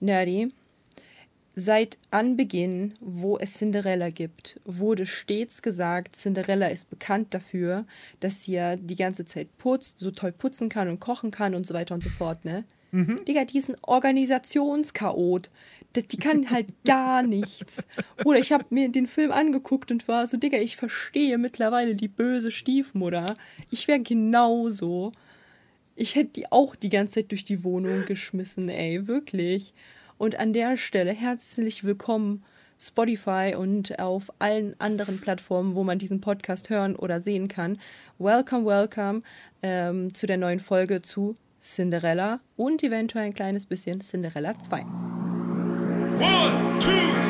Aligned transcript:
Nerdy, 0.00 0.52
seit 1.54 1.98
Anbeginn, 2.10 2.94
wo 3.00 3.38
es 3.38 3.54
Cinderella 3.54 4.10
gibt, 4.10 4.60
wurde 4.64 5.06
stets 5.06 5.62
gesagt, 5.62 6.16
Cinderella 6.16 6.68
ist 6.68 6.90
bekannt 6.90 7.32
dafür, 7.32 7.86
dass 8.20 8.42
sie 8.42 8.52
ja 8.52 8.76
die 8.76 8.96
ganze 8.96 9.24
Zeit 9.24 9.56
putzt, 9.58 9.98
so 9.98 10.10
toll 10.10 10.32
putzen 10.32 10.68
kann 10.68 10.88
und 10.88 11.00
kochen 11.00 11.30
kann 11.30 11.54
und 11.54 11.66
so 11.66 11.74
weiter 11.74 11.94
und 11.94 12.02
so 12.02 12.10
fort, 12.10 12.44
ne? 12.44 12.64
Mhm. 12.94 13.24
Digga, 13.24 13.44
die 13.44 13.58
ist 13.58 13.68
ein 13.68 13.76
Organisationschaot. 13.82 15.50
Die 15.96 16.16
kann 16.16 16.50
halt 16.50 16.68
gar 16.84 17.24
nichts. 17.24 17.84
Oder 18.24 18.38
ich 18.38 18.52
habe 18.52 18.66
mir 18.70 18.88
den 18.88 19.08
Film 19.08 19.32
angeguckt 19.32 19.90
und 19.90 20.06
war 20.06 20.28
so, 20.28 20.36
Digga, 20.36 20.58
ich 20.58 20.76
verstehe 20.76 21.36
mittlerweile 21.36 21.96
die 21.96 22.08
böse 22.08 22.52
Stiefmutter. 22.52 23.34
Ich 23.70 23.88
wäre 23.88 24.00
genauso. 24.00 25.12
Ich 25.96 26.16
hätte 26.16 26.32
die 26.32 26.50
auch 26.50 26.74
die 26.74 26.88
ganze 26.88 27.14
Zeit 27.14 27.30
durch 27.30 27.44
die 27.44 27.62
Wohnung 27.62 28.04
geschmissen, 28.04 28.68
ey, 28.68 29.06
wirklich. 29.06 29.74
Und 30.18 30.36
an 30.40 30.52
der 30.52 30.76
Stelle 30.76 31.12
herzlich 31.12 31.84
willkommen 31.84 32.42
Spotify 32.80 33.54
und 33.56 34.00
auf 34.00 34.32
allen 34.40 34.74
anderen 34.80 35.20
Plattformen, 35.20 35.76
wo 35.76 35.84
man 35.84 36.00
diesen 36.00 36.20
Podcast 36.20 36.68
hören 36.68 36.96
oder 36.96 37.20
sehen 37.20 37.46
kann. 37.46 37.78
Welcome, 38.18 38.66
welcome 38.66 39.22
ähm, 39.62 40.12
zu 40.12 40.26
der 40.26 40.36
neuen 40.36 40.58
Folge 40.58 41.00
zu 41.00 41.36
Cinderella 41.60 42.40
und 42.56 42.82
eventuell 42.82 43.26
ein 43.26 43.34
kleines 43.34 43.64
bisschen 43.64 44.00
Cinderella 44.00 44.58
2. 44.58 44.80
One, 44.80 46.78
two, 46.80 47.23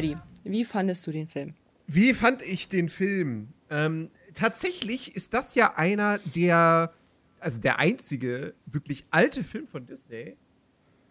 Nerdy, 0.00 0.16
wie 0.44 0.64
fandest 0.64 1.04
du 1.08 1.10
den 1.10 1.26
Film? 1.26 1.54
Wie 1.88 2.14
fand 2.14 2.42
ich 2.42 2.68
den 2.68 2.88
Film? 2.88 3.48
Ähm, 3.68 4.10
tatsächlich 4.34 5.16
ist 5.16 5.34
das 5.34 5.56
ja 5.56 5.74
einer 5.74 6.18
der, 6.18 6.92
also 7.40 7.60
der 7.60 7.80
einzige 7.80 8.54
wirklich 8.66 9.06
alte 9.10 9.42
Film 9.42 9.66
von 9.66 9.86
Disney, 9.86 10.36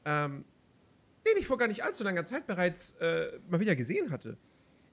ähm, 0.06 0.46
den 1.28 1.38
ich 1.38 1.48
vor 1.48 1.58
gar 1.58 1.68
nicht 1.68 1.84
allzu 1.84 2.06
langer 2.06 2.26
Zeit 2.26 2.48
bereits 2.48 2.92
äh, 3.02 3.38
mal 3.50 3.60
wieder 3.60 3.76
gesehen 3.76 4.10
hatte. 4.10 4.38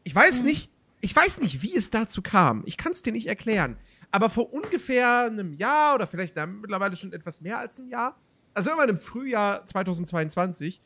Ich 0.03 0.13
weiß 0.13 0.41
mhm. 0.41 0.47
nicht, 0.47 0.73
ich 1.01 1.15
weiß 1.15 1.41
nicht, 1.41 1.63
wie 1.63 1.77
es 1.77 1.91
dazu 1.91 2.21
kam. 2.21 2.65
Ich 2.67 2.77
kann 2.77 2.91
es 2.91 3.03
dir 3.03 3.13
nicht 3.13 3.29
erklären. 3.29 3.77
Aber 4.11 4.29
vor 4.29 4.53
ungefähr 4.53 5.27
einem 5.27 5.53
Jahr 5.53 5.95
oder 5.95 6.09
vielleicht 6.09 6.35
na, 6.35 6.47
mittlerweile 6.47 6.97
schon 6.97 7.13
etwas 7.13 7.41
mehr 7.41 7.59
als 7.59 7.79
einem 7.79 7.91
Jahr, 7.91 8.19
also 8.55 8.71
irgendwann 8.71 8.91
im 8.91 8.99
Frühjahr 8.99 9.65
2022, 9.67 10.81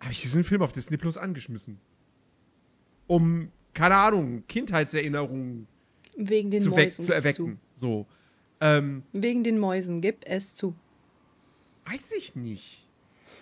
habe 0.00 0.12
ich 0.12 0.22
diesen 0.22 0.42
Film 0.42 0.62
auf 0.62 0.72
Disney 0.72 0.96
Plus 0.96 1.18
angeschmissen 1.18 1.78
um, 3.06 3.50
keine 3.72 3.96
Ahnung, 3.96 4.44
Kindheitserinnerungen 4.48 5.66
Wegen 6.16 6.50
den 6.50 6.60
zu, 6.60 6.70
Mäusen 6.70 7.04
zu 7.04 7.12
erwecken. 7.12 7.58
Zu. 7.74 7.80
So. 7.80 8.06
Ähm, 8.60 9.02
Wegen 9.12 9.44
den 9.44 9.58
Mäusen, 9.58 10.00
gib 10.00 10.24
es 10.26 10.54
zu. 10.54 10.74
Weiß 11.86 12.12
ich 12.12 12.34
nicht. 12.34 12.88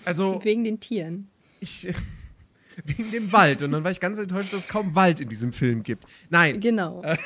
Also. 0.04 0.40
Wegen 0.42 0.64
den 0.64 0.80
Tieren. 0.80 1.28
Ich. 1.60 1.88
wegen 2.84 3.10
dem 3.10 3.32
Wald. 3.32 3.62
Und 3.62 3.72
dann 3.72 3.84
war 3.84 3.90
ich 3.90 4.00
ganz 4.00 4.18
enttäuscht, 4.18 4.52
dass 4.52 4.62
es 4.62 4.68
kaum 4.68 4.94
Wald 4.94 5.20
in 5.20 5.28
diesem 5.28 5.52
Film 5.52 5.82
gibt. 5.82 6.06
Nein. 6.30 6.60
Genau. 6.60 7.02
Äh, 7.02 7.16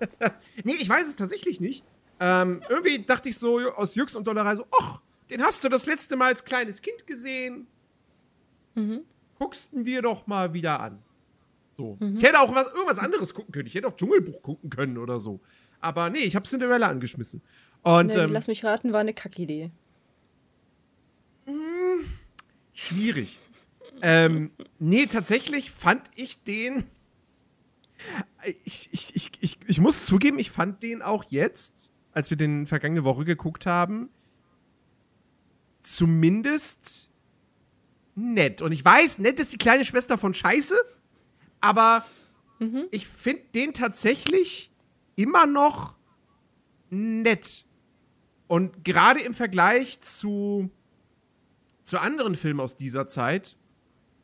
nee, 0.64 0.74
ich 0.78 0.88
weiß 0.88 1.08
es 1.08 1.16
tatsächlich 1.16 1.60
nicht. 1.60 1.84
Ähm, 2.20 2.60
irgendwie 2.68 3.02
dachte 3.02 3.28
ich 3.28 3.38
so 3.38 3.58
aus 3.72 3.94
Jux 3.94 4.16
und 4.16 4.26
Dollerei 4.26 4.54
so, 4.54 4.66
ach, 4.80 5.02
den 5.30 5.42
hast 5.42 5.64
du 5.64 5.68
das 5.68 5.86
letzte 5.86 6.16
Mal 6.16 6.28
als 6.28 6.44
kleines 6.44 6.80
Kind 6.80 7.06
gesehen. 7.06 7.66
Mhm. 8.74 9.00
Guckst 9.38 9.72
ihn 9.72 9.84
dir 9.84 10.02
doch 10.02 10.26
mal 10.26 10.54
wieder 10.54 10.80
an. 10.80 11.02
So. 11.76 11.96
Mhm. 12.00 12.16
Ich 12.16 12.22
hätte 12.22 12.40
auch 12.40 12.54
was, 12.54 12.66
irgendwas 12.68 12.98
anderes 12.98 13.34
gucken 13.34 13.52
können. 13.52 13.66
Ich 13.66 13.74
hätte 13.74 13.86
auch 13.86 13.96
Dschungelbuch 13.96 14.42
gucken 14.42 14.70
können 14.70 14.98
oder 14.98 15.20
so. 15.20 15.40
Aber 15.80 16.08
nee, 16.10 16.20
ich 16.20 16.34
habe 16.34 16.46
Cinderella 16.46 16.88
angeschmissen. 16.88 17.42
Und, 17.82 18.08
nee, 18.08 18.14
ähm, 18.14 18.32
lass 18.32 18.48
mich 18.48 18.64
raten, 18.64 18.92
war 18.92 19.00
eine 19.00 19.14
Kackidee. 19.14 19.70
Hm, 21.46 22.04
schwierig. 22.72 23.38
ähm, 24.02 24.50
nee, 24.78 25.06
tatsächlich 25.06 25.70
fand 25.70 26.02
ich 26.14 26.42
den. 26.42 26.84
Ich, 28.64 28.88
ich, 28.92 29.14
ich, 29.14 29.32
ich, 29.40 29.58
ich 29.66 29.80
muss 29.80 30.04
zugeben, 30.04 30.38
ich 30.38 30.50
fand 30.50 30.82
den 30.82 31.02
auch 31.02 31.24
jetzt, 31.28 31.92
als 32.12 32.30
wir 32.30 32.36
den 32.36 32.66
vergangene 32.66 33.04
Woche 33.04 33.24
geguckt 33.24 33.66
haben, 33.66 34.10
zumindest 35.82 37.10
nett. 38.14 38.60
Und 38.62 38.72
ich 38.72 38.84
weiß, 38.84 39.18
nett 39.18 39.40
ist 39.40 39.52
die 39.52 39.58
kleine 39.58 39.84
Schwester 39.84 40.18
von 40.18 40.34
Scheiße 40.34 40.74
aber 41.60 42.04
mhm. 42.58 42.86
ich 42.90 43.06
finde 43.06 43.42
den 43.54 43.72
tatsächlich 43.72 44.70
immer 45.16 45.46
noch 45.46 45.96
nett. 46.90 47.66
Und 48.48 48.84
gerade 48.84 49.20
im 49.20 49.34
Vergleich 49.34 50.00
zu, 50.00 50.70
zu 51.84 51.98
anderen 51.98 52.36
Filmen 52.36 52.60
aus 52.60 52.76
dieser 52.76 53.06
Zeit, 53.06 53.58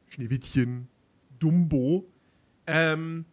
Schneewittchen, 0.08 0.88
Dumbo, 1.38 2.08
ähm, 2.66 3.24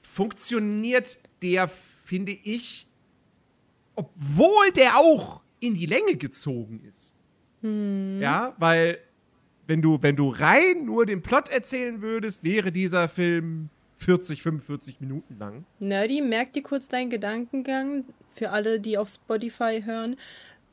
funktioniert 0.00 1.18
der, 1.42 1.66
finde 1.66 2.32
ich, 2.32 2.88
obwohl 3.94 4.70
der 4.72 4.96
auch 4.96 5.42
in 5.60 5.74
die 5.74 5.86
Länge 5.86 6.16
gezogen 6.16 6.80
ist. 6.84 7.16
Hm. 7.62 8.20
Ja, 8.20 8.54
weil 8.58 9.00
wenn 9.68 9.82
du, 9.82 9.98
wenn 10.00 10.16
du 10.16 10.30
rein 10.30 10.86
nur 10.86 11.06
den 11.06 11.22
Plot 11.22 11.50
erzählen 11.50 12.02
würdest, 12.02 12.42
wäre 12.42 12.72
dieser 12.72 13.08
Film 13.08 13.68
40, 13.96 14.42
45 14.42 15.00
Minuten 15.00 15.38
lang. 15.38 15.64
Nerdy, 15.78 16.22
merk 16.22 16.54
dir 16.54 16.62
kurz 16.62 16.88
deinen 16.88 17.10
Gedankengang 17.10 18.04
für 18.34 18.50
alle, 18.50 18.80
die 18.80 18.96
auf 18.96 19.08
Spotify 19.08 19.82
hören. 19.84 20.16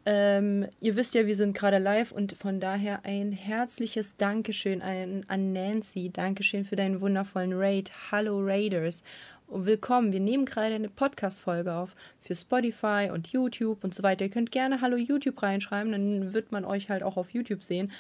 Ähm, 0.08 0.68
ihr 0.82 0.96
wisst 0.96 1.16
ja, 1.16 1.26
wir 1.26 1.36
sind 1.36 1.58
gerade 1.58 1.80
live 1.80 2.12
und 2.12 2.38
von 2.38 2.60
daher 2.60 3.04
ein 3.06 3.32
herzliches 3.32 4.16
Dankeschön 4.18 4.82
an, 4.82 5.26
an 5.28 5.52
Nancy. 5.52 6.12
Dankeschön 6.14 6.64
für 6.64 6.76
deinen 6.76 7.02
wundervollen 7.02 7.54
Raid. 7.54 7.92
Hallo 8.12 8.40
Raiders 8.40 9.04
willkommen. 9.48 10.12
Wir 10.12 10.20
nehmen 10.20 10.46
gerade 10.46 10.76
eine 10.76 10.90
Podcast-Folge 10.90 11.74
auf 11.74 11.96
für 12.20 12.36
Spotify 12.36 13.10
und 13.14 13.28
YouTube 13.28 13.84
und 13.84 13.94
so 13.94 14.04
weiter. 14.04 14.26
Ihr 14.26 14.32
könnt 14.32 14.52
gerne 14.52 14.82
Hallo 14.82 14.98
YouTube 14.98 15.42
reinschreiben, 15.42 15.92
dann 15.92 16.34
wird 16.34 16.52
man 16.52 16.66
euch 16.66 16.90
halt 16.90 17.04
auch 17.04 17.18
auf 17.18 17.30
YouTube 17.30 17.64
sehen. 17.64 17.92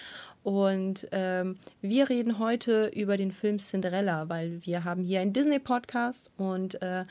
Und 0.44 1.08
ähm, 1.12 1.58
wir 1.82 2.10
reden 2.10 2.40
heute 2.40 2.88
über 2.88 3.18
den 3.18 3.32
Film 3.32 3.58
Cinderella, 3.60 4.30
weil 4.30 4.66
wir 4.66 4.84
haben 4.84 5.04
hier 5.04 5.22
einen 5.22 5.34
Disney-Podcast 5.34 6.32
und 6.38 6.82
äh, 6.82 7.06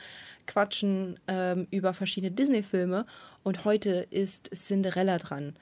quatschen 0.47 1.19
ähm, 1.27 1.67
über 1.71 1.93
verschiedene 1.93 2.31
Disney-Filme. 2.31 3.05
Und 3.43 3.65
heute 3.65 4.07
ist 4.09 4.49
Cinderella 4.53 5.17
dran. 5.17 5.55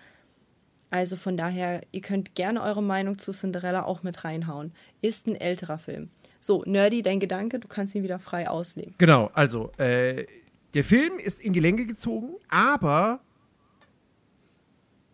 Also 0.89 1.16
von 1.16 1.38
daher, 1.38 1.81
ihr 1.91 2.01
könnt 2.01 2.35
gerne 2.35 2.62
eure 2.62 2.83
Meinung 2.83 3.17
zu 3.17 3.31
Cinderella 3.31 3.83
auch 3.83 4.03
mit 4.03 4.23
reinhauen. 4.23 4.73
Ist 5.01 5.28
ein 5.28 5.35
älterer 5.35 5.79
Film. 5.79 6.09
So, 6.46 6.62
Nerdy, 6.66 7.02
dein 7.02 7.22
Gedanke, 7.22 7.58
du 7.58 7.70
kannst 7.70 7.96
ihn 7.96 8.04
wieder 8.04 8.20
frei 8.20 8.50
auslegen. 8.50 8.96
Genau, 8.98 9.31
also, 9.34 9.72
äh, 9.78 10.26
der 10.74 10.84
Film 10.84 11.18
ist 11.18 11.40
in 11.40 11.54
die 11.54 11.62
Länge 11.62 11.86
gezogen, 11.86 12.34
aber 12.50 13.22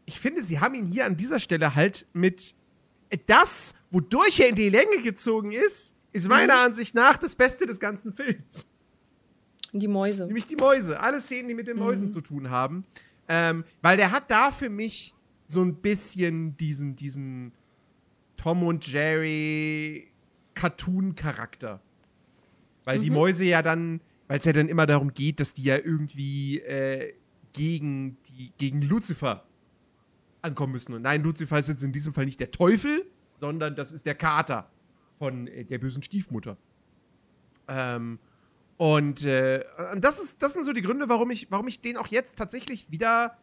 ich 0.08 0.20
finde, 0.20 0.42
sie 0.42 0.60
haben 0.60 0.74
ihn 0.74 0.88
hier 0.88 1.06
an 1.06 1.16
dieser 1.16 1.40
Stelle 1.40 1.76
halt 1.76 2.08
mit 2.14 2.56
das, 3.28 3.76
wodurch 3.92 4.40
er 4.40 4.50
in 4.50 4.56
die 4.56 4.70
Länge 4.70 5.04
gezogen 5.04 5.52
ist, 5.52 5.94
ist 6.14 6.28
meiner 6.28 6.56
mhm. 6.56 6.62
Ansicht 6.62 6.96
nach 6.96 7.18
das 7.18 7.36
Beste 7.36 7.68
des 7.68 7.80
ganzen 7.80 8.12
Films. 8.12 8.66
Die 9.72 9.88
Mäuse. 9.88 10.26
Nämlich 10.26 10.48
die 10.48 10.56
Mäuse. 10.56 11.00
Alle 11.00 11.22
Szenen, 11.22 11.48
die 11.48 11.54
mit 11.54 11.68
den 11.68 11.78
Mäusen 11.78 12.08
mhm. 12.08 12.12
zu 12.12 12.22
tun 12.22 12.50
haben. 12.50 12.86
Ähm, 13.28 13.66
weil 13.84 13.98
der 13.98 14.12
hat 14.12 14.32
da 14.32 14.50
für 14.50 14.72
mich 14.72 15.14
so 15.46 15.62
ein 15.62 15.76
bisschen 15.76 16.58
diesen, 16.58 16.96
diesen 16.96 17.52
Tom 18.36 18.64
und 18.64 18.92
Jerry 18.92 20.09
Cartoon-Charakter. 20.60 21.80
Weil 22.84 22.98
mhm. 22.98 23.02
die 23.02 23.10
Mäuse 23.12 23.46
ja 23.46 23.62
dann, 23.62 24.02
weil 24.28 24.40
es 24.40 24.46
ja 24.46 24.52
dann 24.52 24.68
immer 24.68 24.86
darum 24.86 25.14
geht, 25.14 25.40
dass 25.40 25.54
die 25.54 25.64
ja 25.64 25.78
irgendwie 25.78 26.60
äh, 26.60 27.14
gegen, 27.54 28.18
die, 28.28 28.52
gegen 28.58 28.82
Lucifer 28.82 29.46
ankommen 30.42 30.74
müssen. 30.74 30.94
Und 30.94 31.04
nein, 31.04 31.24
Lucifer 31.24 31.58
ist 31.60 31.70
jetzt 31.70 31.84
in 31.84 31.94
diesem 31.94 32.14
Fall 32.14 32.26
nicht 32.26 32.42
der 32.42 32.52
Teufel, 32.52 33.06
sondern 33.36 33.76
das 33.78 33.94
ist 33.94 34.06
der 34.06 34.16
Kater 34.16 34.70
von 35.18 35.48
äh, 35.48 35.64
der 35.64 35.78
bösen 35.78 36.04
Stiefmutter. 36.04 36.58
Ähm, 37.70 38.20
und 38.76 39.24
äh, 39.24 39.64
das, 39.98 40.20
ist, 40.20 40.44
das 40.44 40.54
sind 40.54 40.66
so 40.66 40.74
die 40.74 40.82
Gründe, 40.82 41.08
warum 41.08 41.32
ich, 41.32 41.48
warum 41.52 41.70
ich 41.70 41.80
den 41.80 41.96
auch 41.96 42.08
jetzt 42.08 42.38
tatsächlich 42.38 42.92
wieder 42.92 43.38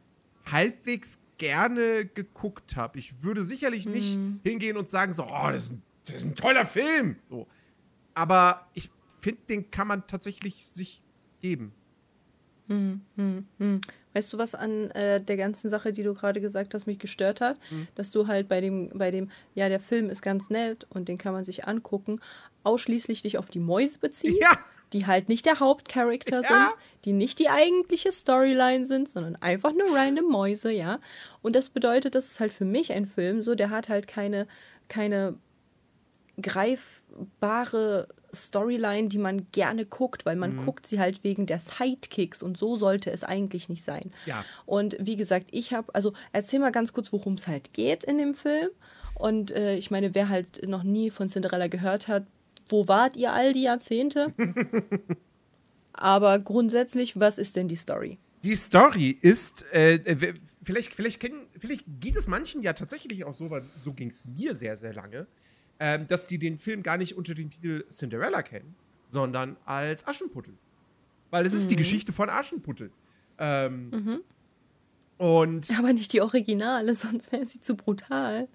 halbwegs 0.51 1.19
gerne 1.39 2.05
geguckt 2.05 2.77
habe. 2.77 2.99
Ich 2.99 3.23
würde 3.23 3.43
sicherlich 3.43 3.87
nicht 3.87 4.19
mhm. 4.19 4.41
hingehen 4.43 4.77
und 4.77 4.89
sagen, 4.89 5.15
so, 5.15 5.25
oh, 5.25 5.51
das 5.51 5.65
ist 5.65 5.73
ein 5.73 5.83
das 6.07 6.17
ist 6.17 6.25
ein 6.25 6.35
toller 6.35 6.65
Film. 6.67 7.17
So. 7.29 7.47
Aber 8.15 8.67
ich 8.75 8.91
finde, 9.21 9.41
den 9.49 9.71
kann 9.71 9.89
man 9.89 10.07
tatsächlich 10.07 10.67
sich 10.67 11.03
geben. 11.41 11.73
Hm, 12.69 13.01
hm, 13.17 13.47
hm. 13.59 13.81
Weißt 14.13 14.33
du, 14.33 14.39
was 14.39 14.55
an 14.55 14.91
äh, 14.93 15.21
der 15.21 15.37
ganzen 15.37 15.69
Sache, 15.69 15.93
die 15.93 16.03
du 16.03 16.15
gerade 16.15 16.41
gesagt 16.41 16.75
hast, 16.75 16.87
mich 16.87 16.99
gestört 16.99 17.41
hat? 17.41 17.59
Hm. 17.69 17.87
Dass 17.95 18.11
du 18.11 18.27
halt 18.27 18.49
bei 18.49 18.61
dem, 18.61 18.89
bei 18.95 19.11
dem, 19.11 19.31
ja, 19.55 19.69
der 19.69 19.79
Film 19.79 20.09
ist 20.11 20.23
ganz 20.23 20.51
nett 20.51 20.87
und 20.91 21.09
den 21.09 21.19
kann 21.19 21.33
man 21.33 21.45
sich 21.45 21.69
angucken, 21.69 22.21
ausschließlich 22.65 23.23
dich 23.23 23.39
auf 23.39 23.51
die 23.51 23.61
Mäuse 23.61 23.99
beziehst, 23.99 24.41
Ja. 24.41 24.51
die 24.93 25.07
halt 25.07 25.29
nicht 25.29 25.47
der 25.47 25.61
Hauptcharakter 25.61 26.41
Ja. 26.43 26.49
sind, 26.49 26.81
die 27.05 27.13
nicht 27.13 27.39
die 27.39 27.51
eigentliche 27.51 28.11
Storyline 28.11 28.85
sind, 28.87 29.09
sondern 29.09 29.37
einfach 29.37 29.73
nur 29.73 29.95
random 29.95 30.29
Mäuse, 30.29 30.73
ja. 30.73 30.99
Und 31.43 31.55
das 31.55 31.69
bedeutet, 31.69 32.15
das 32.17 32.27
ist 32.27 32.41
halt 32.41 32.53
für 32.53 32.65
mich 32.65 32.93
ein 32.93 33.07
Film, 33.07 33.43
so, 33.45 33.55
der 33.55 33.71
hat 33.71 33.89
halt 33.89 34.09
keine, 34.09 34.49
keine 34.89 35.39
greifbare 36.41 38.09
Storyline, 38.35 39.09
die 39.09 39.19
man 39.19 39.51
gerne 39.53 39.87
guckt, 39.87 40.27
weil 40.27 40.37
man 40.37 40.65
guckt 40.65 40.87
sie 40.87 41.01
halt 41.01 41.25
wegen 41.25 41.47
der 41.47 41.61
Sidekicks 41.61 42.43
und 42.43 42.59
so 42.59 42.77
sollte 42.77 43.11
es 43.11 43.25
eigentlich 43.25 43.69
nicht 43.69 43.85
sein. 43.85 44.13
Ja. 44.27 44.45
Und 44.67 44.97
wie 45.01 45.17
gesagt, 45.17 45.47
ich 45.51 45.73
habe, 45.73 45.95
also 45.95 46.13
erzähl 46.33 46.61
mal 46.61 46.73
ganz 46.73 46.93
kurz, 46.93 47.13
worum 47.13 47.35
es 47.35 47.47
halt 47.47 47.73
geht 47.73 48.05
in 48.05 48.19
dem 48.19 48.35
Film. 48.35 48.69
Und 49.15 49.51
äh, 49.51 49.77
ich 49.77 49.91
meine, 49.91 50.15
wer 50.15 50.29
halt 50.29 50.69
noch 50.69 50.83
nie 50.83 51.11
von 51.11 51.29
Cinderella 51.29 51.69
gehört 51.69 52.07
hat, 52.07 52.27
wo 52.69 52.87
wart 52.89 53.17
ihr 53.17 53.33
all 53.33 53.53
die 53.53 53.63
Jahrzehnte? 53.63 54.35
Aber 55.93 56.39
grundsätzlich, 56.39 57.19
was 57.19 57.39
ist 57.39 57.57
denn 57.57 57.69
die 57.69 57.77
Story? 57.77 58.19
Die 58.45 58.55
Story 58.55 59.17
ist, 59.23 59.65
äh, 59.73 59.95
äh, 59.95 60.35
vielleicht, 60.63 60.95
vielleicht, 60.95 61.21
kennen, 61.21 61.47
vielleicht 61.59 61.85
geht 62.01 62.17
es 62.17 62.27
manchen 62.27 62.63
ja 62.63 62.75
tatsächlich 62.75 63.25
auch 63.25 63.35
so, 63.35 63.51
weil 63.51 63.65
so 63.83 63.93
ging 63.93 64.11
es 64.11 64.27
mir 64.27 64.55
sehr, 64.55 64.77
sehr 64.77 64.93
lange, 64.93 65.27
ähm, 65.81 66.07
dass 66.09 66.27
die 66.27 66.39
den 66.39 66.59
Film 66.59 66.83
gar 66.83 66.97
nicht 66.97 67.17
unter 67.17 67.35
dem 67.35 67.51
Titel 67.51 67.85
Cinderella 67.91 68.43
kennen, 68.43 68.75
sondern 69.11 69.57
als 69.65 70.07
Aschenputtel. 70.07 70.55
Weil 71.31 71.45
es 71.47 71.53
ist 71.53 71.71
die 71.71 71.77
Geschichte 71.77 72.13
von 72.13 72.31
Aschenputtel. 72.31 72.91
Ähm, 73.39 74.23
Und 75.19 75.69
Aber 75.79 75.93
nicht 75.93 76.13
die 76.13 76.21
Originale, 76.21 76.95
sonst 76.95 77.33
wäre 77.33 77.45
sie 77.47 77.61
zu 77.61 77.77
brutal. 77.77 78.49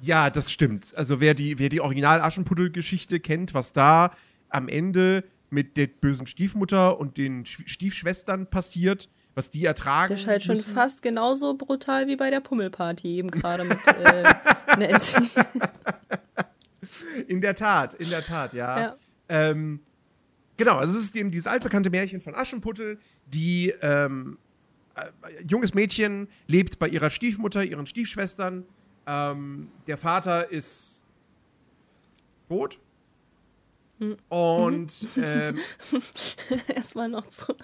ja, 0.00 0.30
das 0.30 0.50
stimmt. 0.52 0.94
Also 0.96 1.20
wer 1.20 1.34
die, 1.34 1.58
wer 1.58 1.68
die 1.68 1.80
Original-Aschenputtel-Geschichte 1.80 3.20
kennt, 3.20 3.54
was 3.54 3.72
da 3.72 4.14
am 4.48 4.68
Ende 4.68 5.24
mit 5.50 5.76
der 5.76 5.86
bösen 5.86 6.26
Stiefmutter 6.26 6.98
und 6.98 7.16
den 7.18 7.44
Sch 7.44 7.62
Stiefschwestern 7.66 8.46
passiert, 8.46 9.08
was 9.34 9.50
die 9.50 9.64
ertragen. 9.64 10.12
Das 10.12 10.22
ist 10.22 10.26
halt 10.28 10.42
schon 10.42 10.56
müssen. 10.56 10.74
fast 10.74 11.02
genauso 11.02 11.54
brutal 11.54 12.06
wie 12.06 12.16
bei 12.16 12.30
der 12.30 12.40
Pummelparty 12.40 13.08
eben 13.16 13.30
gerade 13.30 13.64
mit 13.64 13.78
äh, 13.86 14.24
Nancy. 14.78 15.30
In 17.28 17.40
der 17.40 17.54
Tat, 17.54 17.94
in 17.94 18.10
der 18.10 18.22
Tat, 18.22 18.52
ja. 18.54 18.80
Ja. 18.80 18.96
Ähm, 19.28 19.80
genau, 20.56 20.76
also 20.76 20.98
es 20.98 21.04
ist 21.04 21.16
eben 21.16 21.30
dieses 21.30 21.46
altbekannte 21.46 21.90
Märchen 21.90 22.20
von 22.20 22.34
Aschenputtel, 22.34 22.98
die 23.26 23.72
ähm, 23.82 24.38
äh, 24.94 25.42
junges 25.46 25.74
Mädchen 25.74 26.28
lebt 26.46 26.78
bei 26.78 26.88
ihrer 26.88 27.10
Stiefmutter, 27.10 27.64
ihren 27.64 27.86
Stiefschwestern. 27.86 28.64
Ähm, 29.06 29.70
der 29.86 29.98
Vater 29.98 30.50
ist 30.50 31.04
tot. 32.48 32.78
Hm. 33.98 34.16
Und 34.28 35.08
ähm, 35.16 35.58
Erstmal 36.74 37.08
noch 37.08 37.30
so 37.30 37.54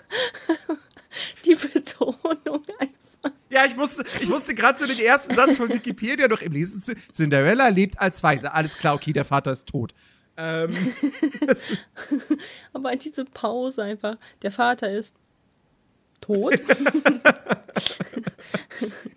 die 1.44 1.54
Betonung 1.54 2.64
einfach. 2.78 2.97
Ja, 3.50 3.64
ich 3.66 3.76
musste, 3.76 4.04
ich 4.20 4.28
musste 4.28 4.54
gerade 4.54 4.78
so 4.78 4.86
den 4.86 4.98
ersten 4.98 5.34
Satz 5.34 5.56
von 5.56 5.68
Wikipedia 5.68 6.28
noch 6.28 6.42
im 6.42 6.52
Lesen. 6.52 6.96
Cinderella 7.12 7.68
lebt 7.68 7.98
als 8.00 8.22
Weise. 8.22 8.52
Alles 8.52 8.76
klar, 8.76 8.94
okay, 8.94 9.12
der 9.12 9.24
Vater 9.24 9.52
ist 9.52 9.66
tot. 9.66 9.92
Ähm, 10.36 10.74
Aber 12.72 12.94
diese 12.96 13.24
Pause 13.24 13.82
einfach. 13.82 14.16
Der 14.42 14.52
Vater 14.52 14.88
ist 14.90 15.14
tot. 16.20 16.54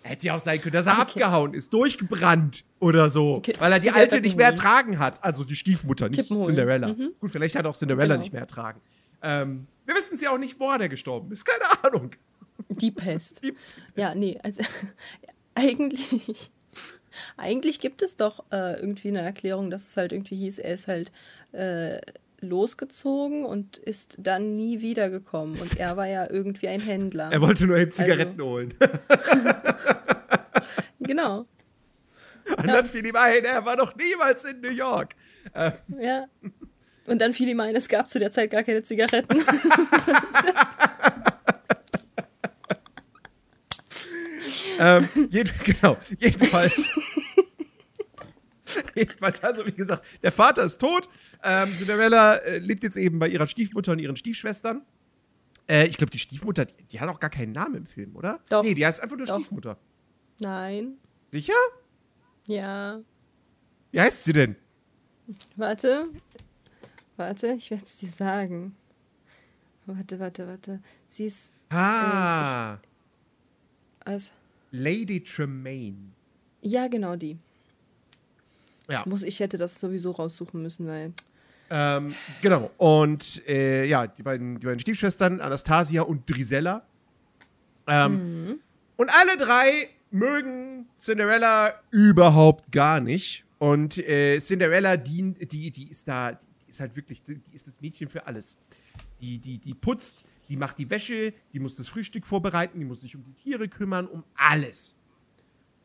Hätte 0.02 0.26
ja 0.26 0.34
auch 0.36 0.40
sein 0.40 0.60
können, 0.60 0.72
dass 0.72 0.86
er 0.86 0.98
abgehauen 0.98 1.54
ist, 1.54 1.72
durchgebrannt 1.72 2.64
oder 2.80 3.08
so. 3.10 3.36
Okay, 3.36 3.54
Weil 3.58 3.72
er 3.72 3.78
die 3.78 3.90
Alte 3.90 4.20
nicht 4.20 4.36
mehr 4.36 4.46
ertragen 4.46 4.98
hat. 4.98 5.22
Also 5.22 5.44
die 5.44 5.54
Stiefmutter, 5.56 6.08
nicht 6.08 6.20
Kippen 6.22 6.36
holen. 6.36 6.46
Cinderella. 6.46 6.94
Gut, 7.20 7.30
vielleicht 7.30 7.56
hat 7.56 7.66
auch 7.66 7.76
Cinderella 7.76 8.14
Genau. 8.14 8.20
nicht 8.22 8.32
mehr 8.32 8.42
ertragen. 8.42 8.80
Ähm, 9.22 9.66
wir 9.86 9.94
wissen 9.94 10.14
es 10.14 10.20
ja 10.20 10.30
auch 10.30 10.38
nicht, 10.38 10.58
woran 10.58 10.80
er 10.80 10.88
gestorben 10.88 11.30
ist. 11.32 11.44
Keine 11.44 11.64
Ahnung. 11.84 12.10
Die 12.80 12.90
Pest. 12.90 13.42
Die- 13.44 13.54
Ja, 13.96 14.14
nee, 14.14 14.38
also 14.42 14.62
eigentlich. 15.54 16.50
Eigentlich 17.36 17.78
gibt 17.80 18.00
es 18.02 18.16
doch 18.16 18.44
äh, 18.50 18.80
irgendwie 18.80 19.08
eine 19.08 19.20
Erklärung, 19.20 19.68
dass 19.70 19.84
es 19.84 19.96
halt 19.98 20.12
irgendwie 20.12 20.36
hieß, 20.36 20.58
er 20.60 20.72
ist 20.74 20.88
halt 20.88 21.12
äh, 21.52 21.98
losgezogen 22.40 23.44
und 23.44 23.76
ist 23.76 24.16
dann 24.18 24.56
nie 24.56 24.80
wiedergekommen. 24.80 25.60
Und 25.60 25.76
er 25.78 25.96
war 25.98 26.06
ja 26.06 26.28
irgendwie 26.30 26.68
ein 26.68 26.80
Händler. 26.80 27.30
Er 27.30 27.42
wollte 27.42 27.66
nur 27.66 27.76
eben 27.76 27.90
Zigaretten 27.92 28.40
Also- 28.40 28.44
holen. 28.50 28.72
genau. 31.00 31.44
Und 32.56 32.66
dann 32.66 32.86
fiel 32.86 33.04
ihm 33.06 33.14
ein, 33.16 33.44
er 33.44 33.64
war 33.64 33.76
noch 33.76 33.94
niemals 33.94 34.44
in 34.44 34.60
New 34.62 34.70
York. 34.70 35.14
Äh, 35.54 35.70
Ja. 36.00 36.24
Und 37.06 37.20
dann 37.20 37.32
fiel 37.34 37.48
ihm 37.48 37.60
ein, 37.60 37.74
es 37.76 37.88
gab 37.88 38.08
zu 38.08 38.18
der 38.20 38.30
Zeit 38.30 38.50
gar 38.50 38.62
keine 38.62 38.82
Zigaretten. 38.84 39.44
ähm, 44.82 45.08
jeden, 45.30 45.52
genau, 45.64 45.96
jedenfalls. 46.18 46.74
jedenfalls, 48.94 49.42
also 49.42 49.66
wie 49.66 49.72
gesagt, 49.72 50.04
der 50.22 50.32
Vater 50.32 50.64
ist 50.64 50.80
tot. 50.80 51.08
Ähm, 51.44 51.74
Cinderella 51.76 52.36
äh, 52.36 52.58
lebt 52.58 52.82
jetzt 52.82 52.96
eben 52.96 53.18
bei 53.18 53.28
ihrer 53.28 53.46
Stiefmutter 53.46 53.92
und 53.92 53.98
ihren 53.98 54.16
Stiefschwestern. 54.16 54.82
Äh, 55.68 55.86
ich 55.86 55.96
glaube, 55.96 56.10
die 56.10 56.18
Stiefmutter, 56.18 56.64
die, 56.64 56.84
die 56.84 57.00
hat 57.00 57.08
auch 57.08 57.20
gar 57.20 57.30
keinen 57.30 57.52
Namen 57.52 57.76
im 57.76 57.86
Film, 57.86 58.16
oder? 58.16 58.40
Doch. 58.48 58.62
Nee, 58.62 58.74
die 58.74 58.84
heißt 58.84 59.02
einfach 59.02 59.16
nur 59.16 59.26
Doch. 59.26 59.36
Stiefmutter. 59.36 59.78
Nein. 60.40 60.94
Sicher? 61.30 61.52
Ja. 62.46 63.00
Wie 63.90 64.00
heißt 64.00 64.24
sie 64.24 64.32
denn? 64.32 64.56
Warte. 65.56 66.08
Warte, 67.16 67.52
ich 67.52 67.70
werde 67.70 67.84
es 67.84 67.98
dir 67.98 68.10
sagen. 68.10 68.74
Warte, 69.86 70.18
warte, 70.18 70.48
warte. 70.48 70.80
Sie 71.06 71.26
ist 71.26 71.52
Ah, 71.70 72.78
als. 74.04 74.32
Lady 74.72 75.22
Tremaine. 75.22 76.12
Ja, 76.62 76.88
genau 76.88 77.14
die. 77.16 77.38
Ja. 78.90 79.04
Muss, 79.06 79.22
ich 79.22 79.38
hätte 79.40 79.56
das 79.56 79.78
sowieso 79.78 80.10
raussuchen 80.10 80.60
müssen, 80.60 80.86
weil. 80.86 81.12
Ähm, 81.70 82.14
genau. 82.40 82.70
Und 82.76 83.46
äh, 83.46 83.84
ja, 83.86 84.06
die 84.06 84.22
beiden, 84.22 84.58
die 84.58 84.66
beiden 84.66 84.80
Stiefschwestern, 84.80 85.40
Anastasia 85.40 86.02
und 86.02 86.28
Drisella. 86.28 86.82
Ähm, 87.86 88.60
Und 88.96 89.10
alle 89.10 89.36
drei 89.36 89.88
mögen 90.10 90.86
Cinderella 90.96 91.74
überhaupt 91.90 92.70
gar 92.70 93.00
nicht. 93.00 93.44
Und 93.58 93.98
äh, 93.98 94.38
Cinderella, 94.40 94.96
die, 94.96 95.32
die, 95.32 95.70
die 95.70 95.88
ist 95.88 96.06
da, 96.06 96.32
die 96.32 96.46
ist 96.68 96.80
halt 96.80 96.94
wirklich, 96.96 97.22
die 97.22 97.40
ist 97.52 97.66
das 97.66 97.80
Mädchen 97.80 98.08
für 98.08 98.26
alles. 98.26 98.56
Die, 99.22 99.38
die, 99.38 99.58
die 99.58 99.74
putzt, 99.74 100.24
die 100.48 100.56
macht 100.56 100.78
die 100.78 100.90
Wäsche, 100.90 101.32
die 101.52 101.60
muss 101.60 101.76
das 101.76 101.88
Frühstück 101.88 102.26
vorbereiten, 102.26 102.78
die 102.78 102.84
muss 102.84 103.00
sich 103.00 103.14
um 103.14 103.22
die 103.22 103.32
Tiere 103.32 103.68
kümmern, 103.68 104.06
um 104.06 104.24
alles. 104.34 104.96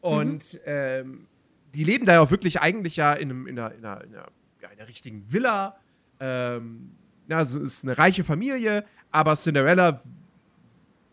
Und 0.01 0.59
ähm, 0.65 1.27
die 1.73 1.83
leben 1.83 2.05
da 2.05 2.13
ja 2.13 2.21
auch 2.21 2.31
wirklich 2.31 2.61
eigentlich 2.61 2.95
ja 2.95 3.13
in, 3.13 3.29
einem, 3.29 3.47
in, 3.47 3.59
einer, 3.59 3.73
in, 3.73 3.85
einer, 3.85 4.03
in, 4.03 4.13
einer, 4.13 4.27
ja, 4.61 4.69
in 4.69 4.79
einer 4.79 4.87
richtigen 4.87 5.31
Villa. 5.31 5.77
Ähm, 6.19 6.91
ja, 7.27 7.41
es 7.41 7.53
ist 7.53 7.83
eine 7.83 7.97
reiche 7.97 8.23
Familie, 8.23 8.85
aber 9.11 9.35
Cinderella 9.35 10.01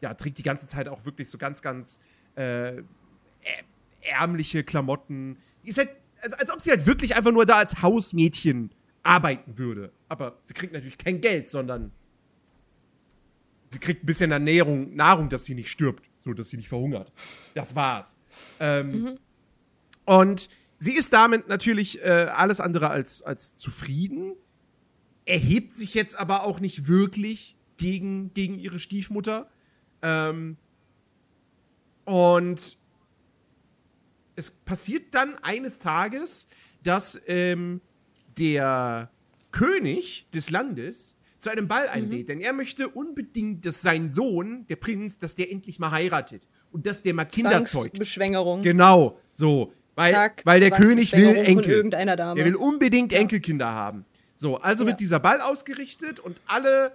ja, 0.00 0.14
trägt 0.14 0.38
die 0.38 0.42
ganze 0.42 0.66
Zeit 0.66 0.88
auch 0.88 1.04
wirklich 1.04 1.28
so 1.28 1.38
ganz, 1.38 1.60
ganz 1.62 2.00
äh, 2.36 2.82
ärmliche 4.02 4.64
Klamotten. 4.64 5.38
Die 5.64 5.68
ist 5.70 5.78
halt, 5.78 5.90
als, 6.22 6.34
als 6.34 6.50
ob 6.52 6.60
sie 6.60 6.70
halt 6.70 6.86
wirklich 6.86 7.16
einfach 7.16 7.32
nur 7.32 7.46
da 7.46 7.56
als 7.56 7.82
Hausmädchen 7.82 8.70
arbeiten 9.02 9.58
würde. 9.58 9.92
Aber 10.08 10.38
sie 10.44 10.54
kriegt 10.54 10.72
natürlich 10.72 10.98
kein 10.98 11.20
Geld, 11.20 11.48
sondern 11.48 11.92
sie 13.74 13.80
kriegt 13.80 14.02
ein 14.02 14.06
bisschen 14.06 14.32
Ernährung, 14.32 14.94
Nahrung, 14.94 15.28
dass 15.28 15.44
sie 15.44 15.54
nicht 15.54 15.68
stirbt, 15.68 16.08
so 16.24 16.32
dass 16.32 16.48
sie 16.48 16.56
nicht 16.56 16.68
verhungert. 16.68 17.12
Das 17.54 17.74
war's. 17.74 18.16
Ähm, 18.58 19.18
Und 20.04 20.48
sie 20.78 20.94
ist 20.94 21.12
damit 21.12 21.48
natürlich 21.48 22.02
äh, 22.02 22.28
alles 22.32 22.60
andere 22.60 22.90
als, 22.90 23.22
als 23.22 23.56
zufrieden, 23.56 24.34
erhebt 25.26 25.76
sich 25.76 25.94
jetzt 25.94 26.16
aber 26.16 26.44
auch 26.44 26.60
nicht 26.60 26.86
wirklich 26.86 27.56
gegen, 27.76 28.32
gegen 28.34 28.58
ihre 28.58 28.78
Stiefmutter. 28.78 29.48
Ähm, 30.02 30.56
und 32.04 32.76
es 34.36 34.50
passiert 34.50 35.14
dann 35.14 35.36
eines 35.42 35.78
Tages, 35.78 36.48
dass 36.82 37.20
ähm, 37.26 37.80
der 38.36 39.10
König 39.52 40.26
des 40.34 40.50
Landes 40.50 41.16
zu 41.44 41.50
einem 41.50 41.68
Ball 41.68 41.88
einlädt, 41.88 42.28
denn 42.28 42.40
er 42.40 42.52
möchte 42.52 42.88
unbedingt, 42.88 43.64
dass 43.64 43.82
sein 43.82 44.12
Sohn, 44.12 44.66
der 44.68 44.76
Prinz, 44.76 45.18
dass 45.18 45.34
der 45.34 45.52
endlich 45.52 45.78
mal 45.78 45.90
heiratet 45.90 46.48
und 46.72 46.86
dass 46.86 47.02
der 47.02 47.14
mal 47.14 47.24
Kinder 47.26 47.64
zeugt. 47.64 47.98
Beschwängerung. 47.98 48.62
Genau, 48.62 49.18
so. 49.32 49.72
Weil, 49.94 50.12
Zack, 50.12 50.42
weil 50.44 50.58
der 50.58 50.72
König 50.72 51.12
will 51.12 51.36
Enkel. 51.36 51.92
Er 51.92 52.36
will 52.44 52.56
unbedingt 52.56 53.12
Enkelkinder 53.12 53.70
haben. 53.70 54.04
So, 54.34 54.56
also 54.56 54.82
Ja. 54.82 54.88
wird 54.88 55.00
dieser 55.00 55.20
Ball 55.20 55.40
ausgerichtet 55.40 56.18
und 56.18 56.40
alle 56.46 56.92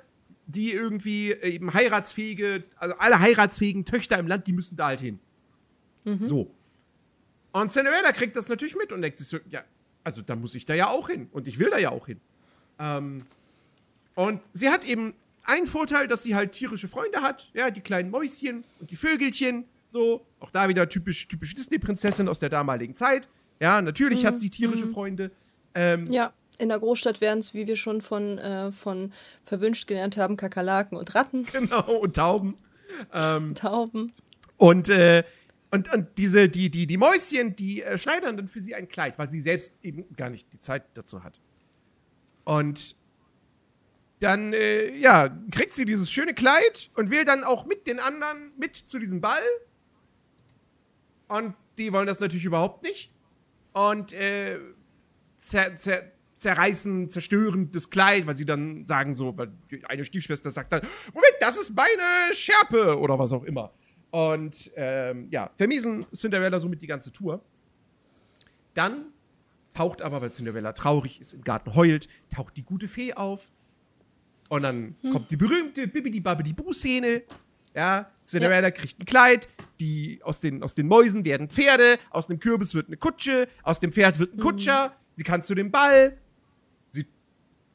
die 0.47 0.73
irgendwie 0.73 1.31
eben 1.31 1.73
heiratsfähige, 1.73 2.63
also 2.77 2.95
alle 2.97 3.19
heiratsfähigen 3.19 3.85
Töchter 3.85 4.17
im 4.17 4.25
Land, 4.25 4.47
die 4.47 4.53
müssen 4.53 4.75
da 4.75 4.87
halt 4.87 4.99
hin. 4.99 5.19
Mhm. 6.05 6.27
So. 6.27 6.51
Und 7.51 7.71
Cinderella 7.71 8.11
kriegt 8.11 8.35
das 8.35 8.49
natürlich 8.49 8.75
mit 8.75 8.91
und 8.91 9.01
denkt 9.03 9.19
sich 9.19 9.27
so, 9.27 9.37
ja, 9.49 9.61
also 10.03 10.21
da 10.23 10.35
muss 10.35 10.55
ich 10.55 10.65
da 10.65 10.73
ja 10.73 10.87
auch 10.87 11.07
hin 11.07 11.29
und 11.31 11.47
ich 11.47 11.59
will 11.59 11.69
da 11.69 11.77
ja 11.77 11.91
auch 11.91 12.07
hin. 12.07 12.19
Ähm, 12.79 13.19
und 14.19 14.41
sie 14.51 14.67
hat 14.67 14.83
eben 14.83 15.13
einen 15.43 15.65
Vorteil, 15.65 16.09
dass 16.09 16.23
sie 16.23 16.35
halt 16.35 16.51
tierische 16.51 16.89
Freunde 16.89 17.21
hat, 17.21 17.49
ja, 17.53 17.71
die 17.71 17.79
kleinen 17.79 18.11
Mäuschen 18.11 18.65
und 18.81 18.91
die 18.91 18.97
Vögelchen, 18.97 19.63
so. 19.87 20.25
Auch 20.41 20.51
da 20.51 20.67
wieder 20.67 20.89
typisch, 20.89 21.29
typisch 21.29 21.55
Disney-Prinzessin 21.55 22.27
aus 22.27 22.37
der 22.39 22.49
damaligen 22.49 22.95
Zeit. 22.95 23.29
Ja, 23.61 23.81
natürlich 23.81 24.23
mhm. 24.23 24.27
hat 24.27 24.39
sie 24.41 24.49
tierische 24.49 24.87
mhm. 24.87 24.91
Freunde. 24.91 25.31
Ähm, 25.73 26.05
ja, 26.11 26.33
in 26.57 26.67
der 26.67 26.79
Großstadt 26.79 27.21
wären 27.21 27.39
es, 27.39 27.53
wie 27.53 27.65
wir 27.65 27.77
schon 27.77 28.01
von, 28.01 28.37
äh, 28.39 28.73
von 28.73 29.13
verwünscht 29.45 29.87
gelernt 29.87 30.17
haben, 30.17 30.35
Kakerlaken 30.35 30.97
und 30.97 31.15
Ratten. 31.15 31.45
Genau, 31.53 31.99
und 31.99 32.17
Tauben. 32.17 32.57
Ähm, 33.13 33.55
Tauben. 33.55 34.11
Und, 34.57 34.89
äh, 34.89 35.23
und, 35.71 35.93
und 35.93 36.07
diese, 36.17 36.49
die, 36.49 36.69
die, 36.69 36.87
die 36.87 36.97
Mäuschen, 36.97 37.55
die 37.55 37.83
äh, 37.83 37.97
schneidern 37.97 38.35
dann 38.35 38.49
für 38.49 38.59
sie 38.59 38.75
ein 38.75 38.89
Kleid, 38.89 39.17
weil 39.17 39.31
sie 39.31 39.39
selbst 39.39 39.77
eben 39.81 40.03
gar 40.17 40.29
nicht 40.29 40.51
die 40.51 40.59
Zeit 40.59 40.83
dazu 40.95 41.23
hat. 41.23 41.39
Und 42.43 42.98
dann, 44.19 44.53
äh, 44.53 44.95
ja, 44.97 45.29
kriegt 45.51 45.73
sie 45.73 45.85
dieses 45.85 46.11
schöne 46.11 46.33
Kleid 46.33 46.91
und 46.95 47.09
will 47.09 47.25
dann 47.25 47.43
auch 47.43 47.65
mit 47.65 47.87
den 47.87 47.99
anderen 47.99 48.51
mit 48.57 48.75
zu 48.75 48.99
diesem 48.99 49.21
Ball. 49.21 49.41
Und 51.29 51.53
die 51.77 51.93
wollen 51.93 52.07
das 52.07 52.19
natürlich 52.19 52.45
überhaupt 52.45 52.83
nicht. 52.83 53.11
Und 53.73 54.11
äh, 54.13 54.59
zer, 55.37 55.75
zer, 55.75 56.11
zerreißen, 56.35 57.09
zerstören 57.09 57.71
das 57.71 57.89
Kleid, 57.89 58.27
weil 58.27 58.35
sie 58.35 58.45
dann 58.45 58.85
sagen 58.85 59.13
so, 59.13 59.37
weil 59.37 59.51
eine 59.87 60.03
Stiefschwester 60.05 60.51
sagt 60.51 60.73
dann, 60.73 60.81
Moment, 61.13 61.35
das 61.39 61.57
ist 61.57 61.75
meine 61.75 62.33
Schärpe 62.33 62.97
oder 62.99 63.19
was 63.19 63.31
auch 63.31 63.43
immer. 63.43 63.71
Und 64.11 64.71
ähm, 64.75 65.27
ja, 65.29 65.51
vermiesen 65.55 66.05
Cinderella 66.13 66.59
somit 66.59 66.81
die 66.81 66.87
ganze 66.87 67.11
Tour. 67.11 67.43
Dann 68.73 69.13
taucht 69.73 70.01
aber, 70.01 70.21
weil 70.21 70.31
Cinderella 70.31 70.73
traurig 70.73 71.21
ist, 71.21 71.33
im 71.33 71.43
Garten 71.43 71.75
heult, 71.75 72.07
taucht 72.33 72.57
die 72.57 72.63
gute 72.63 72.87
Fee 72.87 73.13
auf. 73.13 73.51
Und 74.49 74.63
dann 74.63 74.95
hm. 75.01 75.11
kommt 75.11 75.31
die 75.31 75.37
berühmte 75.37 75.87
Bibidi-Babidi-Bu-Szene. 75.87 77.23
Ja, 77.75 78.11
Cinderella 78.25 78.67
ja. 78.67 78.71
kriegt 78.71 78.99
ein 78.99 79.05
Kleid, 79.05 79.47
die, 79.79 80.19
aus, 80.23 80.41
den, 80.41 80.63
aus 80.63 80.75
den 80.75 80.87
Mäusen 80.87 81.23
werden 81.23 81.49
Pferde, 81.49 81.97
aus 82.09 82.27
dem 82.27 82.39
Kürbis 82.39 82.73
wird 82.73 82.87
eine 82.87 82.97
Kutsche, 82.97 83.47
aus 83.63 83.79
dem 83.79 83.91
Pferd 83.91 84.19
wird 84.19 84.33
ein 84.33 84.37
hm. 84.37 84.43
Kutscher, 84.43 84.89
mhm. 84.89 84.93
sie 85.11 85.23
kann 85.23 85.43
zu 85.43 85.55
dem 85.55 85.71
Ball, 85.71 86.17
sie 86.91 87.05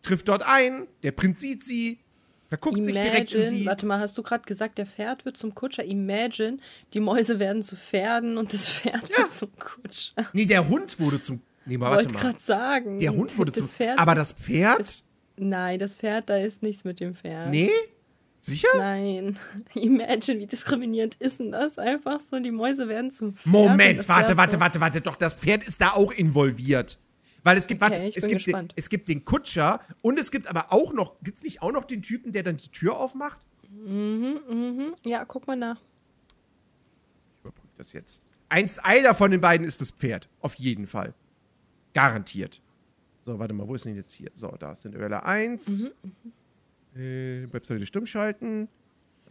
trifft 0.02 0.28
dort 0.28 0.42
ein, 0.42 0.88
der 1.04 1.12
Prinz 1.12 1.40
sieht 1.40 1.64
sie, 1.64 2.00
verguckt 2.48 2.76
Imagine, 2.76 2.94
sich 2.94 3.04
direkt 3.04 3.32
in 3.32 3.48
sie. 3.48 3.66
Warte 3.66 3.86
mal, 3.86 4.00
hast 4.00 4.18
du 4.18 4.22
gerade 4.22 4.44
gesagt, 4.44 4.78
der 4.78 4.86
Pferd 4.86 5.24
wird 5.24 5.36
zum 5.36 5.54
Kutscher? 5.54 5.84
Imagine, 5.84 6.58
die 6.92 7.00
Mäuse 7.00 7.38
werden 7.38 7.62
zu 7.62 7.76
Pferden 7.76 8.36
und 8.36 8.52
das 8.52 8.68
Pferd 8.68 9.08
ja. 9.10 9.18
wird 9.18 9.32
zum 9.32 9.50
Kutscher. 9.58 10.28
Nee, 10.32 10.46
der 10.46 10.68
Hund 10.68 10.98
wurde 11.00 11.20
zum. 11.20 11.40
Nee, 11.66 11.78
mal, 11.78 11.90
warte 11.90 12.12
mal. 12.12 12.20
gerade 12.20 12.40
sagen. 12.40 12.98
Der 12.98 13.14
Hund 13.14 13.38
wurde 13.38 13.52
das 13.52 13.68
zum. 13.68 13.76
Pferd 13.76 13.98
aber 13.98 14.14
das 14.14 14.32
Pferd? 14.32 14.80
Ist, 14.80 15.04
nein, 15.36 15.78
das 15.78 15.96
Pferd, 15.96 16.28
da 16.28 16.36
ist 16.36 16.62
nichts 16.62 16.84
mit 16.84 17.00
dem 17.00 17.14
Pferd. 17.14 17.50
Nee? 17.50 17.70
Sicher? 18.40 18.68
Nein. 18.76 19.38
Imagine, 19.74 20.40
wie 20.40 20.46
diskriminierend 20.46 21.14
ist 21.14 21.40
denn 21.40 21.52
das? 21.52 21.78
Einfach 21.78 22.20
so, 22.20 22.38
die 22.38 22.50
Mäuse 22.50 22.88
werden 22.88 23.10
zum 23.10 23.36
Pferd 23.36 23.46
Moment, 23.46 24.08
warte, 24.08 24.36
warte, 24.36 24.60
warte, 24.60 24.80
warte. 24.80 25.00
Doch, 25.00 25.16
das 25.16 25.34
Pferd 25.34 25.66
ist 25.66 25.80
da 25.80 25.90
auch 25.90 26.12
involviert. 26.12 26.98
Weil 27.42 27.58
es 27.58 27.66
gibt, 27.66 27.82
okay, 27.82 27.92
warte, 27.92 28.18
es 28.18 28.26
gibt, 28.26 28.46
den, 28.46 28.68
es 28.74 28.88
gibt 28.88 29.08
den 29.08 29.24
Kutscher 29.24 29.80
und 30.00 30.18
es 30.18 30.30
gibt 30.30 30.46
aber 30.46 30.72
auch 30.72 30.94
noch, 30.94 31.20
gibt 31.22 31.38
es 31.38 31.44
nicht 31.44 31.62
auch 31.62 31.72
noch 31.72 31.84
den 31.84 32.00
Typen, 32.02 32.32
der 32.32 32.42
dann 32.42 32.56
die 32.56 32.68
Tür 32.68 32.96
aufmacht? 32.96 33.46
Mhm, 33.70 34.40
mhm. 34.48 34.94
Ja, 35.04 35.24
guck 35.24 35.46
mal 35.46 35.56
nach. 35.56 35.80
Ich 37.36 37.40
überprüfe 37.40 37.74
das 37.76 37.92
jetzt. 37.92 38.22
Eins, 38.48 38.78
einer 38.78 39.14
von 39.14 39.30
den 39.30 39.40
beiden 39.40 39.66
ist 39.66 39.80
das 39.80 39.90
Pferd. 39.90 40.28
Auf 40.40 40.54
jeden 40.54 40.86
Fall. 40.86 41.12
Garantiert. 41.92 42.62
So, 43.24 43.38
warte 43.38 43.54
mal, 43.54 43.66
wo 43.66 43.74
ist 43.74 43.86
denn 43.86 43.96
jetzt 43.96 44.12
hier? 44.12 44.30
So, 44.34 44.48
da 44.58 44.72
ist 44.72 44.82
Cinderella 44.82 45.20
1. 45.20 45.94
Mhm, 46.02 46.12
mhm. 46.94 47.00
Äh, 47.00 47.52
Webseite 47.52 47.86
stumm 47.86 48.06
schalten. 48.06 48.68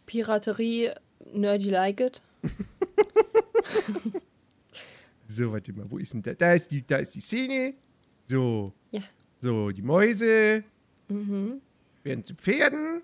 Piraterie, 0.07 0.91
nerdy 1.31 1.69
like 1.69 1.99
it. 1.99 2.21
so, 5.27 5.51
warte 5.51 5.73
mal, 5.73 5.85
wo 5.89 5.99
ist 5.99 6.13
denn 6.13 6.23
da? 6.23 6.33
Da 6.33 6.53
ist 6.53 6.71
die, 6.71 6.85
da 6.85 6.97
ist 6.97 7.13
die 7.13 7.21
Szene. 7.21 7.75
So. 8.25 8.73
Ja. 8.89 9.01
So, 9.39 9.69
die 9.69 9.83
Mäuse 9.83 10.63
mhm. 11.07 11.61
werden 12.01 12.23
zu 12.23 12.33
Pferden. 12.33 13.03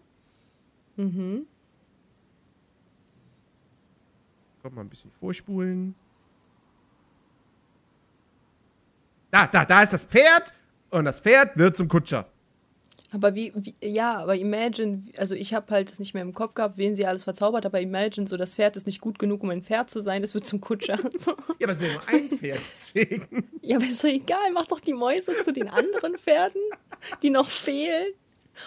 Mhm. 0.95 1.45
Komm 4.63 4.73
mal 4.73 4.81
ein 4.81 4.89
bisschen 4.89 5.11
vorspulen. 5.11 5.93
Da, 9.29 9.45
da, 9.45 9.63
da 9.65 9.83
ist 9.83 9.93
das 9.93 10.05
Pferd 10.05 10.51
und 10.89 11.05
das 11.05 11.19
Pferd 11.19 11.57
wird 11.57 11.75
zum 11.75 11.87
Kutscher. 11.87 12.27
Aber 13.11 13.33
wie, 13.33 13.51
wie, 13.55 13.75
ja, 13.81 14.17
aber 14.17 14.35
Imagine, 14.35 15.03
also 15.17 15.33
ich 15.33 15.53
habe 15.55 15.73
halt 15.73 15.89
das 15.89 15.97
nicht 15.97 16.13
mehr 16.13 16.21
im 16.21 16.33
Kopf 16.33 16.53
gehabt, 16.53 16.77
wen 16.77 16.93
sie 16.93 17.07
alles 17.07 17.23
verzaubert, 17.23 17.65
aber 17.65 17.81
Imagine, 17.81 18.27
so 18.27 18.37
das 18.37 18.53
Pferd 18.53 18.77
ist 18.77 18.85
nicht 18.85 19.01
gut 19.01 19.17
genug, 19.17 19.41
um 19.41 19.49
ein 19.49 19.63
Pferd 19.63 19.89
zu 19.89 20.01
sein, 20.01 20.21
das 20.21 20.35
wird 20.35 20.45
zum 20.45 20.61
Kutscher. 20.61 20.99
So. 21.19 21.31
Ja, 21.59 21.67
aber 21.67 21.71
es 21.73 21.81
ist 21.81 21.87
ja 21.87 21.93
nur 21.93 22.07
ein 22.07 22.29
Pferd, 22.29 22.61
deswegen. 22.71 23.49
Ja, 23.61 23.77
aber 23.77 23.85
ist 23.85 24.03
doch 24.03 24.09
egal, 24.09 24.51
mach 24.53 24.67
doch 24.67 24.79
die 24.79 24.93
Mäuse 24.93 25.33
zu 25.43 25.51
den 25.51 25.67
anderen 25.67 26.17
Pferden, 26.17 26.61
die 27.23 27.29
noch 27.29 27.49
fehlen. 27.49 28.13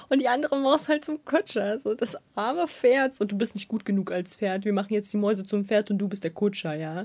Und 0.08 0.20
die 0.20 0.28
andere 0.28 0.58
Maus 0.58 0.88
halt 0.88 1.04
zum 1.04 1.24
Kutscher. 1.24 1.78
So, 1.78 1.94
das 1.94 2.16
arme 2.34 2.66
Pferd. 2.66 3.20
Und 3.20 3.30
du 3.30 3.36
bist 3.36 3.54
nicht 3.54 3.68
gut 3.68 3.84
genug 3.84 4.10
als 4.10 4.36
Pferd. 4.36 4.64
Wir 4.64 4.72
machen 4.72 4.92
jetzt 4.94 5.12
die 5.12 5.18
Mäuse 5.18 5.44
zum 5.44 5.64
Pferd 5.64 5.90
und 5.90 5.98
du 5.98 6.08
bist 6.08 6.24
der 6.24 6.30
Kutscher, 6.30 6.74
ja. 6.74 7.04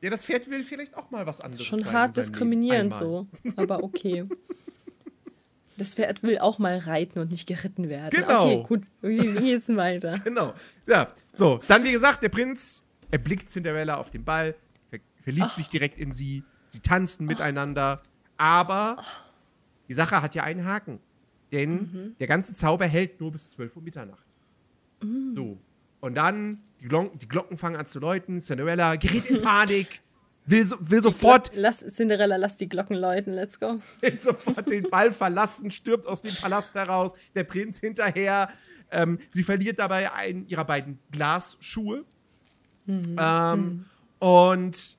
Ja, 0.00 0.10
das 0.10 0.24
Pferd 0.24 0.48
will 0.48 0.64
vielleicht 0.64 0.96
auch 0.96 1.10
mal 1.10 1.26
was 1.26 1.40
anderes. 1.40 1.66
Schon 1.66 1.90
hart 1.92 2.16
diskriminierend 2.16 2.94
so. 2.94 3.26
Aber 3.56 3.82
okay. 3.82 4.26
Das 5.76 5.94
Pferd 5.94 6.22
will 6.22 6.38
auch 6.38 6.58
mal 6.58 6.78
reiten 6.78 7.20
und 7.20 7.30
nicht 7.30 7.46
geritten 7.46 7.88
werden. 7.88 8.20
Genau. 8.20 8.52
Okay, 8.52 8.64
gut. 8.66 8.82
Wie, 9.00 9.34
wie 9.34 9.40
geht's 9.40 9.66
denn 9.66 9.76
weiter? 9.76 10.18
Genau. 10.24 10.54
Ja, 10.86 11.08
so. 11.32 11.60
Dann, 11.68 11.84
wie 11.84 11.92
gesagt, 11.92 12.22
der 12.22 12.28
Prinz 12.28 12.84
erblickt 13.10 13.48
Cinderella 13.48 13.96
auf 13.96 14.10
dem 14.10 14.24
Ball, 14.24 14.54
ver 14.90 15.00
verliebt 15.22 15.50
oh. 15.52 15.54
sich 15.54 15.68
direkt 15.68 15.98
in 15.98 16.12
sie. 16.12 16.44
Sie 16.68 16.80
tanzen 16.80 17.24
oh. 17.24 17.30
miteinander. 17.30 18.02
Aber 18.36 19.02
die 19.88 19.94
Sache 19.94 20.20
hat 20.20 20.34
ja 20.34 20.44
einen 20.44 20.64
Haken. 20.64 21.00
Denn 21.50 21.72
mhm. 21.72 22.16
der 22.20 22.26
ganze 22.26 22.54
Zauber 22.54 22.86
hält 22.86 23.20
nur 23.20 23.32
bis 23.32 23.50
12 23.50 23.76
Uhr 23.76 23.82
Mitternacht. 23.82 24.26
Mhm. 25.02 25.34
So. 25.34 25.58
Und 26.00 26.14
dann, 26.14 26.60
die 26.80 26.88
Glocken, 26.88 27.18
die 27.18 27.28
Glocken 27.28 27.56
fangen 27.56 27.76
an 27.76 27.86
zu 27.86 28.00
läuten, 28.00 28.40
Cinderella 28.40 28.96
gerät 28.96 29.26
in 29.26 29.42
Panik 29.42 30.02
will, 30.50 30.64
so, 30.64 30.76
will 30.80 31.02
sofort. 31.02 31.50
Lass, 31.54 31.80
Cinderella, 31.80 32.36
lass 32.36 32.56
die 32.56 32.68
Glocken 32.68 32.96
läuten, 32.96 33.32
let's 33.34 33.58
go. 33.58 33.80
Will 34.00 34.20
sofort 34.20 34.70
den 34.70 34.88
Ball 34.90 35.10
verlassen, 35.10 35.70
stirbt 35.70 36.06
aus 36.06 36.22
dem 36.22 36.34
Palast 36.34 36.74
heraus, 36.74 37.12
der 37.34 37.44
Prinz 37.44 37.80
hinterher. 37.80 38.50
Ähm, 38.90 39.18
sie 39.28 39.42
verliert 39.42 39.78
dabei 39.78 40.12
einen 40.12 40.46
ihrer 40.46 40.64
beiden 40.64 40.98
Glasschuhe. 41.12 42.04
Mhm. 42.86 43.16
Ähm, 43.18 43.58
mhm. 43.58 43.84
Und 44.18 44.96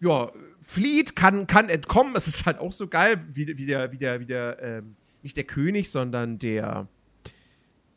ja, 0.00 0.30
flieht, 0.62 1.16
kann, 1.16 1.46
kann 1.46 1.68
entkommen. 1.68 2.14
Es 2.16 2.26
ist 2.26 2.46
halt 2.46 2.58
auch 2.58 2.72
so 2.72 2.88
geil, 2.88 3.20
wie, 3.32 3.46
wie 3.56 3.66
der, 3.66 3.92
wie 3.92 3.98
der, 3.98 4.20
wie 4.20 4.26
der, 4.26 4.62
ähm, 4.62 4.96
nicht 5.22 5.36
der 5.36 5.44
König, 5.44 5.90
sondern 5.90 6.38
der, 6.38 6.88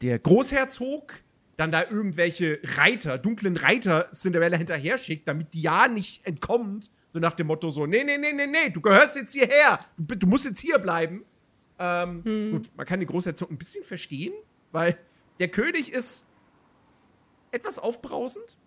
der 0.01 0.19
Großherzog 0.19 1.13
dann 1.57 1.71
da 1.71 1.83
irgendwelche 1.83 2.59
Reiter, 2.63 3.17
dunklen 3.17 3.57
Reiter 3.57 4.09
Cinderella 4.11 4.57
hinterher 4.57 4.97
schickt, 4.97 5.27
damit 5.27 5.53
die 5.53 5.61
ja 5.61 5.87
nicht 5.87 6.25
entkommt. 6.25 6.89
So 7.09 7.19
nach 7.19 7.33
dem 7.33 7.47
Motto 7.47 7.69
so, 7.69 7.85
nee, 7.85 8.03
nee, 8.03 8.17
nee, 8.17 8.33
nee, 8.33 8.47
nee, 8.47 8.69
du 8.71 8.81
gehörst 8.81 9.15
jetzt 9.15 9.33
hierher. 9.33 9.79
Du, 9.97 10.15
du 10.15 10.25
musst 10.25 10.45
jetzt 10.45 10.59
hier 10.59 10.79
bleiben. 10.79 11.23
Ähm, 11.77 12.23
hm. 12.23 12.51
Gut, 12.51 12.71
man 12.75 12.85
kann 12.85 12.99
den 12.99 13.07
Großherzog 13.07 13.51
ein 13.51 13.57
bisschen 13.57 13.83
verstehen, 13.83 14.33
weil 14.71 14.97
der 15.39 15.47
König 15.47 15.91
ist 15.91 16.25
etwas 17.51 17.77
aufbrausend, 17.77 18.57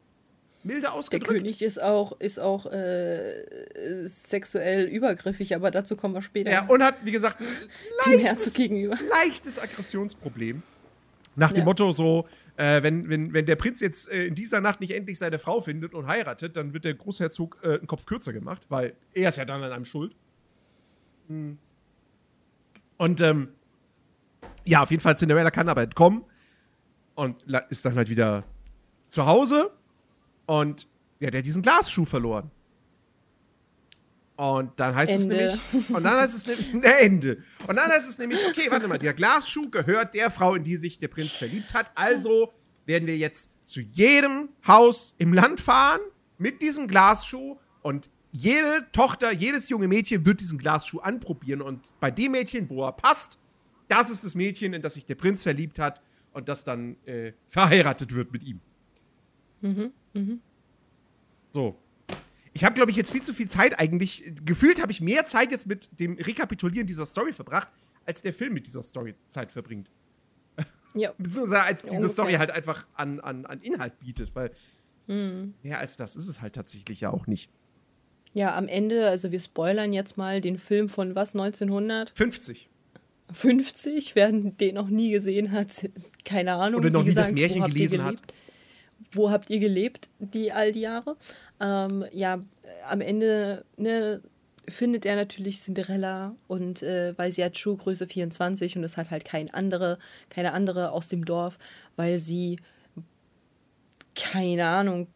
milde 0.62 0.93
ausgedrückt. 0.93 1.33
Der 1.33 1.40
König 1.40 1.62
ist 1.62 1.83
auch, 1.83 2.21
ist 2.21 2.38
auch 2.38 2.66
äh, 2.66 4.07
sexuell 4.07 4.85
übergriffig, 4.85 5.55
aber 5.55 5.73
dazu 5.73 5.97
kommen 5.97 6.14
wir 6.14 6.23
später. 6.23 6.50
Ja, 6.52 6.66
und 6.66 6.83
hat, 6.85 6.97
wie 7.05 7.12
gesagt, 7.12 7.40
ein 7.40 7.47
leichtes, 8.12 8.57
leichtes 9.09 9.59
Aggressionsproblem. 9.59 10.62
Nach 11.35 11.52
dem 11.52 11.61
ja. 11.61 11.64
Motto 11.64 11.93
so, 11.93 12.26
äh, 12.56 12.82
wenn, 12.82 13.08
wenn, 13.08 13.32
wenn 13.32 13.46
der 13.46 13.56
Prinz 13.56 13.80
jetzt 13.80 14.08
äh, 14.10 14.26
in 14.26 14.34
dieser 14.34 14.60
Nacht 14.60 14.80
nicht 14.80 14.92
endlich 14.92 15.18
seine 15.18 15.38
Frau 15.38 15.60
findet 15.60 15.94
und 15.94 16.06
heiratet, 16.06 16.56
dann 16.56 16.72
wird 16.72 16.84
der 16.84 16.94
Großherzog 16.94 17.58
äh, 17.62 17.78
einen 17.78 17.86
Kopf 17.86 18.06
kürzer 18.06 18.32
gemacht, 18.32 18.66
weil 18.68 18.94
er 19.12 19.28
ist 19.28 19.38
ja 19.38 19.44
dann 19.44 19.62
an 19.62 19.72
einem 19.72 19.84
schuld. 19.84 20.16
Hm. 21.28 21.58
Und 22.96 23.20
ähm, 23.20 23.48
ja, 24.64 24.82
auf 24.82 24.90
jeden 24.90 25.02
Fall, 25.02 25.16
Cinderella 25.16 25.50
kann 25.50 25.68
aber 25.68 25.82
entkommen 25.82 26.25
und 27.14 27.42
ist 27.68 27.84
dann 27.84 27.94
halt 27.94 28.08
wieder 28.08 28.44
zu 29.10 29.26
Hause 29.26 29.70
und 30.46 30.88
ja, 31.20 31.30
der 31.30 31.38
hat 31.38 31.46
diesen 31.46 31.62
Glasschuh 31.62 32.04
verloren. 32.04 32.50
Und 34.37 34.78
dann 34.78 34.95
heißt 34.95 35.12
Ende. 35.25 35.37
es 35.37 35.61
nämlich, 35.73 35.90
und 35.90 36.05
dann 36.05 36.21
heißt 36.21 36.37
es 36.37 36.47
nämlich, 36.47 36.75
ne, 36.75 36.99
Ende. 37.00 37.43
Und 37.66 37.76
dann 37.76 37.90
heißt 37.90 38.09
es 38.09 38.19
nämlich, 38.19 38.38
okay, 38.47 38.71
warte 38.71 38.87
mal, 38.87 38.99
der 38.99 39.14
Glasschuh 39.14 39.71
gehört 39.71 40.14
der 40.14 40.31
Frau, 40.31 40.55
in 40.55 40.62
die 40.62 40.76
sich 40.76 40.99
der 40.99 41.09
Prinz 41.09 41.33
verliebt 41.33 41.73
hat. 41.73 41.90
Also 41.95 42.52
werden 42.85 43.07
wir 43.07 43.16
jetzt 43.16 43.50
zu 43.64 43.81
jedem 43.81 44.50
Haus 44.66 45.14
im 45.19 45.33
Land 45.33 45.61
fahren 45.61 46.00
mit 46.38 46.61
diesem 46.61 46.87
Glasschuh 46.87 47.59
und 47.83 48.11
jede 48.31 48.87
Tochter, 48.93 49.33
jedes 49.33 49.71
junge 49.71 49.88
Mädchen 49.88 50.26
wird 50.26 50.40
diesen 50.40 50.59
Glasschuh 50.59 50.99
anprobieren 51.00 51.62
und 51.62 51.93
bei 52.00 52.11
dem 52.11 52.33
Mädchen, 52.33 52.69
wo 52.69 52.85
er 52.85 52.93
passt, 52.93 53.38
das 53.88 54.11
ist 54.11 54.25
das 54.25 54.35
Mädchen, 54.35 54.75
in 54.75 54.83
das 54.83 54.95
sich 54.95 55.07
der 55.07 55.14
Prinz 55.14 55.43
verliebt 55.43 55.78
hat 55.78 56.02
und 56.33 56.49
das 56.49 56.62
dann 56.62 56.97
äh, 57.07 57.33
verheiratet 57.49 58.14
wird 58.14 58.33
mit 58.33 58.45
ihm. 58.45 58.61
Mhm, 59.62 59.93
mhm. 60.12 60.40
So. 61.50 61.78
Ich 62.56 62.64
habe, 62.64 62.75
glaube 62.75 62.90
ich, 62.90 62.96
jetzt 62.96 63.10
viel 63.12 63.20
zu 63.22 63.34
viel 63.34 63.48
Zeit 63.50 63.78
eigentlich. 63.78 64.25
Gefühlt 64.46 64.80
habe 64.80 64.90
ich 64.90 65.02
mehr 65.02 65.26
Zeit 65.26 65.50
jetzt 65.50 65.66
mit 65.66 65.90
dem 66.00 66.14
Rekapitulieren 66.16 66.86
dieser 66.86 67.04
Story 67.04 67.32
verbracht, 67.32 67.68
als 68.06 68.22
der 68.22 68.32
Film 68.32 68.54
mit 68.54 68.66
dieser 68.66 68.82
Story 68.82 69.14
Zeit 69.28 69.52
verbringt. 69.52 69.90
Ja. 70.94 71.12
Beziehungsweise 71.18 71.62
als 71.62 71.82
diese 71.82 71.92
ungefähr. 71.96 72.08
Story 72.08 72.32
halt 72.34 72.50
einfach 72.52 72.86
an, 72.94 73.20
an, 73.20 73.44
an 73.44 73.60
Inhalt 73.60 73.98
bietet, 74.00 74.34
weil 74.34 74.50
Mhm. 75.06 75.52
mehr 75.62 75.78
als 75.78 75.98
das 75.98 76.16
ist 76.16 76.26
es 76.28 76.40
halt 76.40 76.54
tatsächlich 76.54 77.00
ja 77.02 77.10
auch 77.10 77.26
nicht. 77.26 77.50
Ja, 78.32 78.56
am 78.56 78.66
Ende, 78.68 79.06
also 79.08 79.30
wir 79.30 79.38
spoilern 79.40 79.92
jetzt 79.92 80.16
mal 80.16 80.40
den 80.40 80.58
Film 80.58 80.88
von 80.88 81.14
was, 81.14 81.34
1950, 81.34 82.70
50. 83.32 84.14
wer 84.14 84.32
den 84.32 84.75
noch 84.75 84.88
nie 84.88 85.10
gesehen 85.10 85.52
hat, 85.52 85.90
keine 86.25 86.54
Ahnung. 86.54 86.80
Oder 86.80 86.90
noch 86.90 87.02
nie 87.04 87.12
das 87.12 87.28
gesagt, 87.28 87.34
Märchen 87.34 87.62
habt 87.62 87.75
ihr 87.75 87.75
gelesen 87.75 88.02
hat. 88.04 88.22
Wo 89.12 89.30
habt 89.30 89.50
ihr 89.50 89.58
gelebt, 89.58 90.08
die 90.18 90.52
all 90.52 90.72
die 90.72 90.80
Jahre? 90.80 91.16
Ähm, 91.60 92.04
ja, 92.12 92.42
am 92.88 93.00
Ende 93.00 93.64
ne, 93.76 94.22
findet 94.68 95.06
er 95.06 95.16
natürlich 95.16 95.60
Cinderella 95.60 96.34
und 96.48 96.82
äh, 96.82 97.16
weil 97.16 97.32
sie 97.32 97.44
hat 97.44 97.56
Schuhgröße 97.56 98.06
24 98.06 98.76
und 98.76 98.84
es 98.84 98.96
hat 98.96 99.10
halt 99.10 99.25
kein 99.25 99.52
andere, 99.52 99.98
keine 100.28 100.52
andere 100.52 100.92
aus 100.92 101.08
dem 101.08 101.25
Dorf, 101.25 101.58
weil 101.96 102.18
sie 102.18 102.58
keine 104.14 104.66
Ahnung, 104.66 105.08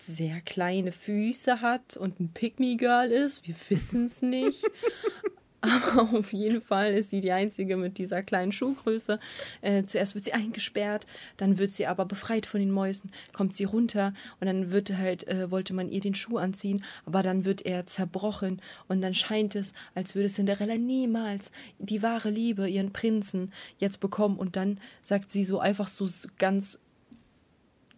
sehr 0.00 0.40
kleine 0.42 0.92
Füße 0.92 1.62
hat 1.62 1.96
und 1.96 2.20
ein 2.20 2.32
Pick-Me-Girl 2.32 3.10
ist. 3.10 3.46
Wir 3.46 3.54
wissen 3.68 4.04
es 4.06 4.22
nicht. 4.22 4.64
Aber 5.64 6.02
auf 6.18 6.32
jeden 6.32 6.60
Fall 6.60 6.94
ist 6.94 7.10
sie 7.10 7.20
die 7.20 7.32
Einzige 7.32 7.76
mit 7.76 7.98
dieser 7.98 8.22
kleinen 8.22 8.52
Schuhgröße. 8.52 9.18
Äh, 9.62 9.84
zuerst 9.84 10.14
wird 10.14 10.26
sie 10.26 10.34
eingesperrt, 10.34 11.06
dann 11.36 11.58
wird 11.58 11.72
sie 11.72 11.86
aber 11.86 12.04
befreit 12.04 12.46
von 12.46 12.60
den 12.60 12.70
Mäusen, 12.70 13.10
kommt 13.32 13.54
sie 13.54 13.64
runter 13.64 14.12
und 14.40 14.46
dann 14.46 14.70
wird 14.72 14.96
halt, 14.96 15.26
äh, 15.26 15.50
wollte 15.50 15.72
man 15.72 15.88
ihr 15.88 16.00
den 16.00 16.14
Schuh 16.14 16.36
anziehen, 16.36 16.84
aber 17.06 17.22
dann 17.22 17.44
wird 17.44 17.64
er 17.64 17.86
zerbrochen 17.86 18.60
und 18.88 19.00
dann 19.00 19.14
scheint 19.14 19.54
es, 19.54 19.72
als 19.94 20.14
würde 20.14 20.28
Cinderella 20.28 20.76
niemals 20.76 21.50
die 21.78 22.02
wahre 22.02 22.30
Liebe, 22.30 22.68
ihren 22.68 22.92
Prinzen, 22.92 23.52
jetzt 23.78 24.00
bekommen 24.00 24.38
und 24.38 24.56
dann 24.56 24.78
sagt 25.02 25.30
sie 25.30 25.44
so 25.44 25.60
einfach 25.60 25.88
so 25.88 26.08
ganz 26.38 26.78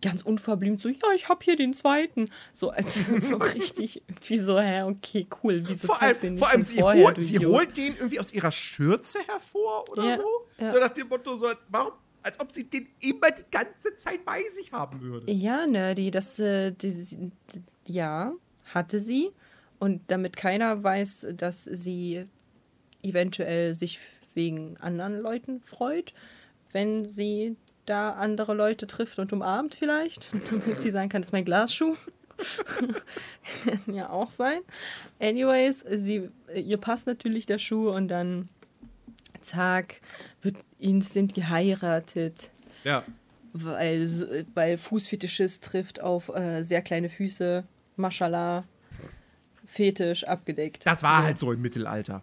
ganz 0.02 0.22
unverblümt 0.22 0.80
so, 0.80 0.88
ja, 0.88 1.12
ich 1.14 1.28
hab 1.28 1.42
hier 1.42 1.56
den 1.56 1.72
zweiten. 1.74 2.28
So, 2.52 2.70
als 2.70 2.94
so 3.20 3.36
richtig 3.36 4.02
irgendwie 4.08 4.38
so, 4.38 4.58
hä, 4.60 4.82
okay, 4.82 5.26
cool. 5.42 5.62
Wieso 5.66 5.88
Vor 5.88 6.02
allem, 6.02 6.20
den 6.20 6.38
vor 6.38 6.48
allem 6.50 6.62
sie, 6.62 6.78
vorher, 6.78 7.04
holt, 7.04 7.24
sie 7.24 7.38
holt 7.38 7.76
den 7.76 7.96
irgendwie 7.96 8.20
aus 8.20 8.32
ihrer 8.32 8.50
Schürze 8.50 9.18
hervor 9.26 9.84
oder 9.90 10.04
Ja, 10.04 10.16
so. 10.16 10.24
ja. 10.60 10.70
So 10.70 10.78
nach 10.78 10.90
dem 10.90 11.08
Motto, 11.08 11.36
so, 11.36 11.46
als, 11.46 11.58
warum, 11.68 11.92
als 12.22 12.38
ob 12.40 12.52
sie 12.52 12.64
den 12.64 12.88
immer 13.00 13.30
die 13.30 13.44
ganze 13.50 13.94
Zeit 13.94 14.24
bei 14.24 14.42
sich 14.50 14.72
haben 14.72 15.00
würde. 15.00 15.32
Ja, 15.32 15.66
Nerdy, 15.66 16.10
das, 16.10 16.38
äh, 16.38 16.72
die, 16.72 16.92
die, 16.92 17.62
ja, 17.86 18.32
hatte 18.74 19.00
sie. 19.00 19.30
Und 19.78 20.02
damit 20.08 20.36
keiner 20.36 20.82
weiß, 20.82 21.28
dass 21.36 21.64
sie 21.64 22.26
eventuell 23.02 23.74
sich 23.74 23.98
wegen 24.34 24.76
anderen 24.78 25.20
Leuten 25.20 25.60
freut, 25.62 26.12
wenn 26.72 27.08
sie 27.08 27.56
da 27.86 28.12
andere 28.12 28.54
Leute 28.54 28.86
trifft 28.86 29.18
und 29.18 29.32
umarmt 29.32 29.74
vielleicht, 29.76 30.30
damit 30.50 30.80
sie 30.80 30.90
sagen 30.90 31.08
kann, 31.08 31.22
das 31.22 31.28
ist 31.28 31.32
mein 31.32 31.44
Glasschuh. 31.44 31.96
Kann 33.64 33.94
ja 33.94 34.10
auch 34.10 34.30
sein. 34.30 34.60
Anyways, 35.20 35.84
sie, 35.88 36.28
ihr 36.54 36.76
passt 36.76 37.06
natürlich 37.06 37.46
der 37.46 37.58
Schuh 37.58 37.88
und 37.90 38.08
dann 38.08 38.48
zack, 39.40 40.00
wird 40.42 40.56
instant 40.78 41.32
geheiratet 41.34 42.50
Ja. 42.84 43.04
weil, 43.52 44.44
weil 44.54 44.76
Fußfetischist 44.76 45.64
trifft 45.64 46.00
auf 46.00 46.28
äh, 46.34 46.62
sehr 46.64 46.82
kleine 46.82 47.08
Füße, 47.08 47.64
Mashallah, 47.96 48.64
Fetisch 49.64 50.24
abgedeckt. 50.24 50.84
Das 50.86 51.02
war 51.02 51.20
So. 51.20 51.26
halt 51.26 51.38
so 51.38 51.52
im 51.52 51.60
Mittelalter. 51.62 52.22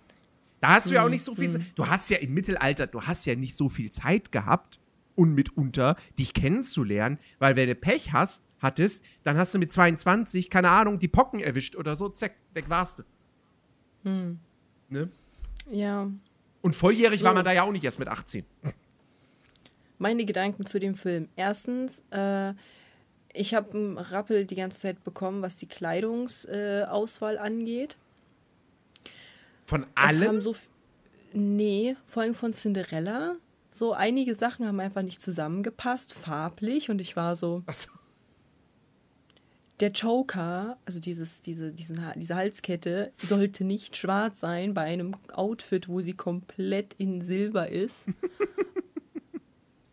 Da 0.61 0.75
hast 0.75 0.89
du 0.89 0.93
ja 0.93 1.01
auch 1.01 1.05
Mhm. 1.07 1.11
nicht 1.11 1.23
so 1.23 1.33
viel 1.35 1.49
Zeit. 1.49 1.61
Du 1.75 1.87
hast 1.87 2.09
ja 2.09 2.17
im 2.19 2.33
Mittelalter, 2.33 2.87
du 2.87 3.01
hast 3.01 3.25
ja 3.25 3.35
nicht 3.35 3.55
so 3.55 3.67
viel 3.67 3.91
Zeit 3.91 4.31
gehabt 4.31 4.79
und 5.15 5.33
mitunter 5.33 5.95
dich 6.17 6.33
kennenzulernen, 6.33 7.19
weil 7.39 7.55
wenn 7.55 7.67
du 7.69 7.75
Pech 7.75 8.13
hast, 8.13 8.43
hattest, 8.59 9.03
dann 9.23 9.37
hast 9.37 9.53
du 9.53 9.59
mit 9.59 9.71
22, 9.73 10.49
keine 10.49 10.69
Ahnung, 10.69 10.97
die 10.99 11.07
Pocken 11.09 11.39
erwischt 11.39 11.75
oder 11.75 11.95
so, 11.95 12.09
zack, 12.09 12.33
weg 12.53 12.65
warst 12.69 12.99
du. 12.99 13.03
Hm. 14.03 14.39
Ne? 14.89 15.09
Ja, 15.69 16.09
Und 16.61 16.75
volljährig 16.75 17.19
So. 17.19 17.25
war 17.25 17.33
man 17.33 17.43
da 17.45 17.51
ja 17.51 17.63
auch 17.63 17.71
nicht 17.71 17.83
erst 17.83 17.99
mit 17.99 18.07
18. 18.07 18.45
meine 19.97 20.25
Gedanken 20.25 20.65
zu 20.65 20.79
dem 20.79 20.95
Film. 20.95 21.29
Erstens, 21.35 22.03
äh, 22.11 22.53
ich 23.33 23.53
habe 23.53 23.71
einen 23.77 23.97
Rappel 23.97 24.45
die 24.45 24.55
ganze 24.55 24.79
Zeit 24.79 25.03
bekommen, 25.03 25.41
was 25.41 25.55
die 25.55 25.67
Kleidungsauswahl 25.67 27.35
äh, 27.35 27.39
angeht. 27.39 27.97
Von 29.65 29.83
Es 29.83 29.89
haben 30.19 30.21
allem? 30.21 30.41
so 30.41 30.55
nee, 31.33 31.95
vor 32.05 32.23
allem 32.23 32.35
von 32.35 32.53
Cinderella. 32.53 33.35
So 33.73 33.93
einige 33.93 34.35
Sachen 34.35 34.67
haben 34.67 34.79
einfach 34.79 35.01
nicht 35.01 35.21
zusammengepasst, 35.21 36.13
farblich. 36.13 36.91
Und 36.91 37.01
ich 37.01 37.15
war 37.15 37.35
so, 37.35 37.63
Achso. 37.65 37.89
der 39.79 39.89
Joker, 39.91 40.77
also 40.85 40.99
dieses, 40.99 41.41
diese, 41.41 41.73
diesen, 41.73 41.99
diese 42.15 42.35
Halskette, 42.35 43.11
sollte 43.17 43.63
nicht 43.63 43.97
schwarz 43.97 44.39
sein 44.41 44.75
bei 44.75 44.83
einem 44.83 45.15
Outfit, 45.33 45.89
wo 45.89 46.01
sie 46.01 46.13
komplett 46.13 46.93
in 46.99 47.21
Silber 47.21 47.69
ist. 47.69 48.05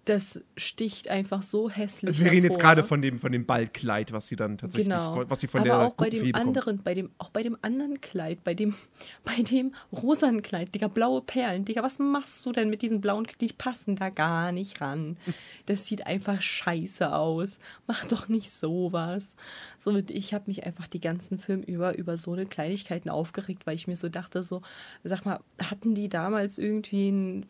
Das 0.07 0.41
sticht 0.57 1.09
einfach 1.09 1.43
so 1.43 1.69
hässlich. 1.69 2.09
Also 2.09 2.25
wir 2.25 2.31
reden 2.33 2.47
jetzt 2.47 2.59
gerade 2.59 2.83
von 2.83 3.03
dem, 3.03 3.19
von 3.19 3.31
dem 3.33 3.45
Ballkleid, 3.45 4.13
was 4.13 4.29
sie 4.29 4.35
dann 4.37 4.57
tatsächlich, 4.57 4.89
Genau. 4.89 5.23
was 5.29 5.41
sie 5.41 5.47
von 5.47 5.61
Aber 5.61 5.69
der 5.69 5.79
auch 5.81 5.93
bei 5.95 6.09
dem 6.09 6.25
bekommt. 6.25 6.37
anderen, 6.47 6.83
bei 6.83 6.95
dem, 6.95 7.11
auch 7.19 7.29
bei 7.29 7.43
dem 7.43 7.59
anderen 7.61 8.01
Kleid, 8.01 8.43
bei 8.43 8.55
dem, 8.55 8.75
bei 9.25 9.43
dem 9.43 9.75
rosanen 9.93 10.41
Kleid, 10.41 10.75
Digga, 10.75 10.89
blaue 10.89 11.21
Perlen, 11.21 11.67
Digga, 11.67 11.83
was 11.83 11.99
machst 11.99 12.45
du 12.47 12.53
denn 12.53 12.71
mit 12.71 12.81
diesen 12.81 13.03
blauen, 13.03 13.27
die 13.43 13.49
passen 13.53 13.95
da 13.97 14.09
gar 14.09 14.53
nicht 14.53 14.81
ran. 14.81 15.17
Das 15.67 15.87
sieht 15.87 16.07
einfach 16.07 16.41
scheiße 16.43 17.15
aus. 17.15 17.59
Mach 17.87 18.05
doch 18.07 18.29
nicht 18.29 18.51
sowas. 18.51 19.37
So, 19.79 19.97
ich 20.09 20.35
habe 20.35 20.45
mich 20.49 20.65
einfach 20.67 20.87
die 20.89 21.01
ganzen 21.01 21.39
Film 21.39 21.63
über, 21.63 21.97
über 21.97 22.17
so 22.17 22.33
eine 22.33 22.47
Kleinigkeiten 22.47 23.09
aufgeregt, 23.11 23.67
weil 23.67 23.77
ich 23.77 23.87
mir 23.87 23.97
so 23.97 24.09
dachte, 24.09 24.43
so, 24.43 24.63
sag 25.05 25.25
mal, 25.25 25.41
hatten 25.63 25.95
die 25.95 26.09
damals 26.09 26.59
irgendwie 26.59 27.11
ein 27.11 27.47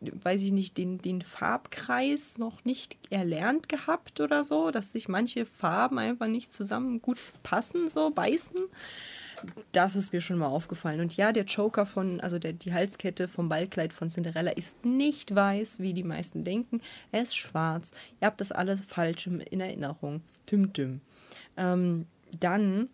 weiß 0.00 0.42
ich 0.42 0.52
nicht, 0.52 0.76
den, 0.76 0.98
den 0.98 1.22
Farbkreis 1.22 2.38
noch 2.38 2.64
nicht 2.64 2.96
erlernt 3.10 3.68
gehabt 3.68 4.20
oder 4.20 4.44
so, 4.44 4.70
dass 4.70 4.92
sich 4.92 5.08
manche 5.08 5.46
Farben 5.46 5.98
einfach 5.98 6.26
nicht 6.26 6.52
zusammen 6.52 7.00
gut 7.00 7.18
passen, 7.42 7.88
so 7.88 8.10
beißen. 8.10 8.60
Das 9.72 9.96
ist 9.96 10.12
mir 10.12 10.20
schon 10.20 10.38
mal 10.38 10.46
aufgefallen. 10.46 11.00
Und 11.00 11.16
ja, 11.16 11.32
der 11.32 11.44
Joker 11.44 11.86
von, 11.86 12.20
also 12.20 12.38
der, 12.38 12.52
die 12.52 12.72
Halskette 12.72 13.28
vom 13.28 13.48
Ballkleid 13.48 13.92
von 13.92 14.08
Cinderella 14.08 14.50
ist 14.52 14.84
nicht 14.84 15.34
weiß, 15.34 15.80
wie 15.80 15.92
die 15.92 16.02
meisten 16.02 16.44
denken. 16.44 16.80
Er 17.12 17.22
ist 17.22 17.36
schwarz. 17.36 17.90
Ihr 18.20 18.26
habt 18.26 18.40
das 18.40 18.52
alles 18.52 18.80
falsch 18.80 19.26
in 19.26 19.60
Erinnerung. 19.60 20.22
Tim, 20.46 20.72
tim. 20.72 21.00
Ähm, 21.56 22.06
dann 22.40 22.88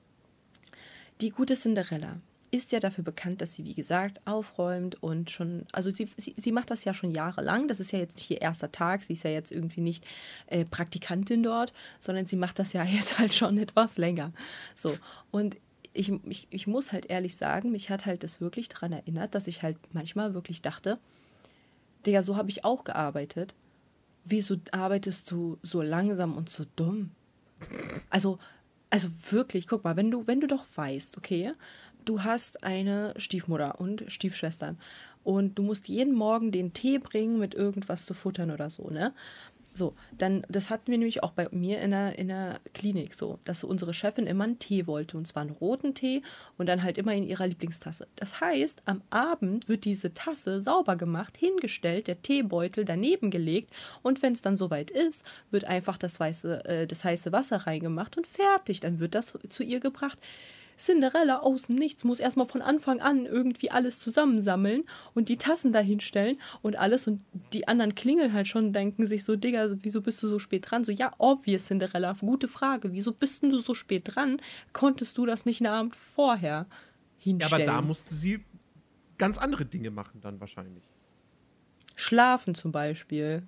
die 1.21 1.31
gute 1.31 1.55
Cinderella 1.55 2.21
ist 2.53 2.71
ja 2.71 2.81
dafür 2.81 3.03
bekannt, 3.03 3.41
dass 3.41 3.55
sie, 3.55 3.65
wie 3.65 3.75
gesagt, 3.75 4.21
aufräumt 4.27 5.03
und 5.03 5.31
schon, 5.31 5.65
also 5.73 5.91
sie, 5.91 6.07
sie, 6.19 6.35
sie 6.39 6.53
macht 6.53 6.71
das 6.71 6.85
ja 6.85 6.93
schon 6.93 7.11
jahrelang. 7.11 7.67
Das 7.67 7.81
ist 7.81 7.93
ja 7.93 7.99
jetzt 7.99 8.17
nicht 8.17 8.31
ihr 8.31 8.43
erster 8.43 8.71
Tag. 8.71 9.03
Sie 9.03 9.15
ist 9.15 9.25
ja 9.25 9.31
jetzt 9.31 9.51
irgendwie 9.51 9.81
nicht 9.81 10.05
äh, 10.49 10.67
Praktikantin 10.67 11.43
dort, 11.43 11.73
sondern 11.99 12.27
sie 12.27 12.37
macht 12.37 12.59
das 12.59 12.75
ja 12.75 12.85
jetzt 12.85 13.19
halt 13.19 13.33
schon 13.33 13.57
etwas 13.57 13.97
länger. 13.97 14.33
So, 14.75 14.95
und 15.31 15.57
ich, 15.95 16.13
ich, 16.27 16.47
ich 16.51 16.67
muss 16.67 16.93
halt 16.93 17.07
ehrlich 17.07 17.37
sagen, 17.37 17.73
mich 17.73 17.89
hat 17.89 18.05
halt 18.05 18.23
das 18.23 18.43
wirklich 18.43 18.69
daran 18.69 18.93
erinnert, 18.93 19.35
dass 19.35 19.47
ich 19.47 19.63
halt 19.63 19.79
manchmal 19.93 20.35
wirklich 20.35 20.61
dachte, 20.61 20.99
Digga, 22.05 22.23
so 22.23 22.37
habe 22.37 22.51
ich 22.51 22.65
auch 22.65 22.85
gearbeitet. 22.85 23.55
Wieso 24.25 24.57
arbeitest 24.73 25.31
du 25.31 25.59
so 25.63 25.81
langsam 25.81 26.37
und 26.37 26.51
so 26.51 26.65
dumm? 26.77 27.13
Also, 28.11 28.39
also 28.91 29.09
wirklich, 29.31 29.67
guck 29.67 29.85
mal, 29.85 29.97
wenn 29.97 30.11
du, 30.11 30.27
wenn 30.27 30.41
du 30.41 30.47
doch 30.47 30.67
weißt, 30.75 31.17
okay, 31.17 31.55
du 32.05 32.23
hast 32.23 32.65
eine 32.65 33.15
Stiefmutter 33.17 33.81
und 33.81 34.05
Stiefschwestern 34.09 34.79
und 35.25 35.59
du 35.59 35.63
musst 35.63 35.89
jeden 35.89 36.15
Morgen 36.15 36.53
den 36.53 36.73
Tee 36.73 36.99
bringen 36.99 37.39
mit 37.39 37.55
irgendwas 37.55 38.07
zu 38.07 38.15
futtern 38.15 38.51
oder 38.51 38.71
so, 38.71 38.91
ne? 38.91 39.13
So, 39.75 39.95
dann, 40.19 40.45
das 40.51 40.69
hatten 40.69 40.91
wir 40.91 40.99
nämlich 40.99 41.23
auch 41.23 41.31
bei 41.31 41.49
mir 41.51 41.81
in 41.81 41.93
der, 41.93 42.19
in 42.19 42.29
der 42.29 42.61
Klinik 42.75 43.15
so, 43.15 43.39
dass 43.47 43.65
unsere 43.65 43.95
Chefin 43.95 44.27
immer 44.27 44.45
einen 44.45 44.59
Tee 44.59 44.87
wollte 44.87 45.17
und 45.17 45.27
zwar 45.27 45.43
einen 45.43 45.53
roten 45.53 45.95
Tee 45.95 46.21
und 46.59 46.69
dann 46.69 46.83
halt 46.83 46.99
immer 46.99 47.15
in 47.15 47.25
ihrer 47.25 47.47
Lieblingstasse. 47.47 48.07
Das 48.17 48.41
heißt, 48.43 48.83
am 48.85 49.01
Abend 49.09 49.69
wird 49.69 49.87
diese 49.87 50.13
Tasse 50.13 50.61
sauber 50.61 50.97
gemacht, 50.97 51.39
hingestellt, 51.39 52.07
der 52.07 52.21
Teebeutel 52.21 52.85
daneben 52.85 53.31
gelegt 53.31 53.73
und 54.03 54.21
wenn 54.21 54.35
es 54.35 54.43
dann 54.43 54.57
soweit 54.57 54.91
ist, 54.91 55.25
wird 55.51 55.65
einfach 55.65 55.97
das, 55.97 56.21
weiße, 56.21 56.65
äh, 56.67 56.87
das 56.87 57.05
heiße 57.05 57.33
Wasser 57.33 57.57
reingemacht 57.67 58.19
und 58.19 58.27
fertig. 58.27 58.81
Dann 58.81 58.99
wird 58.99 59.15
das 59.15 59.39
zu 59.49 59.63
ihr 59.63 59.81
gebracht. 59.81 60.19
Cinderella 60.85 61.39
aus 61.39 61.67
dem 61.67 61.77
Nichts 61.77 62.05
muss 62.05 62.21
erstmal 62.21 62.47
von 62.47 62.63
Anfang 62.63 63.01
an 63.01 63.27
irgendwie 63.27 63.71
alles 63.71 63.99
zusammensammeln 63.99 64.85
und 65.15 65.29
die 65.29 65.37
Tassen 65.37 65.73
dahinstellen 65.73 66.39
und 66.63 66.77
alles 66.77 67.07
und 67.07 67.23
die 67.53 67.69
anderen 67.69 67.95
klingeln 67.95 68.33
halt 68.33 68.49
schon, 68.49 68.73
denken 68.73 69.07
sich 69.07 69.25
so, 69.25 69.37
Digga, 69.37 69.69
wieso 69.83 70.01
bist 70.01 70.23
du 70.23 70.29
so 70.29 70.39
spät 70.39 70.71
dran? 70.71 70.85
So, 70.85 70.93
ja, 70.93 71.13
obvious, 71.19 71.67
Cinderella, 71.67 72.15
gute 72.21 72.49
Frage. 72.49 72.93
Wieso 72.93 73.13
bist 73.13 73.43
du 73.43 73.61
so 73.61 73.75
spät 73.75 74.03
dran? 74.05 74.41
Konntest 74.73 75.19
du 75.19 75.27
das 75.27 75.47
nicht 75.47 75.61
einen 75.61 75.73
Abend 75.73 75.97
vorher 75.97 76.67
hinstellen? 77.19 77.67
Ja, 77.67 77.73
aber 77.73 77.81
da 77.81 77.87
musste 77.87 78.15
sie 78.15 78.45
ganz 79.19 79.39
andere 79.39 79.65
Dinge 79.65 79.91
machen 79.91 80.21
dann 80.21 80.41
wahrscheinlich. 80.41 80.83
Schlafen 81.95 82.55
zum 82.55 82.73
Beispiel. 82.73 83.43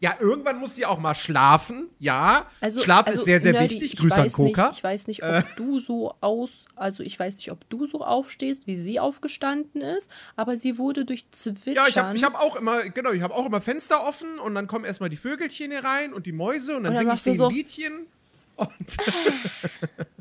Ja, 0.00 0.16
irgendwann 0.20 0.58
muss 0.58 0.74
sie 0.74 0.84
auch 0.84 0.98
mal 0.98 1.14
schlafen. 1.14 1.88
Ja, 1.98 2.46
also, 2.60 2.80
Schlaf 2.80 3.06
also, 3.06 3.20
ist 3.20 3.24
sehr, 3.24 3.40
sehr 3.40 3.52
Nerdy, 3.52 3.74
wichtig. 3.74 3.96
Grüße 3.96 4.20
an 4.20 4.32
Coca. 4.32 4.68
Nicht, 4.68 4.78
ich 4.78 4.84
weiß 4.84 5.06
nicht, 5.06 5.22
ob 5.22 5.30
äh. 5.30 5.42
du 5.56 5.80
so 5.80 6.14
aus, 6.20 6.50
also 6.76 7.02
ich 7.02 7.18
weiß 7.18 7.36
nicht, 7.36 7.50
ob 7.50 7.68
du 7.70 7.86
so 7.86 8.04
aufstehst, 8.04 8.66
wie 8.66 8.76
sie 8.76 9.00
aufgestanden 9.00 9.80
ist, 9.80 10.10
aber 10.36 10.56
sie 10.56 10.78
wurde 10.78 11.04
durch 11.04 11.30
Zwitschern. 11.30 11.74
Ja, 11.74 11.88
ich 11.88 11.96
habe 11.96 12.16
ich 12.16 12.24
hab 12.24 12.34
auch 12.34 12.56
immer, 12.56 12.82
genau, 12.90 13.12
ich 13.12 13.22
habe 13.22 13.34
auch 13.34 13.46
immer 13.46 13.60
Fenster 13.60 14.06
offen 14.06 14.38
und 14.38 14.54
dann 14.54 14.66
kommen 14.66 14.84
erstmal 14.84 15.10
die 15.10 15.16
Vögelchen 15.16 15.70
hier 15.70 15.84
rein 15.84 16.12
und 16.12 16.26
die 16.26 16.32
Mäuse 16.32 16.76
und 16.76 16.84
dann, 16.84 16.94
dann 16.94 17.02
singe 17.02 17.14
ich 17.14 17.22
denen 17.22 17.36
so 17.36 17.48
Liedchen. 17.48 18.06
Und 18.56 18.68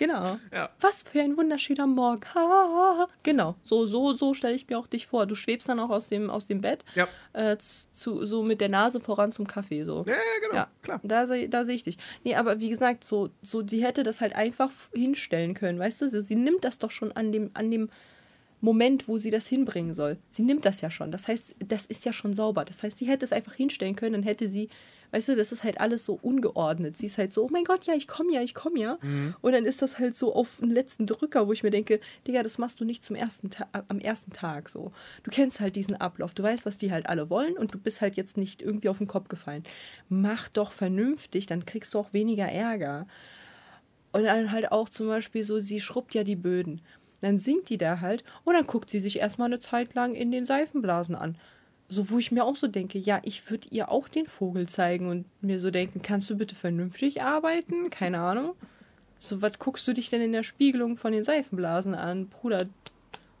Genau. 0.00 0.38
Ja. 0.50 0.70
Was 0.80 1.02
für 1.02 1.20
ein 1.20 1.36
wunderschöner 1.36 1.86
Morgen. 1.86 2.22
Ha, 2.34 3.06
genau. 3.22 3.56
So, 3.62 3.84
so, 3.84 4.14
so 4.14 4.32
stelle 4.32 4.54
ich 4.54 4.66
mir 4.66 4.78
auch 4.78 4.86
dich 4.86 5.06
vor. 5.06 5.26
Du 5.26 5.34
schwebst 5.34 5.68
dann 5.68 5.78
auch 5.78 5.90
aus 5.90 6.08
dem, 6.08 6.30
aus 6.30 6.46
dem 6.46 6.62
Bett, 6.62 6.86
ja. 6.94 7.06
äh, 7.34 7.58
zu, 7.58 8.24
so 8.24 8.42
mit 8.42 8.62
der 8.62 8.70
Nase 8.70 8.98
voran 9.00 9.30
zum 9.30 9.46
Kaffee. 9.46 9.84
So. 9.84 10.06
Ja, 10.08 10.14
genau, 10.40 10.54
ja. 10.54 10.68
klar. 10.80 11.00
Da, 11.02 11.26
da 11.26 11.64
sehe 11.66 11.74
ich 11.74 11.82
dich. 11.82 11.98
Nee, 12.24 12.34
aber 12.34 12.60
wie 12.60 12.70
gesagt, 12.70 13.04
so, 13.04 13.28
so, 13.42 13.62
sie 13.66 13.84
hätte 13.84 14.02
das 14.02 14.22
halt 14.22 14.34
einfach 14.34 14.72
hinstellen 14.94 15.52
können, 15.52 15.78
weißt 15.78 16.00
du? 16.00 16.08
So, 16.08 16.22
sie 16.22 16.34
nimmt 16.34 16.64
das 16.64 16.78
doch 16.78 16.90
schon 16.90 17.12
an 17.12 17.30
dem, 17.30 17.50
an 17.52 17.70
dem 17.70 17.90
Moment, 18.62 19.06
wo 19.06 19.18
sie 19.18 19.30
das 19.30 19.46
hinbringen 19.48 19.92
soll. 19.92 20.16
Sie 20.30 20.42
nimmt 20.42 20.64
das 20.64 20.80
ja 20.80 20.90
schon. 20.90 21.10
Das 21.12 21.28
heißt, 21.28 21.56
das 21.58 21.84
ist 21.84 22.06
ja 22.06 22.14
schon 22.14 22.32
sauber. 22.32 22.64
Das 22.64 22.82
heißt, 22.82 22.96
sie 22.96 23.06
hätte 23.06 23.26
es 23.26 23.34
einfach 23.34 23.52
hinstellen 23.52 23.96
können, 23.96 24.14
dann 24.14 24.22
hätte 24.22 24.48
sie 24.48 24.70
weißt 25.12 25.28
du, 25.28 25.36
das 25.36 25.52
ist 25.52 25.64
halt 25.64 25.80
alles 25.80 26.04
so 26.04 26.18
ungeordnet. 26.20 26.96
Sie 26.96 27.06
ist 27.06 27.18
halt 27.18 27.32
so, 27.32 27.44
oh 27.44 27.48
mein 27.50 27.64
Gott, 27.64 27.84
ja, 27.84 27.94
ich 27.94 28.08
komme 28.08 28.32
ja, 28.32 28.42
ich 28.42 28.54
komme 28.54 28.78
ja. 28.78 28.98
Mhm. 29.02 29.34
Und 29.40 29.52
dann 29.52 29.64
ist 29.64 29.82
das 29.82 29.98
halt 29.98 30.16
so 30.16 30.34
auf 30.34 30.58
den 30.60 30.70
letzten 30.70 31.06
Drücker, 31.06 31.46
wo 31.46 31.52
ich 31.52 31.62
mir 31.62 31.70
denke, 31.70 32.00
Digga, 32.26 32.42
das 32.42 32.58
machst 32.58 32.80
du 32.80 32.84
nicht 32.84 33.04
zum 33.04 33.16
ersten 33.16 33.50
am 33.88 33.98
ersten 33.98 34.32
Tag 34.32 34.68
so. 34.68 34.92
Du 35.22 35.30
kennst 35.30 35.60
halt 35.60 35.76
diesen 35.76 35.96
Ablauf, 35.96 36.34
du 36.34 36.42
weißt, 36.42 36.66
was 36.66 36.78
die 36.78 36.92
halt 36.92 37.08
alle 37.08 37.30
wollen 37.30 37.56
und 37.56 37.74
du 37.74 37.78
bist 37.78 38.00
halt 38.00 38.16
jetzt 38.16 38.36
nicht 38.36 38.62
irgendwie 38.62 38.88
auf 38.88 38.98
den 38.98 39.08
Kopf 39.08 39.28
gefallen. 39.28 39.64
Mach 40.08 40.48
doch 40.48 40.72
vernünftig, 40.72 41.46
dann 41.46 41.66
kriegst 41.66 41.94
du 41.94 41.98
auch 41.98 42.12
weniger 42.12 42.46
Ärger. 42.46 43.06
Und 44.12 44.24
dann 44.24 44.50
halt 44.50 44.72
auch 44.72 44.88
zum 44.88 45.06
Beispiel 45.06 45.44
so, 45.44 45.58
sie 45.58 45.80
schrubbt 45.80 46.14
ja 46.14 46.24
die 46.24 46.36
Böden. 46.36 46.80
Dann 47.20 47.38
singt 47.38 47.68
die 47.68 47.78
da 47.78 48.00
halt 48.00 48.24
und 48.44 48.54
dann 48.54 48.66
guckt 48.66 48.90
sie 48.90 48.98
sich 48.98 49.18
erstmal 49.18 49.46
eine 49.46 49.58
Zeit 49.58 49.94
lang 49.94 50.14
in 50.14 50.30
den 50.30 50.46
Seifenblasen 50.46 51.14
an 51.14 51.36
so 51.90 52.08
wo 52.08 52.18
ich 52.18 52.30
mir 52.30 52.44
auch 52.44 52.54
so 52.54 52.68
denke, 52.68 52.98
ja, 52.98 53.20
ich 53.24 53.50
würde 53.50 53.68
ihr 53.70 53.90
auch 53.90 54.08
den 54.08 54.26
Vogel 54.26 54.68
zeigen 54.68 55.08
und 55.08 55.26
mir 55.42 55.58
so 55.58 55.72
denken, 55.72 56.00
kannst 56.02 56.30
du 56.30 56.36
bitte 56.36 56.54
vernünftig 56.54 57.20
arbeiten? 57.20 57.90
Keine 57.90 58.20
Ahnung. 58.20 58.54
So, 59.18 59.42
was 59.42 59.58
guckst 59.58 59.86
du 59.88 59.92
dich 59.92 60.08
denn 60.08 60.22
in 60.22 60.32
der 60.32 60.44
Spiegelung 60.44 60.96
von 60.96 61.12
den 61.12 61.24
Seifenblasen 61.24 61.96
an? 61.96 62.28
Bruder, 62.28 62.66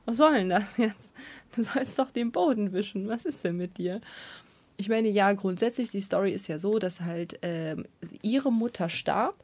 was 0.04 0.16
soll 0.16 0.34
denn 0.34 0.48
das 0.48 0.76
jetzt? 0.78 1.14
Du 1.54 1.62
sollst 1.62 1.98
doch 2.00 2.10
den 2.10 2.32
Boden 2.32 2.72
wischen. 2.72 3.08
Was 3.08 3.24
ist 3.24 3.44
denn 3.44 3.56
mit 3.56 3.78
dir? 3.78 4.00
Ich 4.76 4.88
meine, 4.88 5.08
ja, 5.08 5.32
grundsätzlich, 5.32 5.90
die 5.90 6.00
Story 6.00 6.32
ist 6.32 6.48
ja 6.48 6.58
so, 6.58 6.80
dass 6.80 7.00
halt 7.00 7.38
ähm, 7.42 7.86
ihre 8.20 8.50
Mutter 8.50 8.88
starb. 8.88 9.36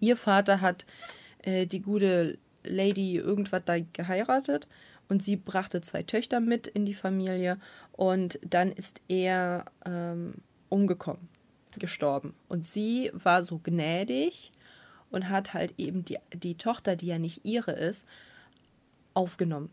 Ihr 0.00 0.16
Vater 0.16 0.60
hat 0.60 0.86
äh, 1.42 1.66
die 1.66 1.80
gute 1.80 2.36
Lady 2.64 3.16
irgendwas 3.16 3.62
da 3.64 3.78
geheiratet 3.78 4.66
und 5.08 5.22
sie 5.22 5.36
brachte 5.36 5.80
zwei 5.80 6.02
Töchter 6.02 6.40
mit 6.40 6.66
in 6.66 6.86
die 6.86 6.94
Familie 6.94 7.58
und 7.92 8.38
dann 8.42 8.72
ist 8.72 9.00
er 9.08 9.66
ähm, 9.84 10.34
umgekommen, 10.68 11.28
gestorben. 11.78 12.34
Und 12.48 12.66
sie 12.66 13.10
war 13.12 13.42
so 13.42 13.60
gnädig 13.62 14.52
und 15.10 15.28
hat 15.28 15.54
halt 15.54 15.74
eben 15.78 16.04
die, 16.04 16.18
die 16.32 16.56
Tochter, 16.56 16.96
die 16.96 17.06
ja 17.06 17.18
nicht 17.18 17.44
ihre 17.44 17.72
ist, 17.72 18.06
aufgenommen. 19.12 19.70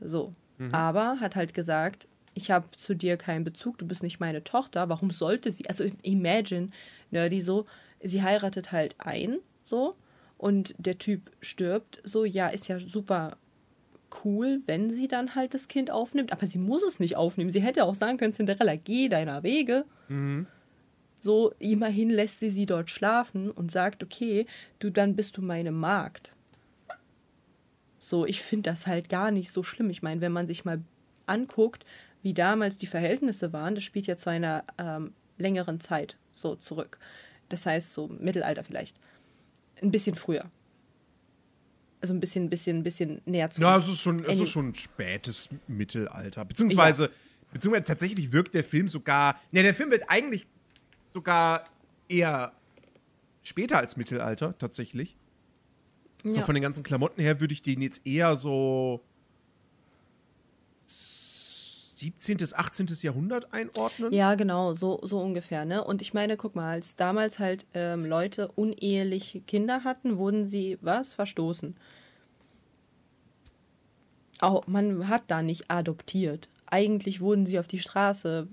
So. 0.00 0.34
Mhm. 0.58 0.74
Aber 0.74 1.20
hat 1.20 1.36
halt 1.36 1.52
gesagt, 1.52 2.08
ich 2.34 2.50
habe 2.50 2.70
zu 2.76 2.94
dir 2.94 3.16
keinen 3.16 3.44
Bezug, 3.44 3.78
du 3.78 3.86
bist 3.86 4.02
nicht 4.02 4.20
meine 4.20 4.44
Tochter, 4.44 4.88
warum 4.88 5.10
sollte 5.10 5.50
sie? 5.50 5.68
Also 5.68 5.84
imagine, 6.02 6.70
Nerdy 7.10 7.40
so, 7.40 7.66
sie 8.02 8.22
heiratet 8.22 8.72
halt 8.72 8.94
ein, 8.98 9.38
so, 9.64 9.96
und 10.38 10.74
der 10.78 10.98
Typ 10.98 11.30
stirbt, 11.40 12.00
so, 12.04 12.24
ja, 12.24 12.48
ist 12.48 12.68
ja 12.68 12.78
super 12.78 13.38
cool, 14.24 14.60
wenn 14.66 14.90
sie 14.90 15.08
dann 15.08 15.34
halt 15.34 15.54
das 15.54 15.68
Kind 15.68 15.90
aufnimmt, 15.90 16.32
aber 16.32 16.46
sie 16.46 16.58
muss 16.58 16.82
es 16.82 17.00
nicht 17.00 17.16
aufnehmen. 17.16 17.50
Sie 17.50 17.62
hätte 17.62 17.84
auch 17.84 17.94
sagen 17.94 18.18
können, 18.18 18.32
Cinderella, 18.32 18.76
geh 18.76 19.08
deiner 19.08 19.42
Wege. 19.42 19.84
Mhm. 20.08 20.46
So, 21.18 21.52
immerhin 21.58 22.10
lässt 22.10 22.40
sie 22.40 22.50
sie 22.50 22.66
dort 22.66 22.90
schlafen 22.90 23.50
und 23.50 23.72
sagt, 23.72 24.02
okay, 24.02 24.46
du, 24.78 24.90
dann 24.90 25.16
bist 25.16 25.36
du 25.36 25.42
meine 25.42 25.72
Magd. 25.72 26.32
So, 27.98 28.26
ich 28.26 28.42
finde 28.42 28.70
das 28.70 28.86
halt 28.86 29.08
gar 29.08 29.30
nicht 29.30 29.50
so 29.50 29.62
schlimm. 29.62 29.90
Ich 29.90 30.02
meine, 30.02 30.20
wenn 30.20 30.32
man 30.32 30.46
sich 30.46 30.64
mal 30.64 30.80
anguckt, 31.26 31.84
wie 32.22 32.34
damals 32.34 32.76
die 32.76 32.86
Verhältnisse 32.86 33.52
waren, 33.52 33.74
das 33.74 33.84
spielt 33.84 34.06
ja 34.06 34.16
zu 34.16 34.30
einer 34.30 34.64
ähm, 34.78 35.12
längeren 35.38 35.80
Zeit 35.80 36.16
so 36.32 36.54
zurück. 36.54 36.98
Das 37.48 37.66
heißt, 37.66 37.92
so 37.92 38.08
Mittelalter 38.08 38.64
vielleicht. 38.64 38.96
Ein 39.82 39.90
bisschen 39.90 40.14
früher 40.14 40.50
also 42.06 42.14
ein 42.14 42.20
bisschen, 42.20 42.48
bisschen, 42.48 42.82
bisschen 42.82 43.20
näher 43.24 43.50
zu. 43.50 43.60
Ja, 43.60 43.76
es 43.76 43.88
ist 43.88 44.00
schon, 44.00 44.24
es 44.24 44.40
ist 44.40 44.50
schon 44.50 44.74
spätes 44.74 45.48
Mittelalter. 45.66 46.44
Beziehungsweise, 46.44 47.04
ja. 47.04 47.10
beziehungsweise 47.52 47.84
tatsächlich 47.84 48.32
wirkt 48.32 48.54
der 48.54 48.62
Film 48.62 48.86
sogar. 48.86 49.40
Ne, 49.50 49.62
der 49.62 49.74
Film 49.74 49.90
wird 49.90 50.04
eigentlich 50.08 50.46
sogar 51.12 51.64
eher 52.08 52.52
später 53.42 53.78
als 53.78 53.96
Mittelalter, 53.96 54.56
tatsächlich. 54.58 55.16
So 56.24 56.40
von 56.40 56.54
den 56.54 56.62
ganzen 56.62 56.82
Klamotten 56.82 57.20
her 57.20 57.40
würde 57.40 57.52
ich 57.52 57.62
den 57.62 57.80
jetzt 57.82 58.04
eher 58.04 58.34
so 58.34 59.04
17., 61.96 62.36
18. 62.52 62.86
Jahrhundert 63.02 63.52
einordnen? 63.52 64.12
Ja, 64.12 64.34
genau, 64.34 64.74
so, 64.74 65.00
so 65.02 65.18
ungefähr. 65.20 65.64
Ne? 65.64 65.82
Und 65.82 66.02
ich 66.02 66.12
meine, 66.12 66.36
guck 66.36 66.54
mal, 66.54 66.70
als 66.70 66.94
damals 66.94 67.38
halt 67.38 67.66
ähm, 67.72 68.04
Leute 68.04 68.48
uneheliche 68.54 69.40
Kinder 69.40 69.82
hatten, 69.82 70.18
wurden 70.18 70.44
sie, 70.44 70.78
was, 70.82 71.14
verstoßen. 71.14 71.74
Auch, 74.40 74.66
man 74.66 75.08
hat 75.08 75.22
da 75.28 75.42
nicht 75.42 75.70
adoptiert. 75.70 76.48
Eigentlich 76.66 77.20
wurden 77.20 77.46
sie 77.46 77.58
auf 77.58 77.66
die 77.66 77.78
Straße 77.78 78.46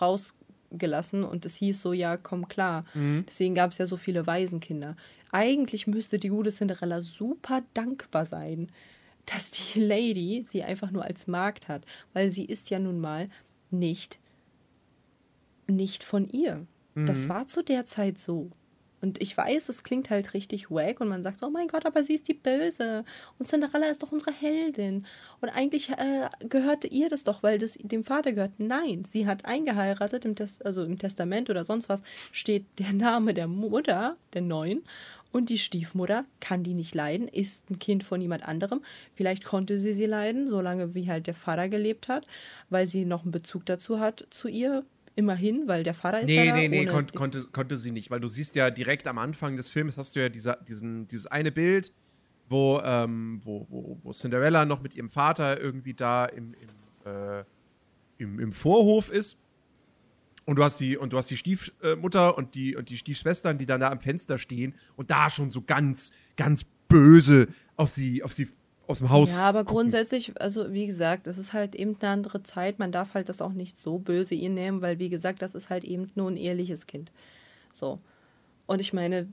rausgelassen 0.00 1.22
und 1.22 1.46
es 1.46 1.54
hieß 1.56 1.80
so, 1.80 1.92
ja, 1.92 2.16
komm 2.16 2.48
klar. 2.48 2.84
Mhm. 2.94 3.24
Deswegen 3.28 3.54
gab 3.54 3.70
es 3.70 3.78
ja 3.78 3.86
so 3.86 3.96
viele 3.96 4.26
Waisenkinder. 4.26 4.96
Eigentlich 5.30 5.86
müsste 5.86 6.18
die 6.18 6.30
gute 6.30 6.50
Cinderella 6.50 7.00
super 7.00 7.62
dankbar 7.74 8.26
sein, 8.26 8.72
dass 9.26 9.50
die 9.50 9.80
Lady 9.84 10.44
sie 10.48 10.62
einfach 10.62 10.90
nur 10.90 11.04
als 11.04 11.26
Magd 11.26 11.68
hat, 11.68 11.84
weil 12.12 12.30
sie 12.30 12.44
ist 12.44 12.70
ja 12.70 12.78
nun 12.78 13.00
mal 13.00 13.28
nicht 13.70 14.18
nicht 15.66 16.04
von 16.04 16.28
ihr. 16.28 16.66
Mhm. 16.94 17.06
Das 17.06 17.28
war 17.28 17.46
zu 17.46 17.62
der 17.62 17.84
Zeit 17.84 18.18
so. 18.18 18.50
Und 19.00 19.20
ich 19.20 19.36
weiß, 19.36 19.68
es 19.68 19.82
klingt 19.82 20.10
halt 20.10 20.32
richtig 20.32 20.70
wack 20.70 21.00
und 21.00 21.08
man 21.08 21.24
sagt, 21.24 21.42
oh 21.42 21.50
mein 21.50 21.66
Gott, 21.66 21.86
aber 21.86 22.04
sie 22.04 22.14
ist 22.14 22.28
die 22.28 22.34
Böse 22.34 23.04
und 23.36 23.46
Cinderella 23.46 23.86
ist 23.86 24.00
doch 24.00 24.12
unsere 24.12 24.30
Heldin. 24.30 25.06
Und 25.40 25.48
eigentlich 25.48 25.90
äh, 25.90 26.28
gehörte 26.48 26.86
ihr 26.86 27.08
das 27.08 27.24
doch, 27.24 27.42
weil 27.42 27.58
das 27.58 27.72
dem 27.74 28.04
Vater 28.04 28.30
gehört. 28.30 28.52
Nein, 28.58 29.04
sie 29.04 29.26
hat 29.26 29.44
eingeheiratet, 29.44 30.24
im 30.24 30.36
Test 30.36 30.64
also 30.64 30.84
im 30.84 31.00
Testament 31.00 31.50
oder 31.50 31.64
sonst 31.64 31.88
was 31.88 32.04
steht 32.30 32.64
der 32.78 32.92
Name 32.92 33.34
der 33.34 33.48
Mutter, 33.48 34.16
der 34.34 34.42
Neuen. 34.42 34.84
Und 35.32 35.48
die 35.48 35.58
Stiefmutter 35.58 36.26
kann 36.40 36.62
die 36.62 36.74
nicht 36.74 36.94
leiden, 36.94 37.26
ist 37.26 37.70
ein 37.70 37.78
Kind 37.78 38.04
von 38.04 38.20
jemand 38.20 38.46
anderem. 38.46 38.82
Vielleicht 39.14 39.44
konnte 39.44 39.78
sie 39.78 39.94
sie 39.94 40.04
leiden, 40.04 40.46
solange 40.46 40.94
wie 40.94 41.08
halt 41.08 41.26
der 41.26 41.34
Vater 41.34 41.70
gelebt 41.70 42.08
hat, 42.08 42.26
weil 42.68 42.86
sie 42.86 43.06
noch 43.06 43.22
einen 43.22 43.32
Bezug 43.32 43.64
dazu 43.64 43.98
hat 43.98 44.26
zu 44.30 44.48
ihr. 44.48 44.84
Immerhin, 45.14 45.68
weil 45.68 45.84
der 45.84 45.92
Vater 45.92 46.20
ist 46.20 46.26
nee, 46.26 46.46
ja 46.46 46.54
Nee, 46.54 46.68
nee, 46.68 46.84
nee, 46.84 46.86
kon 46.86 47.06
konnte, 47.08 47.44
konnte 47.52 47.76
sie 47.76 47.90
nicht, 47.90 48.10
weil 48.10 48.20
du 48.20 48.28
siehst 48.28 48.54
ja 48.54 48.70
direkt 48.70 49.06
am 49.06 49.18
Anfang 49.18 49.56
des 49.56 49.70
Films 49.70 49.98
hast 49.98 50.16
du 50.16 50.20
ja 50.20 50.30
dieser, 50.30 50.56
diesen, 50.56 51.06
dieses 51.06 51.26
eine 51.26 51.52
Bild, 51.52 51.92
wo, 52.48 52.80
ähm, 52.82 53.40
wo, 53.42 53.66
wo, 53.68 53.98
wo 54.02 54.12
Cinderella 54.12 54.64
noch 54.64 54.80
mit 54.80 54.94
ihrem 54.94 55.10
Vater 55.10 55.60
irgendwie 55.60 55.92
da 55.92 56.24
im, 56.24 56.54
im, 56.54 57.10
äh, 57.12 57.44
im, 58.16 58.38
im 58.38 58.52
Vorhof 58.52 59.10
ist. 59.10 59.38
Und 60.44 60.56
du 60.56 60.64
hast 60.64 60.80
die, 60.80 60.96
und 60.96 61.12
du 61.12 61.18
hast 61.18 61.30
die 61.30 61.36
Stiefmutter 61.36 62.36
und 62.36 62.54
die, 62.54 62.74
und 62.74 62.88
die 62.90 62.96
Stiefschwestern, 62.96 63.58
die 63.58 63.66
dann 63.66 63.80
da 63.80 63.90
am 63.90 64.00
Fenster 64.00 64.38
stehen 64.38 64.74
und 64.96 65.10
da 65.10 65.30
schon 65.30 65.50
so 65.50 65.62
ganz, 65.62 66.10
ganz 66.36 66.64
böse 66.88 67.48
auf 67.76 67.90
sie, 67.90 68.22
auf 68.22 68.32
sie 68.32 68.48
aus 68.86 68.98
dem 68.98 69.10
Haus. 69.10 69.30
Ja, 69.30 69.48
aber 69.48 69.60
gucken. 69.60 69.74
grundsätzlich, 69.74 70.32
also 70.40 70.72
wie 70.72 70.86
gesagt, 70.86 71.26
es 71.26 71.38
ist 71.38 71.52
halt 71.52 71.74
eben 71.74 71.96
eine 72.00 72.10
andere 72.10 72.42
Zeit. 72.42 72.78
Man 72.78 72.92
darf 72.92 73.14
halt 73.14 73.28
das 73.28 73.40
auch 73.40 73.52
nicht 73.52 73.78
so 73.78 73.98
böse 73.98 74.34
ihr 74.34 74.50
nehmen, 74.50 74.82
weil 74.82 74.98
wie 74.98 75.08
gesagt, 75.08 75.42
das 75.42 75.54
ist 75.54 75.70
halt 75.70 75.84
eben 75.84 76.10
nur 76.14 76.30
ein 76.30 76.36
ehrliches 76.36 76.86
Kind. 76.86 77.12
So. 77.72 78.00
Und 78.66 78.80
ich 78.80 78.92
meine, 78.92 79.28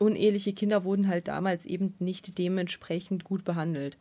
uneheliche 0.00 0.52
Kinder 0.52 0.84
wurden 0.84 1.08
halt 1.08 1.28
damals 1.28 1.64
eben 1.64 1.94
nicht 1.98 2.38
dementsprechend 2.38 3.24
gut 3.24 3.44
behandelt. 3.44 3.96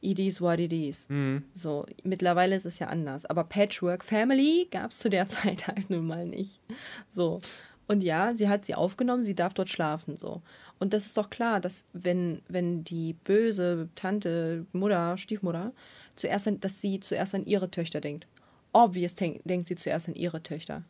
It 0.00 0.18
is 0.18 0.40
what 0.40 0.58
it 0.58 0.72
is. 0.72 1.08
Mhm. 1.08 1.44
So, 1.54 1.86
mittlerweile 2.04 2.56
ist 2.56 2.66
es 2.66 2.78
ja 2.78 2.88
anders. 2.88 3.26
Aber 3.26 3.44
Patchwork 3.44 4.04
Family 4.04 4.68
gab 4.70 4.90
es 4.90 4.98
zu 4.98 5.08
der 5.08 5.28
Zeit 5.28 5.66
halt 5.66 5.90
nun 5.90 6.06
mal 6.06 6.26
nicht. 6.26 6.60
So. 7.08 7.40
Und 7.88 8.02
ja, 8.02 8.34
sie 8.34 8.48
hat 8.48 8.64
sie 8.64 8.74
aufgenommen, 8.74 9.24
sie 9.24 9.34
darf 9.34 9.54
dort 9.54 9.68
schlafen, 9.68 10.16
so. 10.16 10.42
Und 10.78 10.92
das 10.92 11.06
ist 11.06 11.16
doch 11.16 11.30
klar, 11.30 11.60
dass 11.60 11.84
wenn, 11.92 12.42
wenn 12.48 12.84
die 12.84 13.12
böse 13.12 13.88
Tante, 13.94 14.66
Mutter, 14.72 15.16
Stiefmutter, 15.16 15.72
zuerst 16.16 16.48
an, 16.48 16.60
dass 16.60 16.80
sie 16.80 17.00
zuerst 17.00 17.34
an 17.34 17.46
ihre 17.46 17.70
Töchter 17.70 18.00
denkt. 18.00 18.26
Obvious 18.72 19.14
denk, 19.14 19.40
denkt 19.44 19.68
sie 19.68 19.76
zuerst 19.76 20.08
an 20.08 20.14
ihre 20.14 20.42
Töchter. 20.42 20.82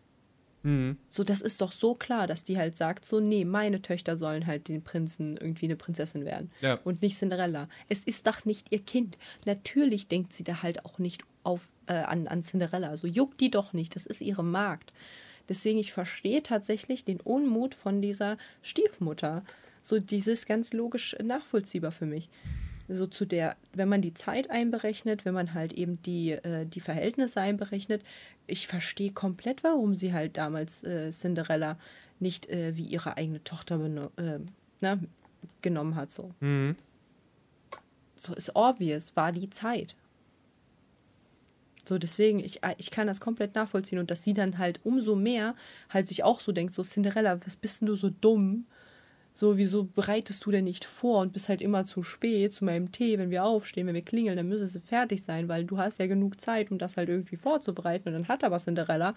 Mhm. 0.63 0.97
So, 1.11 1.25
das 1.25 1.41
ist 1.41 1.61
doch 1.61 1.73
so 1.73 1.95
klar, 1.95 2.27
dass 2.27 2.45
die 2.45 2.59
halt 2.59 2.77
sagt, 2.77 3.05
so, 3.05 3.21
nee, 3.21 3.45
meine 3.45 3.83
Töchter 3.83 4.17
sollen 4.17 4.47
halt 4.47 4.69
den 4.69 4.83
Prinzen 4.83 5.37
irgendwie 5.37 5.67
eine 5.67 5.77
Prinzessin 5.77 6.25
werden. 6.25 6.51
Ja. 6.61 6.81
Und 6.85 7.03
nicht 7.03 7.19
Cinderella. 7.19 7.69
Es 7.89 8.01
ist 8.01 8.27
doch 8.27 8.45
nicht 8.45 8.73
ihr 8.73 8.81
Kind. 8.81 9.17
Natürlich 9.45 10.09
denkt 10.09 10.33
sie 10.33 10.45
da 10.45 10.63
halt 10.63 10.85
auch 10.85 10.99
nicht 10.99 11.23
auf, 11.45 11.69
äh, 11.87 11.95
an, 11.95 12.27
an 12.27 12.43
Cinderella. 12.43 12.97
So 12.97 13.07
juckt 13.07 13.41
die 13.41 13.51
doch 13.51 13.73
nicht. 13.73 13.95
Das 13.95 14.07
ist 14.07 14.21
ihre 14.21 14.43
Magd. 14.45 14.93
Deswegen, 15.49 15.79
ich 15.79 15.93
verstehe 15.93 16.43
tatsächlich 16.43 17.05
den 17.05 17.21
Unmut 17.21 17.75
von 17.75 18.03
dieser 18.03 18.37
Stiefmutter. 18.63 19.45
So 19.83 20.01
dieses 20.01 20.47
ganz 20.47 20.73
logisch 20.73 21.17
nachvollziehbar 21.23 21.93
für 21.93 22.07
mich. 22.07 22.29
So 22.89 23.07
zu 23.07 23.25
der, 23.25 23.57
wenn 23.73 23.89
man 23.89 24.01
die 24.01 24.15
Zeit 24.15 24.51
einberechnet, 24.51 25.25
wenn 25.25 25.35
man 25.35 25.55
halt 25.55 25.73
eben 25.73 26.01
die, 26.03 26.33
äh, 26.33 26.67
die 26.67 26.81
Verhältnisse 26.81 27.41
einberechnet, 27.41 28.03
ich 28.47 28.69
verstehe 28.69 29.11
komplett, 29.13 29.65
warum 29.65 29.95
sie 29.95 30.13
halt 30.13 30.37
damals 30.37 30.85
äh, 30.85 31.11
Cinderella 31.11 31.79
nicht 32.21 32.49
äh, 32.49 32.77
wie 32.77 32.85
ihre 32.85 33.17
eigene 33.17 33.43
Tochter 33.43 33.77
beno- 33.77 34.17
äh, 34.17 34.39
na, 34.81 34.99
genommen 35.63 35.97
hat. 35.97 36.13
So. 36.13 36.31
Mhm. 36.41 36.77
so 38.17 38.35
ist 38.35 38.55
obvious, 38.55 39.15
war 39.17 39.33
die 39.33 39.51
Zeit. 39.51 39.97
So, 41.89 41.99
deswegen, 41.99 42.41
ich, 42.41 42.63
äh, 42.65 42.75
ich 42.79 42.91
kann 42.91 43.07
das 43.07 43.21
komplett 43.21 43.55
nachvollziehen 43.55 43.99
und 43.99 44.11
dass 44.11 44.23
sie 44.23 44.35
dann 44.35 44.59
halt 44.59 44.81
umso 44.85 45.15
mehr 45.15 45.55
halt 45.89 46.09
sich 46.09 46.25
auch 46.25 46.41
so 46.41 46.53
denkt, 46.53 46.75
so 46.75 46.83
Cinderella, 46.83 47.39
was 47.45 47.57
bist 47.57 47.81
denn 47.81 47.87
du 47.87 47.97
so 47.97 48.11
dumm? 48.11 48.67
So, 49.39 49.59
wieso 49.59 49.85
bereitest 49.85 50.47
du 50.47 50.51
denn 50.51 50.65
nicht 50.65 50.87
vor 50.87 51.21
und 51.21 51.35
bist 51.35 51.51
halt 51.51 51.61
immer 51.61 51.85
zu 51.85 52.03
spät 52.03 52.55
zu 52.55 52.65
meinem 52.65 52.91
Tee, 52.91 53.19
wenn 53.19 53.29
wir 53.29 53.45
aufstehen, 53.45 53.87
wenn 53.87 53.95
wir 53.95 54.01
klingeln, 54.01 54.39
dann 54.39 54.49
müsste 54.49 54.65
es 54.65 54.81
fertig 54.89 55.23
sein, 55.23 55.47
weil 55.47 55.67
du 55.67 55.77
hast 55.77 55.99
ja 55.99 56.07
genug 56.07 56.41
Zeit, 56.41 56.71
um 56.71 56.79
das 56.79 56.97
halt 56.97 57.11
irgendwie 57.11 57.37
vorzubereiten 57.37 58.09
und 58.09 58.15
dann 58.15 58.29
hat 58.29 58.45
aber 58.45 58.57
Cinderella 58.57 59.15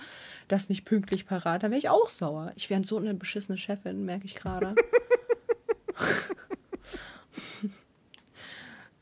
das 0.50 0.68
nicht 0.68 0.84
pünktlich 0.84 1.26
parat, 1.26 1.64
dann 1.64 1.72
wäre 1.72 1.80
ich 1.80 1.88
auch 1.88 2.10
sauer. 2.10 2.52
Ich 2.58 2.70
wäre 2.70 2.84
so 2.84 2.98
eine 2.98 3.14
beschissene 3.14 3.58
Chefin, 3.58 4.04
merke 4.04 4.26
ich 4.26 4.36
gerade. 4.36 4.76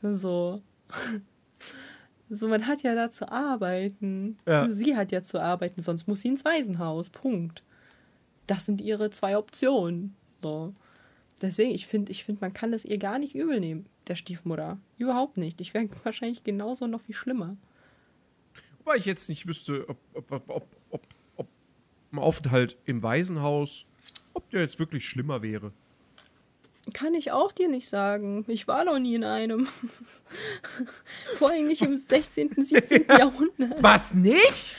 so. 0.00 0.62
So, 2.30 2.46
man 2.46 2.68
hat 2.68 2.82
ja 2.82 2.94
da 2.94 3.10
zu 3.10 3.28
arbeiten. 3.28 4.38
Ja. 4.46 4.68
Sie 4.68 4.96
hat 4.96 5.10
ja 5.10 5.24
zu 5.24 5.40
arbeiten, 5.40 5.80
sonst 5.80 6.06
muss 6.06 6.20
sie 6.20 6.28
ins 6.28 6.44
Waisenhaus. 6.44 7.10
Punkt. 7.10 7.64
Das 8.46 8.66
sind 8.66 8.80
ihre 8.80 9.10
zwei 9.10 9.36
Optionen. 9.36 10.14
So. 10.40 10.74
Deswegen, 11.40 11.70
ich 11.70 11.86
finde, 11.86 12.10
ich 12.10 12.24
find, 12.24 12.40
man 12.40 12.52
kann 12.52 12.72
das 12.72 12.84
ihr 12.84 12.98
gar 12.98 13.18
nicht 13.18 13.34
übel 13.34 13.60
nehmen, 13.60 13.86
der 14.08 14.16
Stiefmutter. 14.16 14.78
Überhaupt 14.98 15.36
nicht. 15.36 15.60
Ich 15.60 15.74
wäre 15.74 15.88
wahrscheinlich 16.02 16.42
genauso 16.42 16.86
noch 16.86 17.02
viel 17.02 17.14
schlimmer. 17.14 17.56
Wobei 18.80 18.96
ich 18.96 19.04
jetzt 19.04 19.28
nicht 19.28 19.46
wüsste, 19.46 19.88
ob, 19.88 19.98
ob, 20.14 20.30
ob, 20.32 20.66
ob, 20.90 21.06
ob, 21.36 21.48
ein 22.10 22.18
Aufenthalt 22.18 22.76
im 22.86 23.02
Waisenhaus, 23.02 23.84
ob 24.32 24.50
der 24.50 24.62
jetzt 24.62 24.78
wirklich 24.78 25.04
schlimmer 25.04 25.42
wäre. 25.42 25.72
Kann 26.94 27.14
ich 27.14 27.32
auch 27.32 27.52
dir 27.52 27.68
nicht 27.68 27.88
sagen. 27.88 28.44
Ich 28.48 28.66
war 28.66 28.84
noch 28.84 28.98
nie 28.98 29.14
in 29.14 29.24
einem. 29.24 29.68
Vor 31.36 31.50
allem 31.50 31.66
nicht 31.66 31.82
im 31.82 31.96
16., 31.96 32.50
17. 32.56 33.04
Jahrhundert. 33.08 33.82
Was 33.82 34.14
nicht? 34.14 34.76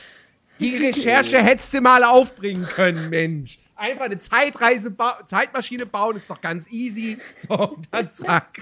Die 0.60 0.76
Recherche 0.76 1.38
hättest 1.38 1.74
du 1.74 1.82
mal 1.82 2.04
aufbringen 2.04 2.66
können, 2.66 3.10
Mensch. 3.10 3.60
Einfach 3.80 4.06
eine 4.06 4.18
Zeitreise, 4.18 4.92
ba 4.92 5.26
Zeitmaschine 5.26 5.86
bauen 5.86 6.18
ist 6.18 6.30
doch 6.30 6.42
ganz 6.42 6.70
easy. 6.70 7.18
So, 7.38 7.56
und 7.56 7.88
dann 7.92 8.12
zack. 8.12 8.60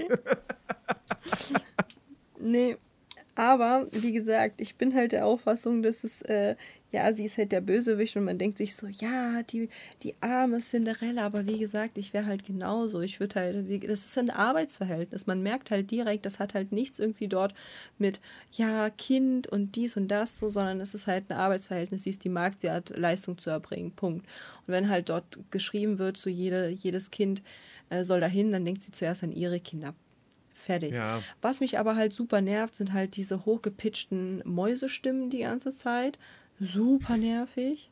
Nee. 2.40 2.78
Aber, 3.34 3.88
wie 3.92 4.14
gesagt, 4.14 4.62
ich 4.62 4.78
bin 4.78 4.96
halt 4.96 5.12
der 5.12 5.26
Auffassung, 5.26 5.84
dass 5.84 6.04
es, 6.04 6.22
äh, 6.24 6.56
ja, 6.92 7.14
sie 7.14 7.26
ist 7.26 7.38
halt 7.38 7.52
der 7.52 7.60
Bösewicht 7.60 8.16
und 8.16 8.24
man 8.24 8.38
denkt 8.38 8.58
sich 8.58 8.76
so, 8.76 8.88
ja, 8.88 9.44
die, 9.44 9.70
die 10.04 10.16
arme 10.22 10.60
Cinderella, 10.60 11.26
aber 11.26 11.46
wie 11.46 11.60
gesagt, 11.60 11.98
ich 11.98 12.14
wäre 12.14 12.26
halt 12.26 12.46
genauso. 12.46 13.02
Ich 13.02 13.20
würde 13.20 13.40
halt, 13.40 13.84
das 13.90 14.06
ist 14.06 14.18
ein 14.18 14.30
Arbeitsverhältnis. 14.30 15.28
Man 15.28 15.44
merkt 15.44 15.70
halt 15.70 15.92
direkt, 15.92 16.26
das 16.26 16.40
hat 16.40 16.54
halt 16.54 16.72
nichts 16.72 17.00
irgendwie 17.00 17.28
dort 17.28 17.54
mit, 17.98 18.22
ja, 18.54 18.90
Kind 18.90 19.48
und 19.48 19.76
dies 19.76 19.98
und 19.98 20.08
das, 20.08 20.40
so, 20.40 20.48
sondern 20.48 20.80
es 20.80 20.94
ist 20.94 21.08
halt 21.08 21.30
ein 21.30 21.38
Arbeitsverhältnis. 21.38 22.04
Sie 22.04 22.12
ist 22.12 22.24
die 22.24 22.30
Magd, 22.30 22.62
sie 22.62 22.72
hat 22.72 22.96
Leistung 22.96 23.38
zu 23.38 23.50
erbringen. 23.50 23.92
Punkt. 23.92 24.26
Und 24.66 24.74
wenn 24.74 24.90
halt 24.90 25.10
dort 25.10 25.40
geschrieben 25.52 26.00
wird, 26.00 26.16
so 26.16 26.30
jede, 26.30 26.70
jedes 26.70 27.12
Kind 27.12 27.44
äh, 27.90 28.06
soll 28.06 28.22
dahin, 28.22 28.54
dann 28.54 28.64
denkt 28.64 28.84
sie 28.84 28.92
zuerst 28.92 29.24
an 29.24 29.34
ihre 29.34 29.60
Kinder. 29.60 29.94
Fertig. 30.54 30.94
Ja. 30.94 31.22
Was 31.42 31.60
mich 31.60 31.78
aber 31.80 31.96
halt 31.96 32.14
super 32.14 32.42
nervt, 32.42 32.76
sind 32.76 32.94
halt 32.94 33.16
diese 33.16 33.46
hochgepitchten 33.46 34.42
Mäusestimmen 34.46 35.30
die 35.30 35.40
ganze 35.40 35.74
Zeit. 35.74 36.18
Super 36.60 37.18
nervig. 37.18 37.92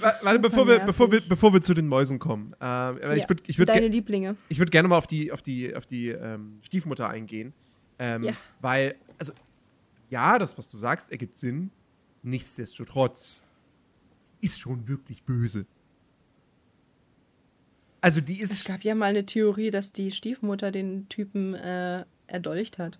Warte, 0.00 0.38
bevor 0.38 0.66
wir, 0.66 0.74
nervig. 0.74 0.86
bevor, 0.86 1.12
wir, 1.12 1.20
bevor 1.22 1.52
wir 1.54 1.62
zu 1.62 1.72
den 1.74 1.88
Mäusen 1.88 2.18
kommen. 2.18 2.54
Ähm, 2.60 2.66
aber 3.02 3.16
ich 3.16 3.22
Ja, 3.22 3.28
würde 3.30 3.42
ich 3.46 3.58
würd 3.58 3.68
Deine 3.70 3.80
ge 3.82 3.88
Lieblinge. 3.90 4.36
ich 4.48 4.58
würd 4.58 4.70
gerne 4.70 4.88
mal 4.88 4.98
auf 4.98 5.06
die, 5.06 5.32
auf 5.32 5.40
die, 5.42 5.74
auf 5.74 5.86
die 5.86 6.08
ähm, 6.08 6.58
Stiefmutter 6.62 7.08
eingehen. 7.08 7.52
Ähm, 7.98 8.22
Ja. 8.22 8.32
Weil, 8.60 8.96
also, 9.18 9.32
ja, 10.10 10.38
das, 10.38 10.58
was 10.58 10.68
du 10.68 10.76
sagst, 10.76 11.10
ergibt 11.10 11.36
Sinn. 11.38 11.70
Nichtsdestotrotz 12.22 13.42
ist 14.42 14.60
schon 14.60 14.86
wirklich 14.88 15.22
böse. 15.22 15.64
Also, 18.00 18.20
die 18.20 18.40
Es 18.42 18.50
ist. 18.50 18.64
gab 18.66 18.82
ja 18.82 18.94
mal 18.94 19.06
eine 19.06 19.24
Theorie, 19.24 19.70
dass 19.70 19.92
die 19.92 20.10
Stiefmutter 20.10 20.70
den 20.72 21.08
Typen 21.08 21.54
äh, 21.54 22.04
erdolcht 22.26 22.78
hat. 22.78 22.98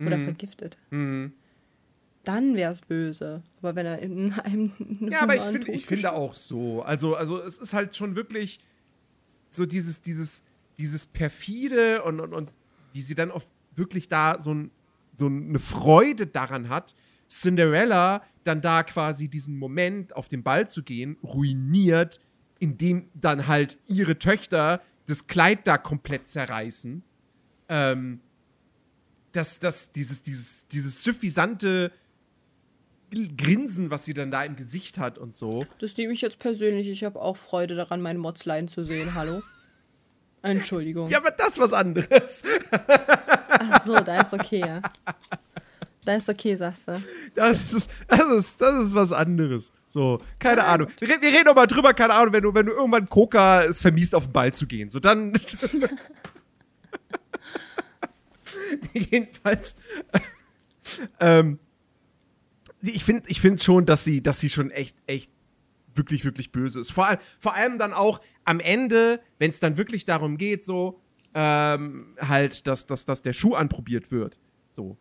Oder 0.00 0.18
Mhm. 0.18 0.24
vergiftet. 0.24 0.78
Mhm. 0.90 1.32
Dann 2.24 2.54
wäre 2.54 2.72
es 2.72 2.80
böse. 2.80 3.42
Aber 3.58 3.74
wenn 3.74 3.86
er 3.86 3.98
in 3.98 4.32
einem 4.40 4.72
Ja, 5.10 5.22
aber 5.22 5.36
ich, 5.36 5.42
find, 5.42 5.68
ich 5.68 5.86
finde 5.86 6.12
auch 6.12 6.34
so. 6.34 6.82
Also, 6.82 7.16
also 7.16 7.40
es 7.40 7.58
ist 7.58 7.72
halt 7.72 7.96
schon 7.96 8.16
wirklich 8.16 8.60
so 9.50 9.66
dieses, 9.66 10.02
dieses, 10.02 10.42
dieses 10.78 11.06
perfide 11.06 12.02
und, 12.02 12.20
und, 12.20 12.32
und 12.32 12.50
wie 12.92 13.02
sie 13.02 13.14
dann 13.14 13.30
auch 13.30 13.42
wirklich 13.74 14.08
da 14.08 14.40
so, 14.40 14.54
ein, 14.54 14.70
so 15.16 15.26
eine 15.26 15.58
Freude 15.58 16.26
daran 16.26 16.68
hat, 16.68 16.94
Cinderella 17.28 18.22
dann 18.44 18.60
da 18.60 18.82
quasi 18.82 19.28
diesen 19.28 19.56
Moment 19.56 20.14
auf 20.16 20.28
den 20.28 20.42
Ball 20.42 20.68
zu 20.68 20.82
gehen, 20.82 21.16
ruiniert, 21.22 22.20
indem 22.58 23.08
dann 23.14 23.46
halt 23.46 23.78
ihre 23.86 24.18
Töchter 24.18 24.82
das 25.06 25.26
Kleid 25.26 25.66
da 25.66 25.78
komplett 25.78 26.26
zerreißen. 26.26 27.02
Ähm, 27.68 28.20
dass 29.32 29.58
das, 29.60 29.92
dieses, 29.92 30.22
dieses, 30.22 30.68
dieses 30.68 31.02
suffisante 31.02 31.90
Grinsen, 33.36 33.90
was 33.90 34.04
sie 34.04 34.14
dann 34.14 34.30
da 34.30 34.44
im 34.44 34.56
Gesicht 34.56 34.98
hat 34.98 35.18
und 35.18 35.36
so. 35.36 35.66
Das 35.78 35.96
nehme 35.96 36.12
ich 36.12 36.20
jetzt 36.20 36.38
persönlich. 36.38 36.88
Ich 36.88 37.04
habe 37.04 37.20
auch 37.20 37.36
Freude 37.36 37.74
daran, 37.74 38.00
meine 38.00 38.18
Mods 38.18 38.44
leiden 38.44 38.68
zu 38.68 38.84
sehen. 38.84 39.14
Hallo? 39.14 39.42
Entschuldigung. 40.42 41.06
Ja, 41.08 41.18
aber 41.18 41.30
das 41.30 41.50
ist 41.50 41.58
was 41.60 41.72
anderes. 41.72 42.42
Ach 43.48 43.84
so, 43.86 43.94
da 43.94 44.22
ist 44.22 44.32
okay, 44.32 44.60
ja. 44.60 44.82
Da 46.04 46.14
ist 46.14 46.28
okay, 46.28 46.56
sagst 46.56 46.88
du. 46.88 47.00
Das 47.34 47.72
ist, 47.72 47.90
das 48.08 48.32
ist, 48.32 48.60
das 48.60 48.86
ist 48.86 48.94
was 48.94 49.12
anderes. 49.12 49.72
So, 49.88 50.20
keine 50.40 50.64
Ahnung. 50.64 50.88
Wir, 50.98 51.08
wir 51.08 51.28
reden 51.28 51.44
doch 51.44 51.54
mal 51.54 51.66
drüber, 51.66 51.94
keine 51.94 52.14
Ahnung, 52.14 52.32
wenn 52.32 52.42
du, 52.42 52.52
wenn 52.52 52.66
du 52.66 52.72
irgendwann 52.72 53.08
Coca 53.08 53.62
es 53.62 53.82
vermisst, 53.82 54.14
auf 54.14 54.24
den 54.24 54.32
Ball 54.32 54.52
zu 54.52 54.66
gehen. 54.66 54.90
So, 54.90 54.98
dann. 54.98 55.32
Jedenfalls. 58.92 59.76
ähm, 61.20 61.58
ich 62.82 63.04
finde 63.04 63.28
ich 63.28 63.40
find 63.40 63.62
schon, 63.62 63.86
dass 63.86 64.04
sie, 64.04 64.22
dass 64.22 64.40
sie 64.40 64.48
schon 64.48 64.70
echt, 64.70 64.96
echt 65.06 65.30
wirklich, 65.94 66.24
wirklich 66.24 66.52
böse 66.52 66.80
ist. 66.80 66.92
Vor, 66.92 67.16
vor 67.40 67.54
allem 67.54 67.78
dann 67.78 67.92
auch 67.92 68.20
am 68.44 68.60
Ende, 68.60 69.20
wenn 69.38 69.50
es 69.50 69.60
dann 69.60 69.76
wirklich 69.76 70.04
darum 70.04 70.36
geht, 70.36 70.64
so, 70.64 71.00
ähm, 71.34 72.16
halt, 72.20 72.66
dass, 72.66 72.86
dass, 72.86 73.04
dass 73.04 73.22
der 73.22 73.32
Schuh 73.32 73.54
anprobiert 73.54 74.10
wird. 74.10 74.38
So. 74.70 74.96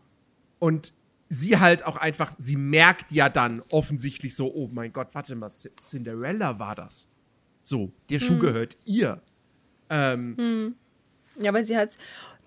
Und 0.60 0.94
sie 1.30 1.58
halt 1.58 1.86
auch 1.86 1.96
einfach, 1.96 2.36
sie 2.38 2.58
merkt 2.58 3.12
ja 3.12 3.30
dann 3.30 3.62
offensichtlich 3.72 4.36
so, 4.36 4.54
oh 4.54 4.70
mein 4.72 4.94
Gott, 4.94 5.10
warte 5.14 5.36
mal, 5.36 5.50
Cinderella 5.50 6.60
war 6.60 6.76
das. 6.76 7.10
So, 7.64 7.92
der 8.10 8.20
Schuh 8.20 8.34
hm. 8.34 8.40
gehört 8.40 8.78
ihr. 8.86 9.22
Ähm, 9.90 10.36
hm. 10.38 10.76
Ja, 11.40 11.54
weil 11.54 11.66
sie 11.66 11.78
hat, 11.78 11.98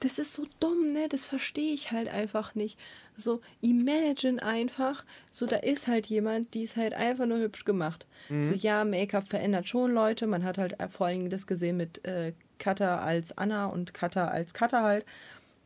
das 0.00 0.18
ist 0.18 0.34
so 0.34 0.46
dumm, 0.60 0.92
ne? 0.92 1.08
Das 1.08 1.26
verstehe 1.26 1.72
ich 1.72 1.92
halt 1.92 2.08
einfach 2.08 2.54
nicht. 2.54 2.78
So, 3.16 3.40
imagine 3.60 4.42
einfach, 4.42 5.04
so 5.30 5.46
da 5.46 5.56
ist 5.56 5.86
halt 5.86 6.06
jemand, 6.06 6.54
die 6.54 6.62
ist 6.62 6.76
halt 6.76 6.94
einfach 6.94 7.26
nur 7.26 7.38
hübsch 7.38 7.64
gemacht. 7.64 8.06
Mhm. 8.28 8.42
So, 8.42 8.54
ja, 8.54 8.84
Make-up 8.84 9.28
verändert 9.28 9.68
schon 9.68 9.92
Leute. 9.92 10.26
Man 10.26 10.44
hat 10.44 10.58
halt 10.58 10.76
vor 10.90 11.06
allem 11.06 11.30
das 11.30 11.46
gesehen 11.46 11.76
mit 11.76 12.04
äh, 12.04 12.32
Cutter 12.58 13.02
als 13.02 13.36
Anna 13.38 13.66
und 13.66 13.94
Cutter 13.94 14.30
als 14.30 14.54
Cutter 14.54 14.82
halt 14.82 15.06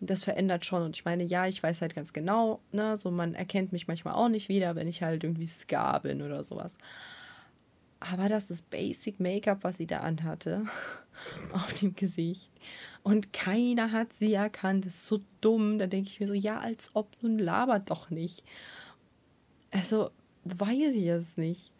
das 0.01 0.25
verändert 0.25 0.65
schon. 0.65 0.83
Und 0.83 0.97
ich 0.97 1.05
meine, 1.05 1.25
ja, 1.25 1.47
ich 1.47 1.63
weiß 1.63 1.81
halt 1.81 1.95
ganz 1.95 2.13
genau, 2.13 2.61
ne, 2.73 2.97
so 2.99 3.11
man 3.11 3.35
erkennt 3.35 3.73
mich 3.73 3.89
manchmal 3.89 4.15
auch 4.15 4.29
nicht 4.29 4.49
wieder, 4.49 4.77
wenn 4.77 4.89
ich 4.89 5.03
halt 5.03 5.25
irgendwie 5.25 5.47
Scar 5.47 6.01
bin 6.01 6.23
oder 6.23 6.45
sowas. 6.45 6.79
Aber 8.01 8.29
das 8.29 8.51
ist 8.51 8.71
Basic 8.71 9.19
Make-up, 9.19 9.65
was 9.65 9.77
sie 9.77 9.87
da 9.87 10.01
anhatte, 10.01 10.65
auf 11.53 11.75
dem 11.75 11.95
Gesicht. 11.95 12.51
Und 13.03 13.33
keiner 13.33 13.93
hat 13.93 14.13
sie 14.13 14.35
erkannt. 14.35 14.87
Das 14.87 14.95
ist 14.95 15.07
so 15.07 15.21
dumm. 15.41 15.79
Da 15.79 15.87
denke 15.87 16.11
ich 16.11 16.21
mir 16.21 16.29
so, 16.29 16.35
ja, 16.35 16.59
als 16.59 16.95
ob, 16.95 17.11
nun 17.23 17.39
labert 17.39 17.91
doch 17.91 18.11
nicht. 18.11 18.45
Also, 19.71 20.11
weiß 20.45 20.95
ich 20.95 21.07
es 21.07 21.37
nicht. 21.37 21.73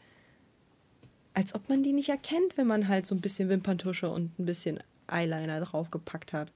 Als 1.35 1.55
ob 1.55 1.69
man 1.69 1.85
die 1.85 1.93
nicht 1.93 2.09
erkennt, 2.09 2.57
wenn 2.57 2.67
man 2.67 2.89
halt 2.89 3.07
so 3.07 3.15
ein 3.15 3.21
bisschen 3.21 3.49
Wimperntusche 3.49 4.11
und 4.11 4.39
ein 4.39 4.45
bisschen 4.45 4.81
Eyeliner 5.07 5.61
draufgepackt 5.61 6.33
hat. 6.33 6.53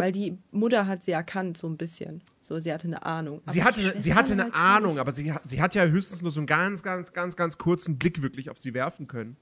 Weil 0.00 0.12
die 0.12 0.38
Mutter 0.50 0.86
hat 0.86 1.02
sie 1.02 1.12
erkannt, 1.12 1.56
so 1.58 1.66
ein 1.68 1.76
bisschen. 1.76 2.22
So, 2.40 2.58
sie 2.58 2.72
hatte 2.72 2.86
eine 2.86 3.04
Ahnung. 3.04 3.42
sie 3.46 3.62
hatte, 3.62 3.94
sie 4.00 4.14
hatte 4.14 4.32
eine 4.32 4.44
halt 4.44 4.54
Ahnung, 4.54 4.98
aber 4.98 5.12
sie, 5.12 5.32
sie 5.44 5.60
hat 5.60 5.74
ja 5.74 5.84
höchstens 5.84 6.22
nur 6.22 6.32
so 6.32 6.40
einen 6.40 6.46
ganz, 6.46 6.82
ganz, 6.82 7.12
ganz, 7.12 7.36
ganz 7.36 7.58
kurzen 7.58 7.98
Blick 7.98 8.22
wirklich 8.22 8.50
auf 8.50 8.58
sie 8.58 8.74
werfen 8.74 9.06
können. 9.06 9.36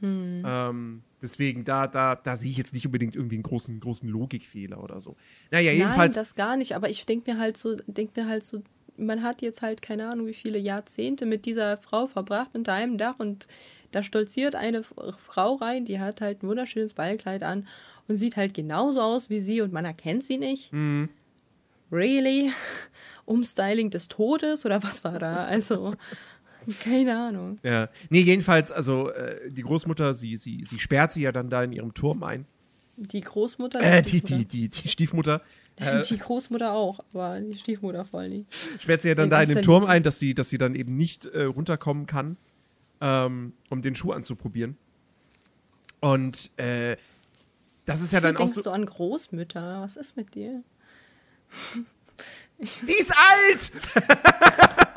Hm. 0.00 0.42
Ähm, 0.46 1.02
deswegen, 1.22 1.64
da, 1.64 1.86
da, 1.86 2.16
da 2.16 2.36
sehe 2.36 2.50
ich 2.50 2.56
jetzt 2.56 2.74
nicht 2.74 2.86
unbedingt 2.86 3.16
irgendwie 3.16 3.36
einen 3.36 3.42
großen, 3.42 3.80
großen 3.80 4.08
Logikfehler 4.08 4.82
oder 4.82 5.00
so. 5.00 5.16
Naja, 5.50 5.72
jedenfalls. 5.72 6.14
Nein, 6.14 6.22
das 6.22 6.34
gar 6.34 6.56
nicht, 6.56 6.74
aber 6.74 6.90
ich 6.90 7.06
denke 7.06 7.32
mir 7.32 7.38
halt 7.38 7.56
so, 7.56 7.76
denke 7.86 8.20
mir 8.20 8.28
halt 8.28 8.44
so, 8.44 8.62
man 8.98 9.22
hat 9.22 9.42
jetzt 9.42 9.62
halt 9.62 9.82
keine 9.82 10.08
Ahnung, 10.08 10.26
wie 10.26 10.34
viele 10.34 10.58
Jahrzehnte 10.58 11.26
mit 11.26 11.44
dieser 11.44 11.76
Frau 11.78 12.06
verbracht 12.06 12.52
unter 12.54 12.72
einem 12.72 12.98
Dach 12.98 13.16
und 13.18 13.46
da 13.90 14.02
stolziert 14.02 14.54
eine 14.54 14.82
Frau 14.82 15.54
rein, 15.54 15.84
die 15.84 16.00
hat 16.00 16.20
halt 16.20 16.42
ein 16.42 16.48
wunderschönes 16.48 16.94
Ballkleid 16.94 17.42
an 17.42 17.66
und 18.08 18.16
sieht 18.16 18.36
halt 18.36 18.54
genauso 18.54 19.00
aus 19.00 19.30
wie 19.30 19.40
sie 19.40 19.60
und 19.60 19.72
man 19.72 19.84
erkennt 19.84 20.24
sie 20.24 20.38
nicht. 20.38 20.72
Mhm. 20.72 21.08
Really? 21.90 22.52
Umstyling 23.24 23.90
des 23.90 24.08
Todes 24.08 24.64
oder 24.64 24.82
was 24.82 25.04
war 25.04 25.18
da? 25.18 25.44
Also, 25.44 25.94
keine 26.84 27.18
Ahnung. 27.18 27.58
Ja. 27.62 27.88
Nee, 28.10 28.20
jedenfalls, 28.20 28.70
also 28.70 29.10
äh, 29.10 29.50
die 29.50 29.62
Großmutter, 29.62 30.14
sie, 30.14 30.36
sie, 30.36 30.62
sie 30.64 30.78
sperrt 30.78 31.12
sie 31.12 31.22
ja 31.22 31.32
dann 31.32 31.50
da 31.50 31.62
in 31.62 31.72
ihrem 31.72 31.94
Turm 31.94 32.22
ein. 32.22 32.46
Die 32.96 33.20
Großmutter? 33.20 33.80
Äh, 33.80 34.02
die, 34.02 34.22
die, 34.22 34.44
die, 34.44 34.68
die 34.68 34.88
Stiefmutter. 34.88 35.42
Äh, 35.78 36.00
die 36.00 36.16
Großmutter 36.16 36.72
auch, 36.72 37.00
aber 37.12 37.38
die 37.38 37.58
Stiefmutter 37.58 38.06
voll 38.06 38.30
nicht. 38.30 38.46
Sperrt 38.78 39.02
sie 39.02 39.08
ja 39.08 39.14
dann 39.14 39.24
in 39.24 39.30
da 39.30 39.42
in 39.42 39.50
den 39.50 39.60
Turm 39.60 39.84
ein, 39.84 40.02
dass 40.02 40.18
sie, 40.18 40.32
dass 40.32 40.48
sie 40.48 40.56
dann 40.56 40.74
eben 40.74 40.96
nicht 40.96 41.26
äh, 41.26 41.42
runterkommen 41.42 42.06
kann, 42.06 42.38
ähm, 43.00 43.52
um 43.68 43.82
den 43.82 43.94
Schuh 43.94 44.12
anzuprobieren. 44.12 44.76
Und 46.00 46.50
äh, 46.58 46.96
das 47.84 48.00
ist 48.00 48.12
ja 48.12 48.20
dann 48.20 48.36
auch 48.36 48.48
so. 48.48 48.62
du 48.62 48.70
an 48.70 48.84
Großmütter? 48.84 49.82
Was 49.82 49.96
ist 49.96 50.16
mit 50.16 50.34
dir? 50.34 50.62
Die 52.58 52.92
ist 52.92 53.12
alt! 53.14 53.72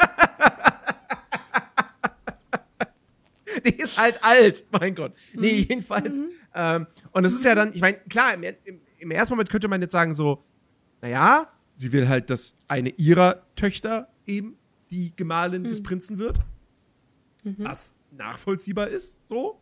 Die 3.65 3.75
ist 3.75 3.97
halt 3.97 4.23
alt, 4.23 4.65
mein 4.71 4.95
Gott. 4.95 5.13
Nee, 5.33 5.53
mhm. 5.53 5.67
jedenfalls. 5.69 6.17
Mhm. 6.17 6.29
Ähm, 6.55 6.87
und 7.11 7.25
es 7.25 7.33
ist 7.33 7.43
ja 7.43 7.55
dann, 7.55 7.73
ich 7.73 7.81
meine, 7.81 7.97
klar, 8.09 8.33
im, 8.33 8.43
im, 8.43 8.81
im, 8.97 9.11
ersten 9.11 9.33
Moment 9.33 9.49
könnte 9.49 9.67
man 9.67 9.81
jetzt 9.81 9.91
sagen, 9.91 10.13
so, 10.13 10.43
naja, 11.01 11.51
sie 11.75 11.91
will 11.91 12.07
halt, 12.07 12.29
dass 12.29 12.55
eine 12.67 12.89
ihrer 12.91 13.43
Töchter 13.55 14.09
eben 14.25 14.57
die 14.91 15.15
Gemahlin 15.15 15.63
mhm. 15.63 15.67
des 15.67 15.83
Prinzen 15.83 16.17
wird. 16.17 16.39
Mhm. 17.43 17.55
Was 17.59 17.95
nachvollziehbar 18.11 18.87
ist, 18.87 19.17
so. 19.27 19.59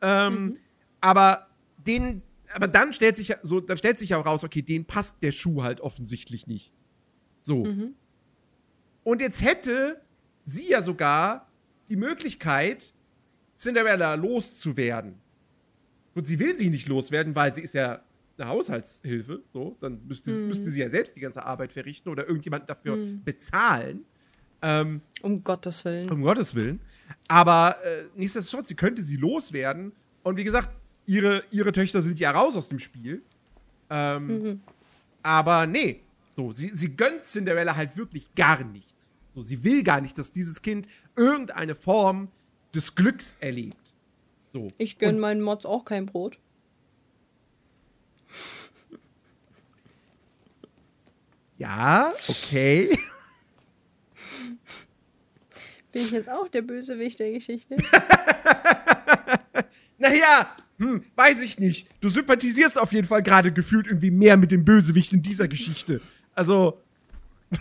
Ähm, 0.00 0.32
mhm. 0.32 0.58
aber 1.00 1.48
den, 1.86 2.22
aber 2.54 2.68
dann 2.68 2.92
stellt 2.92 3.16
sich 3.16 3.28
ja 3.28 3.36
so, 3.42 3.60
dann 3.60 3.76
stellt 3.76 3.98
sich 3.98 4.14
auch 4.14 4.24
raus, 4.24 4.44
okay, 4.44 4.62
denen 4.62 4.84
passt 4.84 5.22
der 5.22 5.32
Schuh 5.32 5.62
halt 5.62 5.80
offensichtlich 5.80 6.46
nicht. 6.46 6.72
So. 7.40 7.64
Mhm. 7.64 7.94
Und 9.02 9.20
jetzt 9.20 9.42
hätte 9.42 10.00
sie 10.44 10.68
ja 10.68 10.82
sogar 10.82 11.48
die 11.88 11.96
Möglichkeit, 11.96 12.92
Cinderella 13.56 14.14
loszuwerden. 14.14 15.16
Und 16.14 16.26
sie 16.26 16.38
will 16.38 16.56
sie 16.56 16.70
nicht 16.70 16.88
loswerden, 16.88 17.34
weil 17.34 17.54
sie 17.54 17.62
ist 17.62 17.74
ja 17.74 18.02
eine 18.36 18.48
Haushaltshilfe. 18.48 19.42
So, 19.52 19.76
dann 19.80 20.00
müsste, 20.06 20.30
mhm. 20.30 20.48
müsste 20.48 20.70
sie 20.70 20.80
ja 20.80 20.90
selbst 20.90 21.16
die 21.16 21.20
ganze 21.20 21.44
Arbeit 21.44 21.72
verrichten 21.72 22.08
oder 22.08 22.26
irgendjemand 22.26 22.68
dafür 22.68 22.96
mhm. 22.96 23.24
bezahlen. 23.24 24.04
Ähm, 24.62 25.00
um 25.22 25.44
Gottes 25.44 25.84
Willen. 25.84 26.10
Um 26.10 26.22
Gottes 26.22 26.54
Willen. 26.54 26.80
Aber 27.28 27.76
äh, 27.84 28.04
nichtsdestotrotz, 28.16 28.68
sie 28.68 28.74
könnte 28.74 29.02
sie 29.02 29.16
loswerden. 29.16 29.92
Und 30.22 30.36
wie 30.36 30.44
gesagt, 30.44 30.70
ihre, 31.06 31.42
ihre 31.50 31.72
Töchter 31.72 32.02
sind 32.02 32.18
ja 32.18 32.30
raus 32.30 32.56
aus 32.56 32.68
dem 32.68 32.78
Spiel. 32.78 33.22
Ähm, 33.90 34.26
mhm. 34.26 34.60
Aber 35.22 35.66
nee, 35.66 36.00
so, 36.32 36.52
sie, 36.52 36.70
sie 36.72 36.96
gönnt 36.96 37.24
Cinderella 37.24 37.76
halt 37.76 37.96
wirklich 37.96 38.34
gar 38.34 38.62
nichts. 38.62 39.12
So, 39.28 39.42
sie 39.42 39.64
will 39.64 39.82
gar 39.82 40.00
nicht, 40.00 40.16
dass 40.18 40.32
dieses 40.32 40.62
Kind 40.62 40.88
irgendeine 41.16 41.74
Form 41.74 42.28
des 42.74 42.94
Glücks 42.94 43.36
erlebt. 43.40 43.94
So. 44.48 44.68
Ich 44.78 44.98
gönn 44.98 45.16
Und, 45.16 45.20
meinen 45.20 45.42
Mods 45.42 45.66
auch 45.66 45.84
kein 45.84 46.06
Brot. 46.06 46.38
Ja, 51.58 52.12
okay. 52.28 52.98
Bin 55.98 56.06
ich 56.06 56.12
jetzt 56.12 56.28
auch 56.28 56.46
der 56.46 56.62
Bösewicht 56.62 57.18
der 57.18 57.32
Geschichte? 57.32 57.74
naja, 59.98 60.54
hm, 60.78 61.02
weiß 61.16 61.42
ich 61.42 61.58
nicht. 61.58 61.88
Du 62.00 62.08
sympathisierst 62.08 62.78
auf 62.78 62.92
jeden 62.92 63.08
Fall 63.08 63.20
gerade 63.20 63.52
gefühlt 63.52 63.88
irgendwie 63.88 64.12
mehr 64.12 64.36
mit 64.36 64.52
dem 64.52 64.64
Bösewicht 64.64 65.12
in 65.12 65.22
dieser 65.22 65.48
Geschichte. 65.48 66.00
Also. 66.36 66.80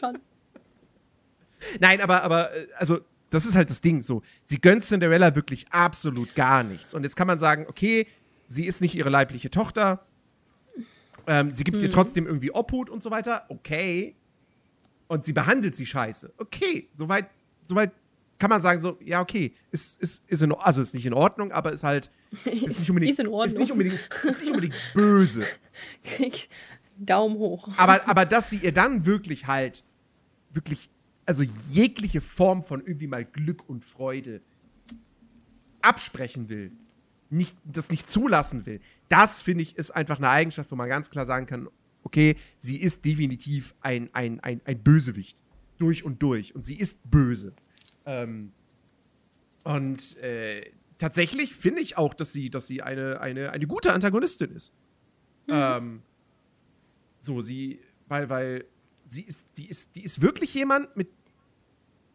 Schon. 0.00 0.18
Nein, 1.78 2.00
aber, 2.00 2.22
aber, 2.22 2.56
äh, 2.56 2.68
also, 2.78 3.00
das 3.28 3.44
ist 3.44 3.54
halt 3.54 3.68
das 3.68 3.82
Ding 3.82 4.00
so. 4.00 4.22
Sie 4.46 4.58
gönnt 4.58 4.82
Cinderella 4.82 5.34
wirklich 5.34 5.66
absolut 5.70 6.34
gar 6.34 6.62
nichts. 6.62 6.94
Und 6.94 7.02
jetzt 7.02 7.16
kann 7.16 7.26
man 7.26 7.38
sagen, 7.38 7.66
okay, 7.68 8.06
sie 8.48 8.64
ist 8.64 8.80
nicht 8.80 8.94
ihre 8.94 9.10
leibliche 9.10 9.50
Tochter. 9.50 10.06
Ähm, 11.26 11.52
sie 11.52 11.64
gibt 11.64 11.76
hm. 11.76 11.84
ihr 11.84 11.90
trotzdem 11.90 12.26
irgendwie 12.26 12.50
Obhut 12.50 12.88
und 12.88 13.02
so 13.02 13.10
weiter. 13.10 13.44
Okay. 13.50 14.14
Und 15.08 15.24
sie 15.24 15.32
behandelt 15.32 15.74
sie 15.74 15.86
scheiße. 15.86 16.32
Okay, 16.36 16.88
soweit, 16.92 17.28
soweit 17.66 17.92
kann 18.38 18.50
man 18.50 18.62
sagen, 18.62 18.80
so, 18.80 18.98
ja, 19.04 19.20
okay, 19.20 19.52
ist, 19.72 20.00
ist, 20.00 20.22
ist 20.28 20.42
in, 20.42 20.52
also 20.54 20.80
ist 20.80 20.94
nicht 20.94 21.06
in 21.06 21.14
Ordnung, 21.14 21.50
aber 21.50 21.72
ist 21.72 21.82
halt 21.82 22.10
ist 22.44 22.78
nicht 22.78 22.90
unbedingt, 22.90 23.18
ist. 23.18 23.26
Ist 23.46 23.58
nicht 23.58 23.72
unbedingt, 23.72 24.00
ist 24.24 24.40
nicht 24.40 24.50
unbedingt 24.50 24.74
böse. 24.94 25.44
Daumen 26.98 27.36
hoch. 27.36 27.68
Aber, 27.76 28.08
aber 28.08 28.24
dass 28.24 28.50
sie 28.50 28.58
ihr 28.58 28.72
dann 28.72 29.06
wirklich 29.06 29.46
halt, 29.46 29.84
wirklich, 30.50 30.90
also 31.26 31.42
jegliche 31.42 32.20
Form 32.20 32.62
von 32.62 32.80
irgendwie 32.80 33.06
mal 33.06 33.24
Glück 33.24 33.68
und 33.68 33.84
Freude 33.84 34.40
absprechen 35.80 36.48
will, 36.48 36.72
nicht, 37.30 37.56
das 37.64 37.90
nicht 37.90 38.10
zulassen 38.10 38.66
will, 38.66 38.80
das 39.08 39.42
finde 39.42 39.62
ich 39.62 39.76
ist 39.76 39.90
einfach 39.90 40.18
eine 40.18 40.28
Eigenschaft, 40.28 40.70
wo 40.70 40.76
man 40.76 40.88
ganz 40.88 41.10
klar 41.10 41.26
sagen 41.26 41.46
kann, 41.46 41.68
okay, 42.08 42.36
sie 42.56 42.80
ist 42.80 43.04
definitiv 43.04 43.74
ein, 43.80 44.08
ein, 44.14 44.40
ein, 44.40 44.62
ein 44.64 44.82
Bösewicht. 44.82 45.38
Durch 45.76 46.04
und 46.04 46.22
durch. 46.22 46.54
Und 46.54 46.64
sie 46.64 46.74
ist 46.74 46.98
böse. 47.08 47.52
Ähm, 48.04 48.52
und 49.62 50.16
äh, 50.22 50.72
tatsächlich 50.96 51.54
finde 51.54 51.82
ich 51.82 51.96
auch, 51.96 52.14
dass 52.14 52.32
sie, 52.32 52.50
dass 52.50 52.66
sie 52.66 52.82
eine, 52.82 53.20
eine, 53.20 53.52
eine 53.52 53.66
gute 53.66 53.92
Antagonistin 53.92 54.50
ist. 54.50 54.72
Mhm. 55.46 55.54
Ähm, 55.54 56.02
so, 57.20 57.42
sie, 57.42 57.80
weil, 58.08 58.30
weil 58.30 58.64
sie 59.10 59.22
ist, 59.22 59.48
die 59.58 59.68
ist, 59.68 59.94
die 59.94 60.02
ist 60.02 60.22
wirklich 60.22 60.52
jemand 60.54 60.96
mit, 60.96 61.10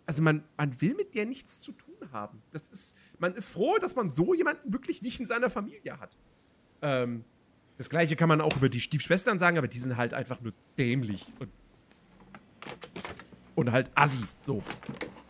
also 0.07 0.21
man, 0.23 0.43
man 0.57 0.81
will 0.81 0.95
mit 0.95 1.13
der 1.13 1.25
nichts 1.27 1.61
zu 1.61 1.71
tun 1.71 2.11
haben. 2.11 2.41
Das 2.51 2.69
ist, 2.71 2.97
man 3.19 3.33
ist 3.35 3.49
froh, 3.49 3.77
dass 3.79 3.95
man 3.95 4.11
so 4.11 4.33
jemanden 4.33 4.73
wirklich 4.73 5.03
nicht 5.03 5.19
in 5.19 5.27
seiner 5.27 5.51
Familie 5.51 5.99
hat. 5.99 6.17
Ähm, 6.81 7.23
das 7.77 7.89
gleiche 7.89 8.15
kann 8.15 8.29
man 8.29 8.41
auch 8.41 8.55
über 8.55 8.69
die 8.69 8.79
Stiefschwestern 8.79 9.39
sagen, 9.39 9.57
aber 9.57 9.67
die 9.67 9.79
sind 9.79 9.97
halt 9.97 10.13
einfach 10.13 10.39
nur 10.41 10.53
dämlich 10.77 11.25
und, 11.39 11.49
und 13.55 13.71
halt 13.71 13.89
assi, 13.95 14.23
so. 14.41 14.61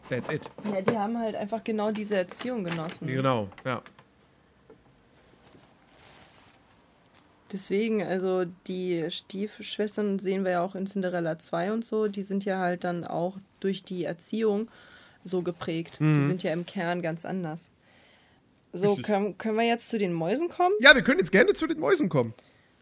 That's 0.10 0.30
it. 0.30 0.50
Ja, 0.72 0.82
die 0.82 0.98
haben 0.98 1.18
halt 1.18 1.36
einfach 1.36 1.64
genau 1.64 1.92
diese 1.92 2.18
Erziehung 2.18 2.64
genossen. 2.64 3.08
Genau, 3.08 3.50
ja. 3.66 3.82
Deswegen, 7.52 8.02
also 8.04 8.46
die 8.68 9.10
Stiefschwestern 9.12 10.18
sehen 10.20 10.44
wir 10.44 10.52
ja 10.54 10.62
auch 10.64 10.74
in 10.76 10.88
Cinderella 10.88 11.38
2 11.38 11.72
und 11.72 11.86
so, 11.86 12.08
die 12.08 12.24
sind 12.24 12.46
ja 12.46 12.58
halt 12.60 12.84
dann 12.84 13.04
auch 13.06 13.38
durch 13.60 13.84
die 13.84 14.06
Erziehung 14.06 14.70
so 15.24 15.42
geprägt. 15.44 16.00
Die 16.00 16.04
Mhm. 16.04 16.28
sind 16.28 16.44
ja 16.44 16.52
im 16.52 16.66
Kern 16.66 17.02
ganz 17.04 17.26
anders. 17.26 17.70
So, 18.74 18.96
können, 18.96 19.38
können 19.38 19.58
wir 19.58 19.66
jetzt 19.66 19.88
zu 19.90 20.00
den 20.00 20.14
Mäusen 20.14 20.50
kommen? 20.50 20.74
Ja, 20.80 20.96
wir 20.96 21.04
können 21.04 21.20
jetzt 21.20 21.32
gerne 21.32 21.54
zu 21.54 21.68
den 21.68 21.80
Mäusen 21.80 22.10
kommen. 22.10 22.34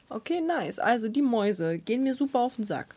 Okay, 0.07 0.41
nice. 0.41 0.79
Also 0.79 1.09
die 1.09 1.21
Mäuse 1.21 1.77
gehen 1.77 2.03
mir 2.03 2.15
super 2.15 2.39
auf 2.39 2.55
den 2.55 2.63
Sack. 2.63 2.95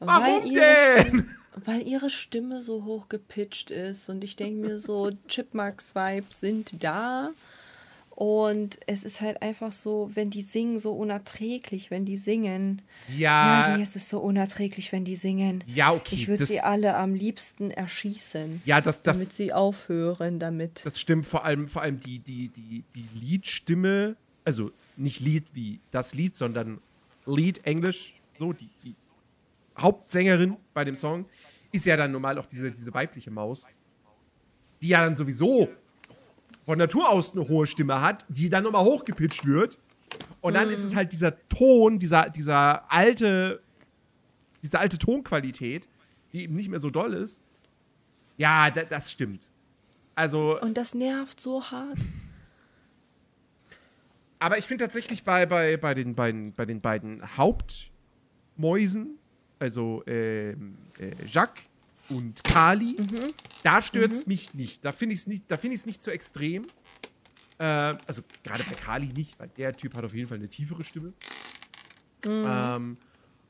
Warum 0.00 0.44
ihre, 0.44 1.04
denn? 1.04 1.30
Weil 1.54 1.86
ihre 1.86 2.10
Stimme 2.10 2.62
so 2.62 2.84
hoch 2.84 3.08
gepitcht 3.08 3.70
ist 3.70 4.08
und 4.08 4.24
ich 4.24 4.36
denke 4.36 4.60
mir 4.60 4.78
so, 4.78 5.10
Chipmunks-Vibes 5.28 6.40
sind 6.40 6.82
da. 6.82 7.30
Und 8.14 8.78
es 8.86 9.02
ist 9.02 9.20
halt 9.20 9.42
einfach 9.42 9.72
so, 9.72 10.08
wenn 10.14 10.30
die 10.30 10.42
singen, 10.42 10.78
so 10.78 10.92
unerträglich, 10.92 11.90
wenn 11.90 12.04
die 12.04 12.16
singen. 12.16 12.80
Ja, 13.16 13.66
Nerdy, 13.66 13.82
es 13.82 13.96
ist 13.96 14.08
so 14.08 14.20
unerträglich, 14.20 14.92
wenn 14.92 15.04
die 15.04 15.16
singen. 15.16 15.64
ja, 15.66 15.92
okay. 15.92 16.14
Ich 16.14 16.28
würde 16.28 16.46
sie 16.46 16.60
alle 16.60 16.96
am 16.96 17.14
liebsten 17.14 17.72
erschießen. 17.72 18.62
ja, 18.64 18.80
das, 18.80 19.02
damit 19.02 19.22
das, 19.22 19.36
sie 19.36 19.52
aufhören 19.52 20.38
damit. 20.38 20.82
das 20.84 21.00
stimmt. 21.00 21.26
Vor 21.26 21.44
allem, 21.44 21.66
vor 21.66 21.82
allem 21.82 21.98
die, 21.98 22.20
die, 22.20 22.48
die, 22.50 22.84
die 22.94 23.08
Liedstimme, 23.14 24.14
also 24.44 24.70
nicht 24.96 25.18
Lied 25.18 25.46
wie 25.52 25.80
das 25.90 26.14
Lied, 26.14 26.36
sondern 26.36 26.80
Lied 27.26 27.66
Englisch, 27.66 28.14
so 28.38 28.52
die, 28.52 28.70
die 28.84 28.94
Hauptsängerin 29.76 30.56
bei 30.72 30.84
dem 30.84 30.94
Song, 30.94 31.26
ist 31.72 31.84
ja 31.84 31.96
dann 31.96 32.12
normal 32.12 32.38
auch 32.38 32.46
diese, 32.46 32.70
diese 32.70 32.94
weibliche 32.94 33.32
Maus, 33.32 33.66
die 34.80 34.88
ja 34.88 35.04
dann 35.04 35.16
sowieso 35.16 35.68
von 36.64 36.78
Natur 36.78 37.08
aus 37.08 37.32
eine 37.32 37.48
hohe 37.48 37.66
Stimme 37.66 38.00
hat, 38.00 38.24
die 38.28 38.48
dann 38.48 38.64
nochmal 38.64 38.84
hochgepitcht 38.84 39.46
wird. 39.46 39.78
Und 40.40 40.54
dann 40.54 40.70
ist 40.70 40.82
es 40.82 40.94
halt 40.94 41.12
dieser 41.12 41.38
Ton, 41.48 41.98
dieser, 41.98 42.30
dieser 42.30 42.90
alte, 42.90 43.62
diese 44.62 44.78
alte 44.78 44.98
Tonqualität, 44.98 45.88
die 46.32 46.42
eben 46.42 46.54
nicht 46.54 46.68
mehr 46.68 46.80
so 46.80 46.90
doll 46.90 47.14
ist. 47.14 47.40
Ja, 48.36 48.70
da, 48.70 48.82
das 48.82 49.10
stimmt. 49.10 49.48
Also, 50.14 50.60
Und 50.60 50.76
das 50.76 50.94
nervt 50.94 51.40
so 51.40 51.62
hart. 51.62 51.98
aber 54.38 54.58
ich 54.58 54.66
finde 54.66 54.84
tatsächlich 54.84 55.24
bei, 55.24 55.46
bei, 55.46 55.76
bei, 55.76 55.94
den 55.94 56.14
beiden, 56.14 56.52
bei 56.52 56.66
den 56.66 56.80
beiden 56.80 57.22
Hauptmäusen, 57.36 59.18
also 59.58 60.02
ähm, 60.06 60.76
äh, 60.98 61.24
Jacques 61.26 61.64
und 62.08 62.44
Kali, 62.44 62.96
da 63.62 63.82
stört 63.82 64.12
es 64.12 64.26
mich 64.26 64.54
nicht. 64.54 64.84
Da 64.84 64.92
finde 64.92 65.14
ich 65.14 65.20
es 65.20 65.26
nicht, 65.26 65.44
da 65.50 65.56
find 65.56 65.74
ich's 65.74 65.86
nicht 65.86 66.02
so 66.02 66.10
extrem. 66.10 66.66
Äh, 67.58 67.64
also 67.64 68.22
gerade 68.42 68.64
bei 68.64 68.74
Kali 68.74 69.08
nicht, 69.08 69.38
weil 69.38 69.48
der 69.48 69.76
Typ 69.76 69.94
hat 69.94 70.04
auf 70.04 70.14
jeden 70.14 70.26
Fall 70.26 70.38
eine 70.38 70.48
tiefere 70.48 70.84
Stimme. 70.84 71.12
Ähm, 72.26 72.96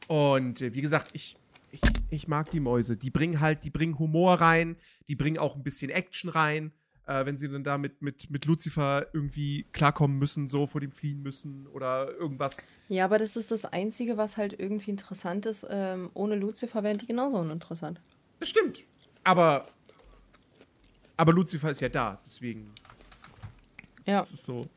und 0.09 0.61
äh, 0.61 0.75
wie 0.75 0.83
gesagt, 0.83 1.11
ich, 1.13 1.37
ich, 1.71 1.81
ich 2.11 2.29
mag 2.29 2.51
die 2.51 2.61
Mäuse. 2.61 2.97
Die 2.97 3.11
bringen 3.11 3.41
halt, 3.41 3.65
die 3.65 3.71
bringen 3.71 3.99
Humor 3.99 4.41
rein, 4.41 4.77
die 5.09 5.17
bringen 5.17 5.39
auch 5.39 5.57
ein 5.57 5.63
bisschen 5.63 5.91
Action 5.91 6.31
rein, 6.31 6.73
äh, 7.07 7.25
wenn 7.25 7.37
sie 7.37 7.49
dann 7.49 7.65
da 7.65 7.79
mit, 7.79 8.03
mit, 8.03 8.31
mit 8.31 8.45
Lucifer 8.45 9.07
irgendwie 9.13 9.65
klarkommen 9.73 10.19
müssen, 10.19 10.49
so 10.49 10.67
vor 10.67 10.81
dem 10.81 10.93
fliehen 10.93 11.23
müssen 11.23 11.67
oder 11.69 12.13
irgendwas. 12.13 12.63
Ja, 12.89 13.07
aber 13.07 13.19
das 13.19 13.37
ist 13.37 13.51
das 13.51 13.65
Einzige, 13.65 14.17
was 14.17 14.37
halt 14.37 14.59
irgendwie 14.59 14.91
interessant 14.91 15.47
ist. 15.47 15.67
Ähm, 15.69 16.11
ohne 16.15 16.37
Lucifer 16.37 16.83
wären 16.83 16.99
die 16.99 17.07
genauso 17.07 17.39
uninteressant. 17.39 18.01
Das 18.45 18.51
stimmt. 18.51 18.83
Aber, 19.25 19.67
aber 21.17 21.33
Lucifer 21.33 21.71
ist 21.71 21.81
ja 21.81 21.89
da, 21.89 22.21
deswegen 22.27 22.75
Ja. 24.05 24.21
ist 24.21 24.35
es 24.35 24.45
so, 24.45 24.69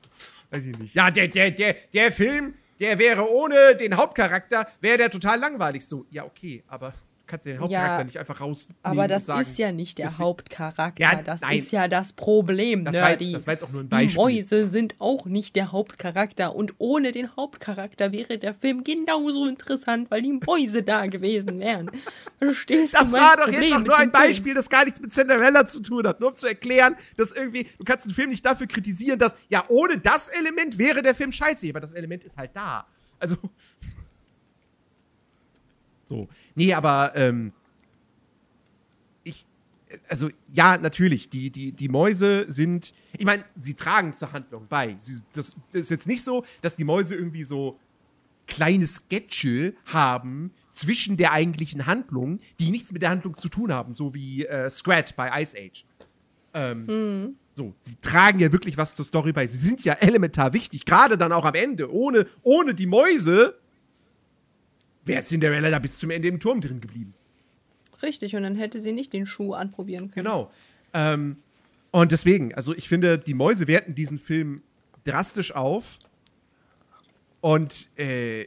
weiß 0.52 0.64
ich 0.68 0.78
nicht. 0.78 0.96
Ja, 0.96 1.12
der, 1.12 1.28
der, 1.28 1.52
der, 1.52 1.74
der 1.94 2.10
Film, 2.14 2.54
der 2.80 2.98
wäre 2.98 3.30
ohne 3.30 3.76
den 3.76 3.98
Hauptcharakter, 3.98 4.72
wäre 4.80 4.98
der 4.98 5.12
total 5.12 5.38
langweilig. 5.42 5.86
So, 5.86 6.06
ja, 6.10 6.24
okay, 6.24 6.64
aber 6.70 6.94
du 7.28 7.32
kannst 7.32 7.46
den 7.46 7.60
Hauptcharakter 7.60 7.98
Ja, 7.98 8.04
nicht 8.04 8.18
einfach 8.18 8.40
rausnehmen 8.42 8.80
Aber 8.84 9.08
das 9.08 9.26
sagen, 9.26 9.42
ist 9.42 9.58
ja 9.58 9.72
nicht 9.72 9.98
der 9.98 10.18
Hauptcharakter. 10.18 11.02
Ja, 11.02 11.22
das 11.22 11.42
nein. 11.42 11.58
ist 11.58 11.72
ja 11.72 11.88
das 11.88 12.14
Problem, 12.14 12.86
Das 12.86 12.96
war, 12.96 13.12
jetzt, 13.20 13.34
das 13.34 13.48
war 13.48 13.54
jetzt 13.54 13.64
auch 13.64 13.70
nur 13.70 13.82
ein 13.82 13.90
Die 13.90 13.90
Beispiel. 13.90 14.18
Mäuse 14.18 14.68
sind 14.68 14.96
auch 15.00 15.26
nicht 15.26 15.56
der 15.56 15.72
Hauptcharakter. 15.72 16.56
Und 16.56 16.76
ohne 16.78 17.12
den 17.12 17.36
Hauptcharakter 17.36 18.12
wäre 18.12 18.38
der 18.38 18.54
Film 18.54 18.84
genauso 18.84 19.46
interessant, 19.46 20.10
weil 20.10 20.22
die 20.22 20.40
Mäuse 20.46 20.84
da 20.84 21.06
gewesen 21.08 21.60
wären. 21.60 21.92
Verstehst 22.40 22.94
du 22.94 23.04
Das 23.04 23.14
war 23.14 23.36
doch 23.36 23.44
Problem 23.46 23.64
jetzt 23.64 23.74
auch 23.74 23.84
nur 23.84 23.98
ein? 23.98 24.12
Beispiel, 24.12 24.54
das 24.54 24.70
gar 24.70 24.86
nichts 24.86 25.02
mit 25.02 25.12
Cinderella 25.14 25.68
zu 25.68 25.82
tun 25.82 26.08
hat. 26.08 26.20
Nur 26.20 26.30
um 26.30 26.36
zu 26.36 26.48
erklären, 26.48 26.96
dass 27.18 27.34
irgendwie, 27.34 27.66
du 27.78 27.84
kannst 27.84 28.06
den 28.06 28.14
Film 28.14 28.30
nicht 28.30 28.46
dafür 28.46 28.68
kritisieren, 28.68 29.20
dass, 29.20 29.36
ja, 29.50 29.66
ohne 29.68 29.98
das 29.98 30.30
Element 30.30 30.78
wäre 30.78 31.02
der 31.02 31.14
Film 31.16 31.32
scheiße, 31.32 31.68
aber 31.70 31.82
das 31.82 31.94
Element 31.94 32.24
ist 32.24 32.38
halt 32.38 32.52
da. 32.54 32.86
Also. 33.20 33.36
So. 36.08 36.28
Nee, 36.56 36.74
aber, 36.74 37.14
ähm, 37.16 37.54
ich, 39.24 39.46
also, 40.10 40.30
ja, 40.54 40.78
natürlich, 40.78 41.30
die, 41.30 41.50
die, 41.50 41.72
die 41.72 41.90
Mäuse 41.90 42.46
sind, 42.50 42.94
ich 43.18 43.26
meine, 43.26 43.46
sie 43.56 43.74
tragen 43.74 44.14
zur 44.14 44.32
Handlung 44.32 44.66
bei. 44.68 44.96
Sie, 45.00 45.22
das, 45.34 45.56
das 45.72 45.82
ist 45.82 45.92
jetzt 45.92 46.08
nicht 46.08 46.24
so, 46.24 46.44
dass 46.62 46.76
die 46.76 46.84
Mäuse 46.84 47.16
irgendwie 47.16 47.44
so 47.44 47.80
kleine 48.48 48.88
Sketche 48.88 49.74
haben 49.86 50.52
zwischen 50.72 51.18
der 51.18 51.34
eigentlichen 51.34 51.86
Handlung, 51.86 52.40
die 52.60 52.72
nichts 52.72 52.92
mit 52.92 53.02
der 53.02 53.10
Handlung 53.10 53.38
zu 53.38 53.50
tun 53.50 53.74
haben, 53.74 53.94
so 53.94 54.14
wie 54.14 54.46
äh, 54.46 54.70
Scrat 54.70 55.16
bei 55.16 55.42
Ice 55.42 55.58
Age. 55.58 55.86
Ähm, 56.54 56.86
So, 57.58 57.74
sie 57.82 57.96
tragen 58.02 58.40
ja 58.40 58.52
wirklich 58.52 58.78
was 58.78 58.96
zur 58.96 59.04
Story 59.04 59.34
bei. 59.34 59.48
Sie 59.48 59.58
sind 59.58 59.84
ja 59.84 59.94
elementar 59.94 60.54
wichtig, 60.54 60.86
gerade 60.86 61.18
dann 61.18 61.32
auch 61.32 61.44
am 61.44 61.56
Ende. 61.56 61.92
Ohne, 61.92 62.28
ohne 62.44 62.76
die 62.76 62.86
Mäuse 62.86 63.58
wäre 65.08 65.24
Cinderella 65.24 65.70
da 65.70 65.80
bis 65.80 66.00
zum 66.00 66.10
Ende 66.10 66.28
im 66.28 66.40
Turm 66.40 66.62
drin 66.62 66.82
geblieben. 66.82 67.14
Richtig, 68.02 68.36
und 68.36 68.44
dann 68.44 68.56
hätte 68.56 68.80
sie 68.82 68.92
nicht 68.92 69.14
den 69.14 69.26
Schuh 69.26 69.54
anprobieren 69.54 70.12
können. 70.12 70.26
Genau. 70.26 70.52
Ähm, 70.94 71.38
und 71.92 72.12
deswegen, 72.12 72.54
also 72.54 72.76
ich 72.76 72.88
finde, 72.88 73.18
die 73.18 73.34
Mäuse 73.34 73.68
werten 73.68 73.96
diesen 73.96 74.20
Film 74.20 74.62
drastisch 75.04 75.54
auf. 75.54 75.98
Und 77.42 77.90
äh, 77.98 78.44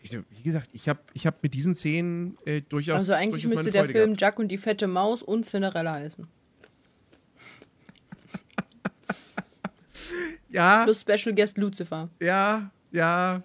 ich, 0.00 0.12
wie 0.12 0.42
gesagt, 0.42 0.68
ich 0.72 0.88
habe 0.88 1.00
ich 1.14 1.26
hab 1.26 1.42
mit 1.42 1.54
diesen 1.54 1.74
Szenen 1.74 2.36
äh, 2.44 2.60
durchaus. 2.60 3.08
Also 3.08 3.12
eigentlich 3.14 3.44
durchaus 3.44 3.58
müsste 3.58 3.72
der 3.72 3.82
Freude 3.82 3.92
Film 3.92 4.10
gehabt. 4.10 4.20
Jack 4.20 4.38
und 4.38 4.48
die 4.48 4.58
fette 4.58 4.88
Maus 4.88 5.22
und 5.22 5.46
Cinderella 5.46 5.94
heißen. 5.94 6.26
Ja, 10.50 10.84
Plus 10.84 11.00
Special 11.00 11.34
Guest 11.34 11.56
Lucifer. 11.56 12.10
ja, 12.20 12.70
ja, 12.90 13.42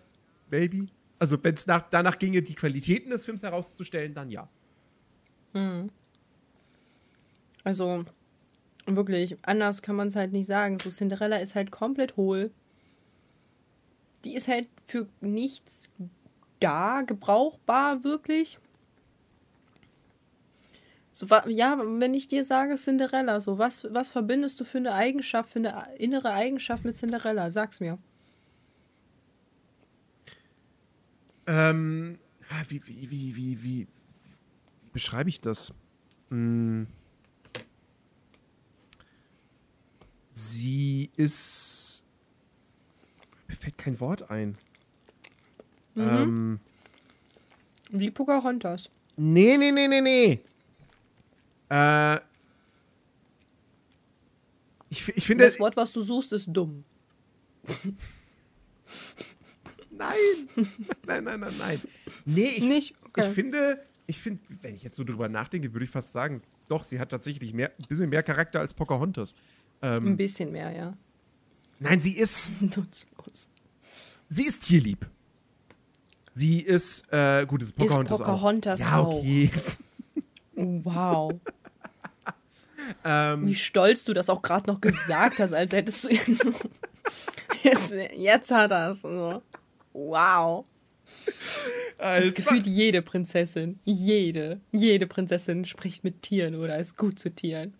Baby. 0.49 0.89
Also, 1.19 1.43
wenn 1.43 1.55
es 1.55 1.65
nach, 1.65 1.89
danach 1.89 2.19
ginge, 2.19 2.41
die 2.41 2.55
Qualitäten 2.55 3.09
des 3.09 3.25
Films 3.25 3.43
herauszustellen, 3.43 4.13
dann 4.13 4.29
ja. 4.29 4.47
Also, 7.63 8.05
wirklich, 8.85 9.37
anders 9.41 9.81
kann 9.81 9.95
man 9.95 10.09
es 10.09 10.15
halt 10.15 10.31
nicht 10.31 10.47
sagen. 10.47 10.79
So, 10.79 10.89
Cinderella 10.89 11.37
ist 11.37 11.55
halt 11.55 11.71
komplett 11.71 12.15
hohl. 12.17 12.51
Die 14.23 14.35
ist 14.35 14.47
halt 14.47 14.67
für 14.85 15.07
nichts 15.21 15.89
da, 16.59 17.01
gebrauchbar, 17.01 18.03
wirklich. 18.03 18.59
So, 21.13 21.25
ja, 21.47 21.79
wenn 21.79 22.13
ich 22.13 22.27
dir 22.27 22.45
sage 22.45 22.75
Cinderella, 22.75 23.39
so, 23.39 23.57
was, 23.57 23.87
was 23.91 24.09
verbindest 24.09 24.59
du 24.59 24.65
für 24.65 24.77
eine 24.77 24.93
Eigenschaft, 24.93 25.49
für 25.49 25.59
eine 25.59 25.95
innere 25.97 26.31
Eigenschaft 26.31 26.85
mit 26.85 26.97
Cinderella? 26.97 27.49
Sag's 27.49 27.79
mir. 27.79 27.97
Ähm, 31.47 32.19
ah, 32.49 32.63
wie, 32.67 32.81
wie, 32.85 33.09
wie, 33.09 33.35
wie, 33.35 33.63
wie 33.63 33.87
beschreibe 34.91 35.29
ich 35.29 35.39
das? 35.39 35.73
Hm. 36.29 36.87
Sie 40.33 41.09
ist. 41.15 42.03
Mir 43.47 43.55
fällt 43.55 43.77
kein 43.77 43.99
Wort 43.99 44.29
ein. 44.29 44.57
Ähm, 45.95 46.59
Wie 47.91 48.11
Pocahontas. 48.11 48.89
nee, 49.15 49.57
nee, 49.57 49.71
nee, 49.71 49.87
nee, 49.87 50.01
nee. 50.01 50.39
Äh. 51.69 52.19
Ich, 54.89 55.07
ich 55.15 55.25
finde. 55.25 55.45
Das 55.45 55.59
Wort, 55.59 55.77
was 55.77 55.91
du 55.93 56.01
suchst, 56.01 56.33
ist 56.33 56.47
dumm. 56.49 56.83
Nein. 59.97 60.67
nein, 61.05 61.23
nein, 61.23 61.39
nein, 61.39 61.53
nein. 61.57 61.81
Nee, 62.25 62.49
ich, 62.49 62.63
Nicht? 62.63 62.95
Okay. 63.05 63.21
ich 63.21 63.33
finde, 63.33 63.85
ich 64.05 64.19
finde, 64.19 64.41
wenn 64.61 64.75
ich 64.75 64.83
jetzt 64.83 64.95
so 64.95 65.03
drüber 65.03 65.27
nachdenke, 65.29 65.73
würde 65.73 65.85
ich 65.85 65.89
fast 65.89 66.11
sagen, 66.11 66.41
doch, 66.67 66.83
sie 66.83 66.99
hat 66.99 67.09
tatsächlich 67.09 67.53
mehr, 67.53 67.71
ein 67.77 67.85
bisschen 67.87 68.09
mehr 68.09 68.23
Charakter 68.23 68.59
als 68.59 68.73
Pocahontas. 68.73 69.35
Ähm, 69.81 70.07
Ein 70.07 70.17
bisschen 70.17 70.51
mehr, 70.51 70.71
ja. 70.71 70.97
nein, 71.79 72.01
sie 72.01 72.13
ist, 72.13 72.51
Nutzlos. 72.61 73.49
sie 74.27 74.45
ist 74.45 74.63
tierlieb. 74.63 75.05
Sie 76.33 76.59
ist, 76.59 77.11
äh, 77.11 77.45
gut, 77.45 77.61
das 77.61 77.69
ist 77.69 77.75
Pocahontas, 77.75 78.17
Pocahontas 78.19 78.81
auch. 78.81 79.23
Ja, 79.23 79.49
okay. 79.49 79.51
Wow. 80.53 81.33
ähm, 83.03 83.47
Wie 83.47 83.55
stolz 83.55 84.03
du 84.03 84.13
das 84.13 84.29
auch 84.29 84.41
gerade 84.41 84.67
noch 84.67 84.81
gesagt 84.81 85.39
hast, 85.39 85.53
als 85.53 85.71
hättest 85.71 86.03
du 86.05 86.09
jetzt 86.09 86.43
so 86.43 86.53
Jetzt, 87.63 87.93
jetzt 88.13 88.51
hat 88.51 88.71
er 88.71 88.91
es. 88.91 89.01
So. 89.01 89.41
Wow. 89.97 90.65
Das 91.97 92.27
ist 92.27 92.35
gefühlt 92.35 92.67
jede 92.67 93.01
Prinzessin, 93.01 93.79
jede, 93.83 94.61
jede 94.71 95.07
Prinzessin 95.07 95.65
spricht 95.65 96.03
mit 96.03 96.21
Tieren 96.21 96.53
oder 96.53 96.77
ist 96.77 96.97
gut 96.97 97.19
zu 97.19 97.33
Tieren. 97.33 97.73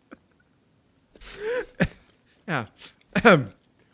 Ja. 2.50 2.66
Ähm, 3.26 3.50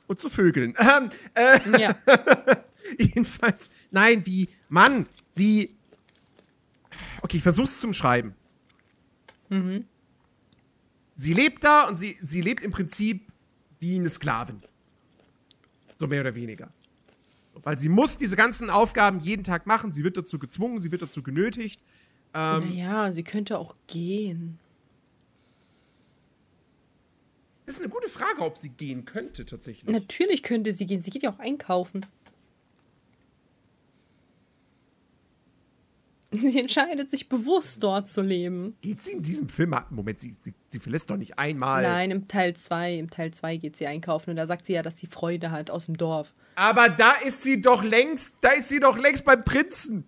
und 0.06 0.20
zu 0.20 0.30
Vögeln. 0.30 0.76
Ähm, 0.78 1.10
äh, 1.34 1.82
ja. 1.82 1.96
jedenfalls, 3.00 3.72
nein, 3.90 4.24
wie, 4.28 4.48
Mann, 4.70 5.08
sie. 5.32 5.76
Okay, 7.24 7.38
ich 7.38 7.42
versuch's 7.42 7.80
zum 7.80 7.94
Schreiben. 7.94 8.36
Mhm. 9.50 9.86
Sie 11.16 11.34
lebt 11.34 11.64
da 11.64 11.88
und 11.88 11.98
sie, 11.98 12.16
sie 12.22 12.42
lebt 12.42 12.62
im 12.62 12.70
Prinzip 12.70 13.28
wie 13.80 13.96
eine 13.96 14.10
Sklavin. 14.10 14.62
So 15.98 16.06
mehr 16.06 16.22
oder 16.22 16.36
weniger. 16.36 16.72
Weil 17.64 17.80
sie 17.80 17.90
muss 17.90 18.18
diese 18.18 18.36
ganzen 18.36 18.70
Aufgaben 18.70 19.20
jeden 19.20 19.44
Tag 19.44 19.66
machen. 19.66 19.94
Sie 19.94 20.04
wird 20.04 20.18
dazu 20.18 20.38
gezwungen, 20.38 20.80
sie 20.80 20.92
wird 20.92 21.02
dazu 21.02 21.24
genötigt. 21.24 21.82
Ähm, 22.34 22.76
naja, 22.76 23.12
sie 23.12 23.24
könnte 23.24 23.58
auch 23.58 23.76
gehen. 23.88 24.60
Das 27.66 27.76
ist 27.76 27.82
eine 27.82 27.90
gute 27.90 28.10
Frage, 28.10 28.42
ob 28.42 28.58
sie 28.58 28.70
gehen 28.70 29.06
könnte 29.06 29.46
tatsächlich. 29.46 29.90
Natürlich 29.92 30.44
könnte 30.44 30.74
sie 30.74 30.86
gehen. 30.86 31.02
Sie 31.02 31.12
geht 31.12 31.24
ja 31.24 31.32
auch 31.32 31.40
einkaufen. 31.40 32.06
Sie 36.42 36.60
entscheidet 36.60 37.10
sich 37.12 37.30
bewusst, 37.30 37.84
dort 37.84 38.10
zu 38.10 38.22
leben. 38.22 38.76
Geht 38.82 39.02
sie 39.02 39.12
in 39.12 39.22
diesem 39.22 39.50
Film? 39.50 39.76
Moment, 39.90 40.20
sie, 40.20 40.34
sie, 40.34 40.54
sie 40.70 40.80
verlässt 40.80 41.10
doch 41.10 41.18
nicht 41.18 41.38
einmal. 41.38 41.84
Nein, 41.84 42.12
im 42.12 42.28
Teil 42.28 42.56
2. 42.56 42.96
Im 42.96 43.10
Teil 43.10 43.32
2 43.32 43.58
geht 43.58 43.78
sie 43.78 43.88
einkaufen 43.88 44.32
und 44.32 44.36
da 44.36 44.48
sagt 44.48 44.66
sie 44.66 44.74
ja, 44.74 44.82
dass 44.82 44.98
sie 44.98 45.08
Freude 45.08 45.52
hat 45.52 45.70
aus 45.70 45.86
dem 45.86 45.98
Dorf. 45.98 46.34
Aber 46.56 46.90
da 46.90 47.14
ist 47.26 47.44
sie 47.44 47.62
doch 47.62 47.84
längst, 47.84 48.34
da 48.42 48.50
ist 48.50 48.70
sie 48.70 48.80
doch 48.80 48.98
längst 48.98 49.26
beim 49.26 49.44
Prinzen. 49.44 50.06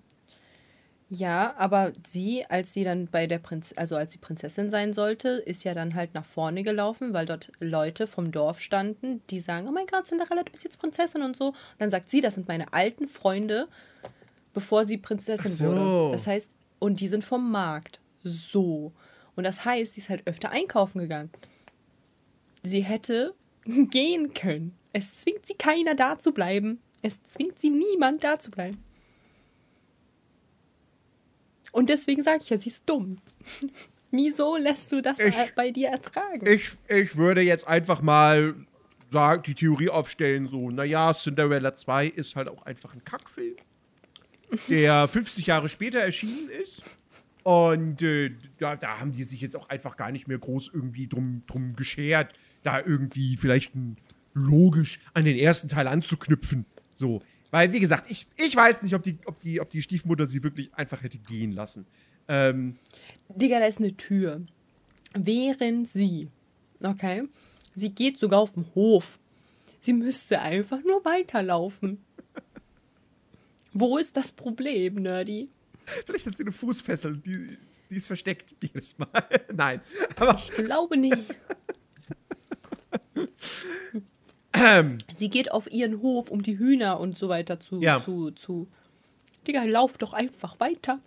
Ja, 1.10 1.54
aber 1.58 1.94
sie, 2.08 2.46
als 2.50 2.74
sie 2.74 2.84
dann 2.84 3.08
bei 3.08 3.28
der 3.28 3.38
Prinz, 3.38 3.74
also 3.76 3.96
als 3.96 4.12
sie 4.12 4.18
Prinzessin 4.18 4.72
sein 4.72 4.92
sollte, 4.92 5.30
ist 5.30 5.64
ja 5.64 5.76
dann 5.76 5.94
halt 5.94 6.16
nach 6.16 6.26
vorne 6.26 6.64
gelaufen, 6.64 7.14
weil 7.14 7.28
dort 7.28 7.52
Leute 7.60 8.08
vom 8.08 8.32
Dorf 8.32 8.60
standen, 8.60 9.22
die 9.30 9.40
sagen, 9.40 9.68
oh 9.68 9.72
mein 9.72 9.86
Gott, 9.86 10.08
Cinderella, 10.08 10.44
du 10.44 10.52
bist 10.52 10.64
jetzt 10.64 10.80
Prinzessin 10.80 11.22
und 11.22 11.38
so. 11.38 11.50
Und 11.50 11.56
dann 11.78 11.92
sagt 11.92 12.10
sie, 12.10 12.22
das 12.22 12.34
sind 12.34 12.48
meine 12.48 12.74
alten 12.74 13.08
Freunde, 13.08 13.68
bevor 14.56 14.86
sie 14.86 14.98
Prinzessin 14.98 15.52
so. 15.52 15.66
wurde. 15.66 16.14
Das 16.14 16.26
heißt, 16.26 16.50
und 16.80 17.00
die 17.00 17.08
sind 17.08 17.24
vom 17.24 17.52
Markt. 17.52 18.00
So. 18.24 18.92
Und 19.36 19.44
das 19.44 19.64
heißt, 19.64 19.94
sie 19.94 20.00
ist 20.00 20.10
halt 20.10 20.26
öfter 20.26 20.50
einkaufen 20.50 21.00
gegangen. 21.00 21.30
Sie 22.64 22.82
hätte 22.82 23.36
gehen 23.66 24.34
können. 24.34 24.76
Es 24.94 25.20
zwingt 25.20 25.46
sie 25.46 25.54
keiner 25.54 25.94
da 25.94 26.18
zu 26.18 26.32
bleiben. 26.32 26.80
Es 27.04 27.22
zwingt 27.26 27.62
sie 27.62 27.70
niemand 27.70 28.24
da 28.24 28.40
zu 28.40 28.50
bleiben. 28.50 28.84
Und 31.72 31.90
deswegen 31.90 32.24
sage 32.24 32.40
ich 32.42 32.50
ja, 32.50 32.58
sie 32.58 32.70
ist 32.70 32.84
dumm. 32.88 33.18
Wieso 34.12 34.56
lässt 34.56 34.94
du 34.94 35.02
das 35.02 35.20
ich, 35.20 35.36
bei 35.56 35.72
dir 35.72 35.90
ertragen? 35.90 36.48
Ich, 36.48 36.72
ich 36.88 37.18
würde 37.18 37.42
jetzt 37.42 37.68
einfach 37.68 38.02
mal 38.02 38.56
sagen, 39.10 39.44
die 39.44 39.56
Theorie 39.56 39.90
aufstellen, 39.90 40.48
so, 40.48 40.72
naja, 40.72 41.14
Cinderella 41.14 41.76
2 41.76 42.08
ist 42.08 42.38
halt 42.38 42.48
auch 42.48 42.62
einfach 42.62 42.94
ein 42.94 43.04
Kackfilm, 43.04 43.58
der 44.70 45.08
50 45.08 45.48
Jahre 45.48 45.70
später 45.70 46.00
erschienen 46.00 46.50
ist. 46.50 46.84
Und 47.44 48.02
äh, 48.02 48.32
da, 48.58 48.76
da, 48.76 49.00
haben 49.00 49.12
die 49.12 49.24
sich 49.24 49.40
jetzt 49.42 49.56
auch 49.56 49.70
einfach 49.70 49.98
gar 49.98 50.12
nicht 50.12 50.28
mehr 50.28 50.40
groß 50.40 50.72
irgendwie 50.74 51.08
drum, 51.08 51.44
drum 51.46 51.76
geschert, 51.76 52.34
da 52.64 52.80
irgendwie 52.80 53.38
vielleicht 53.38 53.72
logisch 54.34 55.00
an 55.14 55.26
den 55.26 55.38
ersten 55.38 55.68
Teil 55.68 55.88
anzuknüpfen. 55.88 56.66
So. 56.96 57.22
Weil, 57.52 57.72
wie 57.72 57.80
gesagt, 57.80 58.10
ich, 58.10 58.28
ich 58.36 58.56
weiß 58.56 58.82
nicht, 58.82 58.96
ob 58.96 59.04
die, 59.04 59.18
ob, 59.26 59.40
die, 59.40 59.62
ob 59.62 59.70
die 59.70 59.82
Stiefmutter 59.82 60.26
sie 60.26 60.44
wirklich 60.44 60.74
einfach 60.74 61.04
hätte 61.04 61.20
gehen 61.20 61.52
lassen. 61.52 61.86
Ähm, 62.28 62.78
Digga, 63.30 63.60
da 63.60 63.66
ist 63.66 63.80
eine 63.80 63.96
Tür. 63.96 64.42
Während 65.14 65.88
sie, 65.88 66.30
okay, 66.84 67.24
sie 67.76 67.92
geht 67.92 68.20
sogar 68.20 68.40
auf 68.40 68.54
den 68.54 68.66
Hof. 68.76 69.20
Sie 69.82 69.94
müsste 69.94 70.42
einfach 70.42 70.84
nur 70.84 71.06
weiterlaufen. 71.06 72.04
Wo 73.78 73.98
ist 73.98 74.16
das 74.16 74.32
Problem, 74.32 74.96
Nerdy? 74.96 75.50
Vielleicht 76.06 76.26
hat 76.28 76.38
sie 76.38 76.44
eine 76.44 76.54
Fußfessel, 76.54 77.18
die, 77.18 77.58
die 77.90 77.96
ist 77.98 78.08
versteckt 78.08 78.56
jedes 78.62 78.98
Mal. 78.98 79.10
Nein. 79.54 79.82
Aber 80.16 80.36
ich 80.36 80.50
glaube 80.52 80.96
nicht. 80.96 81.36
Ähm. 84.54 85.00
Sie 85.14 85.30
geht 85.30 85.52
auf 85.52 85.70
ihren 85.70 86.02
Hof, 86.02 86.32
um 86.32 86.42
die 86.42 86.58
Hühner 86.58 87.02
und 87.02 87.18
so 87.18 87.28
weiter 87.28 87.60
zu. 87.60 87.82
Ja. 87.82 88.02
zu, 88.02 88.32
zu. 88.32 88.70
Digga, 89.46 89.66
lauf 89.66 89.98
doch 89.98 90.14
einfach 90.14 90.58
weiter. 90.62 91.02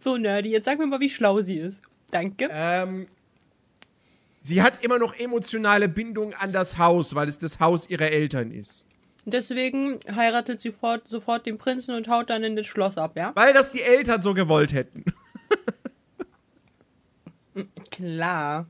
so, 0.00 0.16
Nerdy, 0.16 0.50
jetzt 0.50 0.64
sag 0.64 0.80
mir 0.80 0.86
mal, 0.86 0.98
wie 0.98 1.08
schlau 1.08 1.40
sie 1.40 1.58
ist. 1.58 1.82
Danke. 2.10 2.48
Ähm, 2.50 3.06
sie 4.42 4.62
hat 4.62 4.84
immer 4.84 4.98
noch 4.98 5.14
emotionale 5.14 5.88
Bindung 5.88 6.34
an 6.34 6.52
das 6.52 6.78
Haus, 6.78 7.14
weil 7.14 7.28
es 7.28 7.38
das 7.38 7.60
Haus 7.60 7.88
ihrer 7.88 8.10
Eltern 8.10 8.50
ist. 8.50 8.86
Deswegen 9.26 10.00
heiratet 10.14 10.60
sie 10.60 10.72
fort, 10.72 11.02
sofort 11.08 11.46
den 11.46 11.58
Prinzen 11.58 11.94
und 11.94 12.08
haut 12.08 12.30
dann 12.30 12.42
in 12.42 12.56
das 12.56 12.66
Schloss 12.66 12.96
ab, 12.96 13.16
ja? 13.16 13.32
Weil 13.34 13.52
das 13.52 13.70
die 13.70 13.82
Eltern 13.82 14.22
so 14.22 14.34
gewollt 14.34 14.72
hätten. 14.72 15.04
Klar. 17.90 18.66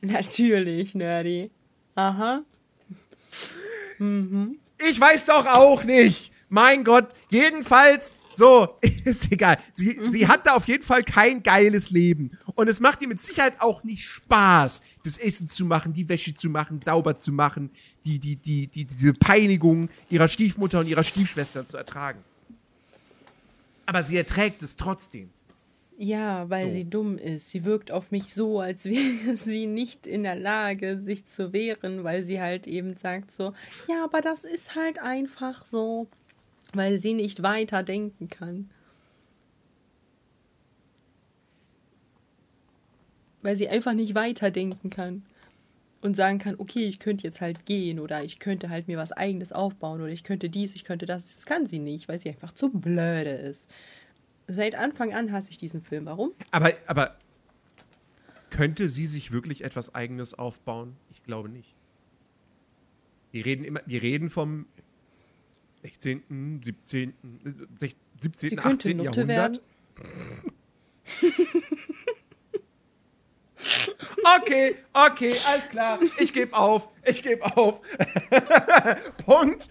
Natürlich, 0.00 0.94
Nerdy. 0.94 1.50
Aha. 1.94 2.42
Mhm. 3.98 4.58
Ich 4.90 5.00
weiß 5.00 5.26
doch 5.26 5.46
auch 5.46 5.84
nicht. 5.84 6.32
Mein 6.48 6.84
Gott. 6.84 7.08
Jedenfalls, 7.30 8.14
so, 8.42 8.76
ist 9.04 9.30
egal. 9.30 9.56
Sie, 9.72 9.94
mhm. 9.94 10.10
sie 10.10 10.26
hat 10.26 10.44
da 10.48 10.54
auf 10.54 10.66
jeden 10.66 10.82
Fall 10.82 11.04
kein 11.04 11.44
geiles 11.44 11.90
Leben. 11.90 12.32
Und 12.56 12.68
es 12.68 12.80
macht 12.80 13.00
ihr 13.00 13.06
mit 13.06 13.22
Sicherheit 13.22 13.60
auch 13.60 13.84
nicht 13.84 14.02
Spaß, 14.02 14.82
das 15.04 15.16
Essen 15.16 15.46
zu 15.46 15.64
machen, 15.64 15.92
die 15.92 16.08
Wäsche 16.08 16.34
zu 16.34 16.50
machen, 16.50 16.80
sauber 16.80 17.16
zu 17.16 17.30
machen, 17.30 17.70
die, 18.04 18.18
die, 18.18 18.34
die, 18.34 18.66
die, 18.66 18.84
diese 18.84 19.14
Peinigung 19.14 19.88
ihrer 20.10 20.26
Stiefmutter 20.26 20.80
und 20.80 20.88
ihrer 20.88 21.04
Stiefschwester 21.04 21.64
zu 21.64 21.76
ertragen. 21.76 22.18
Aber 23.86 24.02
sie 24.02 24.16
erträgt 24.16 24.64
es 24.64 24.76
trotzdem. 24.76 25.30
Ja, 25.96 26.50
weil 26.50 26.66
so. 26.66 26.72
sie 26.72 26.84
dumm 26.84 27.18
ist. 27.18 27.50
Sie 27.50 27.64
wirkt 27.64 27.92
auf 27.92 28.10
mich 28.10 28.34
so, 28.34 28.58
als 28.58 28.86
wäre 28.86 29.36
sie 29.36 29.66
nicht 29.66 30.08
in 30.08 30.24
der 30.24 30.34
Lage, 30.34 30.98
sich 30.98 31.26
zu 31.26 31.52
wehren, 31.52 32.02
weil 32.02 32.24
sie 32.24 32.40
halt 32.40 32.66
eben 32.66 32.96
sagt 32.96 33.30
so, 33.30 33.52
ja, 33.88 34.02
aber 34.02 34.20
das 34.20 34.42
ist 34.42 34.74
halt 34.74 34.98
einfach 34.98 35.64
so, 35.70 36.08
weil 36.72 36.98
sie 36.98 37.14
nicht 37.14 37.42
weiter 37.42 37.82
denken 37.82 38.28
kann. 38.28 38.70
Weil 43.42 43.56
sie 43.56 43.68
einfach 43.68 43.92
nicht 43.92 44.14
weiterdenken 44.14 44.90
kann 44.90 45.24
und 46.00 46.16
sagen 46.16 46.38
kann, 46.38 46.56
okay, 46.58 46.86
ich 46.86 46.98
könnte 46.98 47.24
jetzt 47.24 47.40
halt 47.40 47.64
gehen 47.64 47.98
oder 47.98 48.22
ich 48.22 48.38
könnte 48.38 48.70
halt 48.70 48.88
mir 48.88 48.98
was 48.98 49.12
eigenes 49.12 49.52
aufbauen 49.52 50.00
oder 50.00 50.10
ich 50.10 50.24
könnte 50.24 50.48
dies, 50.48 50.74
ich 50.74 50.84
könnte 50.84 51.06
das. 51.06 51.34
Das 51.34 51.46
kann 51.46 51.66
sie 51.66 51.78
nicht, 51.78 52.08
weil 52.08 52.18
sie 52.18 52.28
einfach 52.28 52.52
zu 52.52 52.70
blöde 52.70 53.30
ist. 53.30 53.68
Seit 54.46 54.74
Anfang 54.74 55.14
an 55.14 55.32
hasse 55.32 55.50
ich 55.50 55.58
diesen 55.58 55.82
Film. 55.82 56.06
Warum? 56.06 56.32
Aber, 56.50 56.72
aber 56.86 57.16
könnte 58.50 58.88
sie 58.88 59.06
sich 59.06 59.32
wirklich 59.32 59.64
etwas 59.64 59.94
Eigenes 59.94 60.34
aufbauen? 60.34 60.96
Ich 61.10 61.22
glaube 61.22 61.48
nicht. 61.48 61.74
Wir 63.30 63.46
reden 63.46 63.64
immer, 63.64 63.80
wir 63.86 64.02
reden 64.02 64.28
vom 64.28 64.66
16., 65.82 66.60
17., 66.62 67.14
17., 68.20 68.58
18. 68.58 69.00
Jahrhundert. 69.00 69.60
okay, 74.38 74.76
okay, 74.92 75.34
alles 75.46 75.68
klar. 75.68 75.98
Ich 76.18 76.32
gebe 76.32 76.56
auf. 76.56 76.88
Ich 77.04 77.22
gebe 77.22 77.44
auf. 77.56 77.82
Punkt. 79.26 79.68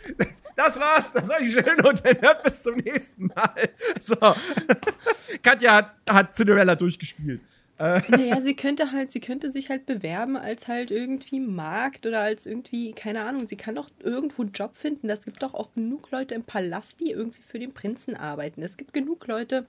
Das 0.56 0.80
war's. 0.80 1.14
Das 1.14 1.30
war 1.30 1.40
die 1.40 1.52
schöne 1.52 1.82
und 1.88 2.06
dann 2.06 2.22
hört 2.22 2.44
bis 2.44 2.64
zum 2.64 2.76
nächsten 2.76 3.28
Mal. 3.28 3.70
So. 4.00 4.18
Katja 5.42 5.76
hat, 5.76 5.96
hat 6.10 6.36
Cinderella 6.36 6.76
durchgespielt. 6.76 7.42
Äh. 7.82 8.02
Naja, 8.10 8.40
sie 8.42 8.56
könnte 8.56 8.92
halt, 8.92 9.10
sie 9.10 9.20
könnte 9.20 9.50
sich 9.50 9.70
halt 9.70 9.88
bewerben 9.88 10.38
als 10.38 10.68
halt 10.68 10.92
irgendwie 10.92 11.40
Markt 11.40 12.06
oder 12.06 12.22
als 12.22 12.46
irgendwie, 12.46 12.94
keine 12.94 13.24
Ahnung, 13.24 13.48
sie 13.48 13.56
kann 13.56 13.74
doch 13.74 13.90
irgendwo 14.00 14.44
einen 14.44 14.52
Job 14.52 14.76
finden. 14.76 15.10
Es 15.10 15.26
gibt 15.26 15.42
doch 15.42 15.56
auch 15.56 15.74
genug 15.74 16.12
Leute 16.12 16.36
im 16.36 16.44
Palast, 16.44 17.00
die 17.00 17.10
irgendwie 17.10 17.42
für 17.42 17.58
den 17.58 17.74
Prinzen 17.74 18.16
arbeiten. 18.16 18.62
Es 18.62 18.78
gibt 18.78 18.94
genug 18.94 19.26
Leute, 19.26 19.66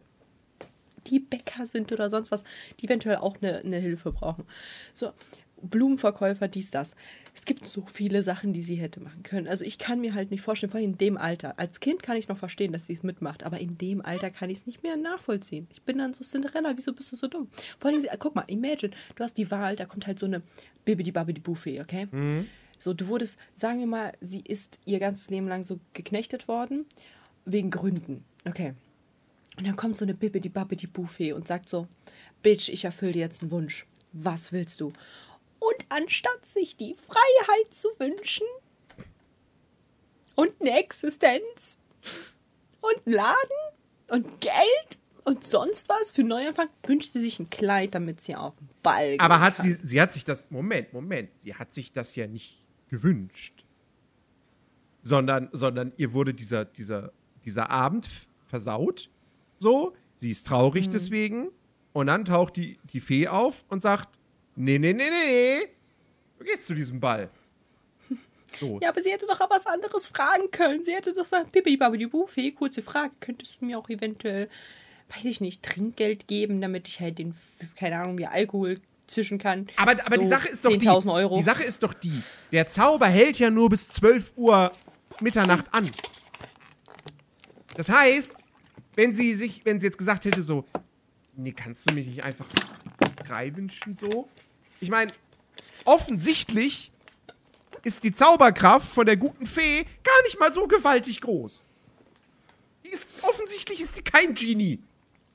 die 1.06 1.20
Bäcker 1.20 1.64
sind 1.64 1.90
oder 1.90 2.10
sonst 2.10 2.30
was, 2.30 2.44
die 2.80 2.86
eventuell 2.86 3.16
auch 3.16 3.36
eine, 3.40 3.58
eine 3.60 3.78
Hilfe 3.78 4.12
brauchen. 4.12 4.44
So, 4.92 5.12
Blumenverkäufer, 5.62 6.48
dies, 6.48 6.70
das. 6.70 6.94
Es 7.34 7.44
gibt 7.44 7.66
so 7.66 7.86
viele 7.90 8.22
Sachen, 8.22 8.52
die 8.52 8.62
sie 8.62 8.74
hätte 8.74 9.00
machen 9.00 9.22
können. 9.22 9.48
Also 9.48 9.64
ich 9.64 9.78
kann 9.78 10.00
mir 10.00 10.14
halt 10.14 10.30
nicht 10.30 10.42
vorstellen, 10.42 10.70
vor 10.70 10.80
allem 10.80 10.90
in 10.90 10.98
dem 10.98 11.16
Alter. 11.16 11.58
Als 11.58 11.80
Kind 11.80 12.02
kann 12.02 12.16
ich 12.16 12.28
noch 12.28 12.36
verstehen, 12.36 12.72
dass 12.72 12.86
sie 12.86 12.92
es 12.92 13.02
mitmacht, 13.02 13.44
aber 13.44 13.60
in 13.60 13.78
dem 13.78 14.04
Alter 14.04 14.30
kann 14.30 14.50
ich 14.50 14.58
es 14.58 14.66
nicht 14.66 14.82
mehr 14.82 14.96
nachvollziehen. 14.96 15.66
Ich 15.72 15.82
bin 15.82 15.98
dann 15.98 16.12
so 16.12 16.24
Cinderella, 16.24 16.72
wieso 16.76 16.92
bist 16.92 17.12
du 17.12 17.16
so 17.16 17.28
dumm? 17.28 17.48
Vor 17.78 17.90
allem, 17.90 18.02
guck 18.18 18.34
mal, 18.34 18.44
imagine, 18.48 18.92
du 19.14 19.24
hast 19.24 19.38
die 19.38 19.50
Wahl, 19.50 19.76
da 19.76 19.86
kommt 19.86 20.06
halt 20.06 20.18
so 20.18 20.26
eine 20.26 20.42
Bibidi 20.84 21.12
Babidi 21.12 21.40
Buffet, 21.40 21.80
okay? 21.80 22.06
Mhm. 22.10 22.46
So, 22.78 22.92
du 22.92 23.06
wurdest, 23.06 23.38
sagen 23.56 23.78
wir 23.78 23.86
mal, 23.86 24.12
sie 24.20 24.40
ist 24.40 24.80
ihr 24.84 24.98
ganzes 24.98 25.30
Leben 25.30 25.46
lang 25.46 25.64
so 25.64 25.78
geknechtet 25.92 26.48
worden, 26.48 26.84
wegen 27.44 27.70
Gründen, 27.70 28.24
okay? 28.44 28.74
Und 29.56 29.66
dann 29.66 29.76
kommt 29.76 29.96
so 29.96 30.04
eine 30.04 30.14
Bibidi 30.14 30.48
Babidi 30.48 30.86
Buffet 30.86 31.32
und 31.32 31.46
sagt 31.46 31.68
so, 31.68 31.86
Bitch, 32.42 32.68
ich 32.68 32.84
erfülle 32.84 33.12
dir 33.12 33.20
jetzt 33.20 33.42
einen 33.42 33.50
Wunsch. 33.50 33.86
Was 34.12 34.52
willst 34.52 34.80
du? 34.80 34.92
Und 35.62 35.86
anstatt 35.90 36.44
sich 36.44 36.76
die 36.76 36.96
Freiheit 37.06 37.72
zu 37.72 37.88
wünschen 37.98 38.46
und 40.34 40.50
eine 40.60 40.76
Existenz 40.76 41.78
und 42.80 43.06
einen 43.06 43.14
Laden 43.14 43.36
und 44.08 44.40
Geld 44.40 44.98
und 45.22 45.44
sonst 45.44 45.88
was 45.88 46.10
für 46.10 46.24
Neuanfang, 46.24 46.68
wünscht 46.84 47.12
sie 47.12 47.20
sich 47.20 47.38
ein 47.38 47.48
Kleid, 47.48 47.94
damit 47.94 48.20
sie 48.20 48.34
auf 48.34 48.56
den 48.56 48.68
Ball 48.82 49.12
geht. 49.12 49.20
Aber 49.20 49.38
hat 49.38 49.58
sie, 49.58 49.74
sie 49.74 50.00
hat 50.00 50.12
sich 50.12 50.24
das, 50.24 50.50
Moment, 50.50 50.92
Moment, 50.92 51.30
sie 51.38 51.54
hat 51.54 51.72
sich 51.72 51.92
das 51.92 52.16
ja 52.16 52.26
nicht 52.26 52.66
gewünscht. 52.88 53.64
Sondern, 55.04 55.48
sondern 55.52 55.92
ihr 55.96 56.12
wurde 56.12 56.34
dieser, 56.34 56.64
dieser, 56.64 57.12
dieser 57.44 57.70
Abend 57.70 58.08
versaut. 58.48 59.10
So, 59.58 59.94
sie 60.16 60.32
ist 60.32 60.44
traurig 60.44 60.88
mhm. 60.88 60.90
deswegen. 60.90 61.48
Und 61.92 62.08
dann 62.08 62.24
taucht 62.24 62.56
die, 62.56 62.80
die 62.92 62.98
Fee 62.98 63.28
auf 63.28 63.64
und 63.68 63.80
sagt: 63.80 64.18
Nee, 64.54 64.78
nee, 64.78 64.92
nee, 64.92 65.10
nee, 65.10 65.60
nee. 65.60 65.68
Du 66.38 66.44
gehst 66.44 66.66
zu 66.66 66.74
diesem 66.74 67.00
Ball. 67.00 67.30
So. 68.60 68.78
Ja, 68.82 68.90
aber 68.90 69.00
sie 69.00 69.10
hätte 69.10 69.26
doch 69.26 69.40
auch 69.40 69.48
was 69.48 69.64
anderes 69.64 70.08
fragen 70.08 70.50
können. 70.50 70.84
Sie 70.84 70.92
hätte 70.92 71.14
doch 71.14 71.24
sagen, 71.24 71.50
Pipi, 71.50 71.78
Babi, 71.78 72.06
Fee, 72.28 72.52
kurze 72.52 72.82
Frage. 72.82 73.10
Könntest 73.18 73.60
du 73.60 73.64
mir 73.64 73.78
auch 73.78 73.88
eventuell, 73.88 74.50
weiß 75.08 75.24
ich 75.24 75.40
nicht, 75.40 75.62
Trinkgeld 75.62 76.28
geben, 76.28 76.60
damit 76.60 76.86
ich 76.86 77.00
halt 77.00 77.18
den, 77.18 77.34
keine 77.76 77.98
Ahnung, 77.98 78.16
mir 78.16 78.30
Alkohol 78.30 78.78
zischen 79.06 79.38
kann. 79.38 79.68
Aber, 79.76 79.92
aber 79.92 80.16
so 80.16 80.20
die 80.20 80.28
Sache 80.28 80.48
ist 80.48 80.64
doch 80.66 80.76
die, 80.76 80.88
Euro. 80.88 81.36
die 81.36 81.42
Sache 81.42 81.64
ist 81.64 81.82
doch 81.82 81.94
die, 81.94 82.22
der 82.52 82.66
Zauber 82.66 83.06
hält 83.06 83.38
ja 83.38 83.50
nur 83.50 83.70
bis 83.70 83.88
12 83.88 84.32
Uhr 84.36 84.70
Mitternacht 85.20 85.72
an. 85.72 85.90
Das 87.74 87.88
heißt, 87.88 88.34
wenn 88.94 89.14
sie 89.14 89.34
sich, 89.34 89.64
wenn 89.64 89.80
sie 89.80 89.86
jetzt 89.86 89.98
gesagt 89.98 90.24
hätte 90.24 90.42
so, 90.42 90.64
nee, 91.36 91.52
kannst 91.52 91.88
du 91.88 91.94
mich 91.94 92.06
nicht 92.06 92.22
einfach 92.22 92.46
drei 93.22 93.54
wünschen 93.54 93.96
so? 93.96 94.28
Ich 94.80 94.90
meine, 94.90 95.12
offensichtlich 95.84 96.90
ist 97.84 98.04
die 98.04 98.12
Zauberkraft 98.12 98.88
von 98.88 99.06
der 99.06 99.16
guten 99.16 99.46
Fee 99.46 99.84
gar 100.04 100.22
nicht 100.24 100.38
mal 100.38 100.52
so 100.52 100.66
gewaltig 100.66 101.20
groß. 101.20 101.64
Ist, 102.84 103.08
offensichtlich 103.22 103.80
ist 103.80 103.96
sie 103.96 104.02
kein 104.02 104.34
Genie. 104.34 104.78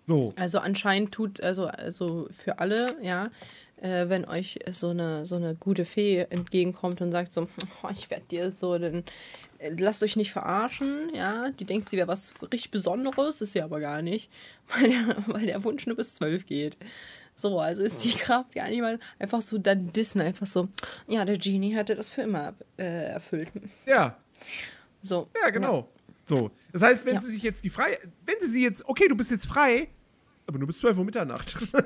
So. 0.06 0.34
Also 0.38 0.60
anscheinend 0.60 1.12
tut, 1.12 1.42
also, 1.42 1.68
also 1.68 2.28
für 2.32 2.60
alle, 2.60 2.96
ja, 3.02 3.30
äh, 3.82 4.08
wenn 4.08 4.26
euch 4.26 4.60
so 4.72 4.90
eine, 4.90 5.26
so 5.26 5.36
eine 5.36 5.56
gute 5.56 5.86
Fee 5.86 6.26
entgegenkommt 6.30 7.02
und 7.02 7.12
sagt 7.12 7.34
so, 7.34 7.48
oh, 7.84 7.90
ich 7.92 8.10
werde 8.10 8.26
dir 8.32 8.52
so 8.52 8.78
den, 8.78 9.04
äh, 9.60 9.72
lasst 9.78 10.04
euch 10.04 10.16
nicht 10.16 10.32
verarschen, 10.32 11.12
ja, 11.14 11.52
die 11.52 11.66
denkt, 11.66 11.90
sie 11.90 11.98
wäre 11.98 12.08
was 12.08 12.34
richtig 12.42 12.72
Besonderes, 12.72 13.42
ist 13.42 13.54
sie 13.54 13.62
aber 13.62 13.80
gar 13.80 14.02
nicht, 14.02 14.30
weil 14.68 14.90
der, 14.90 15.16
weil 15.28 15.46
der 15.46 15.64
Wunsch 15.64 15.86
nur 15.86 15.98
bis 15.98 16.16
zwölf 16.16 16.46
geht. 16.46 16.78
So, 17.40 17.60
also 17.60 17.84
ist 17.84 18.04
die 18.04 18.14
Kraft 18.14 18.56
gar 18.56 18.68
nicht 18.68 18.82
mal 18.82 18.98
einfach 19.20 19.44
so 19.44 19.60
dann 19.60 19.94
dissen, 19.94 20.22
einfach 20.22 20.48
so, 20.48 20.70
ja, 21.08 21.24
der 21.24 21.38
Genie 21.38 21.76
hatte 21.76 21.96
das 21.96 22.10
für 22.10 22.24
immer 22.24 22.56
äh, 22.78 23.12
erfüllt. 23.12 23.52
Ja. 23.86 24.18
So. 25.04 25.30
Ja, 25.40 25.52
genau. 25.52 25.82
Ja. 25.82 25.88
So. 26.26 26.52
Das 26.74 26.82
heißt, 26.82 27.06
wenn 27.06 27.14
ja. 27.14 27.22
sie 27.22 27.30
sich 27.30 27.44
jetzt 27.44 27.64
die 27.64 27.70
frei, 27.70 28.00
wenn 28.26 28.36
sie 28.42 28.48
sie 28.48 28.64
jetzt, 28.64 28.84
okay, 28.88 29.08
du 29.08 29.16
bist 29.16 29.30
jetzt 29.30 29.46
frei, 29.46 29.88
aber 30.48 30.58
nur 30.58 30.66
bis 30.66 30.80
12 30.80 30.98
Uhr 30.98 31.06
Mitternacht. 31.06 31.56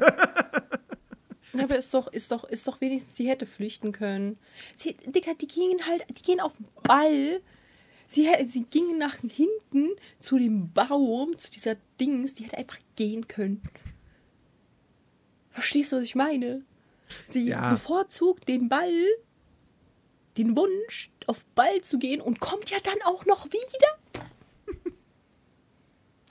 Ja, 1.53 1.65
aber 1.65 1.77
ist 1.77 1.93
doch, 1.93 2.07
ist 2.07 2.31
doch, 2.31 2.45
ist 2.45 2.65
doch 2.65 2.79
wenigstens, 2.79 3.17
sie 3.17 3.27
hätte 3.27 3.45
flüchten 3.45 3.91
können. 3.91 4.37
Sie, 4.77 4.95
Digga, 5.05 5.33
die 5.33 5.47
gingen 5.47 5.85
halt, 5.85 6.05
die 6.07 6.21
gehen 6.21 6.39
auf 6.39 6.55
den 6.55 6.65
Ball. 6.81 7.41
Sie, 8.07 8.29
sie 8.45 8.63
gingen 8.63 8.97
nach 8.97 9.17
hinten 9.17 9.89
zu 10.21 10.39
dem 10.39 10.71
Baum, 10.71 11.37
zu 11.37 11.51
dieser 11.51 11.75
Dings, 11.99 12.35
die 12.35 12.45
hätte 12.45 12.57
einfach 12.57 12.79
gehen 12.95 13.27
können. 13.27 13.61
Verstehst 15.51 15.91
du, 15.91 15.97
was 15.97 16.03
ich 16.03 16.15
meine? 16.15 16.63
Sie 17.29 17.47
ja. 17.47 17.71
bevorzugt 17.71 18.47
den 18.47 18.69
Ball, 18.69 19.05
den 20.37 20.55
Wunsch, 20.55 21.11
auf 21.27 21.45
Ball 21.55 21.81
zu 21.81 21.99
gehen 21.99 22.21
und 22.21 22.39
kommt 22.39 22.69
ja 22.69 22.77
dann 22.83 23.01
auch 23.05 23.25
noch 23.25 23.45
wieder. 23.47 24.21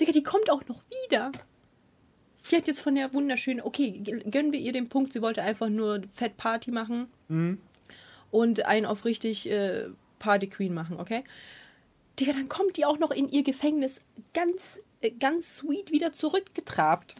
Digga, 0.01 0.12
die 0.12 0.23
kommt 0.23 0.51
auch 0.51 0.66
noch 0.68 0.81
wieder. 1.05 1.33
Die 2.51 2.57
hat 2.57 2.66
jetzt 2.66 2.81
von 2.81 2.95
der 2.95 3.12
wunderschönen, 3.12 3.61
okay, 3.61 4.01
gönnen 4.01 4.53
wir 4.53 4.61
ihr 4.61 4.73
den 4.73 4.89
Punkt, 4.89 5.12
sie 5.12 5.23
wollte 5.23 5.43
einfach 5.43 5.68
nur 5.68 6.03
Fett 6.14 6.37
Party 6.37 6.71
machen 6.71 7.09
mhm. 7.29 7.59
und 8.31 8.64
einen 8.64 8.87
auf 8.87 9.05
richtig 9.05 9.49
äh, 9.51 9.89
Party 10.18 10.49
Queen 10.49 10.73
machen, 10.73 10.99
okay? 10.99 11.23
Digga, 12.18 12.33
dann 12.33 12.49
kommt 12.49 12.77
die 12.77 12.87
auch 12.87 12.99
noch 12.99 13.11
in 13.11 13.29
ihr 13.29 13.43
Gefängnis 13.43 14.05
ganz, 14.35 14.81
äh, 15.01 15.11
ganz 15.11 15.57
sweet 15.57 15.91
wieder 15.91 16.12
zurückgetrabt. 16.12 17.14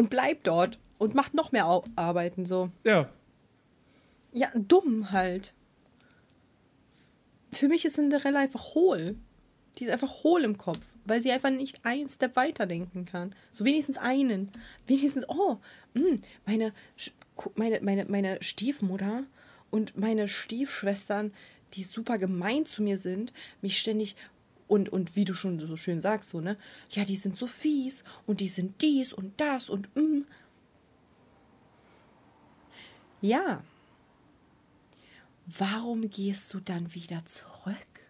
Und 0.00 0.10
bleibt 0.10 0.46
dort 0.46 0.78
und 0.98 1.14
macht 1.14 1.34
noch 1.34 1.52
mehr 1.52 1.66
Au 1.66 1.84
Arbeiten 1.96 2.46
so. 2.46 2.70
Ja. 2.84 3.08
Ja, 4.32 4.48
dumm 4.54 5.10
halt. 5.10 5.52
Für 7.52 7.68
mich 7.68 7.84
ist 7.84 7.94
Cinderella 7.94 8.40
einfach 8.40 8.74
hohl. 8.74 9.16
Die 9.76 9.84
ist 9.84 9.90
einfach 9.90 10.22
hohl 10.22 10.44
im 10.44 10.56
Kopf 10.58 10.80
weil 11.10 11.20
sie 11.20 11.32
einfach 11.32 11.50
nicht 11.50 11.84
einen 11.84 12.08
Step 12.08 12.36
weiterdenken 12.36 13.04
kann. 13.04 13.34
So 13.52 13.64
wenigstens 13.64 13.98
einen. 13.98 14.50
Wenigstens, 14.86 15.28
oh, 15.28 15.58
mh, 15.94 16.02
hm, 16.02 16.16
meine, 16.46 16.72
meine, 17.56 17.80
meine, 17.80 18.04
meine 18.06 18.42
Stiefmutter 18.42 19.24
und 19.70 19.96
meine 19.98 20.28
Stiefschwestern, 20.28 21.32
die 21.74 21.82
super 21.82 22.16
gemein 22.16 22.64
zu 22.64 22.82
mir 22.82 22.96
sind, 22.96 23.32
mich 23.60 23.78
ständig 23.78 24.16
und, 24.70 24.88
und 24.88 25.16
wie 25.16 25.24
du 25.24 25.34
schon 25.34 25.58
so 25.58 25.76
schön 25.76 26.00
sagst, 26.00 26.30
so, 26.30 26.40
ne? 26.40 26.56
Ja, 26.90 27.04
die 27.04 27.16
sind 27.16 27.36
so 27.36 27.46
fies 27.46 28.04
und 28.26 28.40
die 28.40 28.48
sind 28.48 28.80
dies 28.82 29.12
und 29.12 29.40
das 29.40 29.68
und 29.68 29.94
mm. 29.96 30.24
Ja. 33.20 33.62
Warum 35.46 36.08
gehst 36.10 36.54
du 36.54 36.60
dann 36.60 36.94
wieder 36.94 37.24
zurück? 37.24 38.00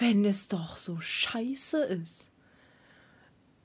wenn 0.00 0.24
es 0.24 0.48
doch 0.48 0.76
so 0.76 0.98
scheiße 1.00 1.84
ist. 1.84 2.30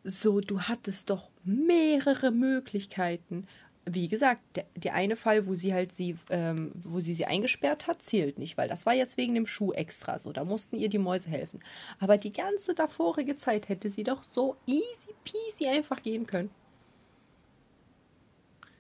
So, 0.03 0.41
du 0.41 0.61
hattest 0.61 1.09
doch 1.09 1.29
mehrere 1.43 2.31
Möglichkeiten. 2.31 3.47
Wie 3.87 4.07
gesagt, 4.07 4.41
der, 4.55 4.65
der 4.75 4.95
eine 4.95 5.15
Fall, 5.15 5.45
wo 5.45 5.53
sie 5.53 5.73
halt 5.73 5.93
sie, 5.93 6.15
ähm, 6.29 6.71
wo 6.75 7.01
sie 7.01 7.13
sie 7.13 7.25
eingesperrt 7.25 7.87
hat, 7.87 8.01
zählt 8.01 8.39
nicht, 8.39 8.57
weil 8.57 8.67
das 8.67 8.85
war 8.85 8.93
jetzt 8.93 9.17
wegen 9.17 9.35
dem 9.35 9.45
Schuh 9.45 9.73
extra 9.73 10.17
so. 10.17 10.33
Da 10.33 10.43
mussten 10.43 10.75
ihr 10.75 10.89
die 10.89 10.97
Mäuse 10.97 11.29
helfen. 11.29 11.59
Aber 11.99 12.17
die 12.17 12.33
ganze 12.33 12.73
davorige 12.73 13.35
Zeit 13.35 13.69
hätte 13.69 13.89
sie 13.89 14.03
doch 14.03 14.23
so 14.23 14.55
easy 14.65 15.13
peasy 15.23 15.67
einfach 15.67 16.01
gehen 16.01 16.25
können. 16.25 16.49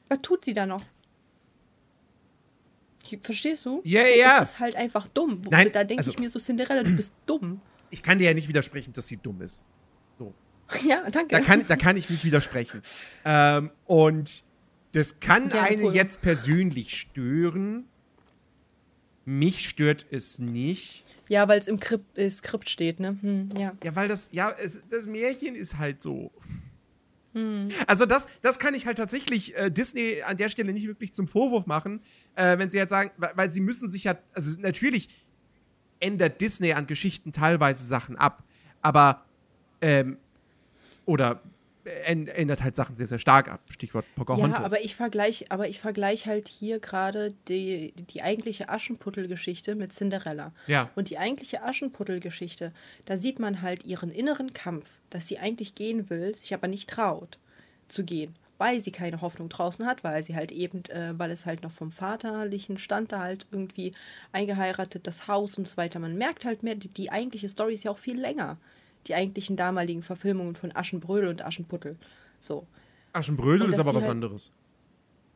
Was 0.09 0.19
tut 0.19 0.45
sie 0.45 0.53
da 0.53 0.65
noch? 0.65 0.83
Verstehst 3.21 3.65
du? 3.65 3.81
Ja, 3.83 4.01
yeah, 4.01 4.17
ja. 4.17 4.39
Das 4.39 4.49
ist 4.49 4.59
halt 4.59 4.75
einfach 4.75 5.07
dumm. 5.07 5.41
Nein, 5.49 5.69
da 5.71 5.83
denke 5.83 6.01
also, 6.01 6.11
ich 6.11 6.19
mir 6.19 6.29
so, 6.29 6.39
Cinderella, 6.39 6.83
du 6.83 6.95
bist 6.95 7.13
dumm. 7.25 7.61
Ich 7.91 8.01
kann 8.01 8.17
dir 8.17 8.25
ja 8.25 8.33
nicht 8.33 8.47
widersprechen, 8.47 8.93
dass 8.93 9.07
sie 9.07 9.17
dumm 9.17 9.41
ist. 9.41 9.61
So. 10.17 10.33
Ja, 10.83 11.07
danke. 11.09 11.35
Da 11.35 11.41
kann, 11.41 11.65
da 11.67 11.75
kann 11.75 11.97
ich 11.97 12.09
nicht 12.09 12.25
widersprechen. 12.25 12.81
Ähm, 13.23 13.69
und 13.85 14.43
das 14.95 15.19
kann 15.19 15.49
ja, 15.49 15.63
einen 15.63 15.83
cool. 15.83 15.93
jetzt 15.93 16.21
persönlich 16.21 16.97
stören. 16.97 17.83
Mich 19.25 19.67
stört 19.67 20.05
es 20.09 20.39
nicht. 20.39 21.03
Ja, 21.27 21.49
weil 21.49 21.59
es 21.59 21.67
im 21.67 21.77
Skript, 21.77 22.17
äh, 22.17 22.29
Skript 22.29 22.69
steht, 22.69 23.01
ne? 23.01 23.17
Hm, 23.19 23.49
ja. 23.57 23.73
Ja, 23.83 23.95
weil 23.97 24.07
das, 24.07 24.29
ja, 24.31 24.51
es, 24.51 24.81
das 24.89 25.05
Märchen 25.05 25.53
ist 25.53 25.77
halt 25.77 26.01
so. 26.01 26.31
Hm. 27.33 27.67
Also 27.87 28.05
das, 28.05 28.25
das 28.41 28.57
kann 28.57 28.73
ich 28.73 28.85
halt 28.85 28.97
tatsächlich 28.97 29.53
äh, 29.57 29.69
Disney 29.69 30.21
an 30.21 30.37
der 30.37 30.47
Stelle 30.47 30.71
nicht 30.71 30.87
wirklich 30.87 31.13
zum 31.13 31.27
Vorwurf 31.27 31.65
machen, 31.65 31.99
äh, 32.35 32.57
wenn 32.57 32.71
sie 32.71 32.77
jetzt 32.77 32.91
sagen, 32.91 33.11
weil, 33.17 33.31
weil, 33.35 33.51
sie 33.51 33.59
müssen 33.59 33.89
sich 33.89 34.05
ja, 34.05 34.17
also 34.33 34.57
natürlich 34.61 35.09
ändert 35.99 36.39
Disney 36.39 36.71
an 36.71 36.87
Geschichten 36.87 37.33
teilweise 37.33 37.83
Sachen 37.85 38.15
ab, 38.15 38.45
aber 38.81 39.25
ähm, 39.81 40.19
oder 41.05 41.41
ändert 41.85 42.63
halt 42.63 42.75
Sachen 42.75 42.95
sehr, 42.95 43.07
sehr 43.07 43.19
stark 43.19 43.49
ab. 43.49 43.61
Stichwort 43.69 44.05
Pocahontas. 44.15 44.59
Ja, 44.59 44.65
aber 44.65 44.83
ich 44.83 44.95
vergleiche 44.95 45.45
aber 45.49 45.67
ich 45.67 45.79
vergleich 45.79 46.25
halt 46.25 46.47
hier 46.47 46.79
gerade 46.79 47.33
die, 47.47 47.93
die 47.93 48.21
eigentliche 48.21 48.69
Aschenputtel-Geschichte 48.69 49.75
mit 49.75 49.93
Cinderella. 49.93 50.51
Ja. 50.67 50.89
Und 50.95 51.09
die 51.09 51.17
eigentliche 51.17 51.63
Aschenputtel-Geschichte, 51.63 52.73
da 53.05 53.17
sieht 53.17 53.39
man 53.39 53.61
halt 53.61 53.85
ihren 53.85 54.11
inneren 54.11 54.53
Kampf, 54.53 54.97
dass 55.09 55.27
sie 55.27 55.37
eigentlich 55.39 55.75
gehen 55.75 56.09
will, 56.09 56.35
sich 56.35 56.53
aber 56.53 56.67
nicht 56.67 56.89
traut 56.89 57.37
zu 57.87 58.03
gehen. 58.03 58.35
weil 58.57 58.81
sie 58.83 58.91
keine 58.91 59.21
Hoffnung 59.21 59.49
draußen 59.49 59.85
hat, 59.85 60.03
weil 60.03 60.23
sie 60.23 60.35
halt 60.35 60.51
eben, 60.51 60.83
äh, 60.85 61.13
weil 61.17 61.31
es 61.31 61.45
halt 61.45 61.63
noch 61.63 61.71
vom 61.71 61.91
vaterlichen 61.91 62.77
Stand 62.77 63.11
da 63.11 63.19
halt 63.19 63.45
irgendwie 63.51 63.93
eingeheiratet, 64.31 65.05
das 65.07 65.27
Haus 65.27 65.57
und 65.57 65.67
so 65.67 65.77
weiter. 65.77 65.99
Man 65.99 66.17
merkt 66.17 66.45
halt 66.45 66.63
mehr, 66.63 66.75
die, 66.75 66.87
die 66.87 67.11
eigentliche 67.11 67.49
Story 67.49 67.73
ist 67.73 67.83
ja 67.83 67.91
auch 67.91 67.97
viel 67.97 68.19
länger. 68.19 68.57
Die 69.07 69.15
eigentlichen 69.15 69.55
damaligen 69.55 70.03
Verfilmungen 70.03 70.55
von 70.55 70.75
Aschenbrödel 70.75 71.29
und 71.29 71.43
Aschenputtel. 71.45 71.95
So. 72.39 72.65
Aschenbrödel 73.13 73.69
ist 73.69 73.79
aber 73.79 73.93
was 73.93 74.03
halt- 74.03 74.11
anderes. 74.11 74.51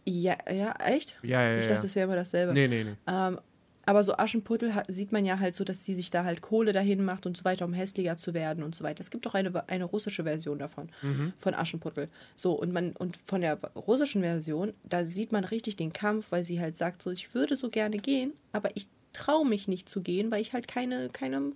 Ja, 0.05 0.37
ja, 0.51 0.73
echt? 0.79 1.15
Ja, 1.21 1.41
ja, 1.43 1.57
Ich 1.59 1.65
ja. 1.65 1.71
dachte, 1.71 1.83
das 1.83 1.95
wäre 1.95 2.05
immer 2.05 2.15
dasselbe. 2.15 2.53
Nee, 2.53 2.67
nee, 2.67 2.83
nee. 2.83 2.95
Ähm, 3.07 3.39
aber 3.85 4.03
so 4.03 4.15
Aschenputtel 4.17 4.71
sieht 4.87 5.11
man 5.11 5.25
ja 5.25 5.39
halt 5.39 5.55
so, 5.55 5.63
dass 5.63 5.83
sie 5.83 5.95
sich 5.95 6.11
da 6.11 6.23
halt 6.23 6.41
Kohle 6.41 6.73
dahin 6.73 7.03
macht 7.03 7.25
und 7.25 7.35
so 7.37 7.43
weiter, 7.43 7.65
um 7.65 7.73
hässlicher 7.73 8.17
zu 8.17 8.33
werden 8.35 8.63
und 8.63 8.75
so 8.75 8.83
weiter. 8.83 9.01
Es 9.01 9.09
gibt 9.09 9.25
auch 9.25 9.33
eine, 9.33 9.67
eine 9.67 9.85
russische 9.85 10.23
Version 10.23 10.59
davon, 10.59 10.89
von 11.37 11.53
Aschenputtel. 11.55 12.07
So, 12.35 12.53
und 12.53 12.71
man, 12.71 12.91
und 12.93 13.17
von 13.17 13.41
der 13.41 13.55
russischen 13.75 14.21
Version, 14.21 14.73
da 14.83 15.05
sieht 15.05 15.31
man 15.31 15.43
richtig 15.43 15.75
den 15.75 15.91
Kampf, 15.91 16.31
weil 16.31 16.43
sie 16.43 16.59
halt 16.59 16.77
sagt, 16.77 17.01
so, 17.01 17.09
ich 17.09 17.33
würde 17.33 17.55
so 17.57 17.69
gerne 17.69 17.97
gehen, 17.97 18.33
aber 18.51 18.69
ich 18.75 18.87
traue 19.13 19.47
mich 19.47 19.67
nicht 19.67 19.89
zu 19.89 20.01
gehen, 20.01 20.29
weil 20.29 20.41
ich 20.41 20.53
halt 20.53 20.67
keine, 20.67 21.09
keine 21.09 21.51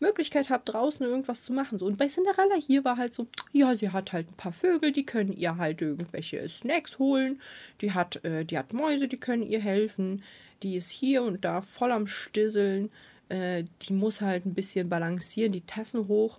Möglichkeit 0.00 0.50
habe, 0.50 0.64
draußen 0.64 1.04
irgendwas 1.04 1.42
zu 1.42 1.52
machen. 1.52 1.78
So. 1.78 1.86
Und 1.86 1.98
bei 1.98 2.06
Cinderella 2.06 2.54
hier 2.54 2.84
war 2.84 2.96
halt 2.96 3.14
so, 3.14 3.26
ja, 3.52 3.74
sie 3.74 3.90
hat 3.90 4.12
halt 4.12 4.30
ein 4.30 4.36
paar 4.36 4.52
Vögel, 4.52 4.92
die 4.92 5.04
können 5.04 5.32
ihr 5.32 5.56
halt 5.56 5.82
irgendwelche 5.82 6.48
Snacks 6.48 6.98
holen. 6.98 7.40
Die 7.80 7.92
hat, 7.92 8.24
äh, 8.24 8.44
die 8.44 8.58
hat 8.58 8.72
Mäuse, 8.72 9.08
die 9.08 9.18
können 9.18 9.42
ihr 9.42 9.60
helfen. 9.60 10.22
Die 10.62 10.76
ist 10.76 10.90
hier 10.90 11.22
und 11.22 11.44
da 11.44 11.62
voll 11.62 11.92
am 11.92 12.06
Stisseln. 12.06 12.90
Äh, 13.28 13.64
die 13.82 13.92
muss 13.92 14.20
halt 14.20 14.46
ein 14.46 14.54
bisschen 14.54 14.88
balancieren, 14.88 15.52
die 15.52 15.66
Tassen 15.66 16.08
hoch. 16.08 16.38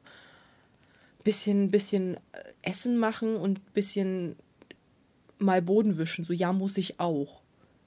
Bisschen, 1.23 1.69
bisschen 1.71 2.15
äh, 2.31 2.43
Essen 2.61 2.97
machen 2.97 3.35
und 3.35 3.73
bisschen 3.73 4.35
mal 5.37 5.61
Boden 5.61 5.97
wischen. 5.97 6.25
So, 6.25 6.33
ja, 6.33 6.53
muss 6.53 6.77
ich 6.77 6.99
auch. 6.99 7.41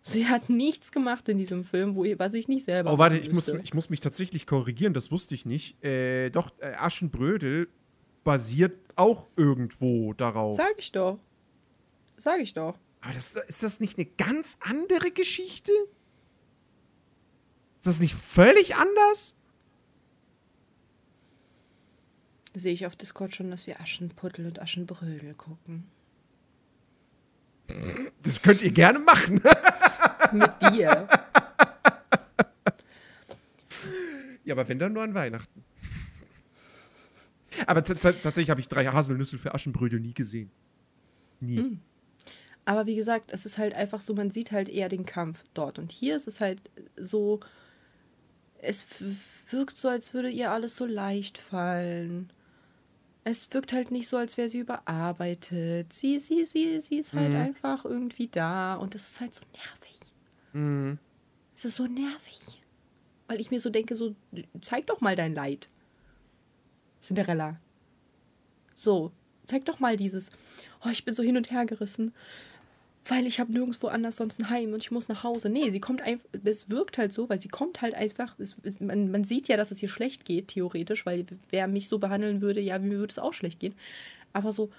Sie 0.04 0.26
hat 0.26 0.50
nichts 0.50 0.90
gemacht 0.90 1.28
in 1.28 1.38
diesem 1.38 1.64
Film, 1.64 1.94
wo, 1.94 2.04
was 2.18 2.34
ich 2.34 2.48
nicht 2.48 2.64
selber 2.64 2.92
Oh, 2.92 2.98
warte, 2.98 3.16
ich 3.18 3.32
muss, 3.32 3.48
ich 3.48 3.72
muss 3.72 3.88
mich 3.88 4.00
tatsächlich 4.00 4.46
korrigieren, 4.46 4.94
das 4.94 5.12
wusste 5.12 5.36
ich 5.36 5.46
nicht. 5.46 5.82
Äh, 5.84 6.30
doch, 6.30 6.50
äh, 6.58 6.74
Aschenbrödel 6.74 7.68
basiert 8.24 8.76
auch 8.96 9.28
irgendwo 9.36 10.12
darauf. 10.12 10.56
Sag 10.56 10.74
ich 10.76 10.90
doch. 10.90 11.20
Sag 12.16 12.40
ich 12.40 12.52
doch. 12.52 12.76
Aber 13.00 13.14
das, 13.14 13.34
ist 13.34 13.62
das 13.62 13.78
nicht 13.78 13.96
eine 13.96 14.06
ganz 14.06 14.56
andere 14.60 15.12
Geschichte? 15.12 15.72
Ist 17.78 17.86
das 17.86 18.00
nicht 18.00 18.14
völlig 18.14 18.76
anders? 18.76 19.36
Sehe 22.54 22.72
ich 22.72 22.86
auf 22.86 22.96
Discord 22.96 23.34
schon, 23.34 23.50
dass 23.50 23.66
wir 23.66 23.80
Aschenputtel 23.80 24.46
und 24.46 24.60
Aschenbrödel 24.60 25.34
gucken. 25.34 25.86
Das 28.22 28.42
könnt 28.42 28.62
ihr 28.62 28.72
gerne 28.72 28.98
machen. 28.98 29.40
Mit 30.32 30.62
dir. 30.62 31.08
ja, 34.44 34.54
aber 34.54 34.68
wenn 34.68 34.78
dann 34.78 34.92
nur 34.92 35.02
an 35.02 35.14
Weihnachten. 35.14 35.64
Aber 37.66 37.84
tatsächlich 37.84 38.50
habe 38.50 38.60
ich 38.60 38.68
drei 38.68 38.84
Haselnüsse 38.86 39.38
für 39.38 39.54
Aschenbrödel 39.54 40.00
nie 40.00 40.14
gesehen. 40.14 40.50
Nie. 41.40 41.78
Aber 42.64 42.86
wie 42.86 42.94
gesagt, 42.94 43.32
es 43.32 43.44
ist 43.44 43.58
halt 43.58 43.74
einfach 43.74 44.00
so, 44.00 44.14
man 44.14 44.30
sieht 44.30 44.52
halt 44.52 44.68
eher 44.68 44.88
den 44.88 45.04
Kampf 45.04 45.42
dort. 45.54 45.78
Und 45.78 45.90
hier 45.90 46.16
ist 46.16 46.28
es 46.28 46.40
halt 46.40 46.70
so, 46.96 47.40
es 48.58 48.86
wirkt 49.50 49.76
so, 49.76 49.88
als 49.88 50.14
würde 50.14 50.30
ihr 50.30 50.50
alles 50.52 50.76
so 50.76 50.86
leicht 50.86 51.38
fallen. 51.38 52.30
Es 53.24 53.52
wirkt 53.52 53.72
halt 53.72 53.90
nicht 53.90 54.08
so, 54.08 54.16
als 54.16 54.36
wäre 54.36 54.48
sie 54.48 54.60
überarbeitet. 54.60 55.92
Sie, 55.92 56.18
sie, 56.18 56.44
sie, 56.44 56.80
sie 56.80 56.98
ist 56.98 57.12
halt 57.12 57.34
einfach 57.34 57.84
irgendwie 57.84 58.28
da. 58.28 58.74
Und 58.74 58.94
das 58.94 59.10
ist 59.10 59.20
halt 59.20 59.34
so 59.34 59.42
nervig. 59.52 59.91
Mhm. 60.52 60.98
Es 61.54 61.64
ist 61.64 61.76
so 61.76 61.86
nervig. 61.86 62.62
Weil 63.28 63.40
ich 63.40 63.50
mir 63.50 63.60
so 63.60 63.70
denke, 63.70 63.96
so, 63.96 64.14
zeig 64.60 64.86
doch 64.86 65.00
mal 65.00 65.16
dein 65.16 65.34
Leid. 65.34 65.68
Cinderella. 67.00 67.58
So, 68.74 69.12
zeig 69.46 69.64
doch 69.64 69.80
mal 69.80 69.96
dieses, 69.96 70.30
oh, 70.84 70.90
ich 70.90 71.04
bin 71.04 71.14
so 71.14 71.22
hin 71.22 71.36
und 71.36 71.50
her 71.50 71.66
gerissen, 71.66 72.12
weil 73.06 73.26
ich 73.26 73.40
habe 73.40 73.52
nirgendwo 73.52 73.88
anders 73.88 74.16
sonst 74.16 74.40
ein 74.40 74.50
Heim 74.50 74.72
und 74.72 74.82
ich 74.82 74.90
muss 74.90 75.08
nach 75.08 75.24
Hause. 75.24 75.48
Nee, 75.50 75.70
sie 75.70 75.80
kommt 75.80 76.02
einfach, 76.02 76.26
es 76.44 76.70
wirkt 76.70 76.98
halt 76.98 77.12
so, 77.12 77.28
weil 77.28 77.38
sie 77.38 77.48
kommt 77.48 77.82
halt 77.82 77.94
einfach, 77.94 78.38
es, 78.38 78.56
man, 78.80 79.10
man 79.10 79.24
sieht 79.24 79.48
ja, 79.48 79.56
dass 79.56 79.70
es 79.72 79.82
ihr 79.82 79.88
schlecht 79.88 80.24
geht, 80.24 80.48
theoretisch, 80.48 81.04
weil 81.04 81.26
wer 81.50 81.66
mich 81.66 81.88
so 81.88 81.98
behandeln 81.98 82.40
würde, 82.40 82.60
ja, 82.60 82.78
mir 82.78 82.98
würde 82.98 83.10
es 83.10 83.18
auch 83.18 83.34
schlecht 83.34 83.60
gehen. 83.60 83.74
Aber 84.32 84.52
so, 84.52 84.70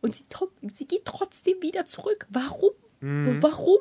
und 0.00 0.14
sie, 0.14 0.24
sie 0.72 0.86
geht 0.86 1.04
trotzdem 1.04 1.60
wieder 1.62 1.86
zurück. 1.86 2.26
Warum? 2.30 2.72
Warum? 3.00 3.80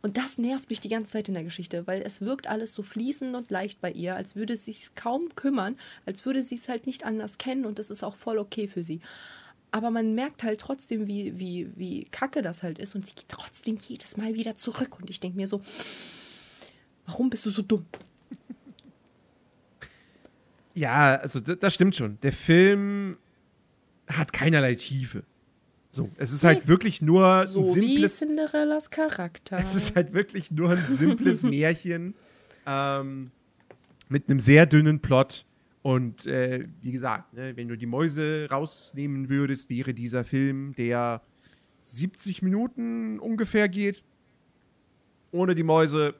Und 0.00 0.16
das 0.16 0.38
nervt 0.38 0.70
mich 0.70 0.80
die 0.80 0.88
ganze 0.88 1.12
Zeit 1.12 1.28
in 1.28 1.34
der 1.34 1.44
Geschichte, 1.44 1.86
weil 1.86 2.02
es 2.02 2.20
wirkt 2.20 2.46
alles 2.46 2.72
so 2.72 2.82
fließend 2.82 3.34
und 3.34 3.50
leicht 3.50 3.80
bei 3.80 3.90
ihr, 3.90 4.14
als 4.16 4.36
würde 4.36 4.56
sie 4.56 4.70
es 4.70 4.94
kaum 4.94 5.34
kümmern, 5.34 5.76
als 6.06 6.24
würde 6.24 6.42
sie 6.42 6.54
es 6.54 6.68
halt 6.68 6.86
nicht 6.86 7.04
anders 7.04 7.38
kennen 7.38 7.66
und 7.66 7.78
das 7.78 7.90
ist 7.90 8.04
auch 8.04 8.16
voll 8.16 8.38
okay 8.38 8.68
für 8.68 8.82
sie. 8.82 9.00
Aber 9.70 9.90
man 9.90 10.14
merkt 10.14 10.44
halt 10.44 10.60
trotzdem, 10.60 11.06
wie, 11.06 11.38
wie, 11.38 11.70
wie 11.76 12.04
kacke 12.04 12.42
das 12.42 12.62
halt 12.62 12.78
ist 12.78 12.94
und 12.94 13.04
sie 13.04 13.14
geht 13.14 13.28
trotzdem 13.28 13.76
jedes 13.76 14.16
Mal 14.16 14.34
wieder 14.34 14.54
zurück 14.54 14.98
und 15.00 15.10
ich 15.10 15.20
denke 15.20 15.36
mir 15.36 15.46
so, 15.46 15.60
warum 17.04 17.28
bist 17.28 17.44
du 17.44 17.50
so 17.50 17.62
dumm? 17.62 17.84
Ja, 20.78 21.16
also 21.16 21.40
das 21.40 21.74
stimmt 21.74 21.96
schon. 21.96 22.20
Der 22.20 22.30
Film 22.30 23.18
hat 24.06 24.32
keinerlei 24.32 24.76
Tiefe. 24.76 25.24
So, 25.90 26.10
es 26.18 26.32
ist 26.32 26.44
halt 26.44 26.68
wirklich 26.68 27.00
nur 27.00 27.46
So 27.46 27.60
ein 27.60 27.66
wie 27.66 27.72
simples. 27.72 28.18
Cinderellas 28.18 28.90
Charakter. 28.90 29.58
Es 29.62 29.74
ist 29.74 29.96
halt 29.96 30.12
wirklich 30.12 30.50
nur 30.50 30.70
ein 30.70 30.84
simples 30.88 31.42
Märchen 31.44 32.14
ähm, 32.66 33.30
mit 34.08 34.28
einem 34.28 34.38
sehr 34.40 34.66
dünnen 34.66 35.00
Plot. 35.00 35.44
Und 35.82 36.26
äh, 36.26 36.66
wie 36.82 36.92
gesagt, 36.92 37.32
ne, 37.32 37.56
wenn 37.56 37.68
du 37.68 37.76
die 37.76 37.86
Mäuse 37.86 38.48
rausnehmen 38.50 39.28
würdest, 39.30 39.70
wäre 39.70 39.94
dieser 39.94 40.24
Film, 40.24 40.74
der 40.76 41.22
70 41.84 42.42
Minuten 42.42 43.18
ungefähr 43.18 43.68
geht. 43.68 44.02
Ohne 45.30 45.54
die 45.54 45.62
Mäuse. 45.62 46.14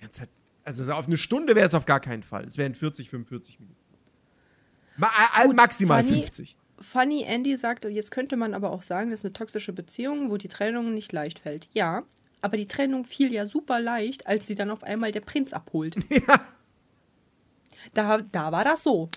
Halt, 0.00 0.28
also 0.62 0.92
auf 0.92 1.06
eine 1.06 1.16
Stunde 1.16 1.56
wäre 1.56 1.66
es 1.66 1.74
auf 1.74 1.86
gar 1.86 2.00
keinen 2.00 2.22
Fall. 2.22 2.44
Es 2.44 2.56
wären 2.58 2.74
40, 2.74 3.10
45 3.10 3.58
Minuten. 3.60 3.76
Ma 4.96 5.08
äh, 5.40 5.46
Gut, 5.46 5.56
maximal 5.56 6.04
Fanny- 6.04 6.22
50. 6.22 6.56
Funny 6.78 7.22
Andy 7.22 7.56
sagt, 7.56 7.84
jetzt 7.86 8.10
könnte 8.10 8.36
man 8.36 8.54
aber 8.54 8.70
auch 8.70 8.82
sagen, 8.82 9.10
das 9.10 9.20
ist 9.20 9.24
eine 9.26 9.32
toxische 9.32 9.72
Beziehung, 9.72 10.30
wo 10.30 10.36
die 10.36 10.48
Trennung 10.48 10.92
nicht 10.94 11.12
leicht 11.12 11.38
fällt. 11.38 11.68
Ja, 11.72 12.04
aber 12.42 12.56
die 12.58 12.68
Trennung 12.68 13.04
fiel 13.04 13.32
ja 13.32 13.46
super 13.46 13.80
leicht, 13.80 14.26
als 14.26 14.46
sie 14.46 14.54
dann 14.54 14.70
auf 14.70 14.82
einmal 14.82 15.10
der 15.12 15.20
Prinz 15.22 15.52
abholt. 15.52 15.96
Ja. 16.10 16.40
Da, 17.94 18.18
da 18.20 18.50
war 18.52 18.64
das 18.64 18.82
so. 18.82 19.08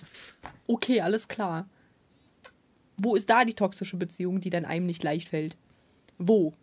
Okay, 0.67 1.01
alles 1.01 1.27
klar. 1.27 1.67
Wo 2.97 3.15
ist 3.15 3.29
da 3.29 3.43
die 3.43 3.55
toxische 3.55 3.97
Beziehung, 3.97 4.41
die 4.41 4.51
dann 4.51 4.63
einem 4.65 4.85
nicht 4.85 5.03
leicht 5.03 5.29
fällt? 5.29 5.57
Wo? 6.17 6.53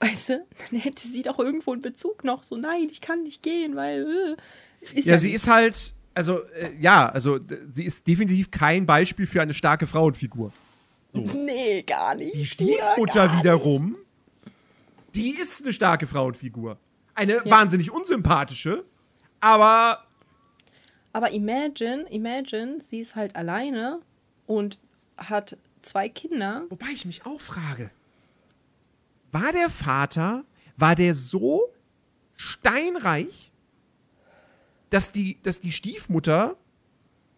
Weißt 0.00 0.30
du, 0.30 0.46
dann 0.70 0.80
hätte 0.80 1.06
sie 1.06 1.22
doch 1.22 1.38
irgendwo 1.38 1.72
einen 1.72 1.80
Bezug 1.82 2.24
noch. 2.24 2.42
So, 2.42 2.56
nein, 2.56 2.88
ich 2.90 3.00
kann 3.00 3.22
nicht 3.22 3.42
gehen, 3.42 3.76
weil. 3.76 4.36
Äh, 4.82 4.96
ist 4.98 5.06
Ja, 5.06 5.16
sie 5.16 5.28
nicht. 5.28 5.36
ist 5.36 5.48
halt, 5.48 5.94
also, 6.16 6.42
äh, 6.48 6.72
ja, 6.80 7.08
also, 7.08 7.38
sie 7.68 7.84
ist 7.84 8.06
definitiv 8.06 8.50
kein 8.50 8.86
Beispiel 8.86 9.26
für 9.26 9.42
eine 9.42 9.54
starke 9.54 9.86
Frauenfigur. 9.86 10.52
Nee, 11.12 11.82
gar 11.82 12.14
nicht. 12.14 12.34
Die 12.34 12.40
Ja, 12.40 12.44
Stiefmutter 12.46 13.28
gar 13.28 13.38
wiederum, 13.38 13.96
die 15.14 15.30
ist 15.30 15.62
eine 15.62 15.72
starke 15.72 16.06
Frauenfigur. 16.06 16.76
Eine 17.14 17.40
wahnsinnig 17.46 17.90
unsympathische, 17.90 18.84
aber 19.40 20.04
Aber 21.14 21.30
imagine, 21.30 22.04
imagine, 22.10 22.82
sie 22.82 22.98
ist 23.00 23.14
halt 23.16 23.34
alleine 23.34 24.00
und 24.46 24.78
hat 25.16 25.56
zwei 25.80 26.10
Kinder. 26.10 26.64
wobei 26.68 26.88
ich 26.92 27.06
mich 27.06 27.24
auch 27.24 27.40
frage, 27.40 27.90
war 29.32 29.52
der 29.52 29.70
Vater, 29.70 30.44
war 30.76 30.94
der 30.94 31.14
so 31.14 31.72
steinreich, 32.34 33.50
dass 34.90 35.12
die, 35.12 35.38
dass 35.42 35.60
die 35.60 35.72
Stiefmutter 35.72 36.56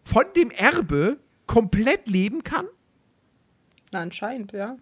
von 0.03 0.23
dem 0.35 0.51
Erbe 0.51 1.19
komplett 1.47 2.07
leben 2.07 2.43
kann? 2.43 2.67
Na, 3.91 4.01
anscheinend, 4.01 4.51
ja. 4.51 4.77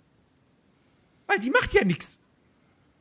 Weil 1.27 1.39
die 1.39 1.49
macht 1.49 1.73
ja 1.73 1.83
nichts. 1.83 2.19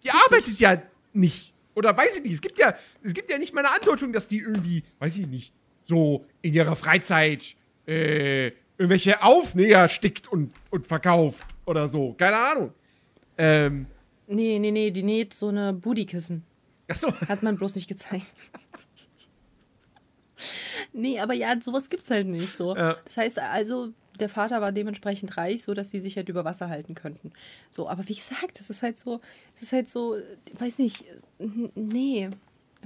Die 0.04 0.10
arbeitet 0.10 0.58
ja 0.58 0.82
nicht. 1.12 1.52
Oder 1.74 1.96
weiß 1.96 2.18
ich 2.18 2.22
nicht. 2.22 2.32
Es 2.32 2.40
gibt 2.40 2.58
ja, 2.58 2.74
es 3.02 3.12
gibt 3.12 3.30
ja 3.30 3.38
nicht 3.38 3.52
mal 3.52 3.64
eine 3.64 3.74
Andeutung, 3.74 4.12
dass 4.12 4.26
die 4.26 4.38
irgendwie, 4.38 4.82
weiß 4.98 5.18
ich 5.18 5.26
nicht, 5.26 5.52
so 5.84 6.24
in 6.42 6.54
ihrer 6.54 6.74
Freizeit 6.76 7.56
äh, 7.86 8.52
irgendwelche 8.78 9.22
Aufnäher 9.22 9.88
stickt 9.88 10.28
und, 10.28 10.52
und 10.70 10.86
verkauft 10.86 11.44
oder 11.64 11.88
so. 11.88 12.14
Keine 12.14 12.36
Ahnung. 12.36 12.72
Ähm, 13.38 13.86
Nee, 14.28 14.58
nee, 14.58 14.72
nee, 14.72 14.90
die 14.90 15.04
näht 15.04 15.34
so 15.34 15.48
eine 15.48 15.72
Bootykissen. 15.72 16.42
achso. 16.88 17.12
Hat 17.28 17.44
man 17.44 17.56
bloß 17.56 17.76
nicht 17.76 17.86
gezeigt. 17.86 18.50
Nee, 20.92 21.20
aber 21.20 21.34
ja, 21.34 21.54
sowas 21.60 21.88
gibt's 21.90 22.10
halt 22.10 22.26
nicht 22.26 22.56
so. 22.56 22.76
Ja. 22.76 22.96
Das 23.04 23.16
heißt 23.16 23.38
also, 23.38 23.92
der 24.18 24.28
Vater 24.28 24.60
war 24.60 24.72
dementsprechend 24.72 25.36
reich, 25.36 25.62
so 25.62 25.74
dass 25.74 25.90
sie 25.90 26.00
sich 26.00 26.16
halt 26.16 26.28
über 26.28 26.44
Wasser 26.44 26.68
halten 26.68 26.94
könnten. 26.94 27.32
So, 27.70 27.88
aber 27.88 28.08
wie 28.08 28.14
gesagt, 28.14 28.58
das 28.58 28.70
ist 28.70 28.82
halt 28.82 28.98
so, 28.98 29.20
das 29.54 29.64
ist 29.64 29.72
halt 29.72 29.90
so, 29.90 30.16
weiß 30.58 30.78
nicht, 30.78 31.04
nee, 31.74 32.30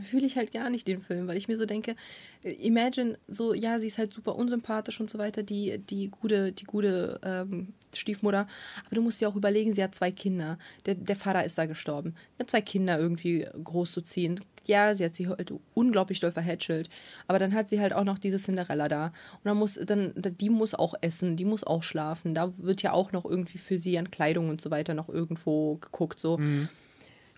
fühle 0.01 0.26
ich 0.26 0.36
halt 0.36 0.53
gar 0.53 0.70
nicht 0.70 0.86
den 0.86 1.03
Film, 1.03 1.28
weil 1.28 1.36
ich 1.36 1.48
mir 1.48 1.57
so 1.57 1.66
denke, 1.66 1.96
äh, 2.42 2.51
imagine 2.53 3.18
so, 3.28 3.55
ja, 3.55 3.78
sie 3.78 3.86
ist 3.86 3.98
halt 3.98 4.12
super 4.12 4.36
unsympathisch 4.36 5.01
und 5.01 5.11
so 5.11 5.18
weiter, 5.18 5.42
die, 5.42 5.78
die 5.78 6.09
gute, 6.09 6.53
die 6.53 6.64
gute 6.64 7.20
ähm, 7.22 7.74
Stiefmutter, 7.94 8.46
aber 8.86 8.94
du 8.94 9.03
musst 9.03 9.20
dir 9.20 9.28
auch 9.28 9.36
überlegen, 9.36 9.74
sie 9.74 9.82
hat 9.82 9.94
zwei 9.94 10.11
Kinder. 10.11 10.59
Der, 10.86 10.94
der 10.94 11.16
Vater 11.16 11.44
ist 11.44 11.59
da 11.59 11.66
gestorben. 11.66 12.14
Sie 12.36 12.42
hat 12.42 12.51
zwei 12.51 12.61
Kinder 12.61 12.98
irgendwie 12.98 13.46
groß 13.62 13.92
zu 13.92 14.03
ziehen. 14.03 14.40
Ja, 14.66 14.94
sie 14.94 15.05
hat 15.05 15.14
sie 15.14 15.26
halt 15.26 15.53
unglaublich 15.74 16.20
doll 16.20 16.32
verhätschelt, 16.32 16.90
aber 17.26 17.38
dann 17.38 17.55
hat 17.55 17.68
sie 17.68 17.80
halt 17.80 17.92
auch 17.92 18.05
noch 18.05 18.18
diese 18.18 18.38
Cinderella 18.38 18.88
da 18.88 19.07
und 19.07 19.44
dann 19.44 19.57
muss 19.57 19.80
dann 19.82 20.12
die 20.16 20.51
muss 20.51 20.74
auch 20.74 20.94
essen, 21.01 21.36
die 21.36 21.46
muss 21.46 21.64
auch 21.64 21.82
schlafen. 21.82 22.34
Da 22.34 22.53
wird 22.59 22.82
ja 22.82 22.92
auch 22.92 23.11
noch 23.12 23.24
irgendwie 23.24 23.59
für 23.59 23.78
sie 23.78 23.98
an 23.98 24.11
Kleidung 24.11 24.48
und 24.51 24.61
so 24.61 24.70
weiter 24.70 24.94
noch 24.94 25.09
irgendwo 25.09 25.76
geguckt 25.76 26.20
so. 26.20 26.38
Mhm 26.38 26.68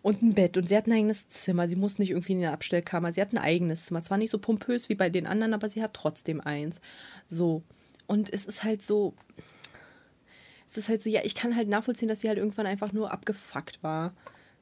und 0.02 0.20
ein 0.20 0.34
Bett 0.34 0.56
und 0.56 0.68
sie 0.68 0.76
hat 0.76 0.86
ein 0.86 0.92
eigenes 0.92 1.28
Zimmer. 1.28 1.68
Sie 1.68 1.76
muss 1.76 1.98
nicht 1.98 2.10
irgendwie 2.10 2.32
in 2.32 2.38
eine 2.38 2.52
Abstellkammer. 2.52 3.12
Sie 3.12 3.20
hat 3.20 3.32
ein 3.32 3.38
eigenes 3.38 3.86
Zimmer. 3.86 4.02
Zwar 4.02 4.18
nicht 4.18 4.30
so 4.30 4.38
pompös 4.38 4.88
wie 4.88 4.96
bei 4.96 5.08
den 5.08 5.26
anderen, 5.26 5.54
aber 5.54 5.68
sie 5.68 5.82
hat 5.82 5.94
trotzdem 5.94 6.40
eins. 6.40 6.80
So. 7.28 7.62
Und 8.08 8.32
es 8.32 8.44
ist 8.44 8.64
halt 8.64 8.82
so. 8.82 9.14
Es 10.68 10.76
ist 10.76 10.88
halt 10.88 11.02
so, 11.02 11.10
ja, 11.10 11.20
ich 11.22 11.34
kann 11.34 11.54
halt 11.54 11.68
nachvollziehen, 11.68 12.08
dass 12.08 12.20
sie 12.20 12.28
halt 12.28 12.38
irgendwann 12.38 12.66
einfach 12.66 12.92
nur 12.92 13.12
abgefuckt 13.12 13.82
war. 13.82 14.12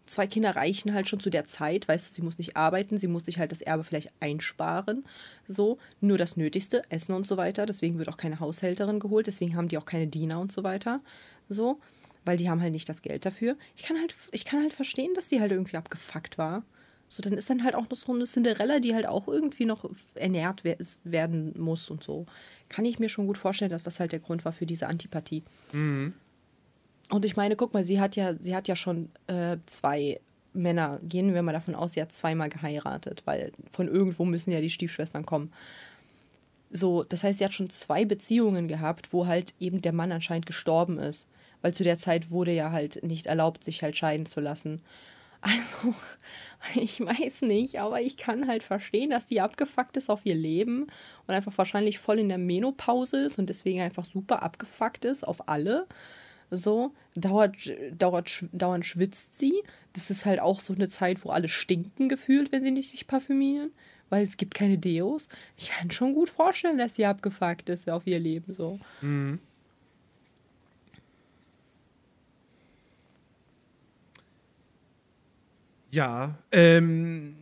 Zwei 0.06 0.26
Kinder 0.26 0.56
reichen 0.56 0.92
halt 0.92 1.08
schon 1.08 1.20
zu 1.20 1.30
der 1.30 1.46
Zeit, 1.46 1.86
weißt 1.86 2.10
du, 2.10 2.14
sie 2.16 2.22
muss 2.22 2.36
nicht 2.36 2.56
arbeiten, 2.56 2.98
sie 2.98 3.06
muss 3.06 3.26
sich 3.26 3.38
halt 3.38 3.52
das 3.52 3.60
Erbe 3.60 3.84
vielleicht 3.84 4.10
einsparen. 4.18 5.04
So, 5.46 5.78
nur 6.00 6.18
das 6.18 6.36
Nötigste, 6.36 6.82
Essen 6.88 7.14
und 7.14 7.28
so 7.28 7.36
weiter. 7.36 7.64
Deswegen 7.64 7.98
wird 7.98 8.08
auch 8.08 8.16
keine 8.16 8.40
Haushälterin 8.40 8.98
geholt, 8.98 9.28
deswegen 9.28 9.54
haben 9.54 9.68
die 9.68 9.78
auch 9.78 9.84
keine 9.84 10.08
Diener 10.08 10.40
und 10.40 10.50
so 10.50 10.64
weiter. 10.64 11.00
So 11.48 11.78
weil 12.30 12.36
die 12.36 12.48
haben 12.48 12.62
halt 12.62 12.70
nicht 12.70 12.88
das 12.88 13.02
Geld 13.02 13.26
dafür. 13.26 13.56
Ich 13.74 13.82
kann 13.82 13.98
halt, 13.98 14.14
ich 14.30 14.44
kann 14.44 14.62
halt 14.62 14.72
verstehen, 14.72 15.14
dass 15.16 15.28
sie 15.28 15.40
halt 15.40 15.50
irgendwie 15.50 15.76
abgefuckt 15.76 16.38
war. 16.38 16.62
So, 17.08 17.24
dann 17.24 17.32
ist 17.32 17.50
dann 17.50 17.64
halt 17.64 17.74
auch 17.74 17.90
noch 17.90 17.96
so 17.96 18.14
eine 18.14 18.24
Cinderella, 18.24 18.78
die 18.78 18.94
halt 18.94 19.04
auch 19.04 19.26
irgendwie 19.26 19.64
noch 19.64 19.90
ernährt 20.14 20.62
we 20.62 20.76
werden 21.02 21.52
muss 21.58 21.90
und 21.90 22.04
so. 22.04 22.26
Kann 22.68 22.84
ich 22.84 23.00
mir 23.00 23.08
schon 23.08 23.26
gut 23.26 23.36
vorstellen, 23.36 23.72
dass 23.72 23.82
das 23.82 23.98
halt 23.98 24.12
der 24.12 24.20
Grund 24.20 24.44
war 24.44 24.52
für 24.52 24.64
diese 24.64 24.86
Antipathie. 24.86 25.42
Mhm. 25.72 26.14
Und 27.08 27.24
ich 27.24 27.34
meine, 27.34 27.56
guck 27.56 27.74
mal, 27.74 27.82
sie 27.82 28.00
hat 28.00 28.14
ja, 28.14 28.34
sie 28.34 28.54
hat 28.54 28.68
ja 28.68 28.76
schon 28.76 29.08
äh, 29.26 29.56
zwei 29.66 30.20
Männer, 30.52 31.00
gehen 31.02 31.34
wir 31.34 31.42
mal 31.42 31.50
davon 31.50 31.74
aus, 31.74 31.94
sie 31.94 32.02
hat 32.02 32.12
zweimal 32.12 32.48
geheiratet, 32.48 33.22
weil 33.24 33.50
von 33.72 33.88
irgendwo 33.88 34.24
müssen 34.24 34.52
ja 34.52 34.60
die 34.60 34.70
Stiefschwestern 34.70 35.26
kommen. 35.26 35.52
So, 36.70 37.02
das 37.02 37.24
heißt, 37.24 37.40
sie 37.40 37.44
hat 37.44 37.54
schon 37.54 37.70
zwei 37.70 38.04
Beziehungen 38.04 38.68
gehabt, 38.68 39.12
wo 39.12 39.26
halt 39.26 39.52
eben 39.58 39.82
der 39.82 39.92
Mann 39.92 40.12
anscheinend 40.12 40.46
gestorben 40.46 41.00
ist 41.00 41.26
weil 41.62 41.74
zu 41.74 41.84
der 41.84 41.98
Zeit 41.98 42.30
wurde 42.30 42.52
ja 42.52 42.70
halt 42.70 43.02
nicht 43.02 43.26
erlaubt, 43.26 43.64
sich 43.64 43.82
halt 43.82 43.96
scheiden 43.96 44.26
zu 44.26 44.40
lassen. 44.40 44.82
Also, 45.42 45.94
ich 46.74 47.00
weiß 47.00 47.40
nicht, 47.42 47.80
aber 47.80 48.02
ich 48.02 48.18
kann 48.18 48.46
halt 48.46 48.62
verstehen, 48.62 49.08
dass 49.08 49.24
die 49.24 49.40
abgefuckt 49.40 49.96
ist 49.96 50.10
auf 50.10 50.26
ihr 50.26 50.34
Leben 50.34 50.82
und 51.26 51.34
einfach 51.34 51.56
wahrscheinlich 51.56 51.98
voll 51.98 52.18
in 52.18 52.28
der 52.28 52.36
Menopause 52.36 53.24
ist 53.24 53.38
und 53.38 53.48
deswegen 53.48 53.80
einfach 53.80 54.04
super 54.04 54.42
abgefuckt 54.42 55.06
ist 55.06 55.26
auf 55.26 55.48
alle. 55.48 55.86
So, 56.50 56.92
dauert, 57.14 57.56
dauert, 57.96 58.44
dauernd 58.52 58.84
schwitzt 58.84 59.38
sie. 59.38 59.62
Das 59.92 60.10
ist 60.10 60.26
halt 60.26 60.40
auch 60.40 60.60
so 60.60 60.74
eine 60.74 60.90
Zeit, 60.90 61.24
wo 61.24 61.30
alle 61.30 61.48
stinken 61.48 62.08
gefühlt, 62.08 62.52
wenn 62.52 62.62
sie 62.62 62.72
nicht 62.72 62.90
sich 62.90 63.06
parfümieren, 63.06 63.72
weil 64.10 64.24
es 64.24 64.36
gibt 64.36 64.54
keine 64.54 64.76
Deos. 64.76 65.28
Ich 65.56 65.70
kann 65.70 65.90
schon 65.90 66.14
gut 66.14 66.28
vorstellen, 66.28 66.78
dass 66.78 66.96
sie 66.96 67.06
abgefuckt 67.06 67.68
ist 67.68 67.88
auf 67.88 68.06
ihr 68.06 68.18
Leben 68.18 68.52
so. 68.52 68.78
Mhm. 69.00 69.38
Ja, 75.90 76.38
ähm, 76.52 77.36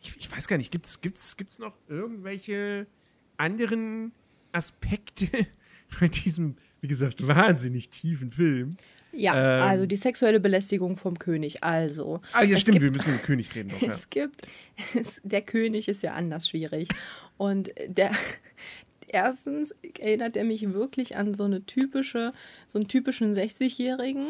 ich, 0.00 0.16
ich, 0.18 0.30
weiß 0.30 0.48
gar 0.48 0.58
nicht, 0.58 0.70
gibt 0.70 0.86
es 0.86 1.00
gibt's, 1.00 1.36
gibt's 1.36 1.58
noch 1.58 1.74
irgendwelche 1.88 2.86
anderen 3.36 4.12
Aspekte 4.52 5.26
bei 6.00 6.08
diesem, 6.08 6.56
wie 6.80 6.88
gesagt, 6.88 7.26
wahnsinnig 7.26 7.88
tiefen 7.90 8.32
Film? 8.32 8.76
Ja, 9.12 9.56
ähm, 9.56 9.62
also 9.62 9.86
die 9.86 9.96
sexuelle 9.96 10.40
Belästigung 10.40 10.96
vom 10.96 11.18
König. 11.18 11.64
Also. 11.64 12.20
Ah, 12.32 12.42
ja, 12.42 12.56
stimmt, 12.56 12.78
gibt, 12.78 12.84
wir 12.84 12.90
müssen 12.92 13.12
mit 13.12 13.22
dem 13.22 13.24
König 13.24 13.54
reden. 13.54 13.70
Doch, 13.70 13.80
ja. 13.82 13.90
Es 13.90 14.10
gibt, 14.10 14.46
es, 14.94 15.20
der 15.24 15.42
König 15.42 15.88
ist 15.88 16.02
ja 16.02 16.12
anders 16.12 16.48
schwierig. 16.48 16.88
Und 17.36 17.70
der, 17.86 18.12
erstens 19.08 19.74
erinnert 19.98 20.36
er 20.36 20.44
mich 20.44 20.72
wirklich 20.72 21.16
an 21.16 21.34
so 21.34 21.44
eine 21.44 21.64
typische, 21.64 22.32
so 22.66 22.78
einen 22.78 22.88
typischen 22.88 23.34
60-Jährigen, 23.34 24.28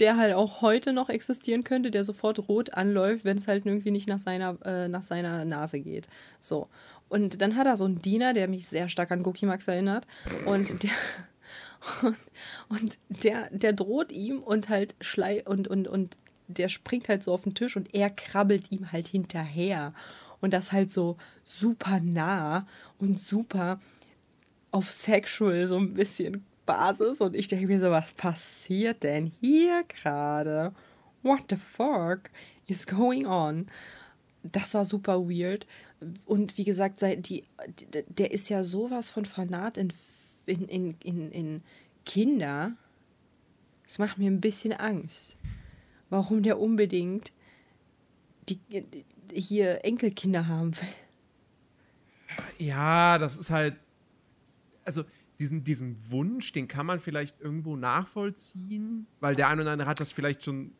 der 0.00 0.16
halt 0.16 0.34
auch 0.34 0.60
heute 0.62 0.92
noch 0.92 1.08
existieren 1.08 1.64
könnte, 1.64 1.90
der 1.90 2.04
sofort 2.04 2.48
rot 2.48 2.74
anläuft, 2.74 3.24
wenn 3.24 3.38
es 3.38 3.48
halt 3.48 3.66
irgendwie 3.66 3.90
nicht 3.90 4.08
nach 4.08 4.18
seiner, 4.18 4.56
äh, 4.64 4.88
nach 4.88 5.02
seiner 5.02 5.44
Nase 5.44 5.80
geht. 5.80 6.08
So. 6.40 6.68
Und 7.08 7.40
dann 7.40 7.56
hat 7.56 7.66
er 7.66 7.76
so 7.76 7.84
einen 7.84 8.02
Diener, 8.02 8.34
der 8.34 8.48
mich 8.48 8.68
sehr 8.68 8.88
stark 8.88 9.10
an 9.10 9.22
Goki 9.22 9.46
Max 9.46 9.66
erinnert. 9.68 10.06
Und 10.46 10.82
der. 10.82 10.90
Und, 12.68 12.98
und 13.08 13.24
der, 13.24 13.48
der 13.50 13.72
droht 13.72 14.10
ihm 14.10 14.42
und 14.42 14.68
halt 14.68 14.96
schlei 15.00 15.44
und, 15.44 15.68
und, 15.68 15.86
und 15.86 16.18
der 16.48 16.68
springt 16.68 17.08
halt 17.08 17.22
so 17.22 17.32
auf 17.32 17.42
den 17.42 17.54
Tisch 17.54 17.76
und 17.76 17.94
er 17.94 18.10
krabbelt 18.10 18.72
ihm 18.72 18.90
halt 18.90 19.06
hinterher. 19.06 19.94
Und 20.40 20.52
das 20.52 20.72
halt 20.72 20.90
so 20.90 21.16
super 21.44 22.00
nah 22.00 22.66
und 22.98 23.20
super 23.20 23.78
auf 24.70 24.92
sexual 24.92 25.68
so 25.68 25.76
ein 25.76 25.94
bisschen 25.94 26.44
Basis 26.68 27.22
und 27.22 27.34
ich 27.34 27.48
denke 27.48 27.66
mir 27.66 27.80
so, 27.80 27.90
was 27.90 28.12
passiert 28.12 29.02
denn 29.02 29.32
hier 29.40 29.84
gerade? 29.84 30.74
What 31.22 31.44
the 31.48 31.56
fuck 31.56 32.30
is 32.66 32.86
going 32.86 33.26
on? 33.26 33.68
Das 34.42 34.74
war 34.74 34.84
super 34.84 35.28
weird. 35.28 35.66
Und 36.26 36.58
wie 36.58 36.64
gesagt, 36.64 37.02
die, 37.02 37.44
der 38.08 38.30
ist 38.32 38.50
ja 38.50 38.62
sowas 38.64 39.08
von 39.08 39.24
Fanat 39.24 39.78
in, 39.78 39.92
in, 40.44 40.68
in, 40.68 40.94
in, 41.00 41.32
in 41.32 41.62
Kinder. 42.04 42.76
Das 43.84 43.98
macht 43.98 44.18
mir 44.18 44.30
ein 44.30 44.42
bisschen 44.42 44.74
Angst. 44.74 45.36
Warum 46.10 46.42
der 46.42 46.60
unbedingt 46.60 47.32
die, 48.48 48.60
hier 49.32 49.86
Enkelkinder 49.86 50.46
haben 50.48 50.76
will. 50.76 50.88
Ja, 52.58 53.16
das 53.16 53.38
ist 53.38 53.50
halt. 53.50 53.76
Also, 54.84 55.04
diesen, 55.38 55.64
diesen 55.64 55.96
Wunsch, 56.10 56.52
den 56.52 56.68
kann 56.68 56.86
man 56.86 57.00
vielleicht 57.00 57.40
irgendwo 57.40 57.76
nachvollziehen, 57.76 59.06
weil 59.20 59.36
der 59.36 59.48
eine 59.48 59.62
oder 59.62 59.72
andere 59.72 59.88
hat 59.88 60.00
das 60.00 60.12
vielleicht 60.12 60.44
schon 60.44 60.72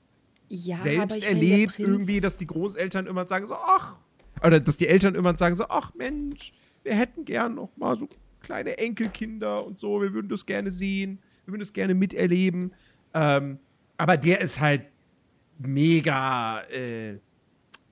ja, 0.49 0.81
selbst 0.81 1.23
erlebt, 1.23 1.79
irgendwie, 1.79 2.21
dass 2.21 2.39
die 2.39 2.47
Großeltern 2.47 3.07
immer 3.07 3.27
sagen 3.27 3.47
so, 3.47 3.55
ach, 3.55 3.97
oder 4.43 4.61
dass 4.61 4.77
die 4.77 4.89
Eltern 4.89 5.15
immer 5.15 5.37
sagen 5.37 5.57
so, 5.57 5.67
ach 5.69 5.95
Mensch, 5.95 6.53
wir 6.83 6.95
hätten 6.95 7.25
gern 7.25 7.55
noch 7.55 7.77
mal 7.77 7.97
so 7.97 8.09
kleine 8.41 8.79
Enkelkinder 8.79 9.65
und 9.65 9.79
so, 9.79 10.01
wir 10.01 10.13
würden 10.13 10.29
das 10.29 10.47
gerne 10.47 10.71
sehen, 10.71 11.21
wir 11.45 11.53
würden 11.53 11.61
das 11.61 11.73
gerne 11.73 11.95
miterleben. 11.95 12.73
Ähm, 13.15 13.59
aber 13.97 14.17
der 14.17 14.41
ist 14.41 14.61
halt 14.61 14.87
mega. 15.59 16.63
Äh, 16.63 17.19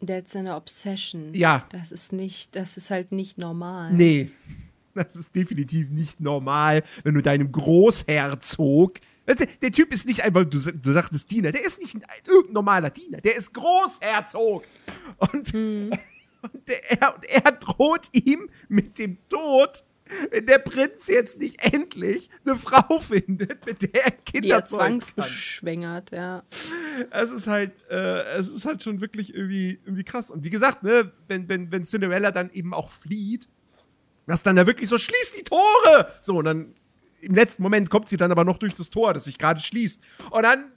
That's 0.04 0.36
an 0.36 0.48
obsession. 0.48 1.34
Ja. 1.34 1.66
Das 1.70 1.90
ist 1.90 2.12
nicht, 2.12 2.54
das 2.54 2.76
ist 2.76 2.90
halt 2.90 3.12
nicht 3.12 3.38
normal. 3.38 3.92
Nee. 3.92 4.30
Das 4.96 5.14
ist 5.16 5.34
definitiv 5.34 5.90
nicht 5.90 6.20
normal, 6.20 6.82
wenn 7.04 7.14
du 7.14 7.22
deinem 7.22 7.52
Großherzog. 7.52 9.00
Der, 9.26 9.34
der 9.34 9.72
Typ 9.72 9.92
ist 9.92 10.06
nicht 10.06 10.22
einfach, 10.22 10.44
du, 10.44 10.58
du 10.58 10.92
sagtest 10.92 11.30
Diener, 11.30 11.52
der 11.52 11.64
ist 11.64 11.80
nicht 11.80 11.94
ein, 11.96 12.04
irgendein 12.26 12.52
normaler 12.52 12.90
Diener, 12.90 13.20
der 13.20 13.36
ist 13.36 13.52
Großherzog. 13.52 14.64
Und, 15.18 15.48
hm. 15.48 15.90
und, 16.42 16.68
der, 16.68 17.14
und 17.14 17.24
er 17.24 17.52
droht 17.52 18.08
ihm 18.12 18.48
mit 18.68 18.98
dem 18.98 19.18
Tod, 19.28 19.84
wenn 20.30 20.46
der 20.46 20.58
Prinz 20.58 21.08
jetzt 21.08 21.40
nicht 21.40 21.62
endlich 21.64 22.30
eine 22.44 22.56
Frau 22.56 22.98
findet, 23.00 23.66
mit 23.66 23.82
der 23.82 24.04
er 24.04 24.10
Kinder 24.12 24.56
er 24.56 24.64
zwangsbeschwängert, 24.64 26.12
ja. 26.12 26.44
Es 27.10 27.30
ist 27.30 27.46
halt, 27.46 27.72
äh, 27.90 28.22
es 28.36 28.48
ist 28.48 28.64
halt 28.64 28.82
schon 28.82 29.00
wirklich 29.00 29.34
irgendwie, 29.34 29.80
irgendwie 29.84 30.04
krass. 30.04 30.30
Und 30.30 30.44
wie 30.44 30.50
gesagt, 30.50 30.82
ne, 30.82 31.12
wenn, 31.28 31.48
wenn, 31.48 31.72
wenn 31.72 31.84
Cinderella 31.84 32.30
dann 32.30 32.50
eben 32.50 32.72
auch 32.74 32.90
flieht, 32.90 33.48
dass 34.26 34.42
dann 34.42 34.56
da 34.56 34.66
wirklich 34.66 34.88
so, 34.88 34.98
schließt 34.98 35.36
die 35.38 35.44
Tore! 35.44 36.12
So, 36.20 36.38
und 36.38 36.44
dann 36.44 36.74
im 37.20 37.34
letzten 37.34 37.62
Moment 37.62 37.90
kommt 37.90 38.08
sie 38.08 38.16
dann 38.16 38.30
aber 38.30 38.44
noch 38.44 38.58
durch 38.58 38.74
das 38.74 38.90
Tor, 38.90 39.14
das 39.14 39.24
sich 39.24 39.38
gerade 39.38 39.60
schließt. 39.60 40.00
Und 40.30 40.42
dann 40.42 40.72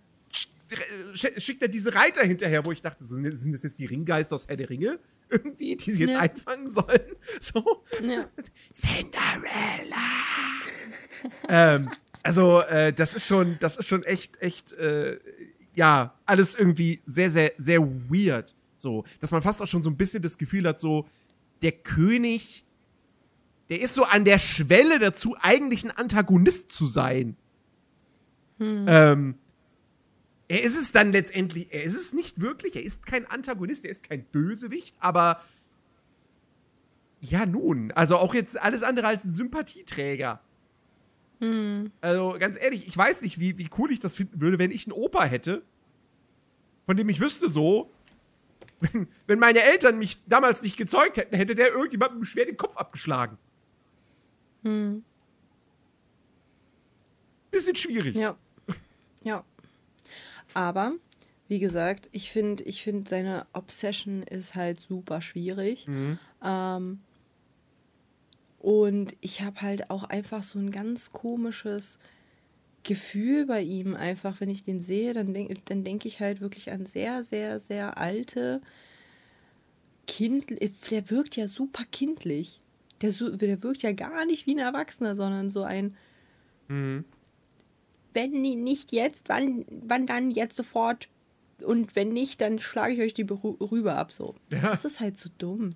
schickt 1.13 1.61
er 1.61 1.67
diese 1.67 1.93
Reiter 1.93 2.21
hinterher, 2.21 2.63
wo 2.65 2.71
ich 2.71 2.81
dachte, 2.81 3.03
so, 3.05 3.15
sind 3.15 3.53
das 3.53 3.63
jetzt 3.63 3.79
die 3.79 3.85
Ringgeister 3.85 4.35
aus 4.35 4.47
Herr 4.47 4.57
der 4.57 4.69
Ringe? 4.69 4.99
Irgendwie, 5.29 5.75
die 5.75 5.91
sie 5.91 6.03
jetzt 6.03 6.13
ja. 6.13 6.19
einfangen 6.19 6.69
sollen? 6.69 7.01
So. 7.39 7.83
Ja. 8.01 8.27
Cinderella! 8.73 10.09
ähm, 11.49 11.89
also, 12.23 12.61
äh, 12.61 12.93
das 12.93 13.13
ist 13.13 13.27
schon, 13.27 13.57
das 13.59 13.77
ist 13.77 13.87
schon 13.87 14.03
echt, 14.03 14.41
echt, 14.41 14.73
äh, 14.73 15.19
ja, 15.75 16.15
alles 16.25 16.55
irgendwie 16.55 17.01
sehr, 17.05 17.29
sehr, 17.29 17.53
sehr 17.57 17.81
weird. 17.81 18.55
So, 18.75 19.05
dass 19.19 19.31
man 19.31 19.41
fast 19.41 19.61
auch 19.61 19.67
schon 19.67 19.81
so 19.81 19.89
ein 19.89 19.97
bisschen 19.97 20.21
das 20.21 20.37
Gefühl 20.37 20.67
hat, 20.67 20.79
so, 20.79 21.07
der 21.61 21.73
König 21.73 22.65
der 23.69 23.81
ist 23.81 23.93
so 23.93 24.03
an 24.03 24.25
der 24.25 24.39
Schwelle 24.39 24.99
dazu, 24.99 25.35
eigentlich 25.39 25.83
ein 25.83 25.91
Antagonist 25.91 26.71
zu 26.71 26.87
sein. 26.87 27.37
Hm. 28.57 28.85
Ähm, 28.87 29.35
er 30.47 30.63
ist 30.63 30.77
es 30.77 30.91
dann 30.91 31.11
letztendlich, 31.11 31.67
er 31.71 31.83
ist 31.83 31.95
es 31.95 32.11
nicht 32.11 32.41
wirklich, 32.41 32.75
er 32.75 32.83
ist 32.83 33.05
kein 33.05 33.27
Antagonist, 33.27 33.85
er 33.85 33.91
ist 33.91 34.03
kein 34.03 34.23
Bösewicht, 34.25 34.95
aber 34.99 35.41
ja, 37.21 37.45
nun, 37.45 37.91
also 37.91 38.17
auch 38.17 38.33
jetzt 38.33 38.59
alles 38.59 38.81
andere 38.81 39.07
als 39.07 39.25
ein 39.25 39.31
Sympathieträger. 39.31 40.41
Hm. 41.39 41.91
Also 42.01 42.35
ganz 42.39 42.57
ehrlich, 42.59 42.87
ich 42.87 42.97
weiß 42.97 43.21
nicht, 43.21 43.39
wie, 43.39 43.57
wie 43.57 43.69
cool 43.77 43.91
ich 43.91 43.99
das 43.99 44.15
finden 44.15 44.41
würde, 44.41 44.57
wenn 44.57 44.71
ich 44.71 44.87
einen 44.87 44.93
Opa 44.93 45.23
hätte, 45.25 45.63
von 46.85 46.97
dem 46.97 47.07
ich 47.09 47.19
wüsste 47.19 47.49
so, 47.49 47.91
wenn, 48.79 49.07
wenn 49.27 49.39
meine 49.39 49.61
Eltern 49.61 49.99
mich 49.99 50.17
damals 50.25 50.63
nicht 50.63 50.77
gezeugt 50.77 51.17
hätten, 51.17 51.35
hätte 51.35 51.53
der 51.53 51.71
irgendjemandem 51.73 52.23
schwer 52.23 52.45
den 52.45 52.57
Kopf 52.57 52.75
abgeschlagen. 52.77 53.37
Hm. 54.63 55.03
Bisschen 57.51 57.75
schwierig. 57.75 58.15
Ja. 58.15 58.37
Ja. 59.23 59.43
Aber, 60.53 60.93
wie 61.47 61.59
gesagt, 61.59 62.09
ich 62.11 62.31
finde, 62.31 62.63
ich 62.63 62.83
find, 62.83 63.09
seine 63.09 63.45
Obsession 63.53 64.23
ist 64.23 64.55
halt 64.55 64.79
super 64.79 65.21
schwierig. 65.21 65.87
Mhm. 65.87 66.19
Ähm, 66.43 66.99
und 68.59 69.15
ich 69.21 69.41
habe 69.41 69.61
halt 69.61 69.89
auch 69.89 70.03
einfach 70.03 70.43
so 70.43 70.59
ein 70.59 70.71
ganz 70.71 71.11
komisches 71.11 71.97
Gefühl 72.83 73.45
bei 73.45 73.61
ihm. 73.61 73.95
Einfach, 73.95 74.39
wenn 74.41 74.49
ich 74.49 74.63
den 74.63 74.79
sehe, 74.79 75.13
dann 75.13 75.33
denke 75.33 75.55
dann 75.65 75.83
denk 75.83 76.05
ich 76.05 76.19
halt 76.19 76.41
wirklich 76.41 76.71
an 76.71 76.85
sehr, 76.85 77.23
sehr, 77.23 77.59
sehr 77.59 77.97
alte 77.97 78.61
Kind. 80.07 80.45
Der 80.91 81.09
wirkt 81.09 81.35
ja 81.35 81.47
super 81.47 81.83
kindlich. 81.91 82.61
Der, 83.01 83.11
der 83.11 83.63
wirkt 83.63 83.81
ja 83.81 83.91
gar 83.91 84.25
nicht 84.25 84.45
wie 84.45 84.55
ein 84.55 84.59
Erwachsener, 84.59 85.15
sondern 85.15 85.49
so 85.49 85.63
ein. 85.63 85.95
Mhm. 86.67 87.05
Wenn 88.13 88.31
nicht 88.31 88.91
jetzt, 88.91 89.29
wann, 89.29 89.65
wann 89.69 90.07
dann 90.07 90.31
jetzt 90.31 90.55
sofort? 90.55 91.09
Und 91.61 91.95
wenn 91.95 92.09
nicht, 92.09 92.41
dann 92.41 92.59
schlage 92.59 92.93
ich 92.93 93.01
euch 93.01 93.13
die 93.13 93.27
rüber 93.29 93.95
ab. 93.95 94.11
So. 94.11 94.35
Ja. 94.49 94.61
Das 94.61 94.85
ist 94.85 94.99
halt 94.99 95.17
so 95.17 95.29
dumm. 95.37 95.75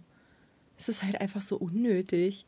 Es 0.77 0.89
ist 0.89 1.03
halt 1.03 1.21
einfach 1.21 1.41
so 1.41 1.57
unnötig. 1.57 2.45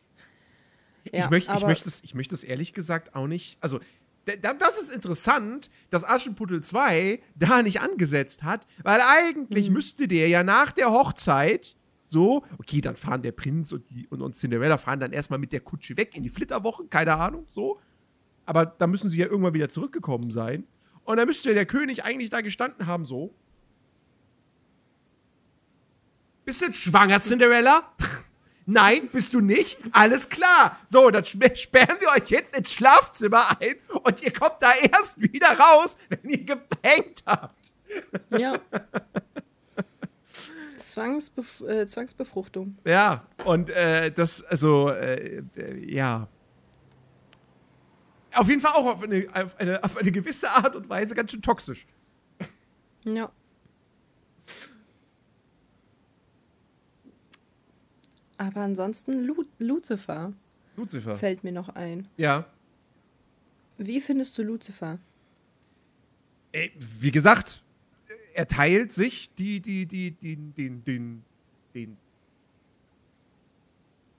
Ja, 1.12 1.26
ich, 1.26 1.30
möchte, 1.30 1.54
ich, 1.56 1.64
möchte 1.64 1.88
es, 1.88 2.04
ich 2.04 2.16
möchte 2.16 2.34
es 2.34 2.44
ehrlich 2.44 2.74
gesagt 2.74 3.16
auch 3.16 3.28
nicht. 3.28 3.58
Also, 3.62 3.80
das 4.26 4.80
ist 4.80 4.92
interessant, 4.92 5.70
dass 5.92 6.04
Aschenputtel 6.04 6.64
2 6.64 7.22
da 7.36 7.62
nicht 7.62 7.82
angesetzt 7.82 8.44
hat, 8.44 8.66
weil 8.84 9.00
eigentlich 9.02 9.68
hm. 9.68 9.74
müsste 9.74 10.08
der 10.08 10.28
ja 10.28 10.44
nach 10.44 10.72
der 10.72 10.92
Hochzeit 10.92 11.76
so, 12.08 12.44
okay, 12.60 12.82
dann 12.82 12.96
fahren 12.96 13.22
der 13.22 13.32
Prinz 13.32 13.72
und, 13.72 13.90
die, 13.90 14.08
und, 14.08 14.22
und 14.22 14.36
Cinderella 14.36 14.78
fahren 14.78 15.00
dann 15.00 15.12
erstmal 15.12 15.40
mit 15.40 15.52
der 15.52 15.60
Kutsche 15.60 15.98
weg 15.98 16.16
in 16.16 16.24
die 16.24 16.30
Flitterwochen, 16.30 16.90
keine 16.90 17.16
Ahnung, 17.16 17.48
so. 17.52 17.80
Aber 18.46 18.66
da 18.66 18.88
müssen 18.88 19.10
sie 19.10 19.18
ja 19.18 19.26
irgendwann 19.26 19.54
wieder 19.54 19.70
zurückgekommen 19.70 20.30
sein. 20.30 20.66
Und 21.04 21.18
dann 21.18 21.28
müsste 21.28 21.54
der 21.54 21.66
König 21.66 22.04
eigentlich 22.04 22.30
da 22.30 22.42
gestanden 22.42 22.88
haben, 22.88 23.06
so. 23.06 23.34
Bist 26.46 26.62
du 26.62 26.66
jetzt 26.66 26.78
schwanger, 26.78 27.20
Cinderella? 27.22 27.92
Nein, 28.68 29.10
bist 29.12 29.34
du 29.34 29.42
nicht? 29.42 29.80
Alles 29.92 30.30
klar. 30.30 30.80
So, 30.88 31.10
dann 31.12 31.24
sperren 31.24 31.98
wir 32.00 32.10
euch 32.16 32.30
jetzt 32.30 32.58
ins 32.58 32.72
Schlafzimmer 32.72 33.60
ein 33.60 33.76
und 34.04 34.24
ihr 34.24 34.34
kommt 34.34 34.58
da 34.60 34.74
erst 34.74 35.22
wieder 35.22 35.58
raus, 35.58 35.98
wenn 36.10 36.30
ihr 36.30 36.44
gepengt 36.44 37.24
habt. 37.26 37.74
Ja. 38.30 38.60
Zwangsbef 40.96 41.60
äh, 41.60 41.86
Zwangsbefruchtung. 41.88 42.78
Ja, 42.86 43.28
und 43.44 43.70
äh, 43.70 44.12
das, 44.12 44.42
also, 44.44 44.90
äh, 44.90 45.44
äh, 45.58 45.94
ja. 45.94 46.30
Auf 48.34 48.48
jeden 48.48 48.62
Fall 48.62 48.72
auch 48.76 48.86
auf 48.86 49.04
eine, 49.04 49.28
auf, 49.34 49.60
eine, 49.60 49.84
auf 49.84 49.98
eine 49.98 50.12
gewisse 50.12 50.50
Art 50.50 50.74
und 50.74 50.88
Weise 50.88 51.14
ganz 51.14 51.32
schön 51.32 51.42
toxisch. 51.42 51.86
Ja. 53.04 53.30
Aber 58.38 58.62
ansonsten 58.62 59.26
Lu 59.26 59.44
Lucifer. 59.60 60.32
Lucifer. 60.78 61.16
Fällt 61.18 61.44
mir 61.44 61.52
noch 61.52 61.70
ein. 61.76 62.08
Ja. 62.16 62.46
Wie 63.78 64.00
findest 64.00 64.38
du 64.38 64.44
Lucifer? 64.44 64.98
Ey, 66.54 66.72
wie 66.80 67.12
gesagt, 67.12 67.62
er 68.36 68.48
teilt 68.48 68.92
sich 68.92 69.34
die, 69.34 69.62
die, 69.62 69.86
die, 69.86 70.12
die, 70.12 70.36
den, 70.36 70.84
den, 70.84 70.84
den, 71.74 71.98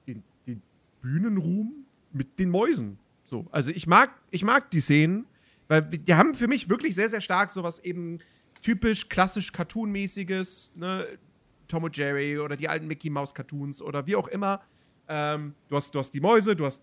den, 0.06 0.22
den 0.46 0.62
Bühnenruhm 1.02 1.84
mit 2.12 2.38
den 2.38 2.50
Mäusen. 2.50 2.98
So, 3.24 3.46
also 3.50 3.70
ich 3.70 3.86
mag, 3.86 4.10
ich 4.30 4.42
mag 4.42 4.70
die 4.70 4.80
Szenen, 4.80 5.26
weil 5.68 5.82
die 5.82 6.14
haben 6.14 6.34
für 6.34 6.48
mich 6.48 6.68
wirklich 6.68 6.94
sehr, 6.94 7.08
sehr 7.08 7.20
stark 7.20 7.50
sowas 7.50 7.78
eben 7.80 8.18
typisch 8.62 9.08
klassisch 9.08 9.52
Cartoon-mäßiges, 9.52 10.72
ne? 10.76 11.06
Tom 11.68 11.84
und 11.84 11.96
Jerry 11.96 12.38
oder 12.38 12.56
die 12.56 12.68
alten 12.68 12.86
Mickey 12.86 13.10
Mouse 13.10 13.34
Cartoons 13.34 13.82
oder 13.82 14.06
wie 14.06 14.16
auch 14.16 14.28
immer. 14.28 14.62
Ähm, 15.08 15.54
du, 15.68 15.76
hast, 15.76 15.94
du 15.94 15.98
hast 15.98 16.12
die 16.14 16.20
Mäuse, 16.20 16.54
du 16.54 16.64
hast 16.64 16.80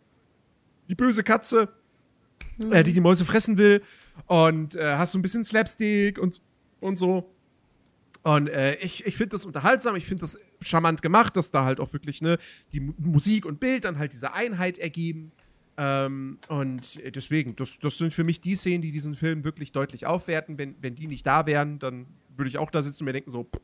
die 0.89 0.95
böse 0.95 1.23
Katze, 1.23 1.69
äh, 2.69 2.83
die 2.83 2.93
die 2.93 3.01
Mäuse 3.01 3.23
fressen 3.23 3.57
will 3.57 3.81
und 4.27 4.75
äh, 4.75 4.95
hast 4.97 5.13
so 5.13 5.19
ein 5.19 5.21
bisschen 5.21 5.45
Slapstick 5.45 6.19
und, 6.19 6.41
und 6.83 6.97
so. 6.97 7.29
Und 8.23 8.49
äh, 8.49 8.75
ich, 8.75 9.05
ich 9.05 9.17
finde 9.17 9.31
das 9.31 9.45
unterhaltsam, 9.45 9.95
ich 9.95 10.05
finde 10.05 10.21
das 10.21 10.39
charmant 10.61 11.01
gemacht, 11.01 11.35
dass 11.35 11.51
da 11.51 11.65
halt 11.65 11.79
auch 11.79 11.91
wirklich 11.91 12.21
ne, 12.21 12.37
die 12.71 12.79
Musik 12.79 13.45
und 13.45 13.59
Bild 13.59 13.83
dann 13.83 13.97
halt 13.97 14.13
diese 14.13 14.33
Einheit 14.33 14.77
ergeben. 14.77 15.31
Ähm, 15.75 16.37
und 16.47 17.01
deswegen, 17.15 17.55
das, 17.55 17.79
das 17.79 17.97
sind 17.97 18.13
für 18.13 18.23
mich 18.23 18.39
die 18.39 18.55
Szenen, 18.55 18.81
die 18.81 18.91
diesen 18.91 19.15
Film 19.15 19.43
wirklich 19.43 19.71
deutlich 19.71 20.05
aufwerten. 20.05 20.57
Wenn, 20.57 20.75
wenn 20.81 20.95
die 20.95 21.07
nicht 21.07 21.25
da 21.27 21.45
wären, 21.45 21.79
dann 21.79 22.05
würde 22.37 22.47
ich 22.47 22.57
auch 22.57 22.71
da 22.71 22.81
sitzen 22.81 23.03
und 23.03 23.05
mir 23.05 23.13
denken, 23.13 23.31
so, 23.31 23.43
pff, 23.43 23.59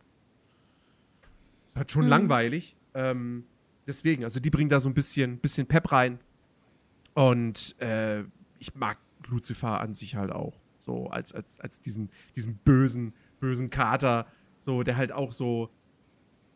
halt 1.75 1.91
schon 1.91 2.03
mhm. 2.03 2.09
langweilig. 2.09 2.75
Ähm, 2.95 3.45
deswegen, 3.87 4.23
also 4.23 4.39
die 4.39 4.49
bringen 4.49 4.69
da 4.69 4.79
so 4.79 4.89
ein 4.89 4.93
bisschen, 4.93 5.37
bisschen 5.37 5.67
Pep 5.67 5.91
rein. 5.91 6.19
Und 7.13 7.79
äh, 7.79 8.23
ich 8.59 8.75
mag 8.75 8.97
Lucifer 9.27 9.79
an 9.79 9.93
sich 9.93 10.15
halt 10.15 10.31
auch. 10.31 10.53
So 10.79 11.07
als, 11.07 11.33
als, 11.33 11.59
als 11.59 11.81
diesen, 11.81 12.09
diesen 12.35 12.55
bösen, 12.57 13.13
bösen 13.39 13.69
Kater, 13.69 14.27
so, 14.61 14.83
der 14.83 14.97
halt 14.97 15.11
auch 15.11 15.31
so 15.31 15.69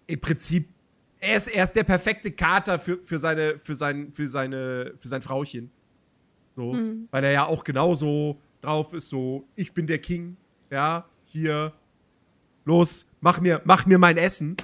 im 0.08 0.20
Prinzip, 0.20 0.70
er 1.20 1.38
ist, 1.38 1.48
er 1.48 1.64
ist 1.64 1.74
der 1.74 1.84
perfekte 1.84 2.32
Kater 2.32 2.80
für, 2.80 3.00
für, 3.04 3.20
seine, 3.20 3.58
für, 3.58 3.76
sein, 3.76 4.12
für, 4.12 4.28
seine, 4.28 4.94
für 4.98 5.08
sein 5.08 5.22
Frauchen. 5.22 5.72
So, 6.56 6.74
mhm. 6.74 7.08
weil 7.12 7.24
er 7.24 7.32
ja 7.32 7.46
auch 7.48 7.64
genauso 7.64 8.40
drauf 8.62 8.94
ist, 8.94 9.10
so, 9.10 9.48
ich 9.56 9.74
bin 9.74 9.88
der 9.88 10.00
King, 10.00 10.38
ja, 10.70 11.08
hier, 11.26 11.74
los, 12.66 13.06
mach 13.22 13.42
mir, 13.42 13.62
mach 13.66 13.86
mir 13.86 13.98
mein 13.98 14.18
Essen. 14.18 14.58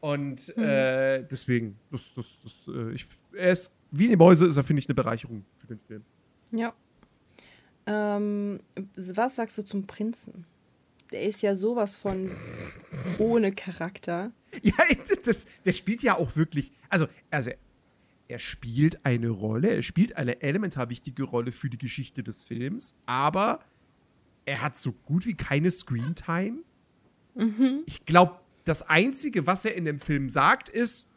Und 0.00 0.54
mhm. 0.56 0.62
äh, 0.62 1.22
deswegen, 1.22 1.78
das, 1.90 2.12
das, 2.14 2.38
das, 2.42 2.74
äh, 2.74 2.92
ich, 2.92 3.06
er 3.32 3.52
ist, 3.52 3.72
wie 3.90 4.08
die 4.08 4.16
Mäuse 4.16 4.46
ist 4.46 4.56
er, 4.56 4.62
finde 4.62 4.80
ich, 4.80 4.88
eine 4.88 4.94
Bereicherung 4.94 5.44
für 5.58 5.66
den 5.66 5.78
Film. 5.78 6.04
Ja. 6.52 6.74
Ähm, 7.86 8.60
was 8.96 9.36
sagst 9.36 9.58
du 9.58 9.62
zum 9.62 9.86
Prinzen? 9.86 10.46
Der 11.12 11.22
ist 11.22 11.42
ja 11.42 11.54
sowas 11.54 11.96
von 11.96 12.30
ohne 13.18 13.52
Charakter. 13.52 14.32
Ja, 14.62 14.74
das, 15.24 15.46
der 15.64 15.72
spielt 15.72 16.04
ja 16.04 16.16
auch 16.16 16.36
wirklich, 16.36 16.70
also, 16.88 17.08
also 17.28 17.50
er 18.28 18.38
spielt 18.38 19.04
eine 19.04 19.30
Rolle, 19.30 19.74
er 19.74 19.82
spielt 19.82 20.16
eine 20.16 20.42
elementar 20.42 20.90
wichtige 20.90 21.24
Rolle 21.24 21.50
für 21.50 21.68
die 21.68 21.76
Geschichte 21.76 22.22
des 22.22 22.44
Films, 22.44 22.94
aber 23.04 23.58
er 24.44 24.62
hat 24.62 24.78
so 24.78 24.92
gut 24.92 25.26
wie 25.26 25.34
keine 25.34 25.72
Screentime. 25.72 26.58
Mhm. 27.34 27.82
Ich 27.86 28.04
glaube, 28.04 28.36
das 28.64 28.82
Einzige, 28.82 29.46
was 29.48 29.64
er 29.64 29.74
in 29.74 29.84
dem 29.86 29.98
Film 29.98 30.30
sagt, 30.30 30.68
ist: 30.68 31.08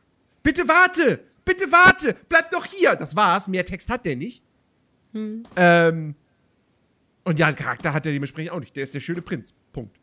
Bitte 0.44 0.68
warte! 0.68 1.24
Bitte 1.46 1.72
warte! 1.72 2.16
Bleib 2.28 2.52
doch 2.52 2.66
hier! 2.66 2.96
Das 2.96 3.16
war's. 3.16 3.48
Mehr 3.48 3.66
Text 3.66 3.90
hat 3.90 4.06
der 4.06 4.16
nicht. 4.16 4.44
Hm. 5.14 5.44
Ähm, 5.56 6.16
und 7.28 7.40
ja, 7.40 7.48
einen 7.48 7.58
Charakter 7.58 7.92
hat 7.92 8.06
er 8.06 8.14
dementsprechend 8.14 8.54
auch 8.54 8.62
nicht. 8.62 8.74
Der 8.78 8.86
ist 8.86 8.94
der 8.94 9.02
schöne 9.02 9.22
Prinz. 9.22 9.54
Punkt. 9.74 10.00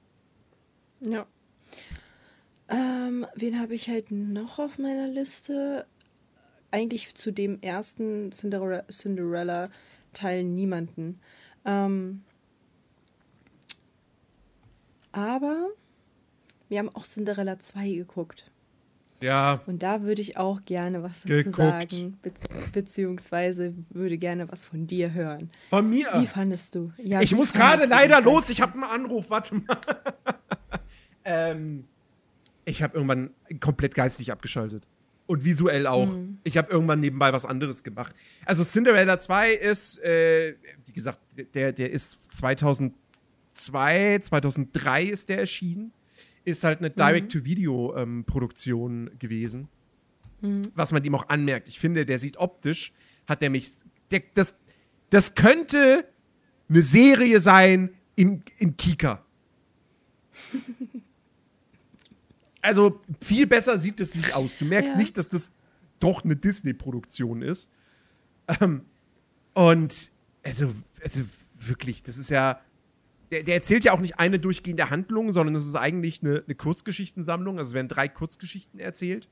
Ja. 1.00 1.26
Ähm, 2.68 3.26
wen 3.34 3.58
habe 3.58 3.74
ich 3.74 3.88
halt 3.88 4.10
noch 4.10 4.58
auf 4.58 4.76
meiner 4.76 5.08
Liste? 5.08 5.86
Eigentlich 6.70 7.14
zu 7.14 7.30
dem 7.30 7.62
ersten 7.62 8.30
Cinderella-Teil 8.30 8.84
Cinderella 8.90 9.70
niemanden. 10.42 11.18
Ähm, 11.64 12.24
aber 15.12 15.70
wir 16.68 16.78
haben 16.78 16.94
auch 16.94 17.06
Cinderella 17.06 17.58
2 17.58 17.90
geguckt. 17.90 18.52
Ja. 19.24 19.62
Und 19.66 19.82
da 19.82 20.02
würde 20.02 20.20
ich 20.20 20.36
auch 20.36 20.64
gerne 20.66 21.02
was 21.02 21.22
dazu 21.22 21.28
geguckt. 21.28 21.56
sagen, 21.56 22.18
be 22.22 22.30
beziehungsweise 22.72 23.72
würde 23.88 24.18
gerne 24.18 24.52
was 24.52 24.62
von 24.62 24.86
dir 24.86 25.14
hören. 25.14 25.50
Von 25.70 25.88
mir? 25.88 26.08
Wie 26.18 26.26
fandest 26.26 26.74
du? 26.74 26.92
Ja, 26.98 27.22
ich 27.22 27.34
muss 27.34 27.52
gerade 27.52 27.86
leider 27.86 28.20
los, 28.20 28.50
ich 28.50 28.60
habe 28.60 28.74
einen 28.74 28.84
Anruf, 28.84 29.30
warte 29.30 29.54
mal. 29.54 29.78
ähm, 31.24 31.84
ich 32.66 32.82
habe 32.82 32.94
irgendwann 32.94 33.30
komplett 33.60 33.94
geistig 33.94 34.30
abgeschaltet. 34.30 34.86
Und 35.26 35.42
visuell 35.42 35.86
auch. 35.86 36.14
Mhm. 36.14 36.36
Ich 36.44 36.58
habe 36.58 36.70
irgendwann 36.70 37.00
nebenbei 37.00 37.32
was 37.32 37.46
anderes 37.46 37.82
gemacht. 37.82 38.14
Also 38.44 38.62
Cinderella 38.62 39.18
2 39.18 39.52
ist, 39.52 40.02
äh, 40.04 40.56
wie 40.84 40.92
gesagt, 40.92 41.18
der, 41.54 41.72
der 41.72 41.90
ist 41.90 42.30
2002, 42.30 44.18
2003 44.18 45.04
ist 45.04 45.30
der 45.30 45.38
erschienen. 45.38 45.92
Ist 46.44 46.64
halt 46.64 46.80
eine. 46.80 46.90
Direct-to-Video-Produktion 46.90 49.08
ähm, 49.08 49.18
gewesen. 49.18 49.68
Mhm. 50.40 50.62
Was 50.74 50.92
man 50.92 51.04
ihm 51.04 51.14
auch 51.14 51.28
anmerkt. 51.28 51.68
Ich 51.68 51.78
finde, 51.78 52.04
der 52.04 52.18
sieht 52.18 52.36
optisch, 52.36 52.92
hat 53.26 53.42
der 53.42 53.50
mich. 53.50 53.68
Der, 54.10 54.22
das, 54.34 54.54
das 55.10 55.34
könnte 55.34 56.08
eine 56.68 56.82
Serie 56.82 57.40
sein 57.40 57.90
im, 58.16 58.42
im 58.58 58.76
Kika. 58.76 59.24
also 62.62 63.00
viel 63.20 63.46
besser 63.46 63.78
sieht 63.78 64.00
es 64.00 64.14
nicht 64.14 64.34
aus. 64.34 64.58
Du 64.58 64.64
merkst 64.64 64.92
ja. 64.92 64.98
nicht, 64.98 65.18
dass 65.18 65.28
das 65.28 65.52
doch 66.00 66.24
eine 66.24 66.36
Disney-Produktion 66.36 67.42
ist. 67.42 67.70
Ähm, 68.60 68.82
und 69.54 70.10
also, 70.42 70.70
also 71.02 71.22
wirklich, 71.54 72.02
das 72.02 72.18
ist 72.18 72.30
ja. 72.30 72.60
Der, 73.30 73.42
der, 73.42 73.54
erzählt 73.54 73.84
ja 73.84 73.92
auch 73.92 74.00
nicht 74.00 74.18
eine 74.18 74.38
durchgehende 74.38 74.90
Handlung, 74.90 75.32
sondern 75.32 75.54
es 75.54 75.66
ist 75.66 75.74
eigentlich 75.74 76.22
eine, 76.22 76.42
eine 76.44 76.54
Kurzgeschichtensammlung. 76.54 77.58
Also 77.58 77.70
es 77.70 77.74
werden 77.74 77.88
drei 77.88 78.08
Kurzgeschichten 78.08 78.78
erzählt. 78.80 79.28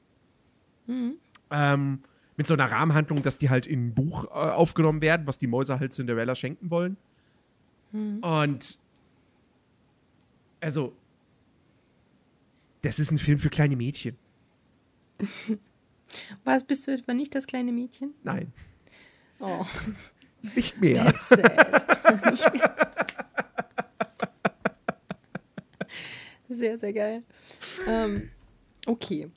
Mhm. 0.86 1.14
Ähm, 1.50 2.00
mit 2.36 2.46
so 2.46 2.54
einer 2.54 2.70
Rahmenhandlung, 2.70 3.22
dass 3.22 3.38
die 3.38 3.50
halt 3.50 3.66
in 3.66 3.88
ein 3.88 3.94
Buch 3.94 4.24
äh, 4.24 4.28
aufgenommen 4.28 5.02
werden, 5.02 5.26
was 5.26 5.38
die 5.38 5.46
Mäuse 5.46 5.78
halt 5.78 5.92
Cinderella 5.92 6.34
schenken 6.34 6.70
wollen. 6.70 6.96
Mhm. 7.92 8.18
Und 8.20 8.78
also, 10.60 10.94
das 12.82 12.98
ist 12.98 13.10
ein 13.10 13.18
Film 13.18 13.38
für 13.38 13.50
kleine 13.50 13.76
Mädchen. 13.76 14.16
Was, 16.44 16.62
bist 16.64 16.86
du 16.86 16.92
etwa 16.92 17.14
nicht 17.14 17.34
das 17.34 17.46
kleine 17.46 17.72
Mädchen? 17.72 18.12
Nein. 18.22 18.52
Oh. 19.40 19.64
Nicht 20.54 20.80
mehr. 20.80 20.96
That's 20.96 21.28
sad. 21.28 22.24
nicht 22.30 22.52
mehr. 22.52 22.76
Sehr, 26.52 26.78
sehr 26.78 26.92
geil. 26.92 27.22
Ähm, 27.88 28.30
okay. 28.86 29.30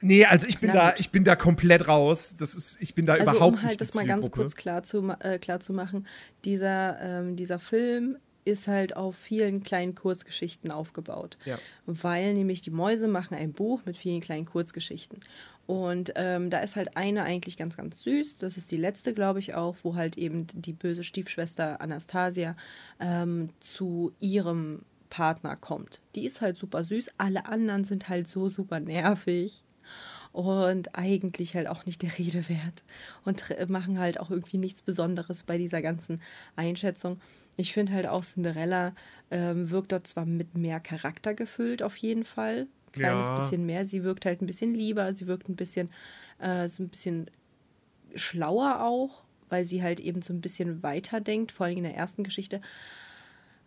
Nee, 0.00 0.24
also 0.26 0.46
ich 0.46 0.58
bin 0.58 0.70
Na, 0.72 0.90
da, 0.90 0.94
ich 0.98 1.10
bin 1.10 1.24
da 1.24 1.36
komplett 1.36 1.88
raus. 1.88 2.36
Das 2.38 2.54
ist, 2.54 2.80
ich 2.80 2.94
bin 2.94 3.06
da 3.06 3.14
also, 3.14 3.24
überhaupt 3.24 3.54
um 3.54 3.62
halt 3.62 3.70
nicht. 3.70 3.80
Das 3.80 3.94
mal 3.94 4.06
ganz 4.06 4.30
kurz 4.30 4.54
klar 4.54 4.82
zu, 4.82 5.14
äh, 5.20 5.38
klar 5.38 5.60
zu 5.60 5.72
machen, 5.72 6.06
dieser, 6.44 7.00
ähm, 7.00 7.36
dieser 7.36 7.58
Film 7.58 8.16
ist 8.44 8.68
halt 8.68 8.96
auf 8.96 9.16
vielen 9.16 9.64
kleinen 9.64 9.94
Kurzgeschichten 9.94 10.70
aufgebaut. 10.70 11.36
Ja. 11.44 11.58
Weil 11.84 12.34
nämlich 12.34 12.60
die 12.60 12.70
Mäuse 12.70 13.08
machen 13.08 13.34
ein 13.34 13.52
Buch 13.52 13.80
mit 13.84 13.96
vielen 13.96 14.20
kleinen 14.20 14.46
Kurzgeschichten. 14.46 15.18
Und 15.66 16.12
ähm, 16.14 16.48
da 16.48 16.60
ist 16.60 16.76
halt 16.76 16.96
eine 16.96 17.24
eigentlich 17.24 17.56
ganz, 17.56 17.76
ganz 17.76 18.02
süß. 18.04 18.36
Das 18.36 18.56
ist 18.56 18.70
die 18.70 18.76
letzte, 18.76 19.14
glaube 19.14 19.40
ich, 19.40 19.54
auch, 19.54 19.74
wo 19.82 19.96
halt 19.96 20.16
eben 20.16 20.46
die 20.46 20.72
böse 20.72 21.02
Stiefschwester 21.02 21.80
Anastasia 21.80 22.56
ähm, 23.00 23.50
zu 23.58 24.12
ihrem 24.20 24.82
Partner 25.10 25.56
kommt. 25.56 26.00
Die 26.14 26.24
ist 26.24 26.40
halt 26.40 26.58
super 26.58 26.84
süß. 26.84 27.10
Alle 27.18 27.46
anderen 27.46 27.84
sind 27.84 28.08
halt 28.08 28.28
so 28.28 28.48
super 28.48 28.80
nervig 28.80 29.64
und 30.32 30.94
eigentlich 30.94 31.54
halt 31.54 31.66
auch 31.66 31.86
nicht 31.86 32.02
der 32.02 32.18
Rede 32.18 32.48
wert 32.50 32.84
und 33.24 33.42
machen 33.70 33.98
halt 33.98 34.20
auch 34.20 34.30
irgendwie 34.30 34.58
nichts 34.58 34.82
Besonderes 34.82 35.44
bei 35.44 35.56
dieser 35.56 35.80
ganzen 35.80 36.20
Einschätzung. 36.56 37.20
Ich 37.56 37.72
finde 37.72 37.92
halt 37.94 38.06
auch 38.06 38.22
Cinderella 38.22 38.94
ähm, 39.30 39.70
wirkt 39.70 39.92
dort 39.92 40.06
zwar 40.06 40.26
mit 40.26 40.54
mehr 40.54 40.78
Charakter 40.78 41.32
gefüllt, 41.32 41.82
auf 41.82 41.96
jeden 41.96 42.24
Fall. 42.24 42.66
Kleines 42.92 43.26
ja. 43.28 43.34
bisschen 43.34 43.64
mehr. 43.64 43.86
Sie 43.86 44.04
wirkt 44.04 44.26
halt 44.26 44.42
ein 44.42 44.46
bisschen 44.46 44.74
lieber, 44.74 45.14
sie 45.14 45.26
wirkt 45.26 45.48
ein 45.48 45.56
bisschen, 45.56 45.90
äh, 46.38 46.68
so 46.68 46.82
ein 46.82 46.88
bisschen 46.88 47.30
schlauer 48.14 48.82
auch, 48.82 49.24
weil 49.48 49.64
sie 49.64 49.82
halt 49.82 50.00
eben 50.00 50.22
so 50.22 50.32
ein 50.32 50.40
bisschen 50.40 50.82
weiter 50.82 51.20
denkt, 51.20 51.52
vor 51.52 51.66
allem 51.66 51.78
in 51.78 51.84
der 51.84 51.96
ersten 51.96 52.24
Geschichte. 52.24 52.60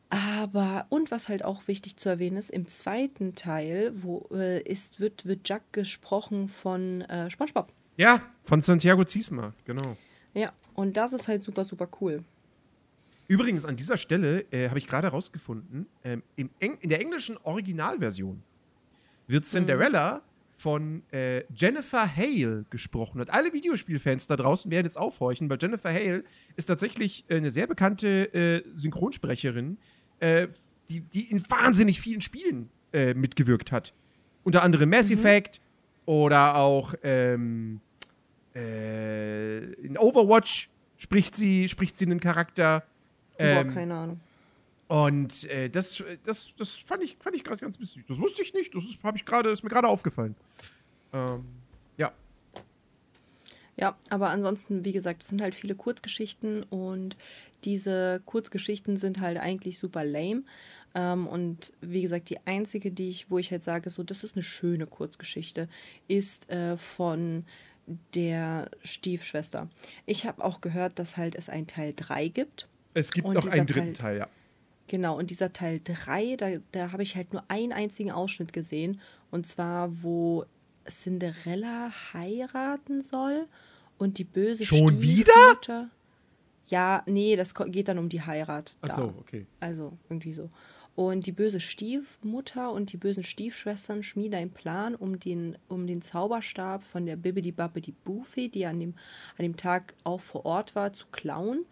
Aber, 0.09 0.87
und 0.89 1.11
was 1.11 1.29
halt 1.29 1.45
auch 1.45 1.67
wichtig 1.67 1.97
zu 1.97 2.09
erwähnen 2.09 2.37
ist, 2.37 2.49
im 2.49 2.67
zweiten 2.67 3.35
Teil, 3.35 3.91
wo 3.93 4.27
äh, 4.31 4.61
ist, 4.61 4.99
wird, 4.99 5.25
wird 5.25 5.47
Jack 5.47 5.71
gesprochen 5.71 6.47
von 6.47 7.01
äh, 7.01 7.29
SpongeBob. 7.29 7.71
Ja, 7.97 8.21
von 8.43 8.61
Santiago 8.61 9.03
Ziesma, 9.03 9.53
genau. 9.65 9.97
Ja, 10.33 10.51
und 10.73 10.97
das 10.97 11.13
ist 11.13 11.27
halt 11.27 11.43
super, 11.43 11.63
super 11.63 11.87
cool. 12.01 12.23
Übrigens, 13.27 13.65
an 13.65 13.75
dieser 13.75 13.97
Stelle 13.97 14.45
äh, 14.51 14.69
habe 14.69 14.79
ich 14.79 14.87
gerade 14.87 15.07
herausgefunden, 15.07 15.85
ähm, 16.03 16.23
in 16.35 16.49
der 16.83 16.99
englischen 16.99 17.37
Originalversion 17.37 18.41
wird 19.27 19.45
Cinderella 19.45 20.15
mhm. 20.15 20.21
von 20.51 21.03
äh, 21.11 21.43
Jennifer 21.53 22.15
Hale 22.15 22.65
gesprochen. 22.71 23.21
Und 23.21 23.29
alle 23.29 23.53
Videospielfans 23.53 24.25
da 24.25 24.35
draußen 24.35 24.71
werden 24.71 24.85
jetzt 24.85 24.97
aufhorchen, 24.97 25.47
weil 25.47 25.59
Jennifer 25.61 25.93
Hale 25.93 26.23
ist 26.55 26.65
tatsächlich 26.65 27.25
äh, 27.29 27.35
eine 27.35 27.51
sehr 27.51 27.67
bekannte 27.67 28.33
äh, 28.33 28.63
Synchronsprecherin, 28.73 29.77
äh, 30.19 30.47
die, 30.89 31.01
die 31.01 31.31
in 31.31 31.49
wahnsinnig 31.49 31.99
vielen 32.01 32.21
Spielen 32.21 32.69
äh, 32.93 33.13
mitgewirkt 33.13 33.71
hat. 33.71 33.93
Unter 34.43 34.63
anderem 34.63 34.89
Mass 34.89 35.09
mhm. 35.09 35.17
Effect 35.17 35.61
oder 36.05 36.55
auch 36.55 36.93
ähm, 37.03 37.81
in 38.55 39.97
Overwatch 39.97 40.69
spricht 40.97 41.35
sie, 41.35 41.69
spricht 41.69 41.97
sie 41.97 42.05
einen 42.05 42.19
Charakter. 42.19 42.83
Ähm, 43.37 43.67
Boah, 43.67 43.73
keine 43.73 43.95
Ahnung. 43.95 44.19
Und 44.89 45.45
äh, 45.45 45.69
das, 45.69 46.03
das, 46.25 46.53
das 46.57 46.71
fand 46.71 47.03
ich, 47.03 47.15
fand 47.19 47.35
ich 47.35 47.43
gerade 47.43 47.61
ganz 47.61 47.79
witzig. 47.79 48.03
Das 48.07 48.17
wusste 48.17 48.41
ich 48.41 48.53
nicht. 48.53 48.73
Das 48.73 48.83
ist, 48.83 48.99
ich 49.15 49.25
grade, 49.25 49.49
ist 49.49 49.63
mir 49.63 49.69
gerade 49.69 49.87
aufgefallen. 49.87 50.35
Ähm. 51.13 51.45
Ja, 53.79 53.97
aber 54.09 54.29
ansonsten, 54.29 54.83
wie 54.83 54.91
gesagt, 54.91 55.21
es 55.23 55.29
sind 55.29 55.41
halt 55.41 55.55
viele 55.55 55.73
Kurzgeschichten 55.73 56.63
und 56.63 57.15
diese 57.63 58.21
Kurzgeschichten 58.25 58.97
sind 58.97 59.21
halt 59.21 59.37
eigentlich 59.37 59.79
super 59.79 60.03
lame. 60.03 60.43
Ähm, 60.95 61.27
und 61.27 61.71
wie 61.79 62.01
gesagt, 62.01 62.29
die 62.29 62.45
einzige, 62.45 62.91
die 62.91 63.09
ich, 63.09 63.31
wo 63.31 63.37
ich 63.37 63.51
halt 63.51 63.63
sage, 63.63 63.89
so, 63.89 64.03
das 64.03 64.25
ist 64.25 64.35
eine 64.35 64.43
schöne 64.43 64.85
Kurzgeschichte, 64.85 65.69
ist 66.09 66.49
äh, 66.49 66.75
von 66.75 67.45
der 68.15 68.69
Stiefschwester. 68.83 69.69
Ich 70.05 70.25
habe 70.25 70.43
auch 70.43 70.59
gehört, 70.59 70.99
dass 70.99 71.15
halt 71.15 71.35
es 71.35 71.47
ein 71.47 71.65
Teil 71.65 71.93
3 71.95 72.27
gibt. 72.27 72.67
Es 72.93 73.11
gibt 73.11 73.27
noch 73.27 73.47
einen 73.47 73.65
dritten 73.65 73.93
Teil, 73.93 73.93
Teil, 73.93 74.17
ja. 74.17 74.27
Genau, 74.87 75.17
und 75.17 75.29
dieser 75.29 75.53
Teil 75.53 75.79
3, 75.81 76.35
da, 76.35 76.49
da 76.73 76.91
habe 76.91 77.03
ich 77.03 77.15
halt 77.15 77.31
nur 77.31 77.43
einen 77.47 77.71
einzigen 77.71 78.11
Ausschnitt 78.11 78.51
gesehen. 78.51 78.99
Und 79.31 79.47
zwar, 79.47 80.03
wo 80.03 80.43
Cinderella 80.89 81.91
heiraten 82.13 83.01
soll 83.01 83.47
und 83.99 84.17
die 84.17 84.23
böse 84.23 84.65
Schon 84.65 85.01
wieder? 85.01 85.89
Ja, 86.67 87.03
nee, 87.05 87.35
das 87.35 87.53
geht 87.53 87.87
dann 87.87 87.99
um 87.99 88.09
die 88.09 88.21
Heirat. 88.21 88.75
Ach 88.81 88.89
so, 88.89 89.13
okay. 89.19 89.45
Also 89.59 89.97
irgendwie 90.09 90.33
so. 90.33 90.49
Und 90.95 91.25
die 91.25 91.31
böse 91.31 91.61
Stiefmutter 91.61 92.71
und 92.71 92.91
die 92.91 92.97
bösen 92.97 93.23
Stiefschwestern 93.23 94.03
schmieden 94.03 94.37
einen 94.37 94.51
Plan, 94.51 94.95
um 94.95 95.19
den, 95.19 95.57
um 95.67 95.87
den 95.87 96.01
Zauberstab 96.01 96.83
von 96.83 97.05
der 97.05 97.15
Bibbidi 97.15 97.51
Babbidi 97.51 97.93
Buffy, 98.03 98.49
die 98.49 98.65
an 98.65 98.79
dem, 98.79 98.95
an 99.37 99.43
dem 99.43 99.55
Tag 99.55 99.93
auch 100.03 100.19
vor 100.19 100.45
Ort 100.45 100.75
war, 100.75 100.91
zu 100.91 101.05
klauen 101.11 101.65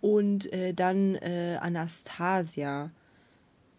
und 0.00 0.52
äh, 0.52 0.74
dann 0.74 1.14
äh, 1.14 1.58
Anastasia 1.60 2.90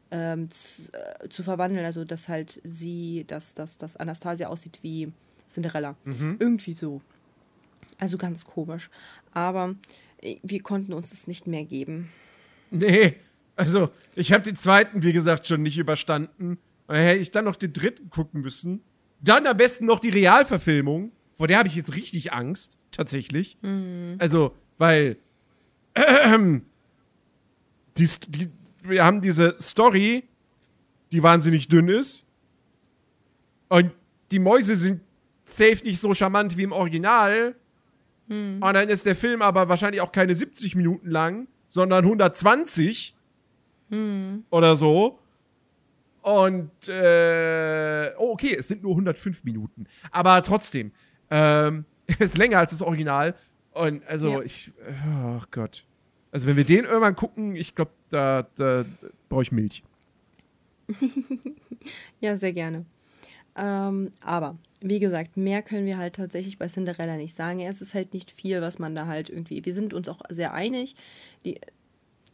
ähm, 0.09 0.49
zu, 0.49 0.83
äh, 0.93 1.27
zu, 1.27 1.43
verwandeln, 1.43 1.85
also 1.85 2.05
dass 2.05 2.29
halt 2.29 2.61
sie, 2.63 3.25
dass, 3.27 3.55
dass, 3.55 3.77
dass 3.77 3.97
Anastasia 3.97 4.47
aussieht 4.47 4.79
wie 4.83 5.11
Cinderella. 5.49 5.95
Mhm. 6.05 6.37
Irgendwie 6.39 6.73
so. 6.73 7.01
Also 8.03 8.17
ganz 8.17 8.43
komisch. 8.43 8.89
Aber 9.31 9.75
äh, 10.21 10.35
wir 10.43 10.61
konnten 10.61 10.91
uns 10.91 11.13
es 11.13 11.25
nicht 11.25 11.47
mehr 11.47 11.63
geben. 11.63 12.09
Nee, 12.69 13.15
also 13.55 13.91
ich 14.13 14.33
habe 14.33 14.43
den 14.43 14.57
zweiten, 14.57 15.03
wie 15.03 15.13
gesagt, 15.13 15.47
schon 15.47 15.61
nicht 15.61 15.77
überstanden. 15.77 16.57
Hätte 16.89 17.21
ich 17.21 17.31
dann 17.31 17.45
noch 17.45 17.55
den 17.55 17.71
dritten 17.71 18.09
gucken 18.09 18.41
müssen. 18.41 18.83
Dann 19.21 19.47
am 19.47 19.55
besten 19.55 19.85
noch 19.85 20.01
die 20.01 20.09
Realverfilmung. 20.09 21.13
Vor 21.37 21.47
der 21.47 21.59
habe 21.59 21.69
ich 21.69 21.77
jetzt 21.77 21.95
richtig 21.95 22.33
Angst, 22.33 22.77
tatsächlich. 22.91 23.57
Mhm. 23.61 24.17
Also, 24.19 24.53
weil 24.77 25.15
die, 27.97 28.09
die, 28.27 28.49
wir 28.81 29.05
haben 29.05 29.21
diese 29.21 29.55
Story, 29.61 30.25
die 31.13 31.23
wahnsinnig 31.23 31.69
dünn 31.69 31.87
ist. 31.87 32.25
Und 33.69 33.93
die 34.29 34.39
Mäuse 34.39 34.75
sind 34.75 34.99
safe 35.45 35.85
nicht 35.85 36.01
so 36.01 36.13
charmant 36.13 36.57
wie 36.57 36.63
im 36.63 36.73
Original. 36.73 37.55
Hm. 38.27 38.61
Und 38.61 38.73
dann 38.73 38.89
ist 38.89 39.05
der 39.05 39.15
Film 39.15 39.41
aber 39.41 39.69
wahrscheinlich 39.69 40.01
auch 40.01 40.11
keine 40.11 40.35
70 40.35 40.75
Minuten 40.75 41.09
lang, 41.09 41.47
sondern 41.67 42.03
120 42.03 43.15
hm. 43.89 44.45
oder 44.49 44.75
so. 44.75 45.19
Und, 46.21 46.87
äh, 46.87 48.11
oh, 48.17 48.31
okay, 48.31 48.55
es 48.57 48.69
sind 48.69 48.81
nur 48.81 48.93
105 48.93 49.43
Minuten. 49.43 49.87
Aber 50.11 50.41
trotzdem, 50.41 50.91
ähm, 51.29 51.85
ist 52.19 52.37
länger 52.37 52.59
als 52.59 52.71
das 52.71 52.81
Original. 52.81 53.35
Und 53.71 54.05
also 54.07 54.39
ja. 54.39 54.41
ich, 54.41 54.71
oh 55.05 55.41
Gott. 55.51 55.85
Also 56.31 56.47
wenn 56.47 56.57
wir 56.57 56.63
den 56.63 56.85
irgendwann 56.85 57.15
gucken, 57.15 57.55
ich 57.55 57.75
glaube, 57.75 57.91
da, 58.09 58.47
da 58.55 58.85
brauche 59.29 59.43
ich 59.43 59.51
Milch. 59.51 59.83
ja, 62.21 62.37
sehr 62.37 62.53
gerne. 62.53 62.85
Ähm, 63.55 64.11
aber, 64.21 64.57
wie 64.81 64.99
gesagt, 64.99 65.37
mehr 65.37 65.61
können 65.61 65.85
wir 65.85 65.97
halt 65.97 66.15
tatsächlich 66.15 66.57
bei 66.57 66.67
Cinderella 66.67 67.17
nicht 67.17 67.35
sagen. 67.35 67.59
Es 67.61 67.81
ist 67.81 67.93
halt 67.93 68.13
nicht 68.13 68.31
viel, 68.31 68.61
was 68.61 68.79
man 68.79 68.95
da 68.95 69.05
halt 69.05 69.29
irgendwie. 69.29 69.63
Wir 69.65 69.73
sind 69.73 69.93
uns 69.93 70.09
auch 70.09 70.21
sehr 70.29 70.53
einig. 70.53 70.95
Die, 71.45 71.59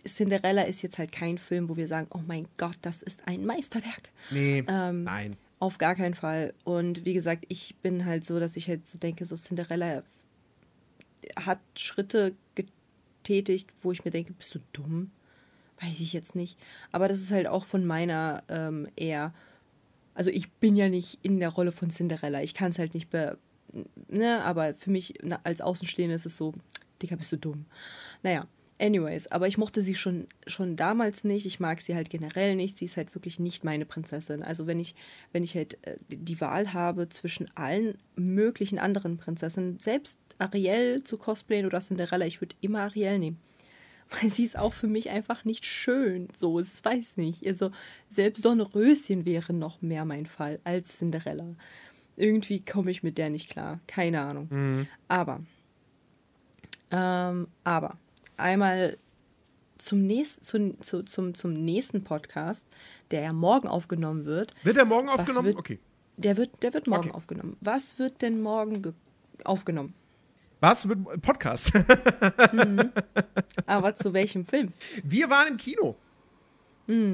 Cinderella 0.08 0.64
ist 0.64 0.82
jetzt 0.82 0.98
halt 0.98 1.12
kein 1.12 1.38
Film, 1.38 1.70
wo 1.70 1.76
wir 1.76 1.88
sagen, 1.88 2.08
oh 2.14 2.22
mein 2.26 2.48
Gott, 2.58 2.78
das 2.82 3.02
ist 3.02 3.28
ein 3.28 3.46
Meisterwerk. 3.46 4.10
Nee, 4.32 4.64
Ähm, 4.68 5.04
nein. 5.04 5.36
Auf 5.60 5.78
gar 5.78 5.94
keinen 5.96 6.14
Fall. 6.16 6.54
Und 6.64 7.04
wie 7.04 7.14
gesagt, 7.14 7.46
ich 7.50 7.76
bin 7.82 8.06
halt 8.06 8.26
so, 8.26 8.40
dass 8.40 8.56
ich 8.56 8.70
halt 8.70 8.88
so 8.88 8.98
denke, 8.98 9.26
so 9.26 9.36
Cinderella 9.36 10.04
hat 11.36 11.60
Schritte 11.76 12.34
getätigt, 12.56 13.70
wo 13.82 13.92
ich 13.92 14.06
mir 14.06 14.12
denke, 14.12 14.32
bist 14.32 14.56
du 14.56 14.60
dumm? 14.72 15.12
Weiß 15.82 16.00
ich 16.00 16.14
jetzt 16.14 16.34
nicht. 16.34 16.58
Aber 16.94 17.10
das 17.10 17.20
ist 17.20 17.32
halt 17.32 17.48
auch 17.48 17.66
von 17.66 17.86
meiner 17.86 18.44
ähm, 18.48 18.88
eher. 18.96 19.34
Also 20.20 20.32
ich 20.32 20.52
bin 20.52 20.76
ja 20.76 20.90
nicht 20.90 21.18
in 21.22 21.40
der 21.40 21.48
Rolle 21.48 21.72
von 21.72 21.92
Cinderella. 21.92 22.44
Ich 22.44 22.54
kann 22.54 22.72
es 22.72 22.78
halt 22.78 22.94
nicht 22.94 23.10
be. 23.10 23.38
Ne, 24.10 24.44
aber 24.44 24.74
für 24.74 24.92
mich 24.92 25.14
na, 25.24 25.40
als 25.46 25.62
Außenstehende 25.62 26.14
ist 26.14 26.26
es 26.26 26.36
so, 26.36 26.54
Digga, 27.02 27.16
bist 27.16 27.32
du 27.32 27.38
dumm. 27.38 27.68
Naja, 28.22 28.46
anyways, 28.80 29.28
aber 29.28 29.48
ich 29.48 29.58
mochte 29.58 29.82
sie 29.82 29.96
schon, 29.96 30.28
schon 30.46 30.76
damals 30.76 31.24
nicht. 31.24 31.46
Ich 31.46 31.62
mag 31.62 31.80
sie 31.80 31.96
halt 31.96 32.10
generell 32.10 32.58
nicht. 32.58 32.78
Sie 32.78 32.84
ist 32.84 32.98
halt 32.98 33.16
wirklich 33.16 33.40
nicht 33.40 33.64
meine 33.64 33.86
Prinzessin. 33.86 34.44
Also 34.44 34.68
wenn 34.68 34.82
ich, 34.82 34.94
wenn 35.32 35.46
ich 35.46 35.56
halt 35.56 35.78
äh, 35.88 35.96
die 36.10 36.42
Wahl 36.42 36.74
habe 36.74 37.08
zwischen 37.08 37.50
allen 37.56 37.98
möglichen 38.18 38.78
anderen 38.78 39.16
Prinzessinnen, 39.16 39.80
selbst 39.80 40.20
Ariel 40.38 41.02
zu 41.06 41.18
cosplayen 41.18 41.66
oder 41.66 41.80
Cinderella, 41.80 42.26
ich 42.26 42.42
würde 42.42 42.58
immer 42.60 42.82
Ariel 42.82 43.20
nehmen. 43.20 43.40
Weil 44.10 44.30
sie 44.30 44.44
ist 44.44 44.58
auch 44.58 44.74
für 44.74 44.88
mich 44.88 45.10
einfach 45.10 45.46
nicht 45.46 45.66
schön. 45.66 46.28
So, 46.36 46.60
ich 46.60 46.84
weiß 46.84 47.18
nicht. 47.18 47.46
Also, 47.46 47.72
selbst 48.10 48.44
Dornröschen 48.46 49.26
wäre 49.26 49.54
noch 49.54 49.82
mehr 49.82 50.06
mein 50.06 50.26
Fall 50.26 50.60
als 50.64 50.98
Cinderella. 50.98 51.56
Irgendwie 52.16 52.64
komme 52.66 52.92
ich 52.92 53.04
mit 53.04 53.18
der 53.18 53.30
nicht 53.30 53.50
klar. 53.50 53.80
Keine 53.88 54.22
Ahnung. 54.22 54.88
Aber, 55.08 55.42
ähm, 56.92 57.48
aber, 57.64 57.98
einmal 58.38 58.98
zum 59.78 60.06
nächsten, 60.06 60.44
zu, 60.44 60.78
zu, 60.82 61.04
zum, 61.04 61.34
zum 61.34 61.54
nächsten 61.54 62.04
Podcast, 62.04 62.68
der 63.12 63.22
ja 63.22 63.32
morgen 63.34 63.68
aufgenommen 63.68 64.26
wird. 64.26 64.54
Wird 64.64 64.78
er 64.78 64.86
morgen 64.86 65.08
aufgenommen? 65.10 65.48
wird- 65.48 65.58
okay. 65.58 65.80
Der 66.18 66.36
wird, 66.36 66.62
der 66.64 66.74
wird 66.74 66.88
morgen 66.88 67.08
Okay. 67.10 67.12
aufgenommen. 67.16 67.56
Was 67.62 67.98
wird 67.98 68.22
denn 68.22 68.42
morgen 68.42 68.82
ge- 68.82 68.92
aufgenommen? 69.46 69.94
Was? 70.62 70.86
Mit 70.86 71.22
Podcast? 71.22 71.72
Aber 73.66 73.96
zu 73.96 74.14
welchem 74.14 74.46
Film? 74.46 74.74
Wir 75.04 75.30
waren 75.30 75.48
im 75.50 75.58
Kino. 75.58 75.96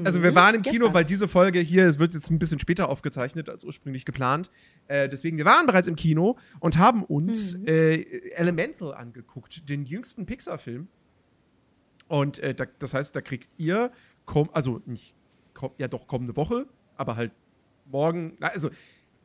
Also 0.04 0.22
wir 0.22 0.34
waren 0.34 0.54
im 0.54 0.62
Kino, 0.62 0.72
Mhm. 0.72 0.78
gestern. 0.80 0.94
weil 0.94 1.04
diese 1.04 1.28
Folge 1.28 1.60
hier, 1.60 1.86
es 1.86 1.98
wird 1.98 2.14
jetzt 2.14 2.30
ein 2.30 2.38
bisschen 2.38 2.58
später 2.58 2.88
aufgezeichnet 2.88 3.50
als 3.50 3.62
ursprünglich 3.62 4.06
geplant. 4.06 4.50
Äh, 4.88 5.06
deswegen, 5.08 5.36
wir 5.36 5.44
waren 5.44 5.66
bereits 5.66 5.86
im 5.86 5.96
Kino 5.96 6.38
und 6.60 6.78
haben 6.78 7.04
uns 7.04 7.58
Mhm. 7.58 7.66
äh, 7.68 7.92
Elemental 8.32 8.94
angeguckt, 8.94 9.68
den 9.68 9.84
jüngsten 9.84 10.24
Pixar-Film. 10.24 10.88
Und 12.08 12.38
äh, 12.38 12.54
da, 12.54 12.64
das 12.78 12.94
heißt, 12.94 13.14
da 13.14 13.20
kriegt 13.20 13.52
ihr, 13.58 13.92
komm, 14.24 14.48
also 14.54 14.80
nicht, 14.86 15.14
komm, 15.52 15.72
ja 15.76 15.88
doch 15.88 16.06
kommende 16.06 16.36
Woche, 16.36 16.66
aber 16.96 17.16
halt 17.16 17.32
morgen, 17.84 18.38
also 18.40 18.70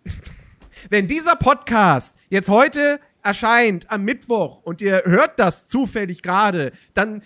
wenn 0.89 1.07
dieser 1.07 1.38
Podcast 1.38 2.14
jetzt 2.30 2.49
heute 2.49 2.99
erscheint 3.23 3.89
am 3.91 4.03
Mittwoch 4.03 4.61
und 4.64 4.81
ihr 4.81 5.03
hört 5.06 5.39
das 5.39 5.68
zufällig 5.68 6.22
gerade, 6.22 6.72
dann 6.93 7.22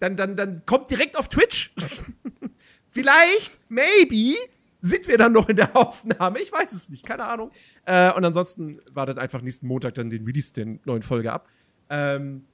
dann, 0.00 0.16
dann, 0.16 0.36
dann 0.36 0.66
kommt 0.66 0.90
direkt 0.90 1.16
auf 1.16 1.28
Twitch. 1.28 1.72
Vielleicht, 2.90 3.58
maybe, 3.70 4.34
sind 4.82 5.08
wir 5.08 5.16
dann 5.16 5.32
noch 5.32 5.48
in 5.48 5.56
der 5.56 5.74
Aufnahme. 5.76 6.40
Ich 6.40 6.52
weiß 6.52 6.72
es 6.72 6.90
nicht, 6.90 7.06
keine 7.06 7.24
Ahnung. 7.24 7.50
Äh, 7.86 8.12
und 8.12 8.24
ansonsten 8.24 8.80
wartet 8.92 9.18
einfach 9.18 9.40
nächsten 9.40 9.66
Montag 9.66 9.94
dann 9.94 10.10
den 10.10 10.24
Release 10.26 10.52
der 10.52 10.66
neuen 10.84 11.02
Folge 11.02 11.32
ab. 11.32 11.48
Ähm, 11.88 12.44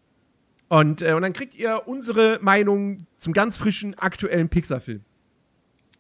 und, 0.68 1.02
äh, 1.02 1.12
und 1.14 1.22
dann 1.22 1.32
kriegt 1.32 1.56
ihr 1.56 1.82
unsere 1.86 2.38
Meinung 2.40 3.06
zum 3.18 3.32
ganz 3.32 3.56
frischen, 3.56 3.98
aktuellen 3.98 4.48
Pixar-Film. 4.48 5.00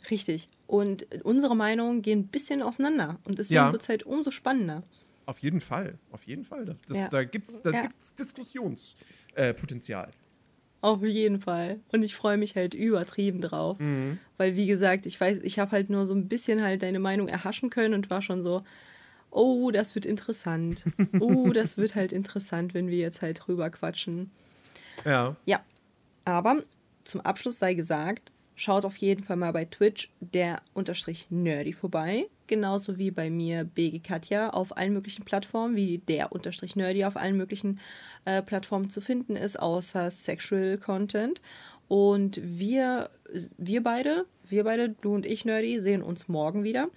Richtig. 0.08 0.48
Und 0.68 1.06
unsere 1.24 1.56
Meinungen 1.56 2.00
gehen 2.00 2.20
ein 2.20 2.28
bisschen 2.28 2.62
auseinander. 2.62 3.18
Und 3.24 3.40
deswegen 3.40 3.56
Ja. 3.56 3.72
wird 3.72 3.82
es 3.82 3.88
halt 3.88 4.04
umso 4.04 4.30
spannender. 4.30 4.84
Auf 5.30 5.38
jeden 5.38 5.60
Fall, 5.60 5.96
auf 6.10 6.24
jeden 6.24 6.44
Fall. 6.44 6.64
Das, 6.88 6.98
Ja. 6.98 7.08
Da 7.08 7.22
gibt 7.22 7.48
es 7.48 7.62
da 7.62 7.70
Ja. 7.70 7.82
gibt's 7.82 8.16
Diskussionspotenzial. 8.16 9.50
Äh, 9.50 9.54
Potenzial. 9.54 10.10
Auf 10.80 11.04
jeden 11.04 11.40
Fall. 11.40 11.78
Und 11.92 12.02
ich 12.02 12.16
freue 12.16 12.36
mich 12.36 12.56
halt 12.56 12.74
übertrieben 12.74 13.40
drauf. 13.40 13.78
Mhm. 13.78 14.18
Weil, 14.38 14.56
wie 14.56 14.66
gesagt, 14.66 15.06
ich 15.06 15.20
weiß, 15.20 15.38
ich 15.44 15.60
habe 15.60 15.70
halt 15.70 15.88
nur 15.88 16.04
so 16.04 16.14
ein 16.14 16.26
bisschen 16.28 16.60
halt 16.64 16.82
deine 16.82 16.98
Meinung 16.98 17.28
erhaschen 17.28 17.70
können 17.70 17.94
und 17.94 18.10
war 18.10 18.22
schon 18.22 18.42
so, 18.42 18.62
oh, 19.30 19.70
das 19.70 19.94
wird 19.94 20.04
interessant. 20.04 20.82
Oh, 21.20 21.52
das 21.52 21.76
wird 21.76 21.94
halt 21.94 22.10
interessant, 22.10 22.74
wenn 22.74 22.88
wir 22.88 22.98
jetzt 22.98 23.22
halt 23.22 23.46
drüber 23.46 23.70
quatschen. 23.70 24.32
ja. 25.04 25.36
Ja, 25.46 25.60
aber 26.24 26.60
zum 27.04 27.20
Abschluss 27.20 27.60
sei 27.60 27.74
gesagt, 27.74 28.32
schaut 28.60 28.84
auf 28.84 28.98
jeden 28.98 29.24
Fall 29.24 29.36
mal 29.36 29.52
bei 29.52 29.64
Twitch 29.64 30.10
der 30.20 30.60
unterstrich 30.74 31.26
nerdy 31.30 31.72
vorbei. 31.72 32.28
Genauso 32.46 32.98
wie 32.98 33.10
bei 33.10 33.30
mir 33.30 33.64
BG 33.64 34.00
Katja 34.00 34.50
auf 34.50 34.76
allen 34.76 34.92
möglichen 34.92 35.24
Plattformen, 35.24 35.76
wie 35.76 35.96
der 35.96 36.32
unterstrich 36.32 36.76
nerdy 36.76 37.06
auf 37.06 37.16
allen 37.16 37.38
möglichen 37.38 37.80
äh, 38.26 38.42
Plattformen 38.42 38.90
zu 38.90 39.00
finden 39.00 39.34
ist, 39.34 39.58
außer 39.58 40.10
Sexual 40.10 40.76
Content. 40.76 41.40
Und 41.88 42.38
wir, 42.42 43.08
wir 43.56 43.82
beide, 43.82 44.26
wir 44.46 44.64
beide, 44.64 44.90
du 44.90 45.14
und 45.14 45.24
ich, 45.24 45.46
Nerdy, 45.46 45.80
sehen 45.80 46.02
uns 46.02 46.28
morgen 46.28 46.62
wieder. 46.62 46.90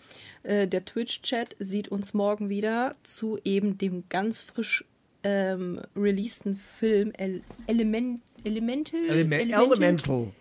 Äh, 0.44 0.68
der 0.68 0.84
Twitch-Chat 0.84 1.56
sieht 1.60 1.88
uns 1.88 2.14
morgen 2.14 2.50
wieder 2.50 2.94
zu 3.04 3.40
eben 3.46 3.78
dem 3.78 4.04
ganz 4.10 4.40
frisch 4.40 4.84
ähm, 5.24 5.80
releaseden 5.96 6.58
Film 6.58 7.14
El 7.18 7.42
Element 7.68 8.22
Elemental 8.44 9.00
Eleme 9.06 9.40
Elemental. 9.40 9.72
Elemental. 9.72 10.34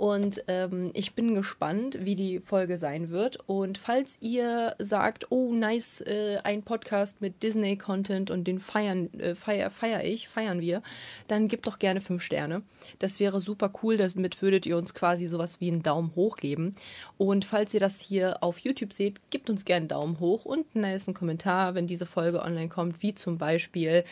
Und 0.00 0.42
ähm, 0.48 0.92
ich 0.94 1.14
bin 1.14 1.34
gespannt, 1.34 1.98
wie 2.00 2.14
die 2.14 2.40
Folge 2.40 2.78
sein 2.78 3.10
wird. 3.10 3.36
Und 3.46 3.76
falls 3.76 4.16
ihr 4.22 4.74
sagt, 4.78 5.26
oh 5.28 5.52
nice, 5.52 6.00
äh, 6.00 6.38
ein 6.42 6.62
Podcast 6.62 7.20
mit 7.20 7.42
Disney-Content 7.42 8.30
und 8.30 8.44
den 8.44 8.60
feiern, 8.60 9.12
äh, 9.20 9.34
feier, 9.34 9.68
feier 9.68 10.02
ich, 10.02 10.26
feiern 10.26 10.62
wir, 10.62 10.82
dann 11.28 11.48
gebt 11.48 11.66
doch 11.66 11.78
gerne 11.78 12.00
fünf 12.00 12.22
Sterne. 12.22 12.62
Das 12.98 13.20
wäre 13.20 13.42
super 13.42 13.70
cool. 13.82 13.98
Damit 13.98 14.40
würdet 14.40 14.64
ihr 14.64 14.78
uns 14.78 14.94
quasi 14.94 15.26
sowas 15.26 15.60
wie 15.60 15.70
einen 15.70 15.82
Daumen 15.82 16.12
hoch 16.16 16.38
geben. 16.38 16.74
Und 17.18 17.44
falls 17.44 17.74
ihr 17.74 17.80
das 17.80 18.00
hier 18.00 18.42
auf 18.42 18.58
YouTube 18.60 18.94
seht, 18.94 19.30
gebt 19.30 19.50
uns 19.50 19.66
gerne 19.66 19.80
einen 19.80 19.88
Daumen 19.88 20.18
hoch 20.18 20.46
und 20.46 20.64
einen 20.74 20.94
nicen 20.94 21.12
Kommentar, 21.12 21.74
wenn 21.74 21.86
diese 21.86 22.06
Folge 22.06 22.40
online 22.40 22.70
kommt, 22.70 23.02
wie 23.02 23.14
zum 23.14 23.36
Beispiel 23.36 24.04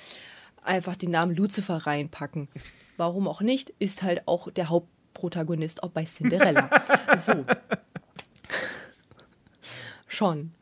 einfach 0.69 0.97
den 0.97 1.11
Namen 1.11 1.35
Lucifer 1.35 1.79
reinpacken. 1.79 2.49
Warum 2.97 3.27
auch 3.29 3.41
nicht, 3.41 3.73
ist 3.79 4.03
halt 4.03 4.27
auch 4.27 4.51
der 4.51 4.69
Hauptprotagonist, 4.69 5.83
auch 5.83 5.91
bei 5.91 6.05
Cinderella. 6.05 6.69
so. 7.17 7.45
Schon. 10.07 10.53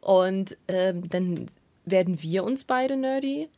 Und 0.00 0.56
ähm, 0.68 1.08
dann 1.08 1.46
werden 1.84 2.22
wir 2.22 2.44
uns 2.44 2.64
beide, 2.64 2.96
Nerdy, 2.96 3.48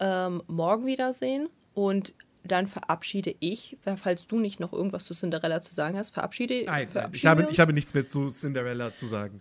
ähm, 0.00 0.42
morgen 0.46 0.86
wiedersehen. 0.86 1.48
Und 1.74 2.14
dann 2.44 2.66
verabschiede 2.66 3.34
ich, 3.40 3.78
falls 3.96 4.26
du 4.26 4.38
nicht 4.38 4.60
noch 4.60 4.72
irgendwas 4.72 5.04
zu 5.04 5.14
Cinderella 5.14 5.62
zu 5.62 5.74
sagen 5.74 5.96
hast, 5.96 6.10
verabschiede, 6.10 6.64
Nein, 6.64 6.88
nein 6.92 7.10
ich, 7.12 7.24
habe, 7.26 7.42
uns. 7.42 7.52
ich 7.52 7.60
habe 7.60 7.72
nichts 7.72 7.94
mehr 7.94 8.06
zu 8.06 8.28
Cinderella 8.28 8.94
zu 8.94 9.06
sagen. 9.06 9.40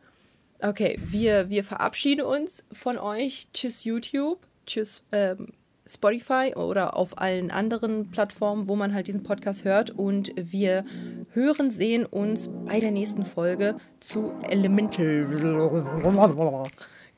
Okay, 0.59 0.97
wir, 1.03 1.49
wir 1.49 1.63
verabschieden 1.63 2.23
uns 2.23 2.63
von 2.71 2.99
euch. 2.99 3.47
Tschüss 3.53 3.83
YouTube, 3.83 4.45
tschüss 4.67 5.03
ähm, 5.11 5.47
Spotify 5.85 6.53
oder 6.55 6.95
auf 6.95 7.17
allen 7.17 7.51
anderen 7.51 8.11
Plattformen, 8.11 8.67
wo 8.67 8.75
man 8.75 8.93
halt 8.93 9.07
diesen 9.07 9.23
Podcast 9.23 9.63
hört. 9.63 9.89
Und 9.89 10.31
wir 10.35 10.85
hören, 11.31 11.71
sehen 11.71 12.05
uns 12.05 12.49
bei 12.65 12.79
der 12.79 12.91
nächsten 12.91 13.25
Folge 13.25 13.75
zu 13.99 14.33
Elemental. 14.49 15.27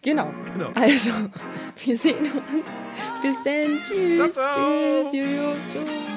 Genau. 0.01 0.29
Genau. 0.53 0.69
Also, 0.75 1.11
wir 1.85 1.97
sehen 1.97 2.25
uns. 2.25 3.21
Bis 3.21 3.41
dann. 3.43 3.79
Tschüss. 3.87 4.17
Ciao, 4.17 4.29
ciao. 4.29 5.11
Tschüss. 5.11 5.55
Tschüss. 5.71 6.12